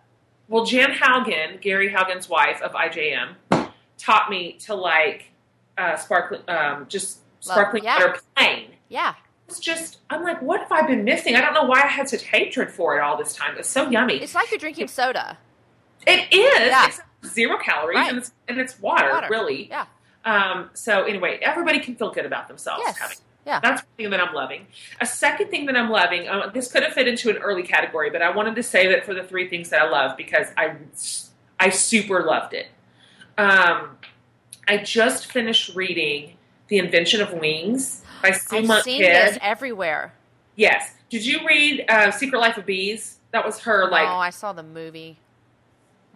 Well, 0.48 0.64
Jan 0.64 0.92
Haugen, 0.92 1.60
Gary 1.60 1.90
Haugen's 1.90 2.28
wife 2.28 2.60
of 2.62 2.72
IJM, 2.72 3.34
taught 3.98 4.28
me 4.30 4.52
to 4.64 4.74
like 4.74 5.30
uh, 5.78 5.96
sparkling, 5.96 6.42
um, 6.48 6.86
just 6.88 7.18
Love- 7.46 7.54
sparkling 7.56 7.84
yeah. 7.84 7.94
water 7.98 8.18
plain. 8.36 8.70
yeah. 8.88 9.14
It's 9.46 9.58
just, 9.60 9.98
I'm 10.08 10.22
like, 10.22 10.40
what 10.40 10.60
have 10.60 10.72
I 10.72 10.86
been 10.86 11.04
missing? 11.04 11.36
I 11.36 11.42
don't 11.42 11.52
know 11.52 11.64
why 11.64 11.82
I 11.82 11.86
had 11.86 12.08
such 12.08 12.22
hatred 12.24 12.70
for 12.70 12.96
it 12.96 13.02
all 13.02 13.18
this 13.18 13.34
time. 13.36 13.56
It's 13.58 13.68
so 13.68 13.90
yummy. 13.90 14.14
It's 14.16 14.34
like 14.34 14.50
you're 14.50 14.58
drinking 14.58 14.88
soda. 14.88 15.36
It 16.06 16.32
is. 16.32 16.68
Yeah. 16.70 16.90
Zero 17.24 17.58
calories 17.58 17.96
Right. 17.96 18.08
and, 18.10 18.18
it's, 18.18 18.32
and 18.48 18.58
it's 18.58 18.78
water, 18.80 19.10
Water. 19.10 19.28
really. 19.30 19.68
Yeah. 19.68 19.86
Um, 20.24 20.70
so 20.74 21.04
anyway, 21.04 21.38
everybody 21.42 21.80
can 21.80 21.96
feel 21.96 22.10
good 22.10 22.26
about 22.26 22.48
themselves. 22.48 22.82
Yes. 22.86 22.98
having- 22.98 23.16
Yeah. 23.46 23.60
That's 23.60 23.82
one 23.82 23.88
thing 23.98 24.10
that 24.10 24.20
I'm 24.20 24.32
loving. 24.34 24.66
A 25.00 25.06
second 25.06 25.50
thing 25.50 25.66
that 25.66 25.76
I'm 25.76 25.90
loving, 25.90 26.28
uh, 26.28 26.48
this 26.54 26.72
could 26.72 26.82
have 26.82 26.92
fit 26.94 27.06
into 27.08 27.28
an 27.30 27.36
early 27.38 27.62
category, 27.62 28.08
but 28.10 28.22
I 28.22 28.30
wanted 28.30 28.54
to 28.56 28.62
save 28.62 28.90
it 28.90 29.04
for 29.04 29.12
the 29.12 29.22
three 29.22 29.48
things 29.48 29.68
that 29.70 29.82
I 29.82 29.88
love 29.90 30.16
because 30.16 30.46
I, 30.56 30.76
I 31.60 31.68
super 31.68 32.22
loved 32.22 32.54
it. 32.54 32.68
Um, 33.36 33.98
I 34.66 34.78
just 34.78 35.26
finished 35.26 35.74
reading 35.74 36.36
The 36.68 36.78
Invention 36.78 37.20
of 37.20 37.32
Wings 37.34 38.02
by 38.22 38.28
I've 38.30 38.36
seen 38.36 38.66
Kidd. 39.02 39.10
this 39.10 39.38
everywhere. 39.42 40.14
Yes. 40.56 40.94
Did 41.10 41.26
you 41.26 41.46
read 41.46 41.84
uh, 41.88 42.10
Secret 42.12 42.38
Life 42.38 42.56
of 42.56 42.64
Bees? 42.64 43.18
That 43.32 43.44
was 43.44 43.58
her 43.60 43.90
like. 43.90 44.08
oh, 44.08 44.12
I 44.16 44.30
saw 44.30 44.52
the 44.52 44.62
movie. 44.62 45.18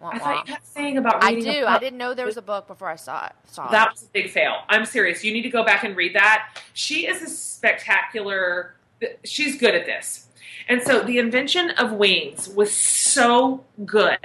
Wah, 0.01 0.11
I 0.13 0.19
thought 0.19 0.47
you 0.47 0.53
kept 0.53 0.67
saying 0.67 0.97
about 0.97 1.23
I 1.23 1.35
do. 1.39 1.65
I 1.65 1.77
didn't 1.77 1.97
know 1.97 2.13
there 2.13 2.25
was 2.25 2.37
a 2.37 2.41
book 2.41 2.67
before 2.67 2.89
I 2.89 2.95
saw 2.95 3.25
it. 3.25 3.33
Saw 3.45 3.67
it. 3.67 3.71
That 3.71 3.91
was 3.91 4.03
a 4.03 4.07
big 4.07 4.29
fail. 4.29 4.61
I'm 4.69 4.85
serious. 4.85 5.23
You 5.23 5.33
need 5.33 5.41
to 5.43 5.49
go 5.49 5.63
back 5.63 5.83
and 5.83 5.95
read 5.95 6.15
that. 6.15 6.57
She 6.73 7.05
is 7.07 7.21
a 7.21 7.27
spectacular. 7.27 8.75
She's 9.25 9.57
good 9.57 9.75
at 9.75 9.85
this. 9.85 10.27
And 10.69 10.81
so 10.81 11.01
the 11.01 11.17
invention 11.17 11.71
of 11.71 11.93
wings 11.93 12.47
was 12.47 12.71
so 12.71 13.65
good. 13.85 14.17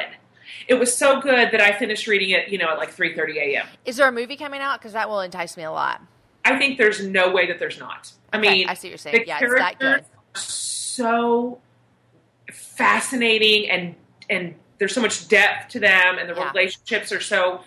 It 0.69 0.75
was 0.75 0.97
so 0.97 1.21
good 1.21 1.51
that 1.51 1.61
I 1.61 1.73
finished 1.73 2.07
reading 2.07 2.31
it, 2.31 2.49
you 2.49 2.59
know, 2.59 2.69
at 2.69 2.79
like 2.79 2.95
3:30 2.95 3.37
a.m. 3.37 3.67
Is 3.85 3.97
there 3.97 4.09
a 4.09 4.13
movie 4.13 4.37
coming 4.37 4.61
out? 4.61 4.79
Because 4.79 4.93
that 4.93 5.09
will 5.09 5.21
entice 5.21 5.57
me 5.57 5.65
a 5.65 5.73
lot. 5.73 6.01
I 6.45 6.59
think 6.59 6.79
there's 6.79 7.05
no 7.05 7.33
way 7.33 7.47
that 7.47 7.59
there's 7.59 7.79
not. 7.79 8.13
I 8.33 8.39
Okay, 8.39 8.51
mean, 8.51 8.69
I 8.69 8.75
see 8.75 8.89
what 8.89 8.91
you're 8.91 8.99
saying. 8.99 9.17
the 9.21 9.27
Yeah, 9.27 9.39
it's 9.41 9.55
that 9.55 9.79
characters 9.79 10.07
are 10.35 10.41
so 10.41 11.61
fascinating 12.53 13.69
and 13.71 13.95
and 14.31 14.55
there's 14.79 14.95
so 14.95 15.01
much 15.01 15.29
depth 15.29 15.71
to 15.73 15.81
them 15.81 16.19
and 16.19 16.29
the 16.29 16.35
Yeah. 16.35 16.51
relationships 16.51 17.13
are 17.13 17.21
so 17.21 17.63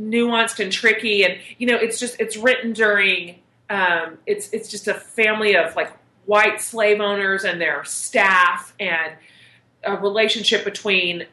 nuanced 0.00 0.60
and 0.60 0.70
tricky 0.72 1.24
and 1.24 1.38
you 1.58 1.66
know 1.66 1.76
it's 1.76 1.98
just 1.98 2.20
it's 2.20 2.36
written 2.36 2.72
during 2.72 3.36
um 3.70 4.18
it's 4.26 4.50
it's 4.52 4.68
just 4.68 4.88
a 4.88 4.94
family 4.94 5.56
of 5.56 5.74
like 5.74 5.90
white 6.26 6.60
slave 6.60 7.00
owners 7.00 7.44
and 7.44 7.60
their 7.60 7.82
staff 7.84 8.74
and 8.78 9.12
a 9.84 9.96
relationship 9.96 10.64
between 10.64 11.24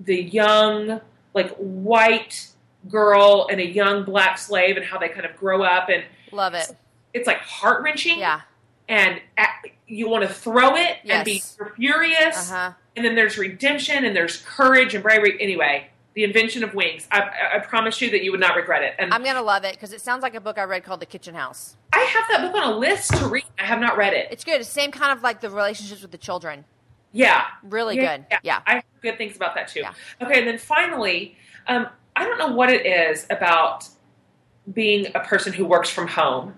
the 0.00 0.22
young 0.22 1.00
like 1.34 1.54
white 1.56 2.48
girl 2.88 3.46
and 3.50 3.60
a 3.60 3.66
young 3.66 4.04
black 4.04 4.38
slave 4.38 4.76
and 4.76 4.86
how 4.86 4.96
they 4.98 5.08
kind 5.08 5.26
of 5.26 5.36
grow 5.36 5.62
up 5.62 5.88
and 5.88 6.02
Love 6.32 6.54
it. 6.54 6.70
it's 7.12 7.26
like 7.26 7.38
heart 7.40 7.82
wrenching 7.82 8.18
Yeah. 8.20 8.40
and 8.88 9.20
a- 9.36 9.70
you 9.86 10.08
want 10.08 10.22
to 10.26 10.32
throw 10.32 10.76
it 10.76 10.98
and 11.04 11.24
be 11.24 11.42
furious 11.76 12.50
Uh 12.50 12.54
huh. 12.54 12.72
And 12.98 13.04
then 13.06 13.14
there's 13.14 13.38
redemption 13.38 14.04
and 14.04 14.14
there's 14.16 14.38
courage 14.42 14.92
and 14.94 15.02
bravery 15.04 15.40
anyway 15.40 15.88
the 16.14 16.24
invention 16.24 16.64
of 16.64 16.74
wings 16.74 17.06
i, 17.12 17.20
I- 17.54 17.58
promise 17.60 18.00
you 18.00 18.10
that 18.10 18.24
you 18.24 18.32
would 18.32 18.40
not 18.40 18.56
regret 18.56 18.82
it 18.82 18.96
and 18.98 19.14
I'm 19.14 19.22
gonna 19.22 19.40
love 19.42 19.62
it 19.64 19.74
because 19.74 19.92
it 19.92 20.00
sounds 20.00 20.22
like 20.24 20.34
a 20.34 20.40
book 20.40 20.58
I 20.58 20.64
read 20.64 20.82
called 20.82 20.98
The 21.00 21.06
Kitchen 21.06 21.34
House. 21.36 21.76
i 21.92 22.00
have 22.00 22.24
that 22.30 22.40
book 22.52 22.60
on 22.60 22.72
a 22.72 22.76
list 22.76 23.14
to 23.18 23.28
read 23.28 23.44
i 23.58 23.64
have 23.64 23.78
not 23.78 23.96
read 23.96 24.12
it 24.14 24.26
It's 24.32 24.42
good. 24.44 24.60
It's 24.60 24.68
same 24.68 24.90
kind 24.90 25.12
of 25.16 25.22
like 25.22 25.40
the 25.40 25.48
relationships 25.50 26.02
with 26.02 26.10
the 26.10 26.18
children. 26.18 26.64
yeah 27.12 27.44
Really 27.62 27.96
good. 27.96 28.26
Yeah. 28.42 28.62
i 28.66 28.74
have 28.74 28.84
good 29.00 29.16
things 29.16 29.36
about 29.36 29.54
that 29.54 29.68
too 29.68 29.80
Yeah. 29.80 29.92
okay 30.20 30.38
and 30.40 30.48
then 30.48 30.58
finally 30.58 31.36
um, 31.68 31.86
i 32.16 32.24
don't 32.24 32.38
know 32.38 32.48
what 32.52 32.70
it 32.70 32.84
is 32.84 33.24
about 33.30 33.86
being 34.72 35.06
a 35.14 35.20
person 35.20 35.52
who 35.52 35.64
works 35.64 35.88
from 35.88 36.08
home 36.08 36.54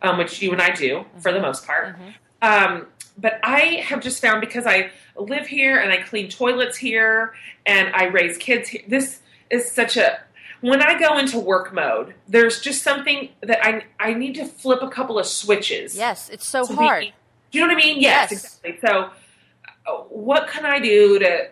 um, 0.00 0.16
which 0.18 0.40
you 0.40 0.52
and 0.52 0.62
i 0.62 0.70
do 0.70 1.04
for 1.20 1.32
the 1.32 1.40
most 1.40 1.66
part 1.66 1.98
Mhm. 1.98 2.14
Um, 2.42 2.86
but 3.16 3.38
I 3.42 3.82
have 3.86 4.00
just 4.02 4.20
found 4.20 4.40
because 4.40 4.66
I 4.66 4.90
live 5.16 5.46
here 5.46 5.78
and 5.78 5.92
I 5.92 5.98
clean 6.02 6.28
toilets 6.28 6.76
here 6.76 7.34
and 7.66 7.94
I 7.94 8.04
raise 8.06 8.36
kids 8.36 8.68
here, 8.68 8.82
this 8.88 9.20
is 9.50 9.70
such 9.70 9.96
a. 9.96 10.18
When 10.60 10.80
I 10.82 10.98
go 10.98 11.18
into 11.18 11.38
work 11.40 11.72
mode, 11.72 12.14
there's 12.28 12.60
just 12.60 12.82
something 12.82 13.30
that 13.40 13.64
I 13.64 13.84
I 13.98 14.14
need 14.14 14.34
to 14.36 14.44
flip 14.44 14.80
a 14.82 14.88
couple 14.88 15.18
of 15.18 15.26
switches. 15.26 15.96
Yes, 15.96 16.28
it's 16.30 16.46
so 16.46 16.64
hard. 16.66 17.00
be- 17.00 17.14
do 17.50 17.58
you 17.58 17.66
know 17.66 17.74
what 17.74 17.82
I 17.82 17.86
mean? 17.86 18.00
Yes, 18.00 18.30
Yes. 18.30 18.44
exactly. 18.62 18.78
So, 18.88 19.10
uh, 19.86 19.92
what 20.08 20.48
can 20.48 20.64
I 20.64 20.78
do 20.78 21.18
to 21.18 21.48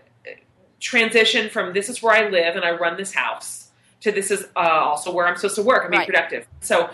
transition 0.81 1.51
from 1.51 1.73
this 1.75 1.89
is 1.89 2.03
where 2.03 2.15
I 2.15 2.29
live 2.31 2.57
and 2.57 2.65
I 2.65 2.71
run 2.71 2.97
this 2.97 3.13
house 3.13 3.69
to 4.01 4.11
this 4.11 4.31
is 4.31 4.45
uh, 4.57 4.61
also 4.61 5.13
where 5.13 5.27
I'm 5.27 5.37
supposed 5.37 5.57
to 5.57 5.63
work 5.63 5.83
and 5.85 5.91
be 5.91 5.99
Right. 5.99 6.07
productive? 6.07 6.47
So, 6.61 6.91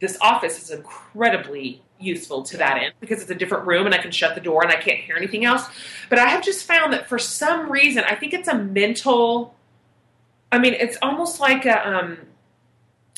this 0.00 0.18
office 0.20 0.62
is 0.62 0.70
incredibly 0.70 1.82
useful 2.00 2.42
to 2.44 2.56
that 2.58 2.78
end 2.82 2.94
because 3.00 3.20
it's 3.22 3.30
a 3.30 3.34
different 3.34 3.66
room 3.66 3.86
and 3.86 3.94
I 3.94 3.98
can 3.98 4.10
shut 4.10 4.34
the 4.34 4.40
door 4.40 4.62
and 4.62 4.70
I 4.72 4.76
can't 4.76 4.98
hear 4.98 5.16
anything 5.16 5.44
else. 5.44 5.64
But 6.08 6.18
I 6.18 6.28
have 6.28 6.42
just 6.44 6.64
found 6.64 6.92
that 6.92 7.08
for 7.08 7.18
some 7.18 7.70
reason, 7.70 8.04
I 8.04 8.14
think 8.14 8.32
it's 8.34 8.48
a 8.48 8.54
mental. 8.56 9.54
I 10.52 10.58
mean, 10.58 10.74
it's 10.74 10.96
almost 11.02 11.40
like 11.40 11.66
a. 11.66 11.86
Um, 11.88 12.18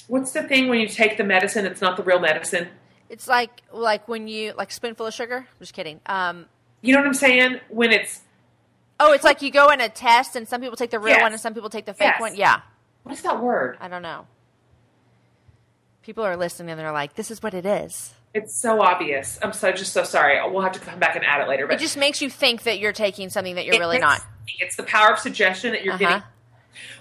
what's 0.08 0.32
the 0.32 0.42
thing 0.42 0.68
when 0.68 0.80
you 0.80 0.88
take 0.88 1.16
the 1.16 1.24
medicine? 1.24 1.66
It's 1.66 1.80
not 1.80 1.96
the 1.96 2.02
real 2.02 2.18
medicine. 2.20 2.68
It's 3.08 3.28
like 3.28 3.62
like 3.72 4.08
when 4.08 4.28
you 4.28 4.52
like 4.56 4.70
spoonful 4.70 5.06
of 5.06 5.14
sugar. 5.14 5.36
I'm 5.38 5.58
Just 5.60 5.74
kidding. 5.74 6.00
Um, 6.06 6.46
You 6.80 6.94
know 6.94 7.00
what 7.00 7.06
I'm 7.08 7.14
saying? 7.14 7.60
When 7.68 7.92
it's 7.92 8.20
oh, 8.98 9.12
it's 9.12 9.24
like 9.24 9.42
you 9.42 9.50
go 9.50 9.68
in 9.70 9.80
a 9.80 9.88
test 9.88 10.36
and 10.36 10.46
some 10.48 10.60
people 10.60 10.76
take 10.76 10.90
the 10.90 10.98
real 10.98 11.14
Yes. 11.14 11.22
one 11.22 11.32
and 11.32 11.40
some 11.40 11.54
people 11.54 11.70
take 11.70 11.86
the 11.86 11.94
fake 11.94 12.06
Yes. 12.12 12.20
one. 12.20 12.34
Yeah, 12.36 12.60
what 13.02 13.12
is 13.12 13.22
that 13.22 13.42
word? 13.42 13.76
I 13.80 13.88
don't 13.88 14.02
know. 14.02 14.26
People 16.02 16.24
are 16.24 16.36
listening 16.36 16.70
and 16.70 16.80
they're 16.80 16.92
like, 16.92 17.14
"This 17.14 17.30
is 17.30 17.42
what 17.42 17.52
it 17.54 17.66
is." 17.66 18.14
It's 18.32 18.54
so 18.54 18.80
obvious. 18.80 19.38
I'm 19.42 19.52
so 19.52 19.72
just 19.72 19.92
so 19.92 20.04
sorry. 20.04 20.38
We'll 20.50 20.62
have 20.62 20.72
to 20.72 20.78
come 20.80 20.98
back 21.00 21.16
and 21.16 21.24
add 21.24 21.40
it 21.40 21.48
later. 21.48 21.66
But 21.66 21.76
It 21.76 21.80
just 21.80 21.96
makes 21.96 22.22
you 22.22 22.30
think 22.30 22.62
that 22.62 22.78
you're 22.78 22.92
taking 22.92 23.28
something 23.28 23.56
that 23.56 23.64
you're 23.66 23.78
really 23.78 23.98
makes- 23.98 24.02
not. 24.20 24.22
It's 24.60 24.76
the 24.76 24.84
power 24.84 25.12
of 25.12 25.18
suggestion 25.18 25.72
that 25.72 25.82
you're 25.84 25.94
Uh-huh. 25.94 26.04
getting. 26.08 26.22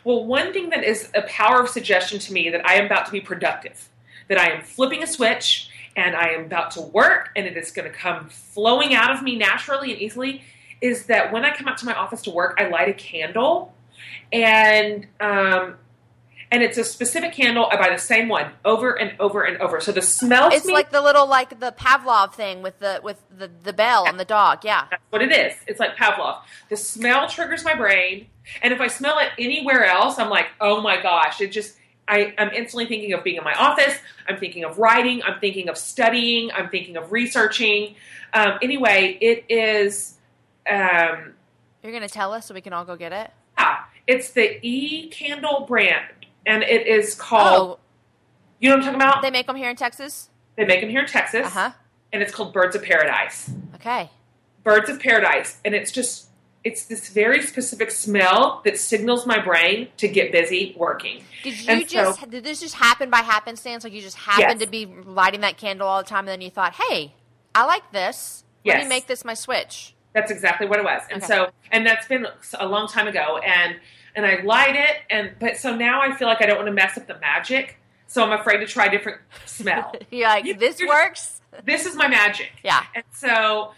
Well, 0.04 0.26
one 0.26 0.52
thing 0.54 0.70
that 0.70 0.84
is 0.84 1.10
a 1.14 1.22
power 1.24 1.62
of 1.62 1.70
suggestion 1.70 2.18
to 2.20 2.34
me 2.34 2.50
that 2.50 2.66
I 2.68 2.76
am 2.76 2.86
about 2.86 3.06
to 3.06 3.12
be 3.12 3.22
productive, 3.22 3.90
that 4.28 4.40
I 4.40 4.50
am 4.52 4.62
flipping 4.64 5.04
a 5.04 5.08
switch 5.08 5.70
and 5.96 6.16
I 6.16 6.30
am 6.30 6.42
about 6.46 6.72
to 6.72 6.82
work 6.82 7.30
and 7.36 7.46
it 7.46 7.56
is 7.58 7.70
going 7.72 7.90
to 7.90 7.96
come 7.96 8.30
flowing 8.30 8.96
out 8.96 9.12
of 9.12 9.22
me 9.22 9.36
naturally 9.36 9.92
and 9.92 10.02
easily, 10.02 10.44
is 10.82 11.06
that 11.08 11.32
when 11.32 11.46
I 11.46 11.52
come 11.56 11.68
out 11.68 11.78
to 11.80 11.86
my 11.86 11.94
office 11.94 12.22
to 12.24 12.32
work, 12.32 12.58
I 12.60 12.68
light 12.70 12.90
a 12.90 12.94
candle 12.94 13.74
and 14.32 15.06
um, 15.20 15.76
and 16.52 16.64
it's 16.64 16.78
a 16.78 16.84
specific 16.84 17.34
candle. 17.34 17.68
I 17.72 17.78
buy 17.78 17.90
the 17.90 18.00
same 18.00 18.28
one 18.28 18.52
over 18.66 18.94
and 18.94 19.20
over 19.20 19.44
and 19.44 19.58
over. 19.62 19.80
So 19.80 19.92
the 19.92 20.02
smell. 20.02 20.50
It's 20.52 20.66
me- 20.66 20.74
like 20.74 20.92
the 20.92 21.02
little 21.02 21.28
like 21.28 21.60
the 21.60 21.72
Pavlov 21.72 22.34
thing 22.34 22.62
with 22.62 22.80
the 22.80 23.00
with 23.04 23.22
the 23.38 23.50
the 23.64 23.74
bell 23.74 24.06
and 24.08 24.20
the 24.20 24.26
dog. 24.26 24.64
Yeah. 24.64 24.86
That's 24.90 25.04
what 25.10 25.22
it 25.22 25.32
is. 25.32 25.54
It's 25.68 25.80
like 25.80 25.96
Pavlov. 25.96 26.42
The 26.70 26.78
smell 26.78 27.28
triggers 27.30 27.64
my 27.64 27.76
brain, 27.76 28.28
and 28.62 28.74
if 28.74 28.82
I 28.82 28.88
smell 28.88 29.20
it 29.20 29.30
anywhere 29.38 29.86
else, 29.86 30.18
I'm 30.18 30.30
like, 30.30 30.48
oh 30.60 30.82
my 30.82 31.02
gosh! 31.02 31.40
It 31.42 31.52
just 31.52 31.76
I, 32.08 32.34
I'm 32.40 32.50
instantly 32.50 32.88
thinking 32.88 33.14
of 33.14 33.24
being 33.24 33.38
in 33.38 33.44
my 33.44 33.54
office. 33.54 33.96
I'm 34.28 34.38
thinking 34.38 34.64
of 34.64 34.80
writing. 34.80 35.22
I'm 35.24 35.40
thinking 35.40 35.70
of 35.70 35.78
studying. 35.78 36.52
I'm 36.52 36.70
thinking 36.70 36.98
of 36.98 37.12
researching. 37.12 37.96
Um, 38.34 38.58
anyway, 38.64 39.18
it 39.22 39.46
is. 39.50 40.16
Um, 40.70 41.34
You're 41.84 41.94
gonna 41.94 42.10
tell 42.10 42.34
us 42.34 42.48
so 42.48 42.54
we 42.56 42.62
can 42.62 42.74
all 42.74 42.86
go 42.86 42.96
get 42.96 43.14
it. 43.14 43.32
yeah, 43.60 43.82
it's 44.08 44.32
the 44.32 44.60
E 44.66 45.08
Candle 45.10 45.66
brand, 45.68 46.06
and 46.50 46.64
it 46.64 46.88
is 46.88 47.16
called. 47.16 47.78
Oh, 47.78 47.80
You 48.60 48.70
know 48.70 48.76
what 48.76 48.80
I'm 48.88 48.94
talking 48.94 49.02
about? 49.08 49.22
they 49.22 49.32
make 49.32 49.48
them 49.48 49.56
here 49.56 49.70
in 49.70 49.76
Texas. 49.76 50.30
they 50.58 50.66
make 50.66 50.82
them 50.82 50.90
here 50.90 51.02
in 51.02 51.08
Texas, 51.08 51.46
Uh 51.48 51.50
huh. 51.50 51.72
and 52.12 52.22
it's 52.22 52.34
called 52.34 52.52
Birds 52.54 52.76
of 52.76 52.84
Paradise. 52.84 53.50
Okay. 53.76 54.10
birds 54.64 54.90
of 54.90 55.00
paradise 55.00 55.58
and 55.64 55.74
it's 55.74 55.90
just 55.92 56.26
it's 56.66 56.84
this 56.88 57.08
very 57.08 57.42
specific 57.42 57.90
smell 57.90 58.62
that 58.66 58.78
signals 58.78 59.26
my 59.26 59.40
brain 59.40 59.88
to 59.96 60.06
get 60.10 60.34
busy 60.34 60.76
working 60.78 61.24
Did 61.44 61.58
you 61.62 61.66
And 61.72 61.82
so- 61.90 61.96
just 61.96 62.30
did 62.30 62.44
this 62.44 62.60
just 62.60 62.76
happen 62.76 63.10
by 63.10 63.20
happenstance? 63.20 63.86
Like 63.86 63.94
you 63.94 64.02
just 64.02 64.18
happened 64.18 64.60
Yes. 64.60 64.66
to 64.66 64.68
be 64.68 64.86
lighting 64.86 65.40
that 65.42 65.58
candle 65.58 65.88
all 65.88 66.00
the 66.04 66.10
time, 66.10 66.20
and 66.20 66.28
then 66.28 66.42
you 66.42 66.50
thought, 66.50 66.74
"Hey, 66.76 67.14
I 67.56 67.64
like 67.66 67.90
this. 67.94 68.44
Let 68.66 68.82
me 68.84 68.90
make 68.90 69.08
this 69.08 69.24
my 69.24 69.34
switch." 69.36 69.96
that's 70.12 70.32
exactly 70.32 70.66
what 70.68 70.80
it 70.80 70.84
was 70.84 71.04
and 71.12 71.22
Okay. 71.24 71.28
so 71.34 71.52
and 71.72 71.86
that's 71.86 72.08
been 72.08 72.26
a 72.60 72.66
long 72.66 72.88
time 72.88 73.08
ago 73.08 73.38
and 73.38 73.80
and 74.16 74.26
i 74.26 74.42
light 74.44 74.76
it 74.76 74.98
and 75.10 75.32
but 75.40 75.58
so 75.58 75.76
now 75.76 76.02
i 76.02 76.12
feel 76.16 76.28
like 76.28 76.42
i 76.42 76.46
don't 76.46 76.58
want 76.58 76.68
to 76.68 76.74
mess 76.74 76.98
up 76.98 77.08
the 77.08 77.18
magic 77.20 77.78
so 78.08 78.24
i'm 78.24 78.38
afraid 78.40 78.58
to 78.58 78.66
try 78.68 78.86
a 78.86 78.92
different 78.92 79.20
smell 79.46 79.94
You're 80.12 80.28
like, 80.28 80.60
"This 80.60 80.80
you're- 80.80 80.90
works." 80.90 81.36
this 81.66 81.86
is 81.88 81.96
my 81.96 82.08
magic 82.08 82.52
Yeah. 82.64 82.84
and 82.96 83.04
so 83.12 83.72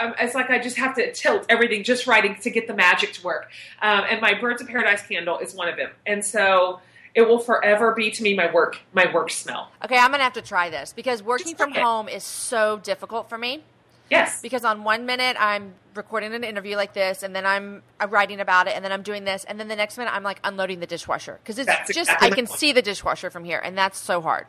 uh, 0.00 0.12
it's 0.20 0.34
like 0.34 0.50
I 0.50 0.58
just 0.58 0.76
have 0.78 0.96
to 0.96 1.12
tilt 1.12 1.46
everything 1.48 1.84
just 1.84 2.06
right 2.08 2.40
to 2.42 2.50
get 2.50 2.66
the 2.66 2.74
magic 2.74 3.12
to 3.14 3.22
work. 3.22 3.48
Um, 3.80 4.02
and 4.10 4.20
my 4.20 4.34
Birds 4.34 4.60
of 4.60 4.68
Paradise 4.68 5.00
candle 5.06 5.38
is 5.38 5.54
one 5.54 5.68
of 5.68 5.76
them. 5.76 5.90
And 6.04 6.22
so 6.24 6.80
it 7.14 7.22
will 7.22 7.38
forever 7.38 7.94
be 7.94 8.10
to 8.10 8.22
me 8.22 8.34
my 8.34 8.52
work 8.52 8.78
my 8.92 9.10
work 9.14 9.30
smell. 9.30 9.70
Okay, 9.82 9.96
I'm 9.96 10.10
gonna 10.10 10.24
have 10.24 10.32
to 10.34 10.42
try 10.42 10.68
this 10.70 10.92
because 10.92 11.22
working 11.22 11.54
from 11.54 11.70
it. 11.72 11.80
home 11.80 12.08
is 12.08 12.24
so 12.24 12.78
difficult 12.82 13.28
for 13.30 13.38
me. 13.38 13.62
Yes. 14.10 14.42
Because 14.42 14.64
on 14.64 14.84
one 14.84 15.06
minute 15.06 15.36
I'm 15.38 15.74
recording 15.94 16.34
an 16.34 16.44
interview 16.44 16.76
like 16.76 16.92
this, 16.92 17.22
and 17.22 17.34
then 17.34 17.46
I'm, 17.46 17.82
I'm 18.00 18.10
writing 18.10 18.40
about 18.40 18.66
it, 18.66 18.74
and 18.74 18.84
then 18.84 18.92
I'm 18.92 19.02
doing 19.02 19.24
this, 19.24 19.44
and 19.44 19.58
then 19.58 19.68
the 19.68 19.76
next 19.76 19.96
minute 19.96 20.12
I'm 20.14 20.22
like 20.22 20.40
unloading 20.44 20.80
the 20.80 20.86
dishwasher 20.86 21.38
because 21.42 21.58
it's 21.58 21.66
That's 21.66 21.94
just 21.94 22.10
exactly 22.10 22.28
I 22.28 22.30
can 22.34 22.46
see 22.46 22.72
the 22.72 22.82
dishwasher 22.82 23.30
from 23.30 23.44
here, 23.44 23.58
and 23.58 23.76
that's 23.78 23.98
so 23.98 24.20
hard. 24.20 24.46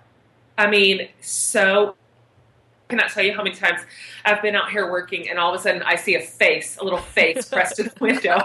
I 0.58 0.68
mean, 0.68 1.10
so 1.22 1.96
I 2.88 2.90
cannot 2.90 3.10
tell 3.10 3.24
you 3.24 3.34
how 3.34 3.44
many 3.44 3.56
times 3.56 3.82
I've 4.24 4.42
been 4.42 4.56
out 4.56 4.70
here 4.72 4.90
working 4.90 5.30
and 5.30 5.40
all 5.40 5.54
of 5.54 5.60
a 5.60 5.64
sudden 5.64 5.84
I 5.84 5.96
see 5.96 6.16
a 6.16 6.22
face, 6.22 6.78
a 6.78 6.84
little 6.84 7.00
face 7.00 7.50
pressed 7.50 7.78
to 7.78 7.84
the 7.84 7.94
window. 8.00 8.38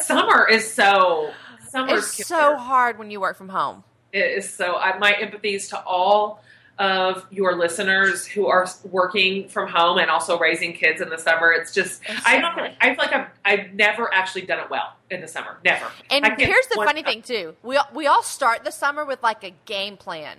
Summer 0.00 0.48
is 0.48 0.72
so 0.72 1.32
summer's 1.68 2.04
It's 2.04 2.28
killer. 2.28 2.52
so 2.52 2.56
hard 2.56 2.98
when 2.98 3.10
you 3.10 3.20
work 3.20 3.36
from 3.36 3.48
home. 3.48 3.84
It 4.12 4.38
is 4.38 4.52
so. 4.52 4.76
I, 4.76 4.96
my 4.98 5.12
empathies 5.12 5.68
to 5.70 5.80
all 5.82 6.42
of 6.78 7.26
your 7.30 7.56
listeners 7.56 8.26
who 8.26 8.46
are 8.48 8.66
working 8.84 9.48
from 9.48 9.68
home 9.68 9.98
and 9.98 10.10
also 10.10 10.38
raising 10.38 10.72
kids 10.72 11.00
in 11.00 11.08
the 11.08 11.18
summer. 11.18 11.52
It's 11.52 11.72
just 11.72 12.02
I 12.24 12.40
don't. 12.40 12.74
I 12.80 12.94
feel 12.94 12.96
like 12.98 13.12
I've 13.14 13.26
I've 13.44 13.72
never 13.74 14.12
actually 14.12 14.42
done 14.42 14.60
it 14.60 14.70
well 14.70 14.94
in 15.10 15.20
the 15.20 15.28
summer. 15.28 15.58
Never. 15.64 15.86
And 16.10 16.26
here's 16.38 16.66
the 16.66 16.76
funny 16.76 17.02
time- 17.02 17.14
thing 17.14 17.22
too: 17.22 17.54
we 17.62 17.76
all- 17.76 17.88
we 17.94 18.06
all 18.06 18.22
start 18.22 18.64
the 18.64 18.72
summer 18.72 19.04
with 19.04 19.22
like 19.22 19.42
a 19.44 19.54
game 19.64 19.96
plan. 19.96 20.38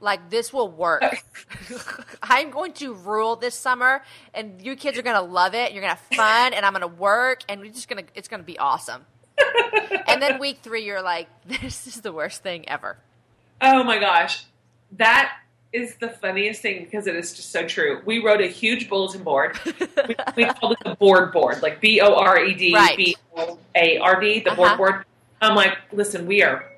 Like 0.00 0.28
this 0.28 0.52
will 0.52 0.68
work. 0.68 1.02
I'm 2.22 2.50
going 2.50 2.72
to 2.74 2.92
rule 2.94 3.36
this 3.36 3.54
summer, 3.54 4.02
and 4.34 4.60
you 4.60 4.76
kids 4.76 4.98
are 4.98 5.02
going 5.02 5.16
to 5.16 5.22
love 5.22 5.54
it. 5.54 5.72
You're 5.72 5.82
going 5.82 5.94
to 5.94 6.00
have 6.00 6.16
fun, 6.16 6.52
and 6.52 6.66
I'm 6.66 6.72
going 6.72 6.82
to 6.82 6.88
work, 6.88 7.42
and 7.48 7.60
we're 7.60 7.72
just 7.72 7.88
going 7.88 8.04
to. 8.04 8.10
It's 8.14 8.28
going 8.28 8.40
to 8.40 8.46
be 8.46 8.58
awesome. 8.58 9.06
and 10.08 10.20
then 10.20 10.38
week 10.38 10.58
three, 10.62 10.84
you're 10.84 11.00
like, 11.02 11.28
this 11.46 11.86
is 11.86 12.00
the 12.00 12.12
worst 12.12 12.42
thing 12.42 12.68
ever. 12.68 12.98
Oh 13.60 13.82
my 13.84 13.98
gosh, 13.98 14.44
that 14.92 15.32
is 15.74 15.96
the 15.96 16.08
funniest 16.08 16.62
thing 16.62 16.84
because 16.84 17.06
it 17.06 17.16
is 17.16 17.34
just 17.34 17.50
so 17.50 17.66
true. 17.66 18.00
We 18.06 18.24
wrote 18.24 18.40
a 18.40 18.46
huge 18.46 18.88
bulletin 18.88 19.22
board. 19.24 19.58
we, 20.08 20.16
we 20.36 20.44
called 20.46 20.72
it 20.80 20.84
the 20.84 20.94
board 20.94 21.32
board, 21.32 21.60
like 21.62 21.80
B 21.80 22.00
O 22.00 22.14
R 22.14 22.42
E 22.44 22.54
D. 22.54 22.72
B 22.96 23.16
O 23.36 23.58
A 23.74 23.98
R 23.98 24.20
D, 24.20 24.40
the 24.40 24.52
Uh-huh. 24.52 24.56
board 24.56 24.78
board. 24.78 25.04
I'm 25.42 25.54
like, 25.56 25.76
listen, 25.92 26.26
we 26.26 26.42
are. 26.42 26.70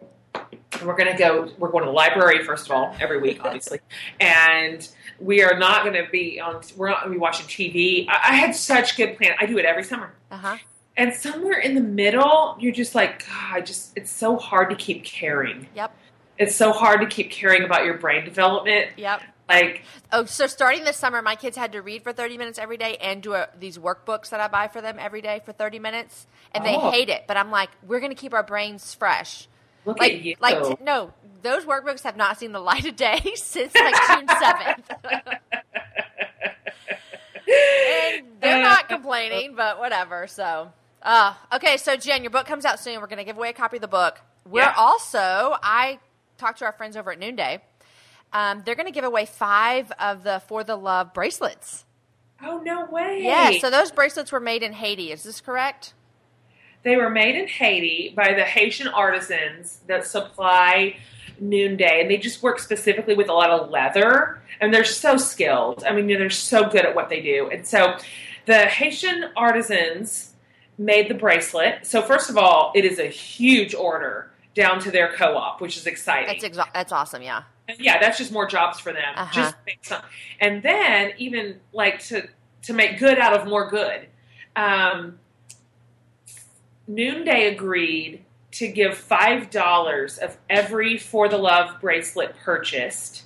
We're 0.85 0.97
gonna 0.97 1.17
go. 1.17 1.51
We're 1.59 1.71
going 1.71 1.85
to 1.85 1.91
the 1.91 1.95
library 1.95 2.43
first 2.45 2.67
of 2.67 2.73
all 2.73 2.95
every 3.01 3.21
week, 3.21 3.43
obviously, 3.45 3.81
and 4.21 4.87
we 5.21 5.43
are 5.43 5.59
not 5.59 5.85
going 5.85 5.95
to 6.03 6.11
be 6.11 6.41
on. 6.41 6.61
We're 6.77 6.89
not 6.89 7.01
going 7.01 7.13
to 7.13 7.17
be 7.19 7.21
watching 7.21 7.47
TV. 7.47 8.07
I, 8.09 8.33
I 8.33 8.35
had 8.35 8.55
such 8.55 8.97
good 8.97 9.17
plan. 9.17 9.33
I 9.41 9.47
do 9.47 9.57
it 9.59 9.65
every 9.65 9.85
summer, 9.85 10.13
Uh 10.31 10.37
huh. 10.37 10.57
and 10.97 11.15
somewhere 11.15 11.59
in 11.61 11.75
the 11.75 11.81
middle, 11.81 12.57
you're 12.61 12.73
just 12.75 12.95
like, 12.95 13.21
God, 13.27 13.55
I 13.55 13.61
just. 13.63 13.93
It's 13.97 14.11
so 14.11 14.37
hard 14.37 14.69
to 14.71 14.77
keep 14.77 15.05
caring 15.05 15.67
Yep. 15.75 15.95
It's 16.39 16.55
so 16.55 16.73
hard 16.73 17.01
to 17.01 17.07
keep 17.07 17.31
caring 17.31 17.63
about 17.65 17.85
your 17.85 17.99
brain 17.99 18.25
development 18.25 18.91
Yep. 18.97 19.23
Like, 19.49 19.83
Oh, 20.13 20.25
so 20.25 20.49
starting 20.49 20.83
this 20.83 20.97
summer, 20.97 21.23
my 21.23 21.37
kids 21.37 21.57
had 21.57 21.71
to 21.73 21.81
read 21.83 22.03
for 22.03 22.13
30 22.13 22.37
minutes 22.37 22.59
every 22.59 22.77
day 22.77 22.97
and 23.01 23.23
do 23.23 23.35
a, 23.35 23.49
these 23.61 23.79
workbooks 23.79 24.31
that 24.31 24.41
I 24.41 24.49
buy 24.49 24.67
for 24.67 24.81
them 24.81 24.97
every 24.99 25.21
day 25.23 25.41
for 25.45 25.53
30 25.53 25.79
minutes, 25.79 26.27
and 26.53 26.65
they 26.67 26.75
Oh. 26.75 26.91
hate 26.91 27.09
it. 27.11 27.27
But 27.29 27.37
I'm 27.37 27.53
like, 27.53 27.71
we're 27.87 28.01
going 28.01 28.11
to 28.11 28.21
keep 28.21 28.35
our 28.35 28.43
brains 28.43 28.93
fresh. 28.95 29.47
look 29.85 30.01
like, 30.01 30.15
at 30.15 30.23
you. 30.23 30.35
like 30.41 30.61
t- 30.65 30.75
no, 30.83 31.13
those 31.43 31.65
workbooks 31.65 32.03
have 32.03 32.17
not 32.17 32.39
seen 32.41 32.51
the 32.51 32.59
light 32.59 32.87
of 32.87 32.97
day 32.97 33.21
since 33.37 33.73
like 33.73 33.95
June 34.09 34.27
7th. 34.27 34.83
and 37.47 38.27
they're 38.41 38.63
not 38.63 38.89
complaining, 38.89 39.55
but 39.55 39.79
whatever. 39.79 40.27
So, 40.27 40.73
uh, 41.03 41.35
okay. 41.55 41.77
So 41.77 41.97
Jen, 41.97 42.23
your 42.23 42.31
book 42.31 42.47
comes 42.47 42.65
out 42.65 42.81
soon. 42.81 43.01
We're 43.01 43.07
going 43.07 43.19
to 43.19 43.25
give 43.25 43.37
away 43.37 43.51
a 43.51 43.53
copy 43.53 43.77
of 43.77 43.81
the 43.83 43.87
book. 43.89 44.21
We're 44.45 44.63
Yeah. 44.63 44.75
also, 44.77 45.57
I 45.63 45.99
talked 46.37 46.59
to 46.59 46.65
our 46.65 46.73
friends 46.73 46.97
over 46.97 47.13
at 47.13 47.19
Noonday. 47.19 47.63
Um, 48.33 48.63
they're 48.65 48.75
going 48.75 48.87
to 48.87 48.93
give 48.93 49.05
away 49.05 49.27
five 49.27 49.93
of 49.99 50.25
the 50.25 50.43
For 50.47 50.65
the 50.65 50.77
Love 50.77 51.15
bracelets. 51.15 51.85
oh 52.43 52.61
no 52.65 52.87
way! 52.87 53.21
Yeah. 53.23 53.59
So 53.59 53.71
those 53.71 53.91
bracelets 53.91 54.33
were 54.33 54.41
made 54.41 54.63
in 54.63 54.73
Haiti. 54.73 55.13
Is 55.13 55.23
this 55.23 55.41
correct? 55.41 55.95
They 56.83 56.97
were 56.97 57.11
made 57.11 57.35
in 57.35 57.49
Haiti 57.49 58.13
by 58.15 58.35
the 58.35 58.45
Haitian 58.45 58.89
artisans 58.89 59.81
that 59.87 60.07
supply 60.07 60.97
Noonday, 61.41 62.03
and 62.03 62.11
they 62.11 62.17
just 62.17 62.43
work 62.43 62.59
specifically 62.59 63.15
with 63.15 63.29
a 63.29 63.33
lot 63.33 63.51
of 63.51 63.71
leather. 63.71 64.41
And 64.61 64.73
they're 64.73 64.85
so 64.85 65.17
skilled. 65.17 65.85
I 65.85 65.93
mean, 65.93 66.07
they're 66.07 66.31
so 66.31 66.69
good 66.69 66.87
at 66.87 66.95
what 66.95 67.09
they 67.09 67.21
do. 67.21 67.51
And 67.53 67.67
so, 67.67 67.99
the 68.47 68.67
Haitian 68.67 69.27
artisans 69.37 70.33
made 70.79 71.09
the 71.09 71.15
bracelet. 71.15 71.87
So 71.87 72.03
first 72.03 72.31
of 72.31 72.37
all, 72.37 72.73
it 72.75 72.85
is 72.85 72.99
a 72.99 73.07
huge 73.07 73.75
order 73.75 74.31
down 74.57 74.81
to 74.81 74.91
their 74.91 75.13
co-op, 75.13 75.61
which 75.61 75.77
is 75.77 75.87
exciting. 75.87 76.27
That's 76.27 76.57
exa- 76.57 76.73
that's 76.75 76.91
awesome. 76.91 77.23
Yeah. 77.23 77.43
And 77.69 77.79
yeah, 77.79 78.01
that's 78.01 78.19
just 78.19 78.33
more 78.33 78.47
jobs 78.47 78.81
for 78.81 78.93
them. 78.93 79.15
Uh-huh. 79.15 79.33
Just 79.33 79.93
on, 79.93 80.03
and 80.41 80.63
then 80.63 81.13
even 81.19 81.61
like 81.73 82.01
to 82.07 82.29
to 82.63 82.73
make 82.73 82.99
good 82.99 83.19
out 83.19 83.35
of 83.35 83.47
more 83.47 83.69
good. 83.71 84.09
Um, 84.57 85.19
Noonday 86.89 87.53
agreed 87.53 88.25
to 88.53 88.69
give 88.69 88.97
five 88.97 89.51
dollars 89.51 90.19
of 90.19 90.37
every 90.49 90.97
for 90.97 91.29
the 91.29 91.39
love 91.39 91.81
bracelet 91.81 92.35
purchased. 92.43 93.25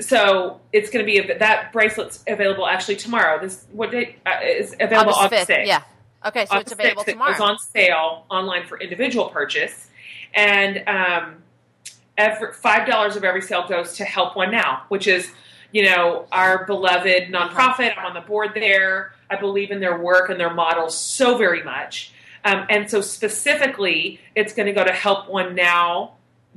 So 0.00 0.60
it's 0.72 0.88
going 0.88 1.04
to 1.04 1.12
be 1.12 1.20
that 1.34 1.72
bracelet's 1.72 2.24
available 2.26 2.66
actually 2.66 2.96
tomorrow. 2.96 3.38
This 3.40 3.66
what 3.72 3.90
date 3.90 4.16
uh, 4.24 4.38
is 4.42 4.74
available 4.80 5.12
August 5.12 5.48
5th. 5.48 5.56
6th. 5.56 5.66
Yeah. 5.66 5.82
Okay. 6.24 6.46
So 6.46 6.58
it's 6.58 6.72
available 6.72 7.02
6th. 7.02 7.12
Tomorrow. 7.12 7.32
goes 7.32 7.40
on 7.40 7.58
sale 7.58 8.24
online 8.30 8.64
for 8.66 8.80
individual 8.80 9.28
purchase, 9.28 9.89
and 10.34 10.88
um, 10.88 11.42
every, 12.16 12.52
five 12.52 12.86
dollars 12.86 13.16
of 13.16 13.24
every 13.24 13.42
sale 13.42 13.66
goes 13.68 13.94
to 13.96 14.04
Help 14.04 14.36
One 14.36 14.50
Now, 14.50 14.84
which 14.88 15.06
is 15.06 15.30
you 15.72 15.84
know 15.84 16.26
our 16.32 16.66
beloved 16.66 17.24
nonprofit. 17.32 17.96
I'm 17.96 18.06
on 18.06 18.14
the 18.14 18.20
board 18.20 18.50
there. 18.54 19.12
I 19.30 19.36
believe 19.36 19.70
in 19.70 19.80
their 19.80 19.98
work 19.98 20.30
and 20.30 20.38
their 20.38 20.52
model 20.52 20.90
so 20.90 21.36
very 21.36 21.62
much, 21.62 22.12
um, 22.44 22.66
and 22.68 22.90
so 22.90 23.00
specifically, 23.00 24.20
it's 24.34 24.52
going 24.52 24.66
to 24.66 24.72
go 24.72 24.84
to 24.84 24.92
Help 24.92 25.28
One 25.28 25.54
Now. 25.54 26.14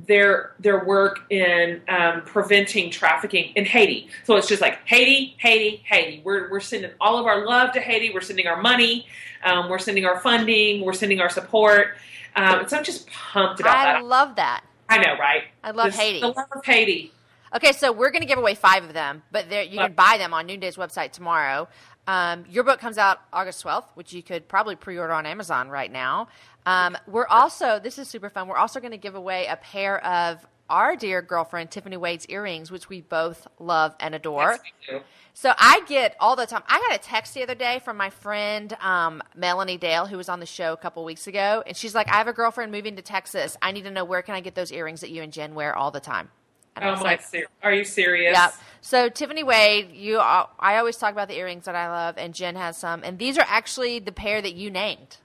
Their 0.08 0.54
their 0.58 0.84
work 0.84 1.20
in 1.30 1.80
um, 1.88 2.22
preventing 2.22 2.90
trafficking 2.90 3.52
in 3.54 3.64
Haiti. 3.64 4.08
So 4.24 4.34
it's 4.34 4.48
just 4.48 4.60
like 4.60 4.80
Haiti, 4.86 5.36
Haiti, 5.38 5.84
Haiti. 5.86 6.20
We're 6.24 6.50
we're 6.50 6.58
sending 6.58 6.90
all 7.00 7.16
of 7.16 7.26
our 7.26 7.46
love 7.46 7.72
to 7.74 7.80
Haiti. 7.80 8.12
We're 8.12 8.20
sending 8.20 8.48
our 8.48 8.60
money. 8.60 9.06
Um, 9.44 9.68
we're 9.68 9.78
sending 9.78 10.04
our 10.04 10.18
funding. 10.18 10.84
We're 10.84 10.94
sending 10.94 11.20
our 11.20 11.30
support. 11.30 11.96
Um, 12.36 12.68
so 12.68 12.76
I'm 12.76 12.84
just 12.84 13.08
pumped 13.08 13.60
about 13.60 13.76
I 13.76 13.84
that. 13.84 13.96
I 13.96 14.00
love 14.00 14.36
that. 14.36 14.64
I 14.88 14.98
know, 14.98 15.16
right? 15.18 15.44
I 15.62 15.70
love 15.70 15.86
This- 15.86 15.96
Haiti. 15.96 16.20
The 16.20 16.28
love 16.28 16.46
of 16.54 16.64
Haiti. 16.64 17.12
Okay, 17.54 17.72
so 17.72 17.92
we're 17.92 18.10
going 18.10 18.22
to 18.22 18.26
give 18.26 18.38
away 18.38 18.56
five 18.56 18.82
of 18.82 18.92
them, 18.92 19.22
but 19.30 19.48
you 19.70 19.78
can 19.78 19.92
buy 19.92 20.16
them 20.18 20.34
on 20.34 20.48
Noonday's 20.48 20.76
website 20.76 21.12
tomorrow. 21.12 21.68
Um, 22.08 22.44
your 22.50 22.64
book 22.64 22.80
comes 22.80 22.98
out 22.98 23.20
August 23.32 23.64
12th, 23.64 23.84
which 23.94 24.12
you 24.12 24.24
could 24.24 24.48
probably 24.48 24.74
pre 24.74 24.98
order 24.98 25.12
on 25.12 25.24
Amazon 25.24 25.68
right 25.68 25.90
now. 25.90 26.26
Um, 26.66 26.98
we're 27.06 27.28
also, 27.28 27.78
this 27.78 27.98
is 27.98 28.08
super 28.08 28.28
fun, 28.28 28.48
we're 28.48 28.56
also 28.56 28.80
going 28.80 28.90
to 28.90 28.98
give 28.98 29.14
away 29.14 29.46
a 29.46 29.56
pair 29.56 30.04
of 30.04 30.44
our 30.70 30.96
dear 30.96 31.22
girlfriend, 31.22 31.70
Tiffany 31.70 31.96
Wade's 31.96 32.26
earrings, 32.26 32.70
which 32.70 32.88
we 32.88 33.00
both 33.00 33.46
love 33.58 33.94
and 34.00 34.14
adore. 34.14 34.58
Yes. 34.88 35.02
So 35.34 35.52
I 35.58 35.82
get 35.88 36.16
all 36.20 36.36
the 36.36 36.46
time. 36.46 36.62
I 36.68 36.78
got 36.88 36.94
a 36.94 36.98
text 37.02 37.34
the 37.34 37.42
other 37.42 37.56
day 37.56 37.80
from 37.84 37.96
my 37.96 38.10
friend 38.10 38.72
um, 38.80 39.22
Melanie 39.34 39.76
Dale, 39.78 40.06
who 40.06 40.16
was 40.16 40.28
on 40.28 40.38
the 40.40 40.46
show 40.46 40.72
a 40.72 40.76
couple 40.76 41.04
weeks 41.04 41.26
ago, 41.26 41.62
and 41.66 41.76
she's 41.76 41.94
like, 41.94 42.08
"I 42.08 42.16
have 42.16 42.28
a 42.28 42.32
girlfriend 42.32 42.70
moving 42.72 42.94
to 42.96 43.02
Texas. 43.02 43.56
I 43.60 43.72
need 43.72 43.82
to 43.82 43.90
know 43.90 44.04
where 44.04 44.22
can 44.22 44.34
I 44.36 44.40
get 44.40 44.54
those 44.54 44.70
earrings 44.70 45.00
that 45.00 45.10
you 45.10 45.22
and 45.22 45.32
Jen 45.32 45.54
wear 45.54 45.74
all 45.76 45.90
the 45.90 46.00
time." 46.00 46.30
And 46.76 46.84
I 46.84 46.88
Oh 46.88 46.92
was 46.92 47.00
my! 47.00 47.06
like, 47.10 47.22
ser- 47.22 47.46
Are 47.62 47.72
you 47.72 47.84
serious? 47.84 48.32
yeah. 48.32 48.50
So 48.80 49.08
Tiffany 49.08 49.42
Wade, 49.42 49.92
you, 49.92 50.18
I 50.18 50.76
always 50.78 50.96
talk 50.96 51.12
about 51.12 51.28
the 51.28 51.36
earrings 51.36 51.64
that 51.64 51.74
I 51.74 51.88
love, 51.90 52.16
and 52.18 52.34
Jen 52.34 52.54
has 52.56 52.76
some, 52.76 53.02
and 53.02 53.18
these 53.18 53.38
are 53.38 53.46
actually 53.48 53.98
the 53.98 54.12
pair 54.12 54.40
that 54.42 54.54
you 54.54 54.70
named. 54.70 55.16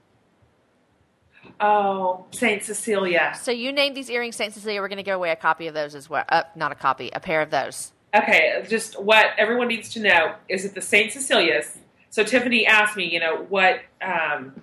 Oh, 1.60 2.24
Saint 2.30 2.62
Cecilia. 2.62 3.34
So 3.40 3.50
you 3.50 3.70
named 3.70 3.94
these 3.94 4.08
earrings, 4.08 4.36
Saint 4.36 4.54
Cecilia. 4.54 4.80
We're 4.80 4.88
going 4.88 4.96
to 4.96 5.02
give 5.02 5.14
away 5.14 5.30
a 5.30 5.36
copy 5.36 5.66
of 5.66 5.74
those 5.74 5.94
as 5.94 6.08
well. 6.08 6.24
Uh, 6.28 6.44
not 6.56 6.72
a 6.72 6.74
copy, 6.74 7.10
a 7.12 7.20
pair 7.20 7.42
of 7.42 7.50
those. 7.50 7.92
Okay, 8.14 8.64
just 8.68 9.00
what 9.00 9.26
everyone 9.38 9.68
needs 9.68 9.90
to 9.90 10.00
know 10.00 10.34
is 10.48 10.62
that 10.62 10.74
the 10.74 10.80
Saint 10.80 11.12
Cecilia's. 11.12 11.78
So 12.08 12.24
Tiffany 12.24 12.66
asked 12.66 12.96
me, 12.96 13.04
you 13.04 13.20
know, 13.20 13.46
what 13.48 13.80
um, 14.02 14.60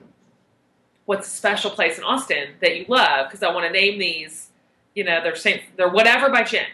what's 1.06 1.28
a 1.28 1.32
special 1.32 1.72
place 1.72 1.98
in 1.98 2.04
Austin 2.04 2.50
that 2.62 2.76
you 2.76 2.86
love? 2.88 3.28
Because 3.28 3.44
I 3.44 3.54
want 3.54 3.66
to 3.66 3.72
name 3.72 4.00
these. 4.00 4.50
You 4.96 5.04
know, 5.04 5.22
they're 5.24 5.36
Saint, 5.36 5.62
they're 5.78 5.90
whatever 5.90 6.30
by 6.30 6.44
Jen, 6.44 6.66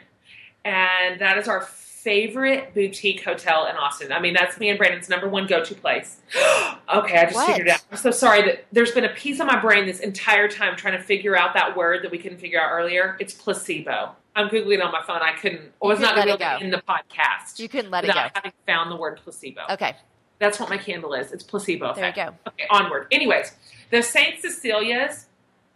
and 0.63 1.19
that 1.19 1.37
is 1.37 1.47
our 1.49 1.67
favorite 2.03 2.73
boutique 2.73 3.23
hotel 3.23 3.65
in 3.67 3.75
Austin. 3.77 4.11
I 4.11 4.19
mean, 4.19 4.33
that's 4.33 4.59
me 4.59 4.69
and 4.69 4.77
Brandon's 4.77 5.07
number 5.09 5.29
one 5.29 5.47
go 5.47 5.63
to 5.63 5.73
place. 5.75 6.17
okay, 6.93 7.17
I 7.17 7.23
just 7.23 7.35
What? 7.35 7.47
figured 7.47 7.67
it 7.67 7.71
out. 7.71 7.83
I'm 7.91 7.97
so 7.97 8.11
sorry 8.11 8.41
that 8.43 8.65
there's 8.71 8.91
been 8.91 9.05
a 9.05 9.13
piece 9.13 9.39
of 9.39 9.47
my 9.47 9.59
brain 9.59 9.85
this 9.85 9.99
entire 10.01 10.47
time 10.47 10.75
trying 10.75 10.97
to 10.97 11.03
figure 11.03 11.37
out 11.37 11.53
that 11.53 11.77
word 11.77 12.03
that 12.03 12.11
we 12.11 12.17
couldn't 12.17 12.39
figure 12.39 12.61
out 12.61 12.71
earlier. 12.71 13.15
It's 13.19 13.33
placebo. 13.33 14.15
I'm 14.35 14.49
googling 14.49 14.75
it 14.75 14.81
on 14.81 14.91
my 14.91 15.01
phone. 15.03 15.21
I 15.21 15.33
couldn't. 15.33 15.61
I 15.81 15.85
was 15.87 15.99
couldn't 15.99 16.15
not 16.15 16.15
going 16.15 16.27
to 16.27 16.33
it 16.33 16.39
be 16.39 16.43
able 16.43 16.59
go. 16.59 16.65
to 16.65 16.71
the 16.77 16.83
podcast 16.91 17.59
You 17.59 17.69
couldn't 17.69 17.91
let 17.91 18.03
it 18.03 18.13
go. 18.13 18.19
having 18.33 18.51
found 18.67 18.91
the 18.91 18.95
word 18.95 19.19
placebo. 19.23 19.61
Okay, 19.69 19.95
That's 20.39 20.59
what 20.59 20.69
my 20.69 20.77
candle 20.77 21.13
is. 21.13 21.31
It's 21.31 21.43
placebo 21.43 21.93
there 21.93 22.07
you 22.09 22.13
go. 22.15 22.33
Okay, 22.47 22.65
onward. 22.69 23.07
Anyways, 23.11 23.53
the 23.91 24.01
Saint 24.01 24.41
Cecilia's 24.41 25.27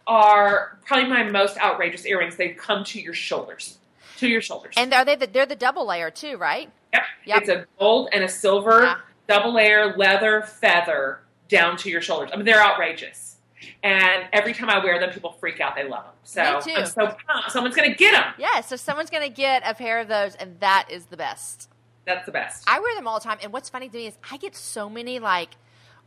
are 0.06 0.78
probably 0.84 1.08
my 1.08 1.22
most 1.22 1.56
outrageous 1.58 2.04
earrings. 2.04 2.36
They 2.36 2.50
come 2.50 2.82
to 2.84 3.00
your 3.00 3.14
shoulders. 3.14 3.78
To 4.18 4.28
your 4.28 4.40
shoulders. 4.40 4.74
And 4.76 4.92
are 4.94 5.04
they 5.04 5.16
the, 5.16 5.26
they're 5.26 5.46
the 5.46 5.56
double 5.56 5.86
layer 5.86 6.10
too, 6.10 6.36
right? 6.36 6.70
yep. 6.92 7.02
Yep. 7.26 7.38
It's 7.42 7.48
a 7.48 7.66
gold 7.78 8.08
and 8.12 8.24
a 8.24 8.28
silver 8.28 8.82
Yeah. 8.84 8.96
double 9.26 9.52
layer 9.54 9.96
leather 9.96 10.42
feather 10.42 11.20
down 11.48 11.76
to 11.78 11.90
your 11.90 12.00
shoulders. 12.00 12.30
I 12.32 12.36
mean, 12.36 12.44
they're 12.44 12.62
outrageous. 12.62 13.36
And 13.82 14.24
every 14.32 14.52
time 14.54 14.70
I 14.70 14.82
wear 14.82 14.98
them, 14.98 15.10
people 15.10 15.32
freak 15.32 15.60
out. 15.60 15.74
They 15.76 15.88
love 15.88 16.04
them. 16.04 16.14
So 16.24 16.42
Me 16.66 16.72
too. 16.74 16.80
I'm 16.80 16.86
so 16.86 17.06
pumped. 17.26 17.50
Someone's 17.52 17.76
going 17.76 17.90
to 17.90 17.96
get 17.96 18.12
them. 18.12 18.34
Yeah, 18.38 18.60
so 18.60 18.76
someone's 18.76 19.10
going 19.10 19.22
to 19.28 19.34
get 19.34 19.62
a 19.64 19.74
pair 19.74 19.98
of 20.00 20.08
those, 20.08 20.34
and 20.36 20.58
that 20.60 20.88
is 20.90 21.06
the 21.06 21.16
best. 21.16 21.68
That's 22.04 22.24
the 22.26 22.32
best. 22.32 22.64
I 22.66 22.80
wear 22.80 22.94
them 22.96 23.06
all 23.06 23.18
the 23.18 23.24
time, 23.24 23.38
and 23.42 23.52
what's 23.52 23.68
funny 23.68 23.88
to 23.88 23.96
me 23.96 24.06
is 24.06 24.14
I 24.30 24.36
get 24.36 24.56
so 24.56 24.88
many 24.88 25.18
like 25.18 25.50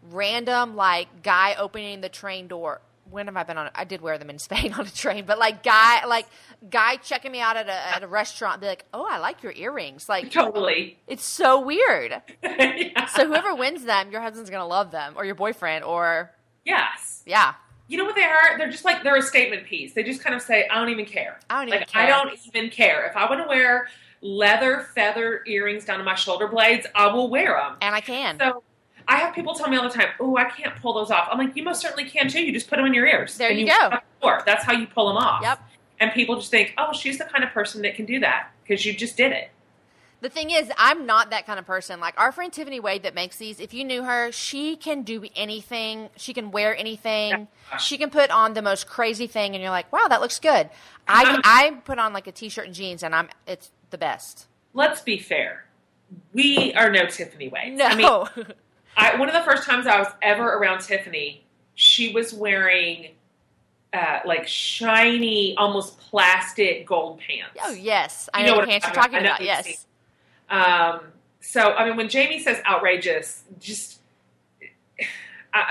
random 0.10 0.76
like 0.76 1.24
guy 1.24 1.56
opening 1.58 2.02
the 2.02 2.10
train 2.10 2.48
door. 2.48 2.82
When 3.12 3.28
have 3.28 3.36
I 3.38 3.44
been 3.44 3.58
on? 3.58 3.70
I 3.76 3.84
did 3.84 4.02
wear 4.02 4.18
them 4.18 4.30
in 4.30 4.40
Spain 4.40 4.74
on 4.78 4.88
a 4.88 4.90
train, 4.90 5.26
but 5.26 5.38
like 5.38 5.64
guy 5.64 6.06
like 6.06 6.26
guy 6.70 6.96
checking 6.96 7.32
me 7.32 7.40
out 7.42 7.58
at 7.58 7.68
a 7.68 7.96
at 7.96 8.04
a 8.04 8.08
restaurant, 8.08 8.62
be 8.62 8.68
like, 8.68 8.86
"Oh, 8.94 9.06
I 9.10 9.18
like 9.20 9.44
your 9.44 9.52
earrings." 9.52 10.08
Like 10.10 10.32
totally. 10.32 10.98
it's 11.08 11.24
so 11.26 11.60
weird. 11.62 12.22
Yeah. 12.44 13.06
So 13.08 13.28
whoever 13.28 13.54
wins 13.54 13.84
them, 13.84 14.12
your 14.12 14.22
husband's 14.22 14.50
gonna 14.50 14.66
love 14.68 14.92
them, 14.92 15.14
or 15.18 15.26
your 15.26 15.36
boyfriend, 15.36 15.84
or 15.86 16.32
yes. 16.66 17.22
yeah, 17.26 17.54
You 17.88 17.98
know 17.98 18.06
what 18.06 18.16
they 18.16 18.24
are? 18.24 18.58
They're 18.58 18.70
just 18.72 18.86
like 18.86 19.04
they're 19.04 19.16
a 19.18 19.22
statement 19.22 19.66
piece. 19.66 19.94
They 19.94 20.04
just 20.04 20.24
kind 20.24 20.36
of 20.36 20.42
say, 20.42 20.68
"I 20.70 20.76
don't 20.80 20.90
even 20.90 21.06
care." 21.06 21.40
I 21.50 21.60
don't 21.60 21.68
even 21.68 21.80
like 21.82 21.90
care. 21.90 22.04
I 22.04 22.08
don't 22.08 22.40
even 22.48 22.70
care 22.70 23.06
if 23.06 23.16
I 23.18 23.30
want 23.30 23.42
to 23.42 23.48
wear 23.48 23.88
leather 24.22 24.88
feather 24.96 25.42
earrings 25.48 25.84
down 25.86 25.98
to 25.98 26.04
my 26.04 26.16
shoulder 26.16 26.48
blades. 26.48 26.86
I 26.96 27.08
will 27.08 27.30
wear 27.30 27.54
them. 27.54 27.78
and 27.82 27.94
I 27.96 28.02
can. 28.02 28.40
So 28.40 28.64
I 29.08 29.18
have 29.18 29.34
people 29.34 29.54
tell 29.54 29.70
me 29.70 29.78
all 29.78 29.84
the 29.84 29.94
time, 29.94 30.10
"Oh, 30.20 30.38
I 30.38 30.46
can't 30.46 30.76
pull 30.82 30.94
those 30.94 31.12
off." 31.12 31.28
I'm 31.32 31.38
like, 31.38 31.56
"You 31.56 31.64
most 31.64 31.82
certainly 31.82 32.10
can 32.10 32.28
too. 32.28 32.44
You 32.44 32.52
just 32.52 32.70
put 32.70 32.78
them 32.78 32.86
in 32.86 32.94
your 32.94 33.08
ears. 33.08 33.38
There 33.38 33.50
and 33.50 33.60
you 33.60 33.68
walk 33.68 34.04
go. 34.22 34.38
the. 34.38 34.44
That's 34.46 34.64
how 34.64 34.74
you 34.74 34.88
pull 34.88 35.08
them 35.08 35.18
off." 35.18 35.42
Yep. 35.42 35.60
And 36.00 36.12
people 36.12 36.36
just 36.36 36.52
think, 36.52 36.74
"Oh, 36.78 36.94
she's 36.94 37.18
the 37.18 37.26
kind 37.26 37.44
of 37.44 37.52
person 37.52 37.82
that 37.84 37.96
can 37.96 38.06
do 38.06 38.20
that 38.20 38.52
because 38.64 38.86
you 38.86 38.94
just 38.94 39.18
did 39.18 39.32
it." 39.32 39.52
The 40.22 40.30
thing 40.30 40.52
is, 40.52 40.72
I'm 40.78 41.08
not 41.08 41.32
that 41.32 41.48
kind 41.48 41.58
of 41.58 41.66
person. 41.66 42.00
Like 42.00 42.14
our 42.20 42.32
friend 42.32 42.54
Tiffany 42.54 42.80
Wade 42.80 43.04
that 43.04 43.16
makes 43.16 43.38
these, 43.38 43.60
if 43.60 43.74
you 43.74 43.84
knew 43.84 44.04
her, 44.04 44.32
she 44.32 44.76
can 44.76 45.02
do 45.02 45.26
anything. 45.36 46.10
She 46.16 46.32
can 46.34 46.52
wear 46.52 46.78
anything. 46.78 47.48
Yeah. 47.72 47.78
She 47.78 47.98
can 47.98 48.12
put 48.12 48.30
on 48.30 48.54
the 48.54 48.62
most 48.62 48.86
crazy 48.88 49.26
thing, 49.26 49.56
and 49.56 49.64
you're 49.64 49.72
like, 49.72 49.92
wow, 49.92 50.08
that 50.08 50.22
looks 50.22 50.40
good. 50.40 50.70
I, 51.08 51.42
I 51.44 51.72
put 51.86 51.98
on 51.98 52.14
like 52.14 52.28
a 52.28 52.32
t-shirt 52.32 52.68
and 52.68 52.76
jeans, 52.76 53.02
and 53.02 53.16
I'm 53.16 53.30
it's 53.48 53.72
the 53.90 53.98
best. 53.98 54.48
Let's 54.76 55.02
be 55.02 55.18
fair. 55.18 55.66
We 56.34 56.74
are 56.76 56.92
no 56.92 57.08
Tiffany 57.08 57.48
Wade. 57.48 57.74
No, 57.74 57.86
I 57.86 57.96
mean, 57.96 58.46
I, 58.98 59.16
one 59.18 59.30
of 59.30 59.34
the 59.34 59.42
first 59.50 59.64
times 59.68 59.88
I 59.88 60.00
was 60.00 60.08
ever 60.22 60.44
around 60.56 60.82
Tiffany, 60.82 61.44
she 61.76 62.14
was 62.14 62.34
wearing 62.34 63.10
uh, 63.94 64.20
like 64.26 64.48
shiny, 64.48 65.56
almost 65.58 65.98
plastic 66.00 66.86
gold 66.86 67.20
pants. 67.20 67.58
oh 67.64 67.74
yes, 67.74 68.30
I 68.34 68.40
You 68.42 68.46
know, 68.46 68.52
know 68.54 68.58
what 68.60 68.70
pants 68.70 68.86
you're 68.86 68.96
talking 68.96 69.20
about. 69.20 69.42
Yes, 69.42 69.86
Um, 70.50 71.02
so 71.40 71.74
I 71.74 71.86
mean, 71.88 71.98
when 71.98 72.10
Jamie 72.10 72.40
says 72.40 72.62
outrageous, 72.66 73.44
just 73.60 74.00
uh, 75.54 75.64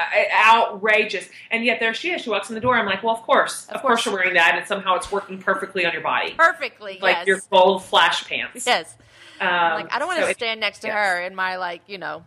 outrageous, 0.46 1.28
and 1.50 1.64
yet 1.64 1.80
there 1.80 1.94
she 1.94 2.10
is. 2.12 2.20
She 2.22 2.30
walks 2.30 2.50
in 2.50 2.54
the 2.54 2.60
door. 2.60 2.76
I'm 2.76 2.84
like, 2.86 3.02
well, 3.02 3.14
of 3.14 3.22
course, 3.22 3.66
of, 3.68 3.76
Of 3.76 3.82
course. 3.82 4.02
course. 4.02 4.06
you're 4.06 4.14
wearing 4.14 4.34
that, 4.34 4.56
and 4.58 4.66
somehow 4.66 4.96
it's 4.96 5.10
working 5.10 5.38
perfectly 5.40 5.86
on 5.86 5.92
your 5.92 6.02
body, 6.02 6.34
Perfectly. 6.36 6.98
like 7.00 7.16
yes. 7.18 7.26
your 7.26 7.40
gold 7.50 7.82
flash 7.84 8.26
pants. 8.28 8.66
yes. 8.66 8.94
Um, 9.40 9.48
like 9.48 9.94
I 9.94 9.98
don't 9.98 10.08
want 10.08 10.18
so 10.18 10.24
to 10.26 10.30
it- 10.32 10.36
stand 10.36 10.60
next 10.60 10.80
to 10.80 10.88
yes. 10.88 10.94
her 10.96 11.22
in 11.22 11.34
my 11.34 11.56
like 11.56 11.80
you 11.86 11.96
know 11.96 12.24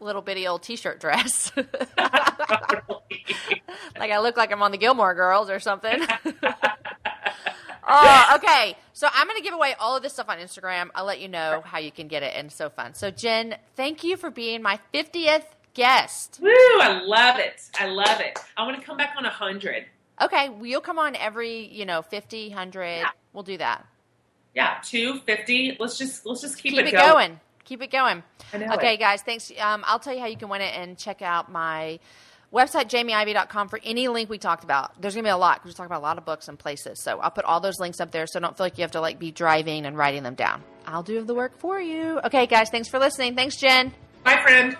little 0.00 0.22
bitty 0.22 0.46
old 0.46 0.62
t-shirt 0.62 1.00
dress. 1.00 1.52
like 1.56 1.68
I 4.10 4.20
look 4.20 4.36
like 4.36 4.52
I'm 4.52 4.62
on 4.62 4.70
the 4.70 4.78
Gilmore 4.78 5.14
Girls 5.14 5.50
or 5.50 5.60
something. 5.60 6.00
oh, 7.88 8.32
okay. 8.36 8.76
So 8.92 9.08
I'm 9.12 9.26
going 9.26 9.38
to 9.38 9.42
give 9.42 9.54
away 9.54 9.74
all 9.78 9.96
of 9.96 10.02
this 10.02 10.12
stuff 10.12 10.28
on 10.28 10.38
Instagram. 10.38 10.88
I'll 10.94 11.04
let 11.04 11.20
you 11.20 11.28
know 11.28 11.62
how 11.64 11.78
you 11.78 11.90
can 11.90 12.08
get 12.08 12.22
it, 12.22 12.32
and 12.34 12.50
so 12.50 12.70
fun. 12.70 12.94
So 12.94 13.10
Jen, 13.10 13.56
thank 13.76 14.04
you 14.04 14.16
for 14.16 14.30
being 14.30 14.62
my 14.62 14.78
50th 14.92 15.44
guest. 15.74 16.40
Woo! 16.42 16.50
I 16.50 17.02
love 17.04 17.38
it. 17.38 17.62
I 17.78 17.86
love 17.86 18.20
it. 18.20 18.38
I 18.56 18.64
want 18.64 18.78
to 18.78 18.84
come 18.84 18.96
back 18.96 19.14
on 19.16 19.24
a 19.24 19.30
hundred. 19.30 19.86
Okay, 20.20 20.48
well, 20.48 20.66
you'll 20.66 20.80
come 20.80 20.98
on 20.98 21.14
every 21.14 21.66
you 21.66 21.86
know 21.86 22.02
50, 22.02 22.48
100. 22.48 22.84
Yeah. 22.84 23.10
We'll 23.32 23.44
do 23.44 23.58
that. 23.58 23.86
Yeah, 24.54 24.78
two 24.82 25.20
fifty. 25.20 25.76
Let's 25.78 25.98
just 25.98 26.26
let's 26.26 26.40
just 26.40 26.58
keep, 26.58 26.72
Keep, 26.72 26.80
it, 26.80 26.88
it 26.88 26.92
going. 26.92 27.12
going. 27.12 27.40
Keep 27.68 27.82
it 27.82 27.90
going. 27.90 28.22
Okay, 28.54 28.94
it. 28.94 28.96
guys, 28.96 29.20
thanks. 29.20 29.52
Um, 29.60 29.84
I'll 29.86 29.98
tell 29.98 30.14
you 30.14 30.20
how 30.20 30.26
you 30.26 30.38
can 30.38 30.48
win 30.48 30.62
it 30.62 30.74
and 30.74 30.96
check 30.96 31.20
out 31.20 31.52
my 31.52 32.00
website, 32.50 32.88
jamieivey.com, 32.88 33.68
for 33.68 33.78
any 33.84 34.08
link 34.08 34.30
we 34.30 34.38
talked 34.38 34.64
about. 34.64 34.98
There's 34.98 35.12
going 35.12 35.24
to 35.24 35.28
be 35.28 35.32
a 35.32 35.36
lot 35.36 35.56
because 35.56 35.74
we 35.74 35.74
talk 35.74 35.84
about 35.84 36.00
a 36.00 36.02
lot 36.02 36.16
of 36.16 36.24
books 36.24 36.48
and 36.48 36.58
places. 36.58 37.02
So 37.02 37.18
I'll 37.20 37.30
put 37.30 37.44
all 37.44 37.60
those 37.60 37.78
links 37.78 38.00
up 38.00 38.10
there 38.10 38.26
so 38.26 38.40
don't 38.40 38.56
feel 38.56 38.64
like 38.64 38.78
you 38.78 38.82
have 38.82 38.92
to 38.92 39.02
like 39.02 39.18
be 39.18 39.30
driving 39.30 39.84
and 39.84 39.98
writing 39.98 40.22
them 40.22 40.34
down. 40.34 40.64
I'll 40.86 41.02
do 41.02 41.22
the 41.22 41.34
work 41.34 41.58
for 41.58 41.78
you. 41.78 42.20
Okay, 42.24 42.46
guys, 42.46 42.70
thanks 42.70 42.88
for 42.88 42.98
listening. 42.98 43.36
Thanks, 43.36 43.56
Jen. 43.56 43.92
Bye, 44.24 44.40
friend. 44.42 44.78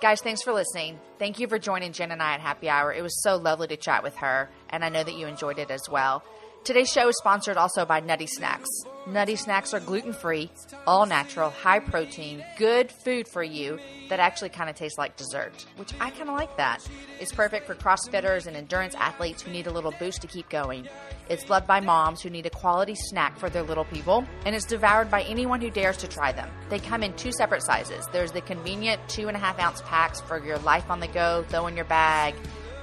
Guys, 0.00 0.20
thanks 0.20 0.42
for 0.42 0.52
listening. 0.52 0.98
Thank 1.20 1.38
you 1.38 1.46
for 1.46 1.60
joining 1.60 1.92
Jen 1.92 2.10
and 2.10 2.20
I 2.20 2.34
at 2.34 2.40
Happy 2.40 2.68
Hour. 2.68 2.92
It 2.92 3.02
was 3.02 3.22
so 3.22 3.36
lovely 3.36 3.68
to 3.68 3.76
chat 3.76 4.02
with 4.02 4.16
her, 4.16 4.50
and 4.68 4.84
I 4.84 4.88
know 4.88 5.04
that 5.04 5.14
you 5.14 5.28
enjoyed 5.28 5.60
it 5.60 5.70
as 5.70 5.88
well. 5.88 6.24
Today's 6.64 6.90
show 6.90 7.08
is 7.08 7.18
sponsored 7.18 7.58
also 7.58 7.84
by 7.84 8.00
Nutty 8.00 8.26
Snacks. 8.26 8.70
Nutty 9.06 9.36
Snacks 9.36 9.74
are 9.74 9.80
gluten 9.80 10.14
free, 10.14 10.50
all 10.86 11.04
natural, 11.04 11.50
high 11.50 11.78
protein, 11.78 12.42
good 12.56 12.90
food 12.90 13.28
for 13.28 13.42
you 13.42 13.78
that 14.08 14.18
actually 14.18 14.48
kind 14.48 14.70
of 14.70 14.74
tastes 14.74 14.96
like 14.96 15.14
dessert, 15.14 15.52
which 15.76 15.92
I 16.00 16.08
kind 16.08 16.30
of 16.30 16.36
like 16.36 16.56
that. 16.56 16.78
It's 17.20 17.32
perfect 17.32 17.66
for 17.66 17.74
CrossFitters 17.74 18.46
and 18.46 18.56
endurance 18.56 18.94
athletes 18.94 19.42
who 19.42 19.50
need 19.52 19.66
a 19.66 19.70
little 19.70 19.92
boost 19.98 20.22
to 20.22 20.26
keep 20.26 20.48
going. 20.48 20.88
It's 21.28 21.50
loved 21.50 21.66
by 21.66 21.80
moms 21.80 22.22
who 22.22 22.30
need 22.30 22.46
a 22.46 22.50
quality 22.50 22.94
snack 22.94 23.38
for 23.38 23.50
their 23.50 23.62
little 23.62 23.84
people, 23.84 24.24
and 24.46 24.56
it's 24.56 24.64
devoured 24.64 25.10
by 25.10 25.22
anyone 25.24 25.60
who 25.60 25.68
dares 25.68 25.98
to 25.98 26.08
try 26.08 26.32
them. 26.32 26.48
They 26.70 26.78
come 26.78 27.02
in 27.02 27.12
two 27.12 27.32
separate 27.32 27.62
sizes. 27.62 28.08
There's 28.10 28.32
the 28.32 28.40
convenient 28.40 29.06
two 29.06 29.28
and 29.28 29.36
a 29.36 29.40
half 29.40 29.60
ounce 29.60 29.82
packs 29.82 30.22
for 30.22 30.42
your 30.42 30.58
life 30.60 30.90
on 30.90 31.00
the 31.00 31.08
go, 31.08 31.44
throw 31.50 31.66
in 31.66 31.76
your 31.76 31.84
bag, 31.84 32.34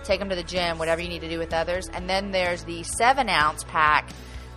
take 0.04 0.20
them 0.20 0.30
to 0.30 0.36
the 0.36 0.44
gym, 0.44 0.78
whatever 0.78 1.02
you 1.02 1.10
need 1.10 1.22
to 1.22 1.30
do 1.30 1.40
with 1.40 1.54
others. 1.54 1.90
And 1.90 2.10
then 2.10 2.32
there's 2.32 2.64
the 2.64 2.84
seven 2.84 3.30
ounce 3.30 3.64
pack 3.66 4.10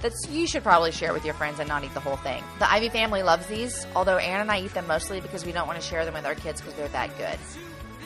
that 0.03 0.13
you 0.31 0.47
should 0.47 0.63
probably 0.63 0.93
share 0.93 1.13
with 1.13 1.25
your 1.25 1.35
friends 1.35 1.59
and 1.59 1.69
not 1.69 1.83
eat 1.83 1.95
the 1.95 2.01
whole 2.01 2.17
thing. 2.17 2.45
The 2.59 2.71
Ivey 2.71 2.91
family 2.91 3.23
loves 3.23 3.47
these, 3.47 3.87
although 3.97 4.17
Aaron 4.17 4.43
and 4.43 4.51
I 4.51 4.61
eat 4.61 4.75
them 4.75 4.87
mostly 4.87 5.21
because 5.21 5.47
we 5.47 5.53
don't 5.53 5.67
want 5.67 5.81
to 5.81 5.87
share 5.87 6.05
them 6.05 6.15
with 6.15 6.27
our 6.27 6.35
kids 6.35 6.61
because 6.61 6.77
they're 6.77 6.89
that 6.89 7.17
good. 7.17 7.39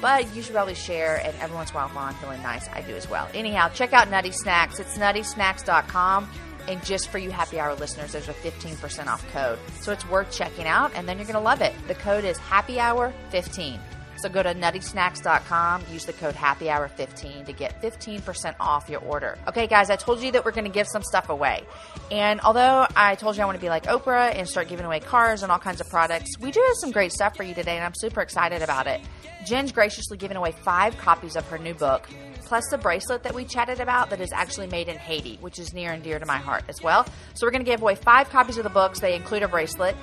But 0.00 0.32
you 0.34 0.42
should 0.42 0.54
probably 0.54 0.76
share, 0.76 1.16
and 1.16 1.34
every 1.40 1.56
once 1.56 1.70
in 1.70 1.76
a 1.76 1.80
while, 1.80 1.88
while 1.88 2.04
I'm 2.04 2.14
feeling 2.14 2.40
nice, 2.40 2.68
I 2.68 2.82
do 2.82 2.94
as 2.94 3.10
well. 3.10 3.28
Anyhow, 3.34 3.68
check 3.70 3.92
out 3.92 4.08
Nutty 4.08 4.30
Snacks. 4.30 4.78
It's 4.78 4.96
nuttysnacks.com. 4.96 6.30
And 6.68 6.84
just 6.84 7.08
for 7.08 7.18
you 7.18 7.30
happy 7.30 7.58
hour 7.58 7.74
listeners, 7.74 8.12
there's 8.12 8.28
a 8.28 8.34
15% 8.34 9.06
off 9.06 9.26
code. 9.32 9.58
So 9.80 9.90
it's 9.90 10.08
worth 10.08 10.30
checking 10.30 10.66
out, 10.66 10.92
and 10.94 11.08
then 11.08 11.16
you're 11.16 11.26
going 11.26 11.34
to 11.34 11.40
love 11.40 11.62
it. 11.62 11.74
The 11.88 11.94
code 11.94 12.24
is 12.24 12.36
happy 12.38 12.78
hour 12.78 13.12
15. 13.30 13.80
So 14.18 14.28
go 14.28 14.42
to 14.42 14.54
nuttysnacks.com, 14.54 15.84
use 15.92 16.04
the 16.04 16.12
code 16.12 16.34
happy 16.34 16.68
hour 16.68 16.88
15 16.88 17.44
to 17.44 17.52
get 17.52 17.80
15% 17.80 18.54
off 18.60 18.88
your 18.88 19.00
order. 19.00 19.38
Okay, 19.46 19.66
guys, 19.66 19.90
I 19.90 19.96
told 19.96 20.20
you 20.20 20.32
that 20.32 20.44
we're 20.44 20.50
going 20.50 20.64
to 20.64 20.70
give 20.70 20.88
some 20.88 21.02
stuff 21.02 21.28
away. 21.28 21.64
And 22.10 22.40
although 22.40 22.86
I 22.96 23.14
told 23.14 23.36
you 23.36 23.42
I 23.42 23.46
want 23.46 23.56
to 23.56 23.60
be 23.60 23.68
like 23.68 23.84
Oprah 23.84 24.34
and 24.34 24.48
start 24.48 24.68
giving 24.68 24.86
away 24.86 25.00
cars 25.00 25.42
and 25.42 25.52
all 25.52 25.58
kinds 25.58 25.80
of 25.80 25.88
products, 25.88 26.30
we 26.40 26.50
do 26.50 26.60
have 26.60 26.76
some 26.80 26.90
great 26.90 27.12
stuff 27.12 27.36
for 27.36 27.44
you 27.44 27.54
today, 27.54 27.76
and 27.76 27.84
I'm 27.84 27.94
super 27.94 28.20
excited 28.20 28.62
about 28.62 28.86
it. 28.86 29.00
Jen's 29.46 29.72
graciously 29.72 30.16
given 30.16 30.36
away 30.36 30.52
five 30.52 30.96
copies 30.98 31.36
of 31.36 31.46
her 31.48 31.58
new 31.58 31.74
book, 31.74 32.08
plus 32.48 32.66
the 32.70 32.78
bracelet 32.78 33.22
that 33.22 33.34
we 33.34 33.44
chatted 33.44 33.78
about 33.78 34.08
that 34.08 34.20
is 34.20 34.32
actually 34.32 34.66
made 34.68 34.88
in 34.88 34.96
Haiti, 34.96 35.36
which 35.42 35.58
is 35.58 35.74
near 35.74 35.92
and 35.92 36.02
dear 36.02 36.18
to 36.18 36.24
my 36.24 36.38
heart 36.38 36.64
as 36.68 36.82
well. 36.82 37.04
So 37.34 37.46
we're 37.46 37.50
going 37.50 37.64
to 37.64 37.70
give 37.70 37.82
away 37.82 37.94
five 37.94 38.30
copies 38.30 38.56
of 38.56 38.64
the 38.64 38.70
books. 38.70 39.00
They 39.00 39.14
include 39.14 39.42
a 39.42 39.48
bracelet. 39.48 39.94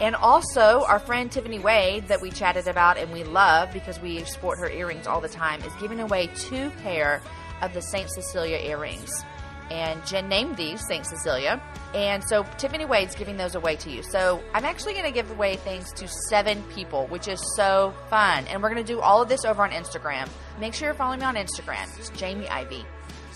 And 0.00 0.14
also, 0.14 0.84
our 0.84 0.98
friend 0.98 1.32
Tiffany 1.32 1.58
Wade, 1.58 2.08
that 2.08 2.20
we 2.20 2.30
chatted 2.30 2.68
about 2.68 2.98
and 2.98 3.10
we 3.10 3.24
love 3.24 3.72
because 3.72 3.98
we 4.00 4.22
sport 4.24 4.58
her 4.58 4.68
earrings 4.68 5.06
all 5.06 5.20
the 5.20 5.28
time, 5.28 5.62
is 5.62 5.72
giving 5.80 6.00
away 6.00 6.28
two 6.36 6.70
pair 6.82 7.22
of 7.62 7.72
the 7.72 7.80
St. 7.80 8.10
Cecilia 8.10 8.58
earrings. 8.58 9.24
And 9.70 10.04
Jen 10.06 10.28
named 10.28 10.56
these 10.56 10.86
St. 10.86 11.06
Cecilia. 11.06 11.62
And 11.94 12.22
so 12.24 12.44
Tiffany 12.58 12.84
Wade's 12.84 13.14
giving 13.14 13.36
those 13.36 13.54
away 13.54 13.76
to 13.76 13.90
you. 13.90 14.02
So 14.02 14.42
I'm 14.52 14.64
actually 14.64 14.92
going 14.92 15.04
to 15.04 15.12
give 15.12 15.30
away 15.30 15.56
things 15.56 15.92
to 15.94 16.08
seven 16.28 16.62
people, 16.74 17.06
which 17.06 17.28
is 17.28 17.40
so 17.56 17.94
fun. 18.10 18.46
And 18.46 18.62
we're 18.62 18.70
going 18.70 18.84
to 18.84 18.92
do 18.92 19.00
all 19.00 19.22
of 19.22 19.28
this 19.28 19.44
over 19.44 19.62
on 19.62 19.70
Instagram. 19.70 20.28
Make 20.60 20.74
sure 20.74 20.88
you're 20.88 20.94
following 20.94 21.20
me 21.20 21.26
on 21.26 21.36
Instagram. 21.36 21.86
It's 21.98 22.10
Jamie 22.10 22.48
Ivey. 22.48 22.84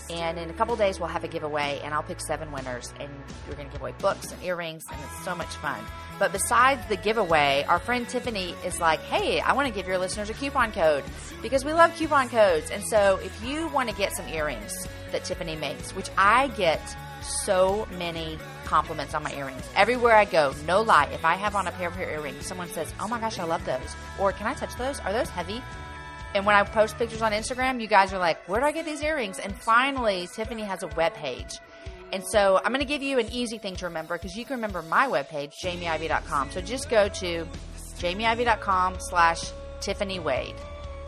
And 0.09 0.39
in 0.39 0.49
a 0.49 0.53
couple 0.53 0.75
days, 0.75 0.99
we'll 0.99 1.09
have 1.09 1.23
a 1.23 1.27
giveaway, 1.27 1.79
and 1.83 1.93
I'll 1.93 2.01
pick 2.01 2.19
seven 2.19 2.51
winners, 2.51 2.91
and 2.99 3.09
we're 3.47 3.53
going 3.53 3.67
to 3.67 3.71
give 3.71 3.81
away 3.81 3.93
books 3.99 4.31
and 4.31 4.43
earrings, 4.43 4.83
and 4.91 4.99
it's 5.03 5.23
so 5.23 5.35
much 5.35 5.49
fun. 5.57 5.79
But 6.17 6.31
besides 6.31 6.81
the 6.87 6.97
giveaway, 6.97 7.63
our 7.67 7.77
friend 7.77 8.09
Tiffany 8.09 8.55
is 8.65 8.79
like, 8.79 8.99
hey, 9.01 9.39
I 9.39 9.53
want 9.53 9.67
to 9.67 9.73
give 9.73 9.87
your 9.87 9.99
listeners 9.99 10.29
a 10.31 10.33
coupon 10.33 10.71
code 10.71 11.03
because 11.43 11.63
we 11.63 11.73
love 11.73 11.95
coupon 11.95 12.27
codes. 12.27 12.71
And 12.71 12.83
so 12.87 13.19
if 13.23 13.45
you 13.45 13.67
want 13.69 13.89
to 13.89 13.95
get 13.95 14.11
some 14.13 14.27
earrings 14.27 14.73
that 15.11 15.23
Tiffany 15.25 15.55
makes, 15.55 15.95
which 15.95 16.09
I 16.17 16.47
get 16.49 16.81
so 17.21 17.87
many 17.97 18.37
compliments 18.65 19.13
on 19.13 19.23
my 19.23 19.33
earrings. 19.33 19.67
Everywhere 19.75 20.15
I 20.15 20.25
go, 20.25 20.53
no 20.65 20.81
lie, 20.81 21.09
if 21.11 21.25
I 21.25 21.35
have 21.35 21.55
on 21.55 21.67
a 21.67 21.71
pair 21.71 21.87
of 21.87 21.95
her 21.95 22.03
earrings, 22.03 22.45
someone 22.45 22.69
says, 22.69 22.93
oh 22.99 23.07
my 23.07 23.19
gosh, 23.19 23.39
I 23.39 23.43
love 23.43 23.65
those. 23.65 23.95
Or 24.19 24.31
can 24.31 24.47
I 24.47 24.53
touch 24.53 24.75
those? 24.75 24.99
Are 25.01 25.11
those 25.13 25.29
heavy? 25.29 25.61
And 26.35 26.45
when 26.45 26.55
I 26.55 26.63
post 26.63 26.97
pictures 26.97 27.21
on 27.21 27.31
Instagram, 27.31 27.81
you 27.81 27.87
guys 27.87 28.13
are 28.13 28.19
like, 28.19 28.47
where 28.47 28.59
do 28.59 28.65
I 28.65 28.71
get 28.71 28.85
these 28.85 29.01
earrings? 29.01 29.39
And 29.39 29.55
finally, 29.55 30.27
Tiffany 30.33 30.61
has 30.61 30.83
a 30.83 30.87
web 30.89 31.13
page. 31.15 31.57
And 32.11 32.23
so 32.25 32.57
I'm 32.63 32.71
going 32.71 32.79
to 32.79 32.85
give 32.85 33.03
you 33.03 33.19
an 33.19 33.31
easy 33.31 33.57
thing 33.57 33.75
to 33.77 33.85
remember 33.85 34.17
because 34.17 34.35
you 34.35 34.45
can 34.45 34.55
remember 34.55 34.81
my 34.81 35.07
webpage, 35.07 35.53
jamieivey.com. 35.63 36.51
So 36.51 36.61
just 36.61 36.89
go 36.89 37.07
to 37.09 37.47
jamieivey.com 37.97 38.97
slash 38.99 39.51
Tiffany 39.81 40.19
Wade. 40.19 40.55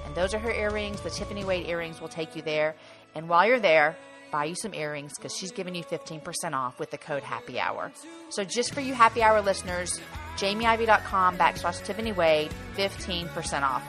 And 0.05 0.15
those 0.15 0.33
are 0.33 0.39
her 0.39 0.51
earrings. 0.51 1.01
The 1.01 1.09
Tiffany 1.09 1.43
Wade 1.43 1.67
earrings 1.67 2.01
will 2.01 2.09
take 2.09 2.35
you 2.35 2.41
there. 2.41 2.75
And 3.15 3.29
while 3.29 3.45
you're 3.47 3.59
there, 3.59 3.97
buy 4.31 4.45
you 4.45 4.55
some 4.55 4.73
earrings 4.73 5.11
because 5.15 5.35
she's 5.35 5.51
giving 5.51 5.75
you 5.75 5.83
15% 5.83 6.53
off 6.53 6.79
with 6.79 6.91
the 6.91 6.97
code 6.97 7.23
happy 7.23 7.59
hour. 7.59 7.91
So 8.29 8.43
just 8.43 8.73
for 8.73 8.81
you 8.81 8.93
happy 8.93 9.21
hour 9.21 9.41
listeners, 9.41 9.99
jamieivey.com 10.37 11.37
backslash 11.37 11.83
Tiffany 11.83 12.13
Wade, 12.13 12.51
15% 12.75 13.63
off. 13.63 13.83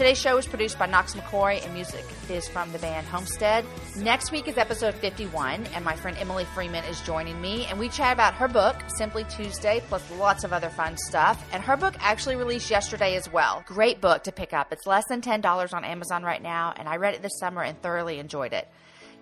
Today's 0.00 0.18
show 0.18 0.38
is 0.38 0.46
produced 0.46 0.78
by 0.78 0.86
Knox 0.86 1.14
McCoy 1.14 1.62
and 1.62 1.74
music 1.74 2.06
is 2.30 2.48
from 2.48 2.72
the 2.72 2.78
band 2.78 3.06
Homestead. 3.06 3.66
Next 3.98 4.32
week 4.32 4.48
is 4.48 4.56
episode 4.56 4.94
51 4.94 5.66
and 5.74 5.84
my 5.84 5.94
friend 5.94 6.16
Emily 6.16 6.46
Freeman 6.46 6.84
is 6.84 7.02
joining 7.02 7.38
me 7.38 7.66
and 7.66 7.78
we 7.78 7.90
chat 7.90 8.14
about 8.14 8.32
her 8.32 8.48
book, 8.48 8.76
Simply 8.96 9.24
Tuesday, 9.24 9.82
plus 9.88 10.02
lots 10.12 10.42
of 10.42 10.54
other 10.54 10.70
fun 10.70 10.96
stuff. 10.96 11.46
And 11.52 11.62
her 11.62 11.76
book 11.76 11.96
actually 12.00 12.36
released 12.36 12.70
yesterday 12.70 13.14
as 13.14 13.30
well. 13.30 13.62
Great 13.66 14.00
book 14.00 14.22
to 14.22 14.32
pick 14.32 14.54
up. 14.54 14.72
It's 14.72 14.86
less 14.86 15.04
than 15.10 15.20
$10 15.20 15.74
on 15.74 15.84
Amazon 15.84 16.22
right 16.22 16.42
now 16.42 16.72
and 16.78 16.88
I 16.88 16.96
read 16.96 17.12
it 17.12 17.20
this 17.20 17.38
summer 17.38 17.62
and 17.62 17.78
thoroughly 17.82 18.18
enjoyed 18.18 18.54
it. 18.54 18.66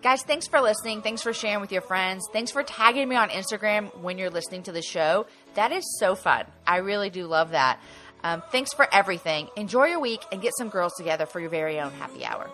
Guys, 0.00 0.22
thanks 0.22 0.46
for 0.46 0.60
listening. 0.60 1.02
Thanks 1.02 1.22
for 1.22 1.32
sharing 1.32 1.60
with 1.60 1.72
your 1.72 1.82
friends. 1.82 2.24
Thanks 2.32 2.52
for 2.52 2.62
tagging 2.62 3.08
me 3.08 3.16
on 3.16 3.30
Instagram 3.30 3.98
when 3.98 4.16
you're 4.16 4.30
listening 4.30 4.62
to 4.62 4.70
the 4.70 4.80
show. 4.80 5.26
That 5.54 5.72
is 5.72 5.82
so 5.98 6.14
fun. 6.14 6.44
I 6.64 6.76
really 6.76 7.10
do 7.10 7.26
love 7.26 7.50
that. 7.50 7.80
Um, 8.24 8.42
thanks 8.50 8.72
for 8.74 8.88
everything. 8.92 9.48
Enjoy 9.56 9.86
your 9.86 10.00
week 10.00 10.22
and 10.32 10.42
get 10.42 10.52
some 10.58 10.68
girls 10.68 10.94
together 10.96 11.26
for 11.26 11.40
your 11.40 11.50
very 11.50 11.78
own 11.80 11.92
happy 11.92 12.24
hour. 12.24 12.50